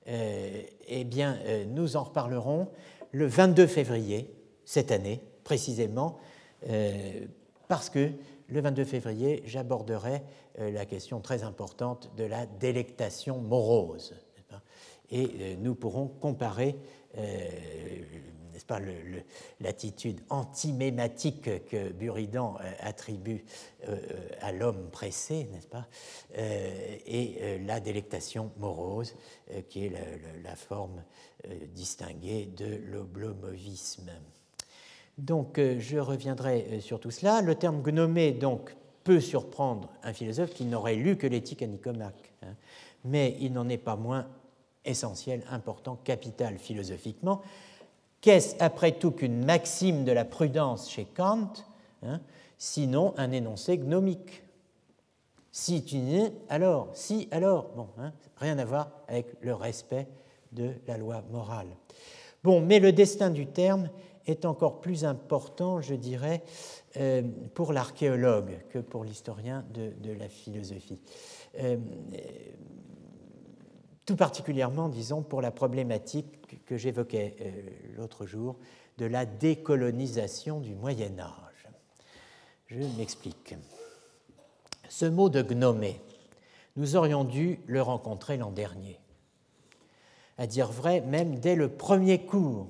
eh 0.06 1.04
bien, 1.04 1.38
nous 1.68 1.96
en 1.96 2.04
reparlerons 2.04 2.68
le 3.12 3.26
22 3.26 3.66
février 3.66 4.34
cette 4.64 4.90
année, 4.92 5.20
précisément, 5.44 6.18
parce 7.68 7.90
que 7.90 8.10
le 8.48 8.60
22 8.60 8.84
février, 8.84 9.42
j'aborderai 9.46 10.22
la 10.58 10.84
question 10.86 11.20
très 11.20 11.42
importante 11.42 12.10
de 12.16 12.24
la 12.24 12.46
délectation 12.46 13.38
morose. 13.38 14.14
Et 15.10 15.56
nous 15.58 15.74
pourrons 15.74 16.06
comparer 16.06 16.76
euh, 17.18 17.48
n'est-ce 18.60 18.66
pas, 18.66 18.80
l'attitude 19.60 20.20
antimématique 20.28 21.66
que 21.66 21.90
Buridan 21.90 22.56
euh, 22.60 22.72
attribue 22.80 23.44
euh, 23.88 23.98
à 24.40 24.52
l'homme 24.52 24.90
pressé, 24.90 25.48
n'est-ce 25.52 25.66
pas, 25.66 25.86
et 27.06 27.58
la 27.64 27.80
délectation 27.80 28.50
morose, 28.58 29.14
qui 29.68 29.86
est 29.86 29.92
la, 30.42 30.54
forme 30.54 31.02
distinguée 31.74 32.46
de 32.46 32.80
l'oblomovisme. 32.90 34.10
Donc, 35.18 35.58
je 35.58 35.98
reviendrai 35.98 36.80
sur 36.80 37.00
tout 37.00 37.10
cela. 37.10 37.40
Le 37.40 37.54
terme 37.54 37.82
gnomé, 37.82 38.32
donc, 38.32 38.74
peut 39.04 39.20
surprendre 39.20 39.90
un 40.02 40.12
philosophe 40.12 40.52
qui 40.52 40.64
n'aurait 40.64 40.96
lu 40.96 41.16
que 41.16 41.26
l'éthique 41.26 41.62
à 41.62 41.66
Nicomaque, 41.66 42.32
hein. 42.42 42.54
mais 43.04 43.36
il 43.40 43.52
n'en 43.52 43.68
est 43.68 43.78
pas 43.78 43.96
moins 43.96 44.26
essentiel, 44.84 45.42
important, 45.50 45.96
capital 46.04 46.58
philosophiquement. 46.58 47.42
Qu'est-ce 48.20 48.56
après 48.58 48.92
tout 48.92 49.12
qu'une 49.12 49.44
maxime 49.44 50.04
de 50.04 50.12
la 50.12 50.24
prudence 50.24 50.90
chez 50.90 51.06
Kant, 51.06 51.52
hein, 52.02 52.20
sinon 52.58 53.14
un 53.16 53.32
énoncé 53.32 53.78
gnomique? 53.78 54.42
Si 55.52 55.84
tu 55.84 55.98
dis 55.98 56.30
alors, 56.48 56.90
si 56.92 57.28
alors, 57.30 57.70
bon, 57.74 57.88
hein, 57.98 58.12
rien 58.36 58.58
à 58.58 58.64
voir 58.64 58.90
avec 59.08 59.26
le 59.40 59.54
respect 59.54 60.06
de 60.52 60.72
la 60.86 60.96
loi 60.96 61.22
morale. 61.30 61.68
Bon, 62.44 62.60
mais 62.60 62.78
le 62.78 62.92
destin 62.92 63.30
du 63.30 63.46
terme 63.46 63.88
est 64.26 64.44
encore 64.44 64.80
plus 64.80 65.04
important, 65.04 65.80
je 65.80 65.94
dirais, 65.94 66.42
euh, 66.96 67.22
pour 67.54 67.72
l'archéologue 67.72 68.58
que 68.70 68.78
pour 68.78 69.04
l'historien 69.04 69.64
de, 69.72 70.12
la 70.12 70.28
philosophie. 70.28 71.00
Euh, 71.60 71.76
tout 74.10 74.16
particulièrement, 74.16 74.88
disons, 74.88 75.22
pour 75.22 75.40
la 75.40 75.52
problématique 75.52 76.64
que 76.64 76.76
j'évoquais 76.76 77.36
euh, 77.42 77.52
l'autre 77.96 78.26
jour 78.26 78.56
de 78.98 79.06
la 79.06 79.24
décolonisation 79.24 80.58
du 80.58 80.74
Moyen 80.74 81.16
Âge. 81.20 81.68
Je 82.66 82.80
m'explique. 82.98 83.54
Ce 84.88 85.06
mot 85.06 85.28
de 85.28 85.42
gnomé, 85.42 86.00
nous 86.74 86.96
aurions 86.96 87.22
dû 87.22 87.60
le 87.68 87.80
rencontrer 87.80 88.36
l'an 88.36 88.50
dernier. 88.50 88.98
À 90.38 90.48
dire 90.48 90.72
vrai, 90.72 91.02
même 91.02 91.38
dès 91.38 91.54
le 91.54 91.68
premier 91.68 92.26
cours, 92.26 92.66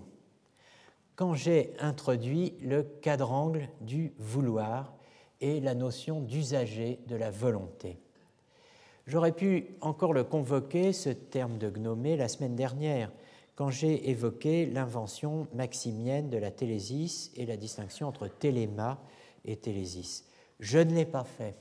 quand 1.17 1.33
j'ai 1.33 1.73
introduit 1.81 2.53
le 2.61 2.83
quadrangle 2.83 3.71
du 3.81 4.12
vouloir 4.19 4.93
et 5.41 5.59
la 5.61 5.75
notion 5.75 6.21
d'usager 6.21 7.01
de 7.07 7.17
la 7.17 7.31
volonté. 7.31 7.99
J'aurais 9.07 9.33
pu 9.33 9.77
encore 9.81 10.13
le 10.13 10.25
convoquer, 10.25 10.93
ce 10.93 11.11
terme 11.11 11.59
de 11.59 11.71
gnomé, 11.71 12.17
la 12.17 12.29
semaine 12.29 12.57
dernière, 12.57 13.11
quand 13.57 13.71
j'ai 13.71 14.09
évoqué 14.11 14.67
l'invention 14.67 15.47
maximienne 15.55 16.31
de 16.31 16.39
la 16.39 16.51
télésis 16.51 17.31
et 17.37 17.45
la 17.45 17.57
distinction 17.57 18.09
entre 18.09 18.29
téléma 18.29 19.03
et 19.45 19.57
télésis. 19.57 20.25
Je 20.61 20.79
ne 20.79 20.95
l'ai 20.95 21.05
pas 21.05 21.25
fait. 21.25 21.57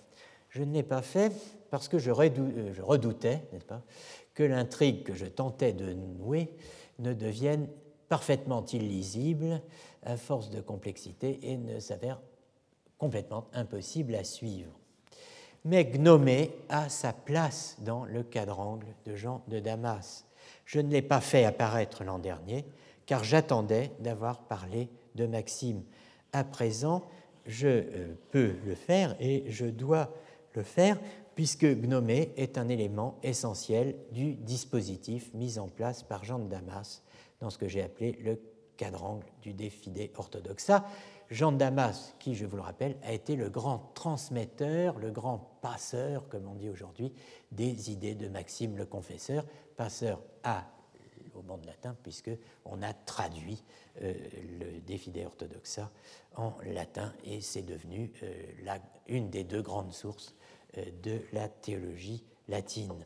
Je 0.50 0.64
ne 0.64 0.74
l'ai 0.74 0.84
pas 0.84 1.02
fait 1.02 1.32
parce 1.70 1.88
que 1.88 2.00
je, 2.00 2.12
euh, 2.12 2.74
redoutais, 2.82 3.44
n'est-ce 3.52 3.66
pas, 3.66 3.84
que 4.34 4.44
l'intrigue 4.44 5.04
que 5.04 5.14
je 5.14 5.26
tentais 5.26 5.74
de 5.74 5.94
nouer 5.94 6.54
ne 7.00 7.14
devienne 7.14 7.68
parfaitement 8.08 8.66
illisible 8.66 9.62
à 10.04 10.18
force 10.18 10.50
de 10.50 10.62
complexité 10.62 11.40
et 11.44 11.58
ne 11.58 11.80
s'avère 11.80 12.22
complètement 12.98 13.48
impossible 13.54 14.16
à 14.16 14.24
suivre. 14.24 14.79
Mais 15.66 15.86
Gnomé 15.86 16.52
a 16.70 16.90
sa 16.90 17.14
place 17.14 17.78
dans 17.80 18.06
le 18.06 18.24
quadrangle 18.24 18.88
de 19.06 19.16
Jean 19.16 19.44
de 19.48 19.60
Damas. 19.60 20.26
Je 20.66 20.80
ne 20.80 20.90
l'ai 20.90 21.02
pas 21.02 21.22
fait 21.22 21.44
apparaître 21.44 22.04
l'an 22.04 22.20
dernier, 22.20 22.66
car 23.06 23.24
j'attendais 23.24 23.92
d'avoir 24.00 24.44
parlé 24.44 24.88
de 25.16 25.26
Maxime. 25.26 25.84
À 26.32 26.44
présent, 26.44 27.04
je 27.46 27.68
euh, 27.68 28.14
peux 28.32 28.54
le 28.66 28.76
faire 28.76 29.16
et 29.20 29.46
je 29.48 29.66
dois 29.66 30.14
le 30.54 30.64
faire, 30.64 31.00
puisque 31.36 31.66
Gnomé 31.66 32.32
est 32.38 32.58
un 32.58 32.70
élément 32.70 33.18
essentiel 33.24 33.96
du 34.12 34.36
dispositif 34.36 35.34
mis 35.34 35.60
en 35.60 35.68
place 35.68 36.04
par 36.04 36.24
Jean 36.24 36.40
de 36.40 36.48
Damas 36.48 37.02
dans 37.42 37.50
ce 37.50 37.58
que 37.58 37.68
j'ai 37.68 37.82
appelé 37.82 38.18
le 38.24 38.40
quadrangle 38.78 39.26
du 39.42 39.54
défidé 39.54 40.12
orthodoxe. 40.18 40.72
Jean 41.30 41.52
de 41.52 41.58
Damas, 41.58 42.16
qui, 42.18 42.34
je 42.34 42.46
vous 42.46 42.56
le 42.56 42.64
rappelle, 42.64 42.98
a 43.04 43.14
été 43.14 43.36
le 43.36 43.50
grand 43.50 43.92
transmetteur, 43.94 44.98
le 44.98 45.12
grand 45.12 45.58
passeur, 45.62 46.28
comme 46.28 46.48
on 46.48 46.56
dit 46.56 46.70
aujourd'hui, 46.70 47.14
des 47.52 47.92
idées 47.92 48.16
de 48.16 48.28
Maxime 48.28 48.78
le 48.78 48.86
Confesseur, 48.86 49.46
passeur 49.78 50.22
à, 50.44 50.66
au 51.36 51.44
monde 51.44 51.66
latin, 51.66 51.96
puisqu'on 52.02 52.82
a 52.82 52.94
traduit 52.94 53.64
euh, 54.02 54.14
le 54.60 54.80
Défidé 54.82 55.24
orthodoxa 55.24 55.92
en 56.36 56.54
latin, 56.66 57.14
et 57.24 57.42
c'est 57.42 57.62
devenu 57.62 58.12
euh, 58.24 58.78
une 59.08 59.30
des 59.30 59.44
deux 59.44 59.62
grandes 59.62 59.94
sources 59.94 60.34
euh, 60.78 60.86
de 61.04 61.22
la 61.32 61.48
théologie 61.48 62.24
latine. 62.48 63.06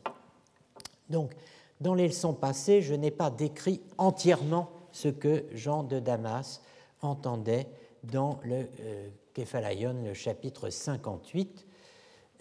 Donc, 1.10 1.34
dans 1.82 1.94
les 1.94 2.08
leçons 2.08 2.34
passées, 2.34 2.82
je 2.82 2.94
n'ai 2.94 3.12
pas 3.12 3.30
décrit 3.30 3.82
entièrement 3.98 4.70
ce 4.94 5.10
que 5.10 5.46
Jean 5.52 5.84
de 5.84 6.00
Damas 6.00 6.62
entendait 7.02 7.68
dans 8.04 8.40
le 8.44 8.68
euh, 8.82 9.10
le 9.36 10.14
chapitre 10.14 10.70
58, 10.70 11.66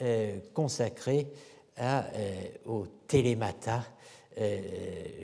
euh, 0.03 0.39
consacré 0.53 1.27
euh, 1.79 2.03
au 2.67 2.87
télémata 3.07 3.85
euh, 4.39 4.61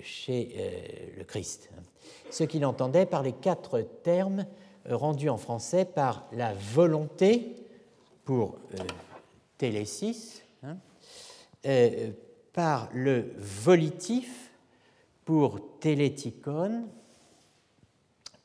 chez 0.02 1.12
le 1.16 1.24
Christ. 1.24 1.70
Ce 2.31 2.44
qu'il 2.44 2.65
entendait 2.65 3.06
par 3.06 3.23
les 3.23 3.32
quatre 3.32 3.81
termes 4.02 4.47
rendus 4.89 5.28
en 5.28 5.36
français 5.36 5.85
par 5.85 6.27
la 6.32 6.55
volonté 6.55 7.55
pour 8.24 8.59
télésis, 9.56 10.43
hein, 10.62 10.77
par 12.52 12.89
le 12.94 13.32
volitif 13.36 14.51
pour 15.24 15.78
téléticon, 15.81 16.85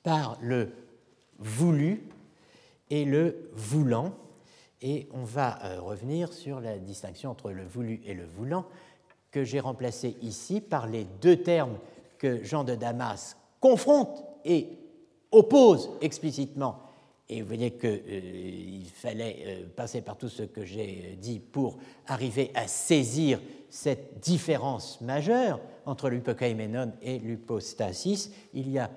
par 0.04 0.38
le 0.42 0.83
voulu 1.44 2.04
et 2.90 3.06
le 3.06 3.50
voulant. 3.54 4.14
Et 4.82 5.08
on 5.14 5.24
va 5.24 5.64
euh, 5.64 5.82
revenir 5.82 6.34
sur 6.34 6.60
la 6.60 6.78
distinction 6.78 7.32
entre 7.32 7.52
le 7.52 7.64
voulu 7.64 8.02
et 8.06 8.14
le 8.14 8.26
voulant, 8.26 8.66
que 9.32 9.44
j'ai 9.44 9.60
remplacé 9.60 10.16
ici 10.22 10.62
par 10.62 10.88
les 10.88 11.06
deux 11.22 11.38
termes 11.38 11.78
que 12.18 12.44
Jean 12.44 12.64
de 12.64 12.76
Damas 12.76 13.38
confronte 13.60 14.24
et 14.46 14.68
oppose 15.32 15.90
explicitement. 16.02 16.80
Et 17.30 17.42
vous 17.42 17.48
voyez 17.48 17.72
qu'il 17.72 17.90
euh, 17.90 18.82
fallait 18.94 19.38
euh, 19.46 19.66
passer 19.76 20.02
par 20.02 20.18
tout 20.18 20.30
ce 20.30 20.44
que 20.44 20.66
j'ai 20.66 21.18
dit 21.20 21.40
pour 21.40 21.78
arriver 22.06 22.52
à 22.54 22.68
saisir 22.68 23.42
cette 23.70 24.20
différence 24.20 25.02
majeure 25.02 25.60
entre 25.86 26.10
l'hypokaimenon 26.10 26.92
et 27.02 27.20
l'hypostasis. 27.20 28.32
Il 28.54 28.70
y 28.70 28.78
a 28.78 28.92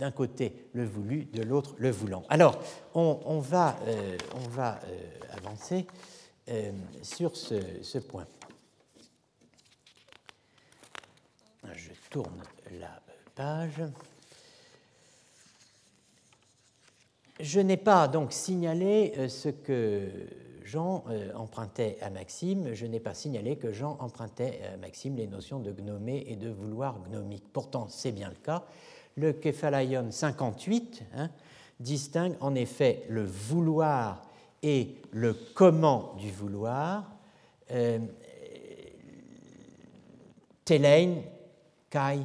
d'un 0.00 0.10
côté 0.10 0.54
le 0.72 0.84
voulu, 0.84 1.26
de 1.26 1.42
l'autre 1.42 1.74
le 1.76 1.90
voulant. 1.90 2.24
Alors, 2.30 2.58
on, 2.94 3.38
va, 3.38 3.78
euh, 3.86 4.16
euh, 4.58 4.76
avancer 5.36 5.86
euh, 6.48 6.72
sur 7.02 7.36
ce, 7.36 7.98
point. 7.98 8.26
Je 11.74 11.90
tourne 12.08 12.42
la 12.80 13.02
page. 13.34 13.82
Je 17.38 17.60
n'ai 17.60 17.76
pas 17.76 18.08
donc 18.08 18.32
signalé 18.32 19.28
ce 19.28 19.50
que 19.50 20.08
Jean 20.64 21.04
empruntait 21.34 21.98
à 22.00 22.10
Maxime, 22.10 22.74
je 22.74 22.86
n'ai 22.86 23.00
pas 23.00 23.14
signalé 23.14 23.56
que 23.56 23.72
Jean 23.72 23.96
empruntait 24.00 24.60
à 24.72 24.76
Maxime 24.76 25.16
les 25.16 25.26
notions 25.26 25.58
de 25.58 25.72
gnomé 25.72 26.24
et 26.28 26.36
de 26.36 26.48
vouloir 26.48 26.98
gnomique. 27.10 27.44
Pourtant, 27.52 27.88
c'est 27.88 28.12
bien 28.12 28.28
le 28.28 28.36
cas 28.36 28.64
le 29.20 29.34
Kephalaion 29.34 30.10
58 30.10 31.02
hein, 31.14 31.30
distingue 31.78 32.34
en 32.40 32.54
effet 32.54 33.04
le 33.08 33.24
vouloir 33.24 34.22
et 34.62 34.96
le 35.12 35.34
comment 35.54 36.14
du 36.18 36.30
vouloir, 36.30 37.04
euh, 37.70 37.98
kai 40.64 42.20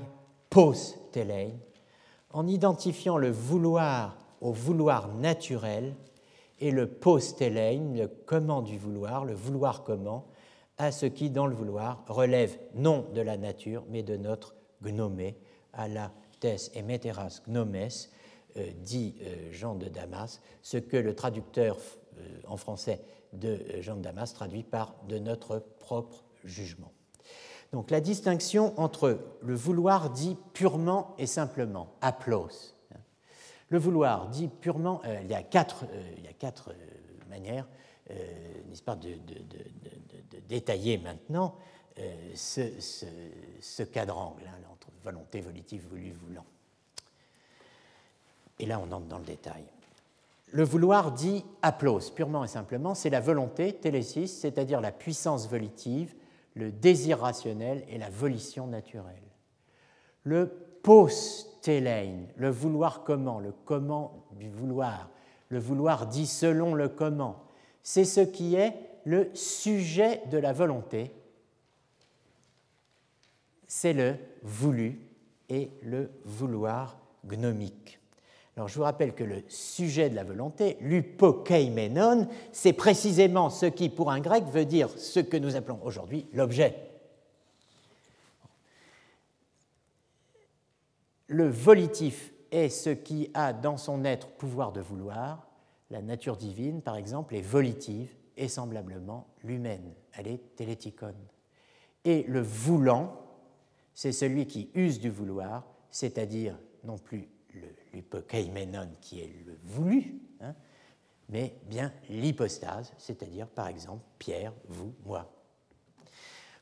pos 0.50 0.96
telein, 1.12 1.50
en 2.32 2.48
identifiant 2.48 3.18
le 3.18 3.30
vouloir 3.30 4.18
au 4.42 4.52
vouloir 4.52 5.14
naturel 5.16 5.96
et 6.60 6.72
le 6.72 6.88
pos 6.88 7.36
telein, 7.38 7.94
le 7.94 8.08
comment 8.08 8.62
du 8.62 8.78
vouloir, 8.78 9.26
le 9.26 9.34
vouloir 9.34 9.84
comment, 9.84 10.26
à 10.78 10.92
ce 10.92 11.06
qui, 11.06 11.30
dans 11.30 11.48
le 11.48 11.56
vouloir, 11.56 12.04
relève 12.08 12.58
non 12.76 13.06
de 13.14 13.22
la 13.22 13.38
nature, 13.38 13.84
mais 13.90 14.04
de 14.04 14.18
notre 14.18 14.56
gnomé, 14.84 15.38
à 15.74 15.88
la 15.88 16.12
et 16.46 16.82
meteras 16.82 17.42
gnomes, 17.48 17.76
euh, 18.58 18.72
dit 18.78 19.16
euh, 19.22 19.52
Jean 19.52 19.76
de 19.76 19.88
Damas, 19.88 20.42
ce 20.62 20.78
que 20.78 20.98
le 20.98 21.16
traducteur 21.16 21.78
euh, 22.18 22.40
en 22.48 22.58
français 22.58 23.02
de 23.34 23.60
Jean 23.82 23.98
de 23.98 24.02
Damas 24.02 24.34
traduit 24.34 24.64
par 24.64 24.96
de 25.10 25.20
notre 25.20 25.60
propre 25.80 26.24
jugement. 26.44 26.92
Donc 27.74 27.92
la 27.92 28.00
distinction 28.00 28.80
entre 28.80 29.20
le 29.42 29.56
vouloir 29.56 30.10
dit 30.12 30.38
purement 30.54 31.16
et 31.18 31.28
simplement, 31.28 31.96
aplos. 32.02 32.74
Le 33.70 33.80
vouloir 33.80 34.30
dit 34.30 34.48
purement, 34.48 35.02
il 35.22 35.28
y 35.30 35.34
a 35.34 35.44
quatre, 35.44 35.86
manières, 37.28 37.68
n'est-ce 38.10 38.84
pas, 38.84 38.96
de, 38.96 39.18
détailler 40.48 41.00
maintenant 41.00 41.58
ce 42.36 43.84
quadrangle, 43.84 44.44
hein, 44.48 44.75
volonté 45.06 45.40
volitive 45.40 45.88
voulu 45.88 46.12
voulant. 46.12 46.46
Et 48.60 48.66
là, 48.66 48.80
on 48.80 48.92
entre 48.92 49.06
dans 49.08 49.20
le 49.20 49.26
détail. 49.26 49.64
Le 50.52 50.64
vouloir 50.64 51.12
dit 51.12 51.44
aplos, 51.62 52.12
purement 52.16 52.44
et 52.44 52.48
simplement, 52.48 52.96
c'est 52.96 53.10
la 53.10 53.20
volonté, 53.20 53.74
télésis, 53.74 54.32
c'est-à-dire 54.32 54.82
la 54.82 54.92
puissance 54.92 55.50
volitive, 55.50 56.16
le 56.56 56.72
désir 56.72 57.20
rationnel 57.20 57.84
et 57.90 57.98
la 57.98 58.10
volition 58.10 58.68
naturelle. 58.68 59.16
Le 60.24 60.48
post-télein, 60.82 62.26
le 62.38 62.50
vouloir 62.50 63.04
comment, 63.04 63.40
le 63.40 63.54
comment 63.66 64.26
du 64.32 64.50
vouloir, 64.50 65.10
le 65.50 65.60
vouloir 65.60 66.08
dit 66.08 66.28
selon 66.28 66.74
le 66.74 66.90
comment, 66.90 67.44
c'est 67.84 68.06
ce 68.06 68.22
qui 68.22 68.56
est 68.56 68.74
le 69.04 69.30
sujet 69.34 70.22
de 70.32 70.38
la 70.38 70.54
volonté 70.54 71.12
c'est 73.68 73.94
le 73.94 74.16
voulu 74.44 75.00
et 75.50 75.72
le 75.82 76.12
vouloir 76.24 77.00
gnomique. 77.26 78.00
Alors, 78.56 78.70
je 78.70 78.76
vous 78.76 78.84
rappelle 78.84 79.14
que 79.14 79.24
le 79.24 79.44
sujet 79.50 80.10
de 80.10 80.16
la 80.16 80.24
volonté, 80.24 80.78
l'upokeimenon, 80.80 82.28
c'est 82.54 82.72
précisément 82.72 83.50
ce 83.50 83.66
qui, 83.66 83.90
pour 83.90 84.12
un 84.12 84.22
grec, 84.22 84.46
veut 84.46 84.66
dire 84.66 84.90
ce 84.98 85.20
que 85.20 85.36
nous 85.36 85.58
appelons 85.58 85.80
aujourd'hui 85.84 86.26
l'objet. 86.34 86.74
Le 91.28 91.50
volitif 91.50 92.32
est 92.52 92.70
ce 92.70 92.92
qui 92.92 93.30
a 93.34 93.52
dans 93.52 93.78
son 93.78 94.06
être 94.06 94.30
pouvoir 94.30 94.72
de 94.72 94.80
vouloir. 94.80 95.48
La 95.90 96.02
nature 96.02 96.38
divine, 96.38 96.82
par 96.82 96.96
exemple, 96.96 97.36
est 97.36 97.42
volitive 97.42 98.10
et 98.38 98.48
semblablement 98.48 99.28
l'humaine. 99.44 99.94
Elle 100.14 100.28
est 100.28 100.56
téléticone. 100.56 101.16
Et 102.06 102.24
le 102.24 102.42
voulant, 102.42 103.25
c'est 103.96 104.12
celui 104.12 104.46
qui 104.46 104.70
use 104.76 105.00
du 105.00 105.10
vouloir, 105.10 105.64
c'est-à-dire 105.90 106.60
non 106.84 106.98
plus 106.98 107.28
l'hypokeimenon 107.94 108.90
qui 109.02 109.22
est 109.22 109.34
le 109.46 109.58
voulu, 109.64 110.20
hein, 110.42 110.54
mais 111.30 111.56
bien 111.64 111.92
l'hypostase, 112.10 112.94
c'est-à-dire 112.98 113.48
par 113.48 113.70
exemple 113.70 114.04
Pierre, 114.20 114.54
vous, 114.68 114.94
moi. 115.06 115.32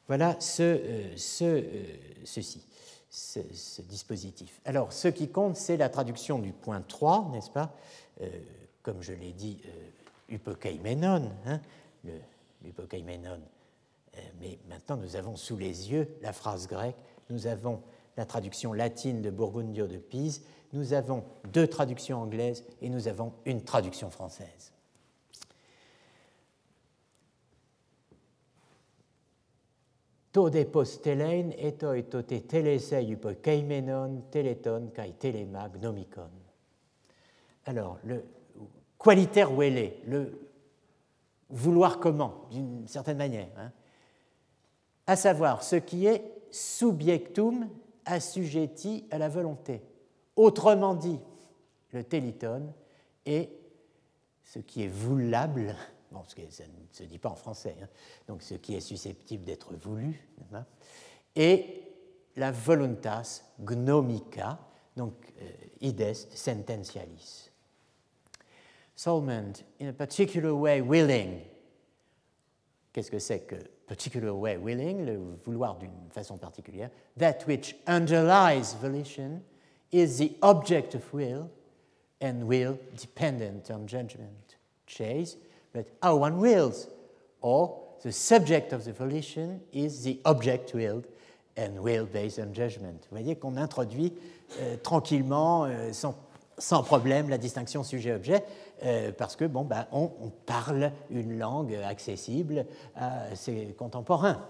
Voilà 0.07 0.39
ce, 0.39 0.61
euh, 0.63 1.15
euh, 1.41 1.83
ceci. 2.23 2.65
ce, 3.09 3.81
dispositif. 3.81 4.61
Alors, 4.65 4.93
ce 4.93 5.07
qui 5.07 5.29
compte, 5.29 5.57
c'est 5.57 5.77
la 5.77 5.89
traduction 5.89 6.39
du 6.39 6.53
point 6.53 6.81
3, 6.81 7.29
n'est-ce 7.31 7.49
pas 7.49 7.75
euh, 8.21 8.29
Comme 8.83 9.01
je 9.01 9.13
l'ai 9.13 9.31
dit, 9.31 9.59
upokeimenon, 10.29 11.31
hein, 11.45 11.59
mais 14.39 14.59
maintenant, 14.69 14.97
nous 14.97 15.15
avons 15.15 15.35
sous 15.35 15.57
les 15.57 15.91
yeux 15.91 16.15
la 16.21 16.33
phrase 16.33 16.67
grecque, 16.67 16.95
nous 17.29 17.47
avons 17.47 17.81
la 18.17 18.25
traduction 18.25 18.73
latine 18.73 19.21
de 19.21 19.29
Burgundio 19.29 19.87
de 19.87 19.97
Pise, 19.97 20.43
nous 20.73 20.93
avons 20.93 21.23
deux 21.51 21.67
traductions 21.67 22.21
anglaises 22.21 22.63
et 22.81 22.89
nous 22.89 23.07
avons 23.07 23.33
une 23.45 23.63
traduction 23.63 24.09
française. 24.09 24.73
Tode 30.33 30.63
postelein 30.73 31.51
eto 31.61 31.91
etote 31.93 32.39
telesei 32.49 33.11
upokeimenon 33.13 34.15
teleton 34.33 34.87
kai 34.89 35.13
telema. 35.21 35.69
Alors, 37.65 37.99
le 38.03 38.23
qualiter 38.97 39.45
est 39.61 40.01
le 40.07 40.49
vouloir 41.51 41.99
comment, 41.99 42.47
d'une 42.49 42.87
certaine 42.87 43.17
manière, 43.17 43.51
hein, 43.57 43.71
à 45.05 45.15
savoir 45.15 45.61
ce 45.61 45.75
qui 45.75 46.07
est 46.07 46.32
subjectum 46.53 47.67
assujetti 48.05 49.05
à 49.11 49.17
la 49.17 49.27
volonté. 49.27 49.81
Autrement 50.35 50.93
dit, 50.93 51.19
le 51.91 52.03
téliton 52.03 52.73
est 53.25 53.49
ce 54.43 54.59
qui 54.59 54.83
est 54.83 54.87
voulable, 54.87 55.75
bon, 56.11 56.21
ce 56.27 56.35
ça 56.49 56.63
ne 56.65 56.69
se 56.91 57.03
dit 57.03 57.17
pas 57.17 57.29
en 57.29 57.35
français, 57.35 57.75
hein, 57.81 57.87
donc 58.27 58.43
ce 58.43 58.55
qui 58.55 58.75
est 58.75 58.81
susceptible 58.81 59.45
d'être 59.45 59.73
voulu, 59.75 60.27
et 61.35 61.83
la 62.35 62.51
voluntas 62.51 63.43
gnomica, 63.59 64.59
donc 64.95 65.13
euh, 65.41 65.49
idest 65.81 66.35
sententialis. 66.35 67.49
Solmond, 68.95 69.53
in 69.81 69.87
a 69.87 69.93
particular 69.93 70.53
way 70.53 70.81
willing. 70.81 71.39
Qu'est-ce 72.91 73.09
que 73.09 73.19
c'est 73.19 73.41
que 73.41 73.55
particular 73.87 74.33
way 74.33 74.57
willing, 74.57 75.05
le 75.05 75.19
vouloir 75.43 75.77
d'une 75.77 75.91
façon 76.09 76.37
particulière? 76.37 76.89
That 77.17 77.45
which 77.47 77.75
underlies 77.87 78.75
volition 78.81 79.41
is 79.91 80.17
the 80.17 80.35
object 80.41 80.95
of 80.95 81.13
will, 81.13 81.49
and 82.21 82.43
will 82.43 82.77
dependent 82.97 83.69
on 83.69 83.85
judgment. 83.87 84.57
Chase, 84.87 85.37
but 85.73 85.87
how 86.01 86.15
one 86.15 86.39
wills, 86.39 86.87
or 87.41 87.79
the 88.03 88.11
subject 88.11 88.73
of 88.73 88.85
the 88.85 88.93
volition 88.93 89.61
is 89.71 90.03
the 90.03 90.19
object 90.25 90.73
willed, 90.73 91.07
and 91.57 91.79
will 91.79 92.05
based 92.05 92.39
on 92.39 92.53
judgment. 92.53 93.07
Vous 93.11 93.17
voyez 93.17 93.35
qu'on 93.35 93.57
introduit 93.57 94.13
euh, 94.59 94.77
tranquillement, 94.77 95.65
euh, 95.65 95.93
sans, 96.63 96.81
problème, 96.81 97.27
la 97.29 97.37
distinction 97.37 97.83
sujet-objet, 97.83 98.41
euh, 98.85 99.11
parce 99.11 99.35
que 99.35 99.43
bon, 99.43 99.65
ben, 99.65 99.85
on, 99.91 100.09
parle 100.45 100.93
une 101.09 101.37
langue 101.37 101.75
accessible 101.75 102.65
à 102.95 103.35
ses 103.35 103.75
contemporains, 103.77 104.45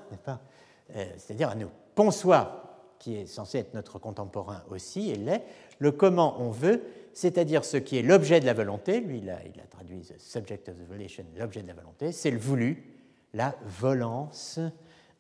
euh, 0.95 1.05
C'est-à-dire 1.17 1.49
à 1.49 1.55
nous. 1.55 1.69
Ponsois, 1.95 2.95
qui 2.99 3.15
est 3.15 3.25
censé 3.25 3.57
être 3.57 3.73
notre 3.73 3.97
contemporain 3.97 4.61
aussi, 4.69 5.09
et 5.09 5.15
l'est, 5.15 5.43
le 5.79 5.91
comment 5.91 6.39
on 6.39 6.51
veut, 6.51 6.83
c'est-à-dire 7.13 7.65
ce 7.65 7.77
qui 7.77 7.97
est 7.97 8.03
l'objet 8.03 8.39
de 8.39 8.45
la 8.45 8.53
volonté, 8.53 8.99
lui 8.99 9.17
il 9.17 9.29
a 9.29 9.39
traduit 9.71 10.01
the 10.01 10.19
subject 10.19 10.69
of 10.69 10.75
the 10.75 10.87
volition, 10.87 11.25
l'objet 11.35 11.63
de 11.63 11.67
la 11.67 11.73
volonté, 11.73 12.11
c'est 12.11 12.31
le 12.31 12.37
voulu, 12.37 12.93
la 13.33 13.55
volance 13.65 14.59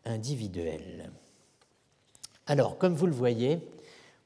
individuelle. 0.05 1.11
Alors, 2.45 2.77
comme 2.77 2.93
vous 2.93 3.07
le 3.07 3.13
voyez, 3.13 3.67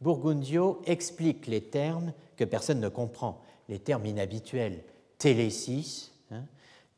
Burgundio 0.01 0.81
explique 0.85 1.47
les 1.47 1.61
termes 1.61 2.13
que 2.35 2.43
personne 2.43 2.79
ne 2.79 2.89
comprend, 2.89 3.41
les 3.67 3.79
termes 3.79 4.05
inhabituels, 4.05 4.83
télésis, 5.17 6.11
hein, 6.31 6.43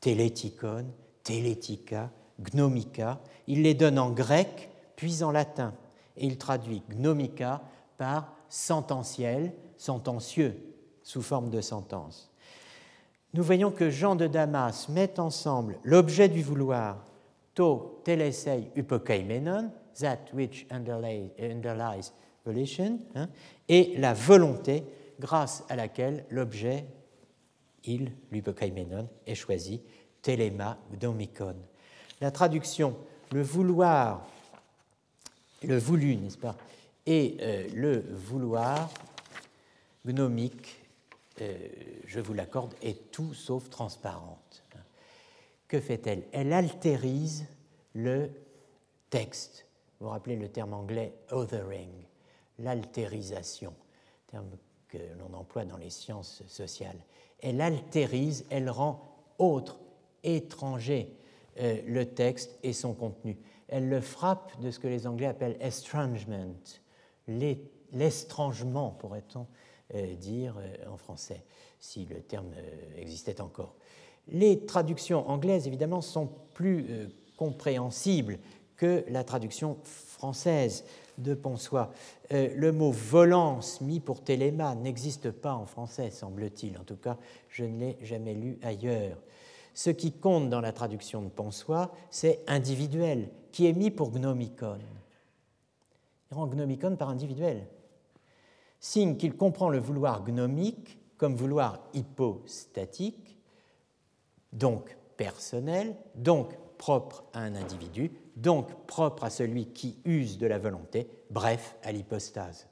télétikon, 0.01 0.85
télétika, 1.23 2.11
gnomica, 2.39 3.19
il 3.47 3.63
les 3.63 3.73
donne 3.73 3.99
en 3.99 4.11
grec 4.11 4.69
puis 4.95 5.23
en 5.23 5.31
latin. 5.31 5.73
Et 6.17 6.25
il 6.25 6.37
traduit 6.37 6.83
gnomica 6.89 7.61
par 7.97 8.33
sententiel, 8.49 9.53
sentencieux, 9.77 10.55
sous 11.03 11.21
forme 11.21 11.49
de 11.49 11.61
sentence. 11.61 12.29
Nous 13.33 13.43
voyons 13.43 13.71
que 13.71 13.89
Jean 13.89 14.15
de 14.15 14.27
Damas 14.27 14.89
met 14.89 15.19
ensemble 15.19 15.79
l'objet 15.83 16.27
du 16.27 16.41
vouloir, 16.41 16.97
to 17.53 18.01
telesei 18.03 18.71
upokeimenon, 18.75 19.71
that 19.99 20.17
which 20.33 20.65
underlies 20.71 22.11
hein, 23.15 23.29
et 23.67 23.93
la 23.97 24.13
volonté 24.13 24.83
grâce 25.19 25.63
à 25.69 25.75
laquelle 25.75 26.25
l'objet, 26.29 26.85
il, 27.83 28.11
l'upokeimenon, 28.31 29.07
est 29.25 29.35
choisi, 29.35 29.81
telema 30.21 30.77
gnomikon. 30.91 31.55
La 32.21 32.31
traduction, 32.31 32.95
le 33.31 33.41
vouloir 33.41 34.27
le 35.63 35.77
voulu, 35.77 36.15
n'est-ce 36.15 36.37
pas, 36.37 36.55
et 37.05 37.37
euh, 37.41 37.67
le 37.73 37.99
vouloir 38.11 38.89
gnomique, 40.05 40.81
euh, 41.41 41.57
je 42.05 42.19
vous 42.19 42.33
l'accorde, 42.33 42.73
est 42.81 43.11
tout 43.11 43.33
sauf 43.33 43.69
transparente. 43.69 44.63
Que 45.67 45.79
fait-elle? 45.79 46.23
Elle 46.31 46.53
altérise 46.53 47.45
le 47.93 48.29
texte. 49.09 49.67
Vous 49.99 50.07
vous 50.07 50.11
rappelez 50.11 50.35
le 50.35 50.49
terme 50.49 50.73
anglais 50.73 51.13
othering, 51.29 51.91
l'altérisation, 52.59 53.73
terme 54.27 54.49
que 54.87 54.97
l'on 55.19 55.37
emploie 55.37 55.65
dans 55.65 55.77
les 55.77 55.89
sciences 55.89 56.43
sociales. 56.47 56.97
Elle 57.41 57.61
altérise, 57.61 58.45
elle 58.49 58.69
rend 58.69 59.01
autre, 59.37 59.79
étranger 60.23 61.15
euh, 61.59 61.81
le 61.87 62.05
texte 62.05 62.57
et 62.63 62.73
son 62.73 62.93
contenu 62.93 63.37
elle 63.69 63.87
le 63.87 64.01
frappe 64.01 64.59
de 64.61 64.71
ce 64.71 64.79
que 64.79 64.87
les 64.87 65.07
Anglais 65.07 65.27
appellent 65.27 65.57
estrangement, 65.59 66.55
l'estrangement, 67.27 68.91
pourrait-on 68.91 69.47
euh, 69.95 70.15
dire 70.15 70.55
euh, 70.59 70.91
en 70.91 70.97
français, 70.97 71.43
si 71.79 72.05
le 72.05 72.21
terme 72.21 72.51
existait 72.97 73.41
encore. 73.41 73.75
Les 74.27 74.65
traductions 74.65 75.27
anglaises, 75.29 75.67
évidemment, 75.67 76.01
sont 76.01 76.29
plus 76.53 77.09
compréhensibles 77.37 78.37
que 78.75 79.03
la 79.07 79.23
traduction 79.23 79.77
française 79.83 80.83
de 81.19 81.33
Ponsois. 81.33 81.91
le 82.31 82.71
mot 82.71 82.91
volance 82.91 83.81
mis 83.81 83.99
pour 83.99 84.23
téléma 84.23 84.75
n'existe 84.75 85.31
pas 85.31 85.53
en 85.53 85.65
français, 85.65 86.09
semble-t-il. 86.09 86.77
En 86.77 86.83
tout 86.83 86.97
cas, 86.97 87.17
je 87.49 87.65
ne 87.65 87.79
l'ai 87.79 87.97
jamais 88.01 88.33
lu 88.33 88.57
ailleurs. 88.61 89.17
Ce 89.73 89.89
qui 89.89 90.11
compte 90.11 90.49
dans 90.49 90.61
la 90.61 90.73
traduction 90.73 91.21
de 91.21 91.29
Ponsois, 91.29 91.93
c'est 92.09 92.41
individuel, 92.47 93.29
qui 93.51 93.67
est 93.67 93.73
mis 93.73 93.91
pour 93.91 94.11
gnomicon. 94.11 94.79
Il 96.31 96.35
rend 96.35 96.47
gnomicon 96.47 96.95
par 96.95 97.09
individuel. 97.09 97.65
Signe 98.79 99.17
qu'il 99.17 99.35
comprend 99.35 99.69
le 99.69 99.79
vouloir 99.79 100.23
gnomique 100.23 100.99
comme 101.17 101.35
vouloir 101.35 101.79
hypostatique, 101.93 103.37
donc 104.53 104.97
personnel, 105.17 105.95
donc 106.15 106.57
propre 106.79 107.25
à 107.33 107.41
un 107.41 107.53
individu, 107.53 108.09
donc 108.35 108.87
propre 108.87 109.25
à 109.25 109.29
celui 109.29 109.67
qui 109.67 109.99
use 110.05 110.39
de 110.39 110.47
la 110.47 110.57
volonté, 110.57 111.07
bref, 111.29 111.75
à 111.83 111.91
l'hypostase. 111.91 112.67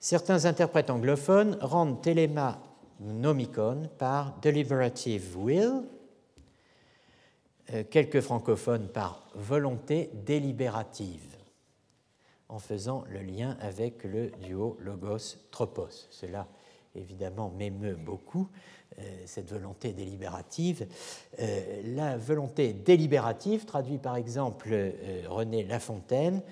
Certains 0.00 0.46
interprètes 0.46 0.90
anglophones 0.90 1.58
rendent 1.60 2.02
téléma 2.02 2.60
nomicon 3.00 3.88
par 3.98 4.38
deliberative 4.40 5.36
will, 5.38 5.82
euh, 7.72 7.84
quelques 7.88 8.20
francophones 8.20 8.88
par 8.88 9.28
volonté 9.34 10.10
délibérative, 10.14 11.36
en 12.48 12.58
faisant 12.58 13.04
le 13.08 13.20
lien 13.20 13.58
avec 13.60 14.04
le 14.04 14.30
duo 14.42 14.78
logos-tropos. 14.80 16.08
Cela, 16.10 16.46
évidemment, 16.94 17.50
m'émeut 17.50 17.96
beaucoup, 17.96 18.48
cette 19.26 19.50
volonté 19.50 19.92
délibérative. 19.92 20.86
Euh, 21.40 21.82
la 21.94 22.16
volonté 22.16 22.72
délibérative 22.72 23.64
traduit 23.64 23.98
par 23.98 24.16
exemple 24.16 24.74
René 25.28 25.64
Lafontaine, 25.64 26.42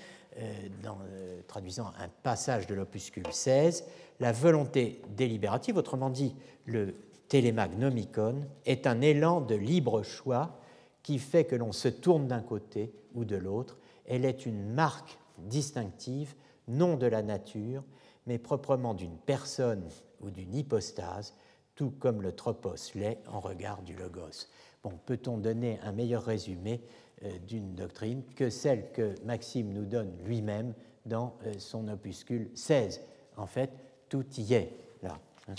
traduisant 1.46 1.92
un 1.98 2.08
passage 2.22 2.66
de 2.66 2.74
l'opuscule 2.74 3.26
16, 3.30 3.84
la 4.20 4.32
volonté 4.32 5.00
délibérative, 5.16 5.76
autrement 5.76 6.10
dit 6.10 6.34
le 6.66 6.94
télémagnomicon, 7.28 8.44
est 8.66 8.86
un 8.86 9.00
élan 9.00 9.40
de 9.40 9.54
libre 9.54 10.02
choix 10.02 10.58
qui 11.02 11.18
fait 11.18 11.44
que 11.44 11.56
l'on 11.56 11.72
se 11.72 11.88
tourne 11.88 12.26
d'un 12.26 12.40
côté 12.40 12.92
ou 13.14 13.24
de 13.24 13.36
l'autre. 13.36 13.78
Elle 14.06 14.24
est 14.24 14.46
une 14.46 14.72
marque 14.72 15.18
distinctive, 15.38 16.34
non 16.68 16.96
de 16.96 17.06
la 17.06 17.22
nature, 17.22 17.84
mais 18.26 18.38
proprement 18.38 18.94
d'une 18.94 19.16
personne 19.18 19.84
ou 20.20 20.30
d'une 20.30 20.54
hypostase, 20.54 21.34
tout 21.74 21.90
comme 21.98 22.22
le 22.22 22.32
tropos 22.32 22.92
l'est 22.94 23.18
en 23.28 23.40
regard 23.40 23.82
du 23.82 23.94
logos. 23.94 24.48
Bon, 24.82 24.92
peut-on 25.06 25.38
donner 25.38 25.78
un 25.82 25.92
meilleur 25.92 26.24
résumé 26.24 26.80
euh, 27.24 27.38
d'une 27.46 27.74
doctrine 27.74 28.22
que 28.36 28.50
celle 28.50 28.92
que 28.92 29.14
Maxime 29.24 29.72
nous 29.72 29.84
donne 29.84 30.12
lui-même 30.24 30.74
dans 31.06 31.36
euh, 31.46 31.54
son 31.58 31.88
opuscule 31.88 32.50
16. 32.54 33.00
En 33.36 33.46
fait, 33.46 33.70
tout 34.08 34.26
y 34.36 34.54
est 34.54 34.70
là. 35.02 35.18
Hein. 35.48 35.54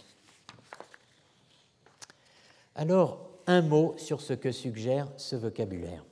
Alors, 2.76 3.30
un 3.48 3.62
mot 3.62 3.96
sur 3.98 4.22
ce 4.22 4.34
que 4.34 4.52
suggère 4.52 5.08
ce 5.18 5.36
vocabulaire. 5.36 6.04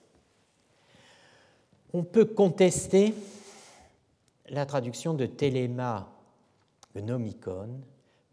On 1.94 2.04
peut 2.04 2.26
contester 2.26 3.14
la 4.50 4.66
traduction 4.66 5.14
de 5.14 5.26
téléma 5.26 6.10
gnomicon 6.96 7.80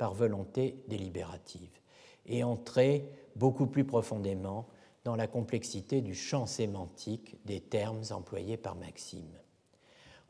par 0.00 0.14
volonté 0.14 0.82
délibérative 0.88 1.78
et 2.24 2.42
entrer 2.42 3.04
beaucoup 3.36 3.66
plus 3.66 3.84
profondément 3.84 4.66
dans 5.04 5.14
la 5.14 5.26
complexité 5.26 6.00
du 6.00 6.14
champ 6.14 6.46
sémantique 6.46 7.36
des 7.44 7.60
termes 7.60 8.00
employés 8.10 8.56
par 8.56 8.76
Maxime. 8.76 9.38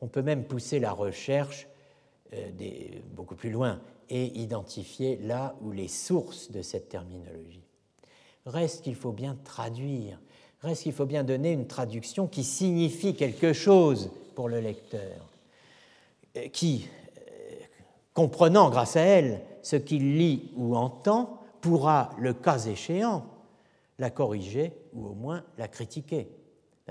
On 0.01 0.09
peut 0.09 0.23
même 0.23 0.43
pousser 0.43 0.81
la 0.81 0.91
recherche 0.91 1.69
euh, 2.33 2.51
beaucoup 3.15 3.37
plus 3.37 3.53
loin 3.53 3.81
et 4.09 4.41
identifier 4.41 5.19
là 5.19 5.55
où 5.61 5.71
les 5.71 5.87
sources 5.87 6.51
de 6.51 6.63
cette 6.63 6.89
terminologie. 6.89 7.63
Reste 8.47 8.83
qu'il 8.83 8.97
faut 8.97 9.13
bien 9.13 9.39
traduire, 9.45 10.21
reste 10.63 10.83
qu'il 10.83 10.95
faut 10.95 11.07
bien 11.07 11.23
donner 11.23 11.53
une 11.53 11.69
traduction 11.69 12.27
qui 12.27 12.43
signifie 12.43 13.15
quelque 13.15 13.53
chose 13.53 14.11
pour 14.35 14.49
le 14.49 14.59
lecteur, 14.59 15.31
euh, 16.37 16.49
qui, 16.49 16.89
euh, 17.19 17.55
comprenant 18.15 18.69
grâce 18.69 18.97
à 18.97 19.03
elle 19.03 19.43
ce 19.63 19.77
qu'il 19.77 20.17
lit 20.17 20.53
ou 20.57 20.77
entend, 20.77 21.39
pourra, 21.61 22.11
le 22.19 22.35
cas 22.35 22.59
échéant, 22.59 23.27
la 23.99 24.11
corriger 24.11 24.73
ou 24.95 25.07
au 25.07 25.15
moins 25.15 25.45
la 25.59 25.69
critiquer. 25.69 26.31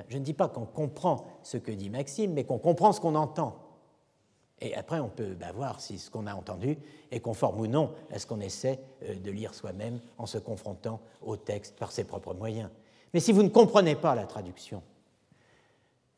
Je 0.07 0.17
ne 0.17 0.23
dis 0.23 0.33
pas 0.33 0.47
qu'on 0.47 0.65
comprend 0.65 1.25
ce 1.43 1.57
que 1.57 1.71
dit 1.71 1.89
Maxime, 1.89 2.33
mais 2.33 2.45
qu'on 2.45 2.59
comprend 2.59 2.93
ce 2.93 3.01
qu'on 3.01 3.15
entend. 3.15 3.55
Et 4.61 4.75
après, 4.75 4.99
on 4.99 5.09
peut 5.09 5.35
bah, 5.35 5.51
voir 5.53 5.79
si 5.79 5.97
ce 5.97 6.09
qu'on 6.09 6.27
a 6.27 6.33
entendu 6.33 6.77
est 7.11 7.19
conforme 7.19 7.59
ou 7.61 7.67
non 7.67 7.93
à 8.11 8.19
ce 8.19 8.25
qu'on 8.25 8.41
essaie 8.41 8.79
euh, 9.03 9.15
de 9.15 9.31
lire 9.31 9.53
soi-même 9.53 9.99
en 10.17 10.25
se 10.25 10.37
confrontant 10.37 10.99
au 11.21 11.37
texte 11.37 11.77
par 11.77 11.91
ses 11.91 12.03
propres 12.03 12.33
moyens. 12.33 12.69
Mais 13.13 13.19
si 13.19 13.31
vous 13.31 13.43
ne 13.43 13.49
comprenez 13.49 13.95
pas 13.95 14.15
la 14.15 14.25
traduction, 14.25 14.83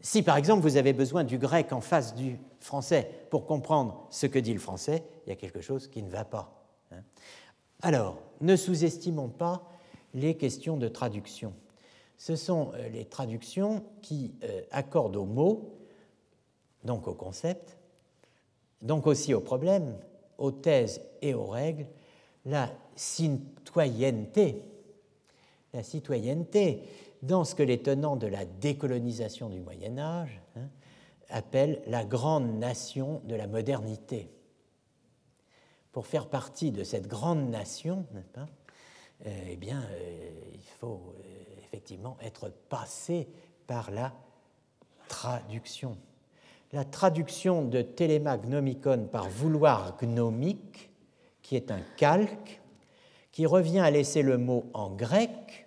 si 0.01 0.23
par 0.23 0.37
exemple 0.37 0.63
vous 0.63 0.77
avez 0.77 0.93
besoin 0.93 1.23
du 1.23 1.37
grec 1.37 1.71
en 1.71 1.81
face 1.81 2.15
du 2.15 2.37
français 2.59 3.09
pour 3.29 3.45
comprendre 3.45 4.07
ce 4.09 4.25
que 4.25 4.39
dit 4.39 4.53
le 4.53 4.59
français, 4.59 5.03
il 5.25 5.29
y 5.29 5.33
a 5.33 5.35
quelque 5.35 5.61
chose 5.61 5.87
qui 5.87 6.01
ne 6.01 6.09
va 6.09 6.25
pas. 6.25 6.65
Hein. 6.91 7.01
Alors, 7.81 8.19
ne 8.41 8.55
sous-estimons 8.55 9.29
pas 9.29 9.63
les 10.13 10.35
questions 10.35 10.77
de 10.77 10.87
traduction. 10.87 11.53
Ce 12.17 12.35
sont 12.35 12.71
euh, 12.75 12.89
les 12.89 13.05
traductions 13.05 13.83
qui 14.01 14.33
euh, 14.43 14.61
accordent 14.71 15.15
aux 15.15 15.25
mots, 15.25 15.77
donc 16.83 17.07
au 17.07 17.13
concept, 17.13 17.77
donc 18.81 19.07
aussi 19.07 19.33
aux 19.33 19.41
problèmes, 19.41 19.97
aux 20.37 20.51
thèses 20.51 21.01
et 21.21 21.33
aux 21.33 21.45
règles, 21.45 21.87
la 22.45 22.69
citoyenneté. 22.95 24.63
La 25.73 25.83
citoyenneté, 25.83 26.83
dans 27.21 27.43
ce 27.43 27.55
que 27.55 27.63
les 27.63 27.81
tenants 27.81 28.15
de 28.15 28.27
la 28.27 28.45
décolonisation 28.45 29.49
du 29.49 29.59
Moyen 29.59 29.97
Âge 29.97 30.41
hein, 30.55 30.69
appellent 31.29 31.81
la 31.87 32.03
grande 32.03 32.57
nation 32.57 33.21
de 33.25 33.35
la 33.35 33.47
modernité. 33.47 34.29
Pour 35.91 36.07
faire 36.07 36.27
partie 36.27 36.71
de 36.71 36.83
cette 36.83 37.07
grande 37.07 37.49
nation, 37.49 38.05
pas, 38.33 38.47
eh 39.25 39.55
bien, 39.55 39.81
euh, 39.81 40.29
il 40.53 40.69
faut 40.79 41.13
euh, 41.19 41.59
effectivement 41.59 42.17
être 42.21 42.49
passé 42.69 43.27
par 43.67 43.91
la 43.91 44.13
traduction. 45.07 45.97
La 46.71 46.85
traduction 46.85 47.63
de 47.65 47.81
télémagnomicon 47.81 49.07
par 49.11 49.29
vouloir 49.29 49.97
gnomique, 49.97 50.89
qui 51.41 51.55
est 51.55 51.69
un 51.69 51.81
calque, 51.97 52.61
qui 53.31 53.45
revient 53.45 53.79
à 53.79 53.91
laisser 53.91 54.21
le 54.21 54.37
mot 54.37 54.65
en 54.73 54.89
grec, 54.89 55.60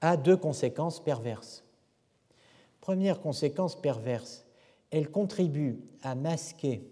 a 0.00 0.16
deux 0.16 0.36
conséquences 0.36 1.02
perverses. 1.02 1.64
Première 2.80 3.20
conséquence 3.20 3.80
perverse, 3.80 4.46
elle 4.90 5.10
contribue 5.10 5.78
à 6.02 6.14
masquer, 6.14 6.82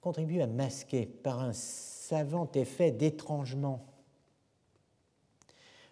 contribue 0.00 0.40
à 0.40 0.46
masquer 0.46 1.06
par 1.06 1.40
un 1.40 1.52
savant 1.52 2.50
effet 2.54 2.90
d'étrangement. 2.90 3.84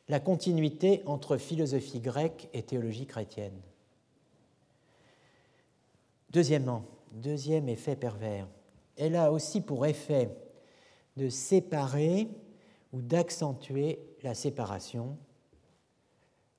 La 0.08 0.20
continuité 0.20 1.02
entre 1.06 1.36
philosophie 1.36 2.00
grecque 2.00 2.48
et 2.52 2.62
théologie 2.62 3.06
chrétienne. 3.06 3.60
Deuxièmement, 6.30 6.84
deuxième 7.12 7.68
effet 7.68 7.96
pervers, 7.96 8.48
elle 8.96 9.16
a 9.16 9.32
aussi 9.32 9.60
pour 9.60 9.84
effet 9.84 10.30
de 11.16 11.28
séparer 11.28 12.28
ou 12.92 13.02
d'accentuer 13.02 13.98
la 14.22 14.34
séparation 14.34 15.18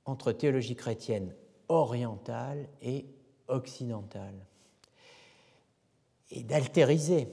entre 0.08 0.32
théologie 0.32 0.76
chrétienne 0.76 1.34
orientale 1.70 2.68
et 2.82 3.06
occidentale, 3.48 4.46
et 6.32 6.44
d'altériser, 6.44 7.28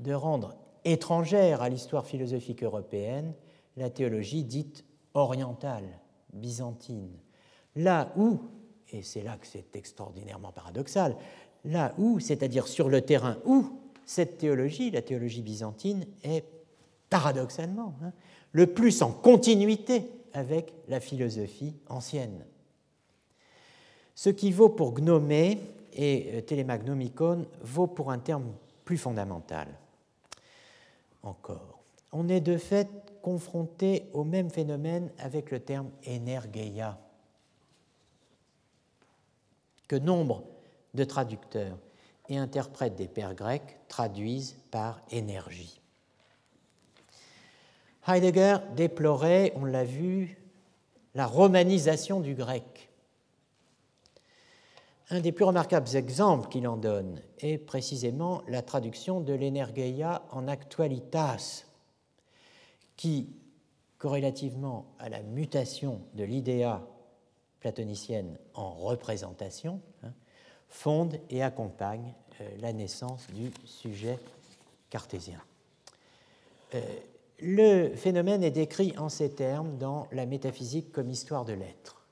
de 0.00 0.12
rendre 0.12 0.54
étrangère 0.84 1.62
à 1.62 1.68
l'histoire 1.68 2.06
philosophique 2.06 2.62
européenne, 2.62 3.32
la 3.76 3.90
théologie 3.90 4.44
dite 4.44 4.84
orientale, 5.14 5.84
byzantine. 6.32 7.16
Là 7.76 8.12
où, 8.16 8.40
et 8.90 9.02
c'est 9.02 9.22
là 9.22 9.36
que 9.36 9.46
c'est 9.46 9.74
extraordinairement 9.76 10.52
paradoxal, 10.52 11.16
là 11.64 11.94
où, 11.96 12.20
c'est-à-dire 12.20 12.66
sur 12.66 12.88
le 12.88 13.00
terrain 13.00 13.38
où 13.44 13.66
cette 14.04 14.38
théologie, 14.38 14.90
la 14.90 15.02
théologie 15.02 15.42
byzantine, 15.42 16.06
est 16.22 16.44
paradoxalement 17.08 17.94
hein, 18.02 18.12
le 18.52 18.66
plus 18.66 19.02
en 19.02 19.10
continuité 19.10 20.10
avec 20.34 20.74
la 20.88 21.00
philosophie 21.00 21.74
ancienne. 21.88 22.44
Ce 24.14 24.28
qui 24.28 24.52
vaut 24.52 24.68
pour 24.68 24.92
gnomé 24.92 25.58
et 25.94 26.30
euh, 26.34 26.40
télémagnomicon 26.42 27.46
vaut 27.62 27.86
pour 27.86 28.10
un 28.10 28.18
terme 28.18 28.52
plus 28.84 28.98
fondamental 28.98 29.68
encore. 31.22 31.80
On 32.12 32.28
est 32.28 32.40
de 32.40 32.56
fait 32.56 32.88
confronté 33.22 34.08
au 34.12 34.24
même 34.24 34.50
phénomène 34.50 35.10
avec 35.18 35.50
le 35.50 35.60
terme 35.60 35.90
énergeia, 36.04 36.98
que 39.88 39.96
nombre 39.96 40.44
de 40.92 41.04
traducteurs 41.04 41.78
et 42.28 42.36
interprètes 42.36 42.96
des 42.96 43.08
pères 43.08 43.34
grecs 43.34 43.78
traduisent 43.88 44.56
par 44.70 45.00
énergie. 45.10 45.80
Heidegger 48.06 48.58
déplorait, 48.76 49.52
on 49.56 49.64
l'a 49.64 49.84
vu, 49.84 50.38
la 51.14 51.26
romanisation 51.26 52.20
du 52.20 52.34
grec. 52.34 52.90
Un 55.10 55.20
des 55.20 55.32
plus 55.32 55.44
remarquables 55.44 55.96
exemples 55.96 56.48
qu'il 56.48 56.66
en 56.66 56.76
donne 56.76 57.20
est 57.38 57.58
précisément 57.58 58.42
la 58.48 58.62
traduction 58.62 59.20
de 59.20 59.32
l'energeia 59.32 60.22
en 60.30 60.48
actualitas, 60.48 61.64
qui, 62.96 63.28
corrélativement 63.98 64.86
à 64.98 65.08
la 65.08 65.22
mutation 65.22 66.00
de 66.14 66.24
l'idéa 66.24 66.82
platonicienne 67.60 68.38
en 68.54 68.72
représentation, 68.72 69.80
hein, 70.02 70.12
fonde 70.68 71.18
et 71.30 71.42
accompagne 71.42 72.14
euh, 72.40 72.48
la 72.60 72.72
naissance 72.72 73.26
du 73.32 73.50
sujet 73.64 74.18
cartésien. 74.90 75.40
Euh, 76.74 76.80
le 77.40 77.94
phénomène 77.94 78.42
est 78.42 78.50
décrit 78.50 78.94
en 78.98 79.08
ces 79.08 79.30
termes 79.30 79.76
dans 79.78 80.06
La 80.12 80.26
métaphysique 80.26 80.92
comme 80.92 81.10
histoire 81.10 81.44
de 81.44 81.52
l'être 81.52 82.04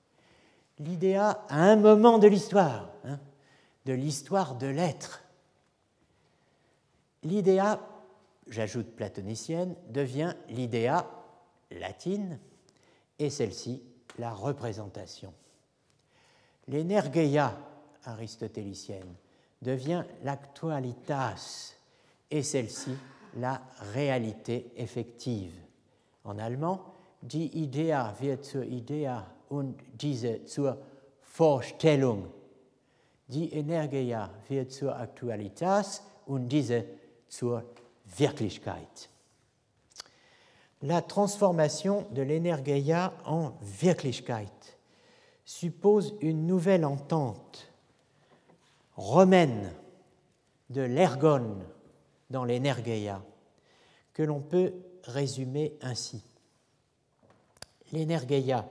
l'idéa 0.83 1.45
à 1.49 1.63
un 1.63 1.77
moment 1.77 2.19
de 2.19 2.29
l'histoire, 2.29 2.91
hein, 3.05 3.19
de 3.85 3.93
l'histoire 3.93 4.57
de 4.57 4.67
l'être. 4.67 5.23
L'idéa, 7.23 7.81
j'ajoute 8.49 8.95
platonicienne, 8.97 9.77
devient 9.89 10.35
l'idéa 10.49 11.09
latine 11.71 12.39
et 13.19 13.31
celle-ci 13.31 13.83
la 14.19 14.33
représentation. 14.33 15.33
L'énergeia 16.69 17.57
aristotélicienne 18.05 19.15
devient 19.63 20.05
l'actualitas 20.25 21.75
et 22.31 22.43
celle-ci 22.43 22.93
la 23.37 23.61
réalité 23.95 24.73
effective. 24.77 25.53
En 26.25 26.39
allemand, 26.39 26.81
die 27.23 27.63
Idea 27.63 28.15
wird 28.21 28.45
zur 28.45 28.65
Idea 28.65 29.27
und 29.49 29.77
diese 29.95 30.45
zur 30.45 30.79
Vorstellung. 31.21 32.29
Die 33.29 33.53
Energia 33.53 34.31
wird 34.49 34.73
zur 34.73 34.97
Aktualitas 34.97 36.03
und 36.27 36.49
diese 36.49 36.85
zur 37.29 37.65
Wirklichkeit. 38.17 39.09
La 40.83 41.01
transformation 41.01 42.07
de 42.13 42.25
l'Energeia 42.25 43.13
en 43.25 43.53
Wirklichkeit 43.81 44.77
suppose 45.45 46.13
une 46.21 46.47
nouvelle 46.47 46.85
entente 46.85 47.69
romaine 48.97 49.73
de 50.71 50.83
l'ergon 50.83 51.59
dans 52.33 52.45
l'energeia 52.45 53.23
que 54.13 54.23
l'on 54.25 54.41
peut 54.41 54.73
résumer 55.05 55.77
ainsi. 55.83 56.25
L'energeia 57.93 58.69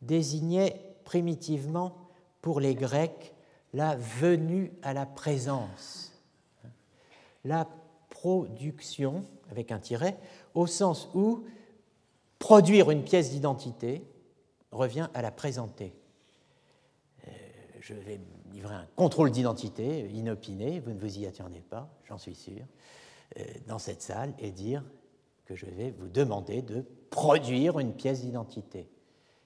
désignait 0.00 0.80
primitivement 1.04 1.96
pour 2.40 2.60
les 2.60 2.74
Grecs 2.74 3.34
la 3.74 3.96
venue 3.96 4.72
à 4.82 4.92
la 4.94 5.06
présence, 5.06 6.12
la 7.44 7.68
production, 8.08 9.24
avec 9.50 9.70
un 9.70 9.78
tiret, 9.78 10.16
au 10.54 10.66
sens 10.66 11.08
où 11.14 11.44
produire 12.38 12.90
une 12.90 13.04
pièce 13.04 13.30
d'identité 13.30 14.02
revient 14.72 15.08
à 15.14 15.22
la 15.22 15.30
présenter. 15.30 15.92
Euh, 17.26 17.30
je 17.80 17.94
vais 17.94 18.20
livrer 18.52 18.74
un 18.74 18.86
contrôle 18.96 19.30
d'identité 19.30 20.08
inopiné, 20.10 20.80
vous 20.80 20.92
ne 20.92 20.98
vous 20.98 21.18
y 21.18 21.26
attendez 21.26 21.60
pas, 21.60 21.88
j'en 22.08 22.18
suis 22.18 22.34
sûr, 22.34 22.64
dans 23.66 23.78
cette 23.78 24.02
salle 24.02 24.34
et 24.38 24.50
dire 24.50 24.84
que 25.44 25.54
je 25.54 25.66
vais 25.66 25.90
vous 25.90 26.08
demander 26.08 26.62
de 26.62 26.84
produire 27.10 27.78
une 27.78 27.94
pièce 27.94 28.22
d'identité. 28.22 28.88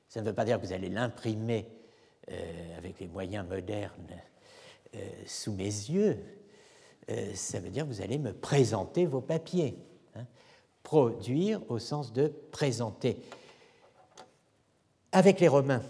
Ça 0.08 0.20
ne 0.20 0.26
veut 0.26 0.34
pas 0.34 0.44
dire 0.44 0.60
que 0.60 0.66
vous 0.66 0.72
allez 0.72 0.88
l'imprimer 0.88 1.66
euh, 2.30 2.78
avec 2.78 3.00
les 3.00 3.08
moyens 3.08 3.46
modernes 3.46 4.20
sous 5.26 5.52
mes 5.52 5.64
yeux, 5.64 6.18
ça 7.34 7.60
veut 7.60 7.70
dire 7.70 7.84
que 7.84 7.92
vous 7.92 8.00
allez 8.00 8.18
me 8.18 8.32
présenter 8.32 9.06
vos 9.06 9.20
papiers. 9.20 9.76
Hein. 10.14 10.24
Produire 10.82 11.60
au 11.68 11.78
sens 11.78 12.12
de 12.12 12.32
présenter. 12.50 13.18
Avec 15.12 15.40
les 15.40 15.48
Romains, 15.48 15.82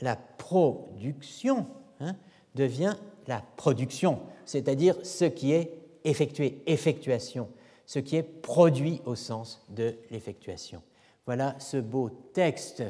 la 0.00 0.16
production 0.16 1.66
hein, 2.00 2.16
devient 2.54 2.96
la 3.26 3.42
production, 3.56 4.20
c'est-à-dire 4.44 4.96
ce 5.04 5.24
qui 5.24 5.52
est 5.52 5.81
effectué, 6.04 6.62
effectuation, 6.66 7.48
ce 7.86 7.98
qui 7.98 8.16
est 8.16 8.22
produit 8.22 9.00
au 9.04 9.14
sens 9.14 9.64
de 9.68 9.96
l'effectuation. 10.10 10.82
Voilà 11.26 11.54
ce 11.58 11.76
beau 11.76 12.10
texte. 12.32 12.82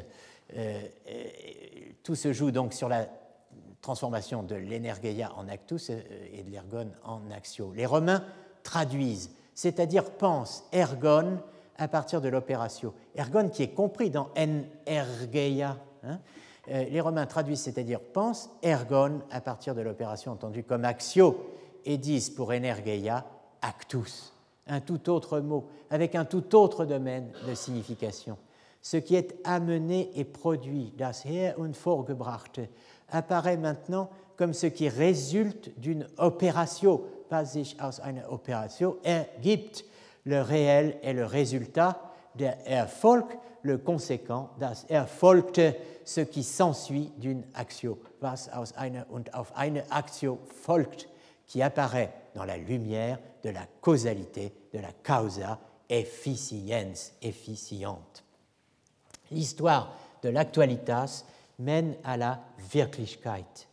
Euh, 0.55 0.81
euh, 1.09 1.23
tout 2.03 2.15
se 2.15 2.33
joue 2.33 2.51
donc 2.51 2.73
sur 2.73 2.89
la 2.89 3.07
transformation 3.81 4.43
de 4.43 4.55
l'energeia 4.55 5.31
en 5.35 5.47
actus 5.47 5.89
euh, 5.89 6.01
et 6.31 6.43
de 6.43 6.49
l'ergon 6.49 6.91
en 7.03 7.21
axio. 7.31 7.71
Les 7.75 7.85
Romains 7.85 8.23
traduisent, 8.63 9.31
c'est-à-dire 9.53 10.11
pensent 10.11 10.63
ergon 10.71 11.39
à 11.77 11.87
partir 11.87 12.21
de 12.21 12.29
l'opératio. 12.29 12.93
Ergon 13.15 13.49
qui 13.49 13.63
est 13.63 13.73
compris 13.73 14.09
dans 14.09 14.29
energeia. 14.37 15.77
Hein, 16.03 16.19
les 16.67 17.01
Romains 17.01 17.25
traduisent, 17.25 17.61
c'est-à-dire 17.61 17.99
pensent, 17.99 18.49
ergon 18.61 19.21
à 19.31 19.41
partir 19.41 19.75
de 19.75 19.81
l'opération 19.81 20.31
entendue 20.31 20.63
comme 20.63 20.85
axio, 20.85 21.37
et 21.85 21.97
disent 21.97 22.29
pour 22.29 22.51
energeia 22.51 23.25
actus, 23.61 24.33
un 24.67 24.81
tout 24.81 25.09
autre 25.09 25.39
mot, 25.39 25.67
avec 25.89 26.15
un 26.15 26.25
tout 26.25 26.55
autre 26.55 26.85
domaine 26.85 27.31
de 27.47 27.55
signification. 27.55 28.37
Ce 28.81 28.97
qui 28.97 29.15
est 29.15 29.35
amené 29.45 30.11
et 30.15 30.25
produit, 30.25 30.93
das 30.97 31.23
her 31.25 31.53
und 31.57 31.73
vorgebrachte, 31.75 32.61
apparaît 33.09 33.57
maintenant 33.57 34.09
comme 34.35 34.53
ce 34.53 34.67
qui 34.67 34.89
résulte 34.89 35.71
d'une 35.79 36.07
opération, 36.17 37.01
pas 37.29 37.45
sich 37.45 37.77
aus 37.79 37.99
einer 38.01 38.31
Operation 38.31 38.97
ergibt. 39.03 39.85
Le 40.25 40.41
réel 40.41 40.97
est 41.01 41.13
le 41.13 41.25
résultat, 41.25 42.01
der 42.35 42.57
Erfolg 42.65 43.25
le 43.63 43.77
conséquent, 43.77 44.49
das 44.59 44.85
erfolgte, 44.89 45.75
ce 46.05 46.21
qui 46.21 46.43
s'ensuit 46.43 47.11
d'une 47.17 47.43
action, 47.57 47.97
was 48.21 48.49
aus 48.53 48.73
einer 48.73 49.05
und 49.09 49.33
auf 49.33 49.55
eine 49.55 49.89
Aktio 49.89 50.37
folgt, 50.63 51.07
qui 51.53 51.61
apparaît 51.61 52.11
dans 52.33 52.45
la 52.45 52.57
lumière 52.57 53.19
de 53.43 53.51
la 53.51 53.67
causalité, 53.79 54.51
de 54.73 54.79
la 54.79 54.91
causa 54.91 55.59
efficiens, 55.87 56.93
efficiente. 57.21 58.23
L'histoire 59.29 59.95
de 60.23 60.29
l'actualitas 60.29 61.25
mène 61.59 61.95
à 62.03 62.17
la 62.17 62.41
Wirklichkeit, 62.73 63.67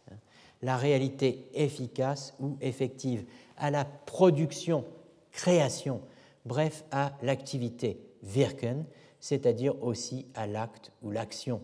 la 0.60 0.76
réalité 0.76 1.48
efficace 1.54 2.34
ou 2.38 2.58
effective, 2.60 3.24
à 3.56 3.70
la 3.70 3.86
production, 3.86 4.84
création, 5.32 6.02
bref, 6.44 6.84
à 6.90 7.12
l'activité, 7.22 7.98
Wirken, 8.22 8.84
c'est-à-dire 9.20 9.82
aussi 9.82 10.26
à 10.34 10.46
l'acte 10.46 10.92
ou 11.00 11.12
l'action, 11.12 11.62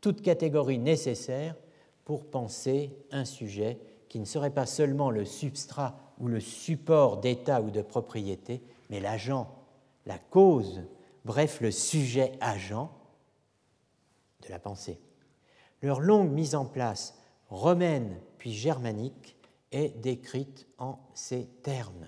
toute 0.00 0.22
catégorie 0.22 0.78
nécessaire 0.78 1.54
pour 2.06 2.24
penser 2.24 2.96
un 3.10 3.26
sujet 3.26 3.78
qui 4.08 4.18
ne 4.18 4.24
serait 4.24 4.50
pas 4.50 4.66
seulement 4.66 5.10
le 5.10 5.24
substrat 5.24 5.94
ou 6.18 6.28
le 6.28 6.40
support 6.40 7.18
d'état 7.18 7.60
ou 7.60 7.70
de 7.70 7.82
propriété, 7.82 8.62
mais 8.90 9.00
l'agent, 9.00 9.48
la 10.06 10.18
cause, 10.18 10.82
bref 11.24 11.60
le 11.60 11.70
sujet 11.70 12.32
agent 12.40 12.90
de 14.42 14.48
la 14.48 14.58
pensée. 14.58 15.00
Leur 15.82 16.00
longue 16.00 16.30
mise 16.30 16.54
en 16.54 16.64
place 16.64 17.14
romaine 17.50 18.16
puis 18.38 18.52
germanique 18.52 19.36
est 19.72 19.90
décrite 20.00 20.66
en 20.78 20.98
ces 21.14 21.46
termes. 21.62 22.06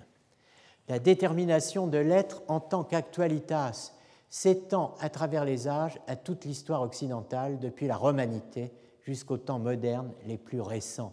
La 0.89 0.99
détermination 0.99 1.87
de 1.87 1.99
l'être 1.99 2.43
en 2.49 2.59
tant 2.61 2.83
qu'actualitas 2.83 3.93
s'étend 4.29 4.95
à 5.01 5.11
travers 5.11 5.45
les 5.45 5.69
âges 5.69 6.01
à 6.07 6.17
toute 6.17 6.45
l'histoire 6.45 6.83
occidentale, 6.83 7.59
depuis 7.59 7.87
la 7.87 7.97
romanité 7.97 8.73
jusqu'aux 9.03 9.39
temps 9.39 9.59
modernes 9.59 10.13
les 10.27 10.39
plus 10.39 10.61
récents. 10.61 11.13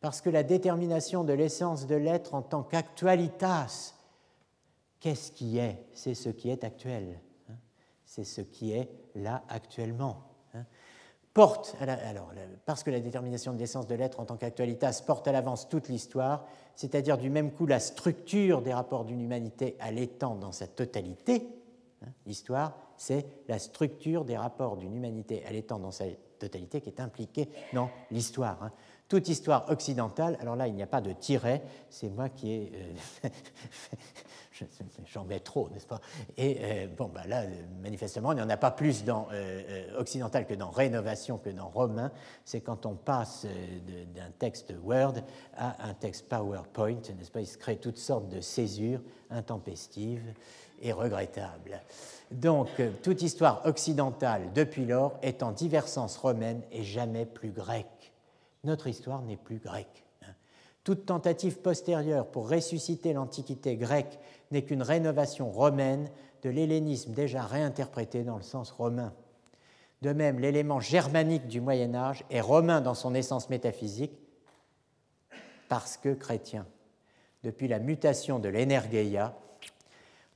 Parce 0.00 0.20
que 0.20 0.30
la 0.30 0.42
détermination 0.42 1.24
de 1.24 1.32
l'essence 1.32 1.86
de 1.86 1.94
l'être 1.94 2.34
en 2.34 2.42
tant 2.42 2.62
qu'actualitas, 2.62 3.94
qu'est-ce 4.98 5.32
qui 5.32 5.58
est? 5.58 5.84
C'est 5.92 6.14
ce 6.14 6.30
qui 6.30 6.50
est 6.50 6.64
actuel. 6.64 7.20
Hein. 7.50 7.54
C'est 8.04 8.24
ce 8.24 8.40
qui 8.40 8.72
est 8.72 8.88
là 9.14 9.42
actuellement. 9.48 10.22
Hein. 10.54 10.64
Porte, 11.34 11.76
alors, 11.80 12.32
parce 12.66 12.82
que 12.82 12.90
la 12.90 12.98
détermination 12.98 13.52
de 13.52 13.58
l'essence 13.58 13.86
de 13.86 13.94
l'être 13.94 14.18
en 14.18 14.24
tant 14.24 14.36
qu'actualitas 14.36 15.02
porte 15.06 15.28
à 15.28 15.32
l'avance 15.32 15.68
toute 15.68 15.88
l'histoire, 15.88 16.44
c'est-à-dire 16.74 17.18
du 17.18 17.30
même 17.30 17.52
coup 17.52 17.66
la 17.66 17.78
structure 17.78 18.62
des 18.62 18.74
rapports 18.74 19.04
d'une 19.04 19.20
humanité 19.20 19.76
à 19.78 19.92
l'étang 19.92 20.34
dans 20.34 20.50
sa 20.50 20.66
totalité, 20.66 21.60
Hein, 22.02 22.12
l'histoire, 22.26 22.76
c'est 22.96 23.26
la 23.48 23.58
structure 23.58 24.24
des 24.24 24.36
rapports 24.36 24.76
d'une 24.76 24.94
humanité 24.96 25.44
à 25.46 25.52
l'étang 25.52 25.78
dans 25.78 25.90
sa 25.90 26.06
totalité 26.38 26.80
qui 26.80 26.88
est 26.88 27.00
impliquée 27.00 27.48
dans 27.72 27.90
l'histoire. 28.10 28.70
Toute 29.10 29.28
histoire 29.28 29.68
occidentale, 29.70 30.38
alors 30.40 30.54
là, 30.54 30.68
il 30.68 30.74
n'y 30.74 30.84
a 30.84 30.86
pas 30.86 31.00
de 31.00 31.12
tiret, 31.12 31.64
c'est 31.88 32.08
moi 32.08 32.28
qui 32.28 32.52
ai. 32.52 32.72
Euh, 33.24 33.28
j'en 35.12 35.24
mets 35.24 35.40
trop, 35.40 35.68
n'est-ce 35.70 35.86
pas? 35.88 36.00
Et 36.36 36.58
euh, 36.60 36.86
bon, 36.96 37.10
bah 37.12 37.22
là, 37.26 37.42
manifestement, 37.82 38.30
il 38.30 38.36
n'y 38.36 38.42
en 38.42 38.48
a 38.48 38.56
pas 38.56 38.70
plus 38.70 39.02
dans 39.02 39.26
euh, 39.32 39.98
occidental 39.98 40.46
que 40.46 40.54
dans 40.54 40.70
rénovation 40.70 41.38
que 41.38 41.50
dans 41.50 41.68
romain. 41.68 42.12
C'est 42.44 42.60
quand 42.60 42.86
on 42.86 42.94
passe 42.94 43.46
d'un 44.14 44.30
texte 44.38 44.72
Word 44.84 45.14
à 45.56 45.88
un 45.88 45.94
texte 45.94 46.28
PowerPoint, 46.28 47.00
n'est-ce 47.18 47.32
pas? 47.32 47.40
Il 47.40 47.48
se 47.48 47.58
crée 47.58 47.78
toutes 47.78 47.98
sortes 47.98 48.28
de 48.28 48.40
césures 48.40 49.02
intempestives 49.28 50.32
et 50.80 50.92
regrettable. 50.92 51.82
Donc, 52.30 52.68
toute 53.02 53.22
histoire 53.22 53.66
occidentale 53.66 54.52
depuis 54.54 54.86
lors 54.86 55.18
est 55.20 55.42
en 55.42 55.50
diversence 55.50 56.16
romaine 56.16 56.62
et 56.70 56.84
jamais 56.84 57.26
plus 57.26 57.50
grecque. 57.50 57.99
Notre 58.64 58.86
histoire 58.86 59.22
n'est 59.22 59.36
plus 59.36 59.58
grecque. 59.58 60.04
Hein. 60.22 60.34
Toute 60.84 61.06
tentative 61.06 61.58
postérieure 61.58 62.30
pour 62.30 62.50
ressusciter 62.50 63.12
l'Antiquité 63.12 63.76
grecque 63.76 64.18
n'est 64.50 64.62
qu'une 64.62 64.82
rénovation 64.82 65.50
romaine 65.50 66.10
de 66.42 66.50
l'hellénisme 66.50 67.12
déjà 67.12 67.42
réinterprété 67.42 68.22
dans 68.24 68.36
le 68.36 68.42
sens 68.42 68.70
romain. 68.70 69.12
De 70.02 70.12
même, 70.12 70.38
l'élément 70.38 70.80
germanique 70.80 71.46
du 71.46 71.60
Moyen 71.60 71.94
Âge 71.94 72.24
est 72.30 72.40
romain 72.40 72.80
dans 72.80 72.94
son 72.94 73.14
essence 73.14 73.50
métaphysique 73.50 74.18
parce 75.68 75.96
que 75.96 76.14
chrétien. 76.14 76.66
Depuis 77.42 77.68
la 77.68 77.78
mutation 77.78 78.38
de 78.38 78.48
l'energeia, 78.48 79.36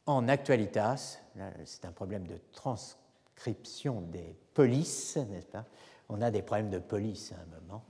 en 0.07 0.29
actualitas, 0.29 1.19
c'est 1.65 1.85
un 1.87 1.93
problème 1.93 2.27
de 2.27 2.39
transcription 2.53 4.03
des 4.03 4.37
polices, 4.53 5.17
n'est-ce 5.17 5.47
pas? 5.47 5.65
On 6.11 6.21
a 6.21 6.31
des 6.31 6.43
problèmes 6.43 6.71
de 6.71 6.79
police 6.79 7.33
à 7.33 7.37
un 7.37 7.61
moment, 7.61 7.83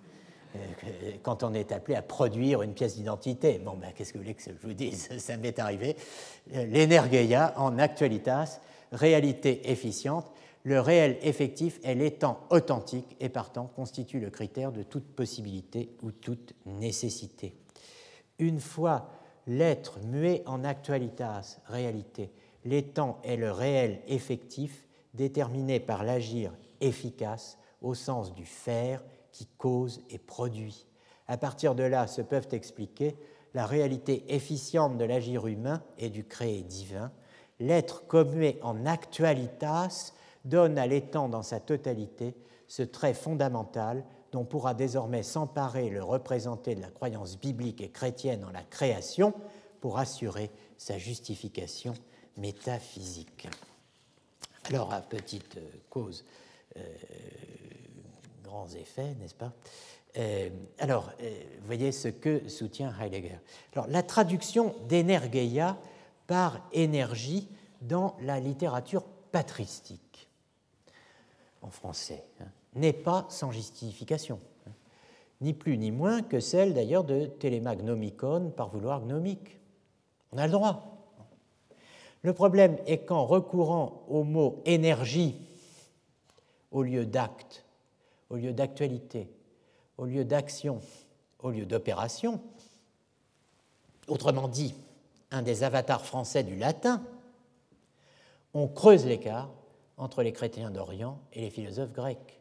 quand 1.23 1.43
on 1.43 1.55
est 1.55 1.73
appelé 1.73 1.97
à 1.97 2.03
produire 2.03 2.63
une 2.63 2.75
pièce 2.75 2.97
d'identité. 2.97 3.59
Bon, 3.59 3.75
ben, 3.75 3.91
qu'est-ce 3.95 4.13
que 4.13 4.19
vous 4.19 4.25
voulez 4.25 4.35
que 4.35 4.43
je 4.43 4.67
vous 4.67 4.75
dise? 4.75 5.09
Ça 5.19 5.37
m'est 5.37 5.59
arrivé. 5.59 5.97
L'energeia, 6.53 7.55
en 7.57 7.79
actualitas, 7.79 8.61
réalité 8.93 9.71
efficiente, 9.71 10.31
le 10.65 10.81
réel 10.81 11.19
effectif 11.23 11.79
est 11.85 11.95
l'étant 11.95 12.41
authentique 12.51 13.17
et 13.21 13.29
partant 13.29 13.67
constitue 13.67 14.19
le 14.19 14.31
critère 14.31 14.73
de 14.73 14.83
toute 14.83 15.05
possibilité 15.05 15.91
ou 16.03 16.11
toute 16.11 16.55
nécessité. 16.65 17.55
Une 18.39 18.61
fois 18.61 19.11
l'être 19.47 19.99
muet 20.01 20.43
en 20.47 20.65
actualitas, 20.65 21.59
réalité. 21.67 22.31
L'étant 22.65 23.19
est 23.25 23.37
le 23.37 23.53
réel 23.53 24.01
effectif 24.09 24.87
déterminé 25.13 25.81
par 25.81 26.03
l'agir 26.03 26.53
efficace 26.81 27.59
au 27.83 27.95
sens 27.95 28.35
du 28.35 28.47
faire 28.47 29.05
qui 29.35 29.47
cause 29.59 30.01
et 30.11 30.19
produit. 30.19 30.87
À 31.27 31.37
partir 31.37 31.75
de 31.75 31.83
là 31.83 32.07
se 32.07 32.23
peuvent 32.23 32.49
expliquer 32.53 33.17
la 33.53 33.67
réalité 33.67 34.25
efficiente 34.33 34.97
de 34.97 35.05
l'agir 35.05 35.49
humain 35.49 35.83
et 35.99 36.09
du 36.09 36.25
créé 36.25 36.63
divin. 36.63 37.11
L'être 37.59 38.07
commué 38.07 38.59
en 38.63 38.87
actualitas 38.87 40.13
donne 40.45 40.79
à 40.79 40.87
l'étang 40.87 41.29
dans 41.29 41.43
sa 41.43 41.59
totalité 41.59 42.37
ce 42.69 42.83
trait 42.83 43.15
fondamental 43.15 44.05
dont 44.31 44.45
pourra 44.45 44.73
désormais 44.73 45.25
s'emparer 45.25 45.91
le 45.91 46.03
représenté 46.03 46.77
de 46.77 46.81
la 46.81 46.91
croyance 46.91 47.39
biblique 47.39 47.81
et 47.81 47.91
chrétienne 47.91 48.45
en 48.45 48.51
la 48.51 48.63
création 48.63 49.35
pour 49.81 49.99
assurer 49.99 50.51
sa 50.77 50.97
justification 50.97 51.95
métaphysique. 52.37 53.49
Alors, 54.65 54.93
à 54.93 55.01
petite 55.01 55.59
cause, 55.91 56.25
euh, 56.77 56.81
effets, 58.77 59.15
n'est-ce 59.21 59.35
pas 59.35 59.53
euh, 60.17 60.49
Alors, 60.79 61.11
euh, 61.21 61.43
voyez 61.65 61.93
ce 61.93 62.09
que 62.09 62.49
soutient 62.49 62.95
Heidegger. 63.01 63.39
Alors, 63.73 63.87
la 63.89 64.03
traduction 64.03 64.75
d'énergeia 64.89 65.77
par 66.27 66.61
énergie 66.73 67.49
dans 67.83 68.17
la 68.21 68.41
littérature 68.41 69.05
patristique, 69.33 70.29
en 71.63 71.71
français, 71.71 72.25
hein, 72.41 72.47
n'est 72.75 72.93
pas 72.93 73.27
sans 73.29 73.51
justification, 73.51 74.39
hein. 74.67 74.73
ni 75.41 75.53
plus 75.53 75.77
ni 75.77 75.91
moins 75.91 76.23
que 76.23 76.41
celle 76.41 76.75
d'ailleurs 76.75 77.05
de 77.05 77.27
Télémagnomicon 77.27 78.53
par 78.57 78.69
vouloir 78.69 79.01
gnomique. 79.01 79.59
On 80.33 80.39
a 80.39 80.47
le 80.47 80.53
droit. 80.53 80.95
Le 82.23 82.33
problème 82.33 82.79
est 82.87 83.05
qu'en 83.05 83.27
recourant 83.27 84.03
au 84.09 84.25
mot 84.25 84.63
énergie 84.65 85.37
au 86.71 86.83
lieu 86.83 87.05
d'acte, 87.05 87.65
au 88.35 88.37
lieu 88.37 88.53
d'actualité, 88.53 89.29
au 89.97 90.07
lieu 90.07 90.25
d'action, 90.25 90.81
au 91.39 91.51
lieu 91.51 91.67
d'opération, 91.67 92.41
autrement 94.09 94.49
dit, 94.49 94.75
un 95.31 95.41
des 95.41 95.63
avatars 95.63 96.05
français 96.05 96.43
du 96.43 96.57
latin, 96.57 97.01
on 98.53 98.67
creuse 98.67 99.07
l'écart 99.07 99.51
entre 99.99 100.25
les 100.25 100.33
chrétiens 100.33 100.73
d'Orient 100.73 101.21
et 101.33 101.43
les 101.43 101.51
philosophes 101.51 101.93
grecs. 101.93 102.41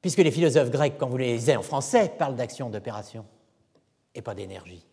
Puisque 0.00 0.18
les 0.18 0.30
philosophes 0.30 0.70
grecs, 0.70 0.94
quand 0.96 1.08
vous 1.08 1.18
les 1.18 1.34
lisez 1.34 1.54
en 1.54 1.62
français, 1.62 2.08
parlent 2.08 2.36
d'action, 2.36 2.70
d'opération, 2.70 3.26
et 4.14 4.22
pas 4.22 4.34
d'énergie, 4.34 4.86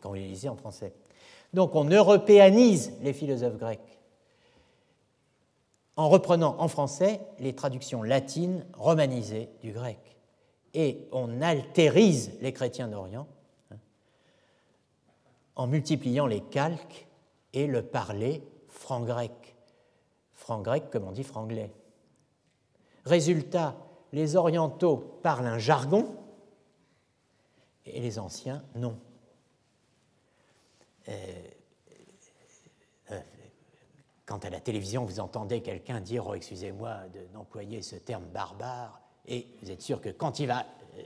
quand 0.00 0.08
vous 0.08 0.14
les 0.14 0.28
lisez 0.28 0.48
en 0.48 0.56
français. 0.56 0.94
Donc 1.52 1.74
on 1.74 1.84
européanise 1.84 2.94
les 3.02 3.12
philosophes 3.12 3.58
grecs 3.58 3.95
en 5.96 6.08
reprenant 6.08 6.56
en 6.60 6.68
français 6.68 7.20
les 7.38 7.54
traductions 7.54 8.02
latines 8.02 8.66
romanisées 8.74 9.48
du 9.62 9.72
grec. 9.72 9.98
Et 10.74 11.08
on 11.10 11.40
altérise 11.40 12.32
les 12.42 12.52
chrétiens 12.52 12.88
d'Orient 12.88 13.26
hein, 13.70 13.78
en 15.56 15.66
multipliant 15.66 16.26
les 16.26 16.42
calques 16.42 17.06
et 17.54 17.66
le 17.66 17.82
parler 17.82 18.42
franc-grec. 18.68 19.56
Franc-grec 20.32 20.90
comme 20.90 21.04
on 21.04 21.12
dit 21.12 21.24
franglais. 21.24 21.72
Résultat, 23.06 23.76
les 24.12 24.36
orientaux 24.36 24.98
parlent 25.22 25.46
un 25.46 25.58
jargon 25.58 26.14
et 27.86 28.00
les 28.00 28.18
anciens 28.18 28.62
non. 28.74 28.98
Euh, 31.08 31.12
quand 34.26 34.44
à 34.44 34.50
la 34.50 34.60
télévision 34.60 35.04
vous 35.04 35.20
entendez 35.20 35.62
quelqu'un 35.62 36.00
dire 36.00 36.26
oh, 36.26 36.34
excusez-moi 36.34 36.98
d'employer 37.32 37.80
ce 37.80 37.96
terme 37.96 38.24
barbare, 38.24 39.00
et 39.26 39.46
vous 39.62 39.70
êtes 39.70 39.82
sûr 39.82 40.00
que 40.00 40.10
quand 40.10 40.40
il 40.40 40.48
va 40.48 40.66
euh, 40.98 41.02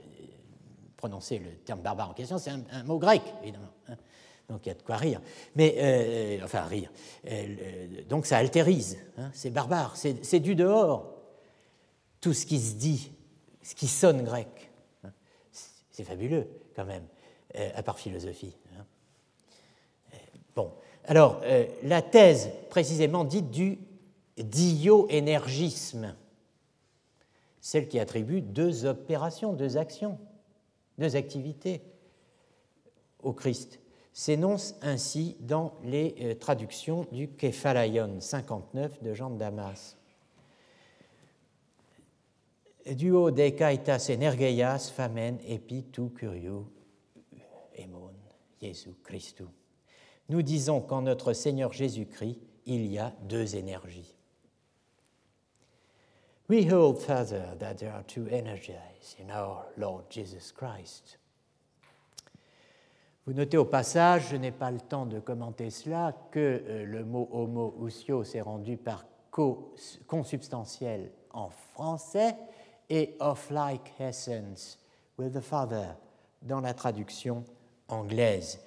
prononcer 0.97 1.39
le 1.39 1.51
terme 1.57 1.81
barbare 1.81 2.09
en 2.09 2.13
question, 2.13 2.37
c'est 2.37 2.51
un, 2.51 2.83
mot 2.83 2.97
grec, 2.97 3.21
évidemment. 3.43 3.71
Hein. 3.87 3.95
donc 4.49 4.65
il 4.65 4.69
y 4.69 4.71
a 4.71 4.75
de 4.75 4.81
quoi 4.81 4.97
rire. 4.97 5.21
Mais, 5.55 6.39
enfin, 6.43 6.63
rire. 6.63 6.91
donc 8.09 8.25
ça 8.25 8.37
altérise. 8.37 8.97
Hein. 9.17 9.29
c'est 9.33 9.51
barbare. 9.51 9.95
C'est 9.95 10.39
du 10.39 10.55
dehors. 10.55 11.17
Tout 12.19 12.33
ce 12.33 12.45
qui 12.45 12.59
se 12.59 12.75
dit, 12.75 13.11
ce 13.63 13.73
qui 13.73 13.87
sonne 13.87 14.23
grec. 14.23 14.71
Hein. 15.03 15.11
c'est 15.89 16.03
fabuleux, 16.03 16.47
quand 16.75 16.85
même, 16.85 17.07
à 17.55 17.81
part 17.81 17.97
philosophie. 17.97 18.55
Bon, 20.55 20.73
alors 21.05 21.41
euh, 21.43 21.65
la 21.83 22.01
thèse 22.01 22.49
précisément 22.69 23.23
dite 23.23 23.49
du 23.49 23.79
dio-énergisme, 24.37 26.15
celle 27.59 27.87
qui 27.87 27.99
attribue 27.99 28.41
deux 28.41 28.85
opérations, 28.85 29.53
deux 29.53 29.77
actions, 29.77 30.17
deux 30.97 31.15
activités 31.15 31.81
au 33.21 33.33
Christ, 33.33 33.79
s'énonce 34.13 34.75
ainsi 34.81 35.37
dans 35.39 35.73
les 35.83 36.15
euh, 36.21 36.35
traductions 36.35 37.07
du 37.11 37.29
Kephalaion 37.29 38.19
59 38.19 39.01
de 39.01 39.13
Jean 39.13 39.29
de 39.29 39.37
Damas. 39.37 39.97
Duo 42.85 43.29
decaitas 43.29 44.09
energeias 44.09 44.89
famen 44.89 45.37
epi 45.45 45.83
tu 45.93 46.09
curio 46.09 46.65
emon 47.77 48.09
Jésus 48.59 48.95
Christus 49.03 49.60
nous 50.31 50.41
disons 50.41 50.79
qu'en 50.79 51.01
notre 51.01 51.33
Seigneur 51.33 51.73
Jésus-Christ, 51.73 52.39
il 52.65 52.85
y 52.87 52.97
a 52.97 53.13
deux 53.27 53.57
énergies. 53.57 54.15
We 56.49 56.71
hold 56.71 56.99
further 56.99 57.57
that 57.59 57.75
there 57.75 57.91
are 57.91 58.03
two 58.05 58.27
energies 58.31 59.17
in 59.19 59.29
our 59.29 59.65
Lord 59.77 60.05
Jesus 60.09 60.53
Christ. 60.53 61.19
Vous 63.25 63.33
notez 63.33 63.57
au 63.57 63.65
passage, 63.65 64.29
je 64.31 64.37
n'ai 64.37 64.51
pas 64.51 64.71
le 64.71 64.79
temps 64.79 65.05
de 65.05 65.19
commenter 65.19 65.69
cela, 65.69 66.13
que 66.31 66.63
euh, 66.65 66.85
le 66.85 67.03
mot 67.03 67.27
homo 67.31 67.75
ousios 67.77 68.23
est 68.33 68.41
rendu 68.41 68.77
par 68.77 69.05
consubstantiel 70.07 71.11
en 71.31 71.49
français 71.49 72.35
et 72.89 73.15
of 73.19 73.49
like 73.51 73.93
essence 73.99 74.79
with 75.17 75.33
the 75.33 75.41
Father 75.41 75.87
dans 76.41 76.61
la 76.61 76.73
traduction 76.73 77.43
anglaise. 77.89 78.59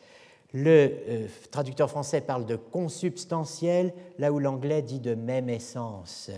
Le 0.57 0.93
euh, 1.09 1.27
traducteur 1.51 1.91
français 1.91 2.21
parle 2.21 2.47
de 2.47 2.55
consubstantiel, 2.55 3.93
là 4.19 4.33
où 4.33 4.39
l'anglais 4.39 4.83
dit 4.83 5.01
de 5.01 5.17
même 5.17 5.51
essence, 5.51 6.31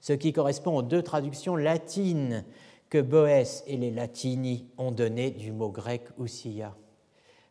ce 0.00 0.12
qui 0.12 0.32
correspond 0.32 0.76
aux 0.76 0.82
deux 0.82 1.04
traductions 1.04 1.54
latines 1.54 2.44
que 2.88 3.00
Boès 3.00 3.62
et 3.68 3.76
les 3.76 3.92
latini 3.92 4.66
ont 4.76 4.90
données 4.90 5.30
du 5.30 5.52
mot 5.52 5.70
grec 5.70 6.02
ousia, 6.18 6.74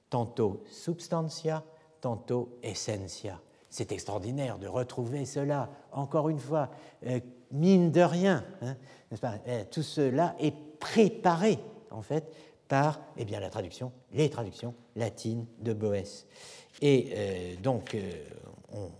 tantôt 0.10 0.62
substantia, 0.70 1.64
tantôt 2.02 2.50
essentia. 2.64 3.40
C'est 3.70 3.94
extraordinaire 3.94 4.60
de 4.60 4.68
retrouver 4.68 5.24
cela, 5.24 5.70
encore 5.94 6.28
une 6.28 6.40
fois, 6.40 6.70
euh, 7.08 7.22
mine 7.54 7.92
de 7.92 8.02
rien. 8.02 8.44
Hein, 8.62 8.76
euh, 9.24 9.64
tout 9.72 9.84
cela 9.84 10.36
est 10.38 10.54
préparé, 10.80 11.60
en 11.92 12.02
fait, 12.02 12.30
par 12.68 13.00
eh 13.16 13.24
la 13.24 13.50
traduction, 13.50 13.94
les 14.12 14.30
traductions 14.30 14.76
latines 15.00 15.48
de 15.60 15.74
Boès. 15.74 16.28
Et 16.82 17.10
euh, 17.12 17.56
donc, 17.64 17.96
euh, 17.96 18.12
on 18.72 18.92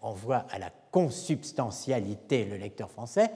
renvoie 0.00 0.46
à 0.50 0.58
la 0.58 0.70
consubstantialité 0.90 2.46
le 2.46 2.56
lecteur 2.56 2.90
français, 2.90 3.30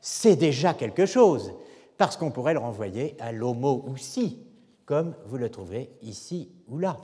c'est 0.00 0.36
déjà 0.36 0.74
quelque 0.74 1.06
chose, 1.06 1.54
parce 1.96 2.16
qu'on 2.16 2.30
pourrait 2.30 2.54
le 2.54 2.58
renvoyer 2.58 3.16
à 3.20 3.30
l'homo 3.32 3.84
aussi, 3.88 4.40
comme 4.84 5.14
vous 5.26 5.38
le 5.38 5.50
trouverez 5.50 5.90
ici 6.02 6.50
ou 6.68 6.78
là. 6.78 6.98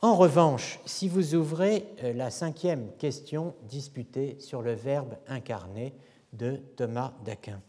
En 0.00 0.14
revanche, 0.16 0.80
si 0.84 1.08
vous 1.08 1.34
ouvrez 1.34 1.86
euh, 2.02 2.12
la 2.12 2.30
cinquième 2.30 2.92
question 2.98 3.54
disputée 3.62 4.36
sur 4.38 4.60
le 4.60 4.74
verbe 4.74 5.16
incarné 5.26 5.94
de 6.32 6.56
Thomas 6.76 7.14
d'Aquin, 7.24 7.60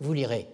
vous 0.00 0.12
lirez 0.12 0.48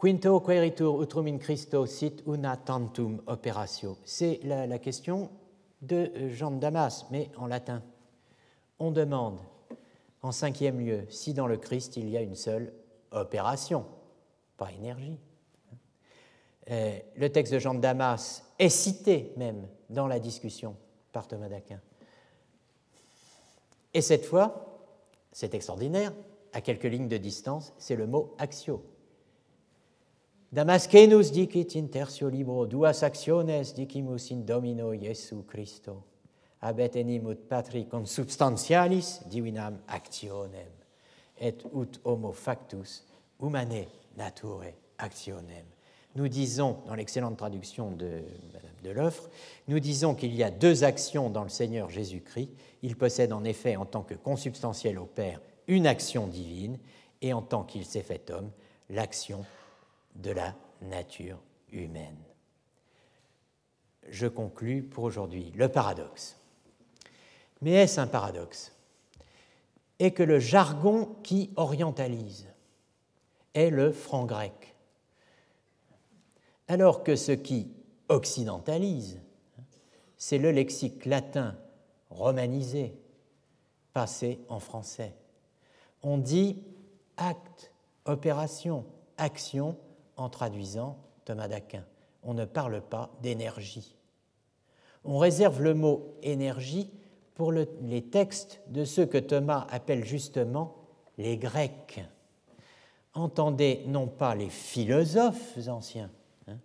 Quinto 0.00 0.40
queritur 0.40 0.94
utrum 0.94 1.26
in 1.26 1.36
Christo 1.36 1.84
sit 1.84 2.22
una 2.24 2.56
tantum 2.56 3.20
operatio. 3.26 3.98
C'est 4.02 4.40
la, 4.44 4.78
question 4.78 5.28
de 5.78 6.30
Jean 6.30 6.52
de 6.52 6.58
Damas, 6.58 7.04
mais 7.10 7.28
en 7.36 7.46
latin. 7.46 7.82
On 8.78 8.92
demande, 8.92 9.38
en 10.22 10.32
cinquième 10.32 10.80
lieu, 10.80 11.04
si 11.10 11.34
dans 11.34 11.46
le 11.46 11.58
Christ 11.58 11.98
il 11.98 12.08
y 12.08 12.16
a 12.16 12.22
une 12.22 12.34
seule 12.34 12.72
opération, 13.10 13.84
pas 14.56 14.72
énergie. 14.72 15.18
Euh, 16.70 16.98
le 17.16 17.30
texte 17.30 17.52
de 17.52 17.58
Jean 17.58 17.74
de 17.74 17.80
Damas 17.80 18.42
est 18.58 18.70
cité 18.70 19.34
même 19.36 19.68
dans 19.90 20.06
la 20.06 20.18
discussion 20.18 20.76
par 21.12 21.28
Thomas 21.28 21.50
d'Aquin. 21.50 21.80
Et 23.92 24.00
cette 24.00 24.24
fois, 24.24 24.80
c'est 25.30 25.52
extraordinaire, 25.52 26.14
à 26.54 26.62
quelques 26.62 26.84
lignes 26.84 27.08
de 27.08 27.18
distance, 27.18 27.74
c'est 27.76 27.96
le 27.96 28.06
mot 28.06 28.34
axio 28.38 28.82
Damascenus 30.52 31.30
dicit 31.30 31.76
in 31.76 31.86
tertio 31.88 32.28
libro 32.28 32.66
duas 32.66 33.04
actiones 33.04 33.72
dicimus 33.72 34.30
in 34.30 34.44
Domino 34.44 34.92
Iesu 34.92 35.44
Christo. 35.46 36.02
Abet 36.58 36.96
enim 36.96 37.26
ut 37.26 37.46
patri 37.46 37.86
consubstantialis 37.86 39.20
divinam 39.30 39.78
actionem, 39.86 40.72
et 41.38 41.62
ut 41.72 42.00
homo 42.02 42.32
factus 42.32 43.04
humane 43.38 43.86
nature 44.16 44.74
actionem. 44.98 45.64
Nous 46.16 46.26
disons, 46.26 46.78
dans 46.84 46.96
l'excellente 46.96 47.36
traduction 47.36 47.92
de 47.92 48.20
Madame 48.52 48.82
de 48.82 48.90
Loffre, 48.90 49.30
nous 49.68 49.78
disons 49.78 50.16
qu'il 50.16 50.34
y 50.34 50.42
a 50.42 50.50
deux 50.50 50.82
actions 50.82 51.30
dans 51.30 51.44
le 51.44 51.48
Seigneur 51.48 51.90
Jésus-Christ. 51.90 52.50
Il 52.82 52.96
possède 52.96 53.32
en 53.32 53.44
effet, 53.44 53.76
en 53.76 53.86
tant 53.86 54.02
que 54.02 54.14
consubstantiel 54.14 54.98
au 54.98 55.06
Père, 55.06 55.40
une 55.68 55.86
action 55.86 56.26
divine, 56.26 56.76
et 57.22 57.32
en 57.32 57.40
tant 57.40 57.62
qu'il 57.62 57.84
s'est 57.84 58.02
fait 58.02 58.32
homme, 58.32 58.50
l'action 58.88 59.44
de 60.14 60.30
la 60.30 60.54
nature 60.82 61.38
humaine. 61.70 62.18
Je 64.08 64.26
conclus 64.26 64.82
pour 64.82 65.04
aujourd'hui 65.04 65.52
le 65.54 65.68
paradoxe. 65.68 66.36
Mais 67.60 67.72
est-ce 67.72 68.00
un 68.00 68.06
paradoxe? 68.06 68.72
Et 69.98 70.12
que 70.12 70.22
le 70.22 70.38
jargon 70.38 71.16
qui 71.22 71.52
orientalise 71.56 72.48
est 73.54 73.70
le 73.70 73.92
franc 73.92 74.24
grec, 74.24 74.74
alors 76.68 77.02
que 77.02 77.16
ce 77.16 77.32
qui 77.32 77.70
occidentalise, 78.08 79.20
c'est 80.16 80.38
le 80.38 80.50
lexique 80.50 81.04
latin 81.04 81.56
romanisé, 82.10 82.94
passé 83.92 84.40
en 84.48 84.60
français. 84.60 85.14
On 86.02 86.16
dit 86.18 86.62
acte, 87.16 87.72
opération, 88.04 88.86
action 89.16 89.76
en 90.20 90.28
traduisant 90.28 90.98
Thomas 91.24 91.48
d'Aquin. 91.48 91.84
On 92.22 92.34
ne 92.34 92.44
parle 92.44 92.82
pas 92.82 93.10
d'énergie. 93.22 93.96
On 95.04 95.16
réserve 95.18 95.62
le 95.62 95.74
mot 95.74 96.14
énergie 96.22 96.92
pour 97.34 97.52
les 97.52 98.02
textes 98.02 98.60
de 98.68 98.84
ceux 98.84 99.06
que 99.06 99.16
Thomas 99.16 99.66
appelle 99.70 100.04
justement 100.04 100.76
les 101.16 101.38
Grecs. 101.38 102.04
Entendez 103.14 103.82
non 103.86 104.06
pas 104.06 104.34
les 104.34 104.50
philosophes 104.50 105.56
anciens, 105.68 106.10
hein, 106.48 106.58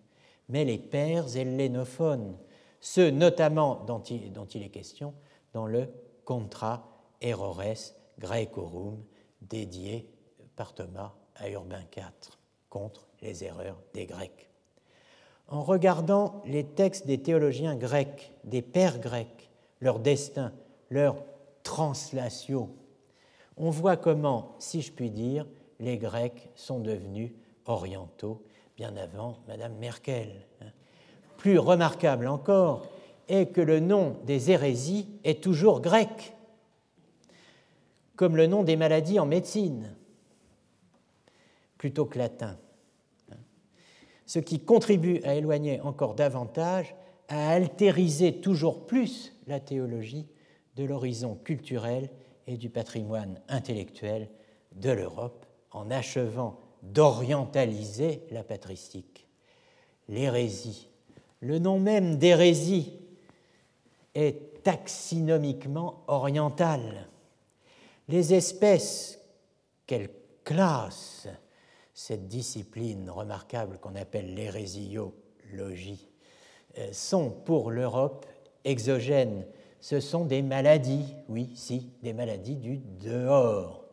mais 0.50 0.66
les 0.66 0.78
pères 0.78 1.38
hellénophones, 1.38 2.38
ceux 2.82 3.10
notamment 3.10 3.86
dont 3.86 4.02
il, 4.02 4.64
est 4.64 4.70
question 4.70 5.14
dans 5.54 5.66
le 5.66 5.88
Contra 6.26 6.88
Errores 7.22 7.94
Graecorum 8.20 9.02
dédié 9.42 10.12
par 10.58 10.74
Thomas 10.74 11.14
à 11.36 11.50
Urbain 11.50 11.84
IV 11.96 12.38
contre 12.70 13.08
les 13.26 13.44
erreurs 13.44 13.82
des 13.94 14.06
Grecs. 14.06 14.50
En 15.48 15.62
regardant 15.62 16.42
les 16.46 16.64
textes 16.64 17.06
des 17.06 17.22
théologiens 17.22 17.76
grecs, 17.76 18.32
des 18.44 18.62
pères 18.62 19.00
grecs, 19.00 19.50
leur 19.82 20.00
destin, 20.00 20.54
leur 20.90 21.18
translation, 21.64 22.70
on 23.58 23.70
voit 23.70 23.98
comment, 23.98 24.56
si 24.60 24.82
je 24.82 24.92
puis 24.92 25.10
dire, 25.10 25.46
les 25.80 25.98
Grecs 25.98 26.50
sont 26.56 26.80
devenus 26.80 27.32
orientaux 27.66 28.44
bien 28.78 28.96
avant 28.96 29.38
Madame 29.48 29.76
Merkel. 29.76 30.30
Plus 31.38 31.58
remarquable 31.58 32.28
encore 32.28 32.88
est 33.28 33.48
que 33.48 33.62
le 33.62 33.80
nom 33.80 34.18
des 34.26 34.52
hérésies 34.52 35.08
est 35.24 35.44
toujours 35.44 35.82
grec, 35.82 36.34
comme 38.16 38.38
le 38.38 38.48
nom 38.48 38.64
des 38.64 38.76
maladies 38.76 39.20
en 39.20 39.26
médecine 39.26 39.96
plutôt 41.78 42.06
que 42.06 42.18
latin, 42.18 42.58
ce 44.26 44.40
qui 44.40 44.60
contribue 44.60 45.22
à 45.24 45.36
éloigner 45.36 45.82
encore 45.82 46.16
davantage, 46.16 46.96
à 47.28 47.52
altériser 47.52 48.40
toujours 48.40 48.86
plus 48.86 49.34
la 49.48 49.60
théologie 49.60 50.28
de 50.76 50.84
l'horizon 50.84 51.36
culturel 51.36 52.10
et 52.48 52.58
du 52.58 52.70
patrimoine 52.70 53.40
intellectuel 53.48 54.30
de 54.74 54.92
l'Europe, 54.92 55.46
en 55.72 55.90
achevant 55.92 56.60
d'orientaliser 56.84 58.22
la 58.32 58.44
patristique. 58.44 59.28
L'hérésie, 60.08 60.90
le 61.40 61.60
nom 61.60 61.80
même 61.80 62.18
d'hérésie, 62.18 62.94
est 64.14 64.64
taxinomiquement 64.64 66.04
oriental. 66.08 67.10
Les 68.08 68.34
espèces 68.34 69.20
qu'elle 69.86 70.10
classe 70.44 71.28
cette 71.96 72.28
discipline 72.28 73.10
remarquable 73.10 73.78
qu'on 73.80 73.96
appelle 73.96 74.36
l'hérésiologie, 74.36 76.10
euh, 76.78 76.90
sont 76.92 77.32
pour 77.32 77.72
l'Europe 77.72 78.26
exogènes. 78.66 79.46
Ce 79.80 80.02
sont 80.02 80.26
des 80.26 80.42
maladies, 80.42 81.06
oui, 81.30 81.50
si, 81.56 81.90
des 82.04 82.12
maladies 82.12 82.58
du 82.58 82.78
dehors. 83.00 83.86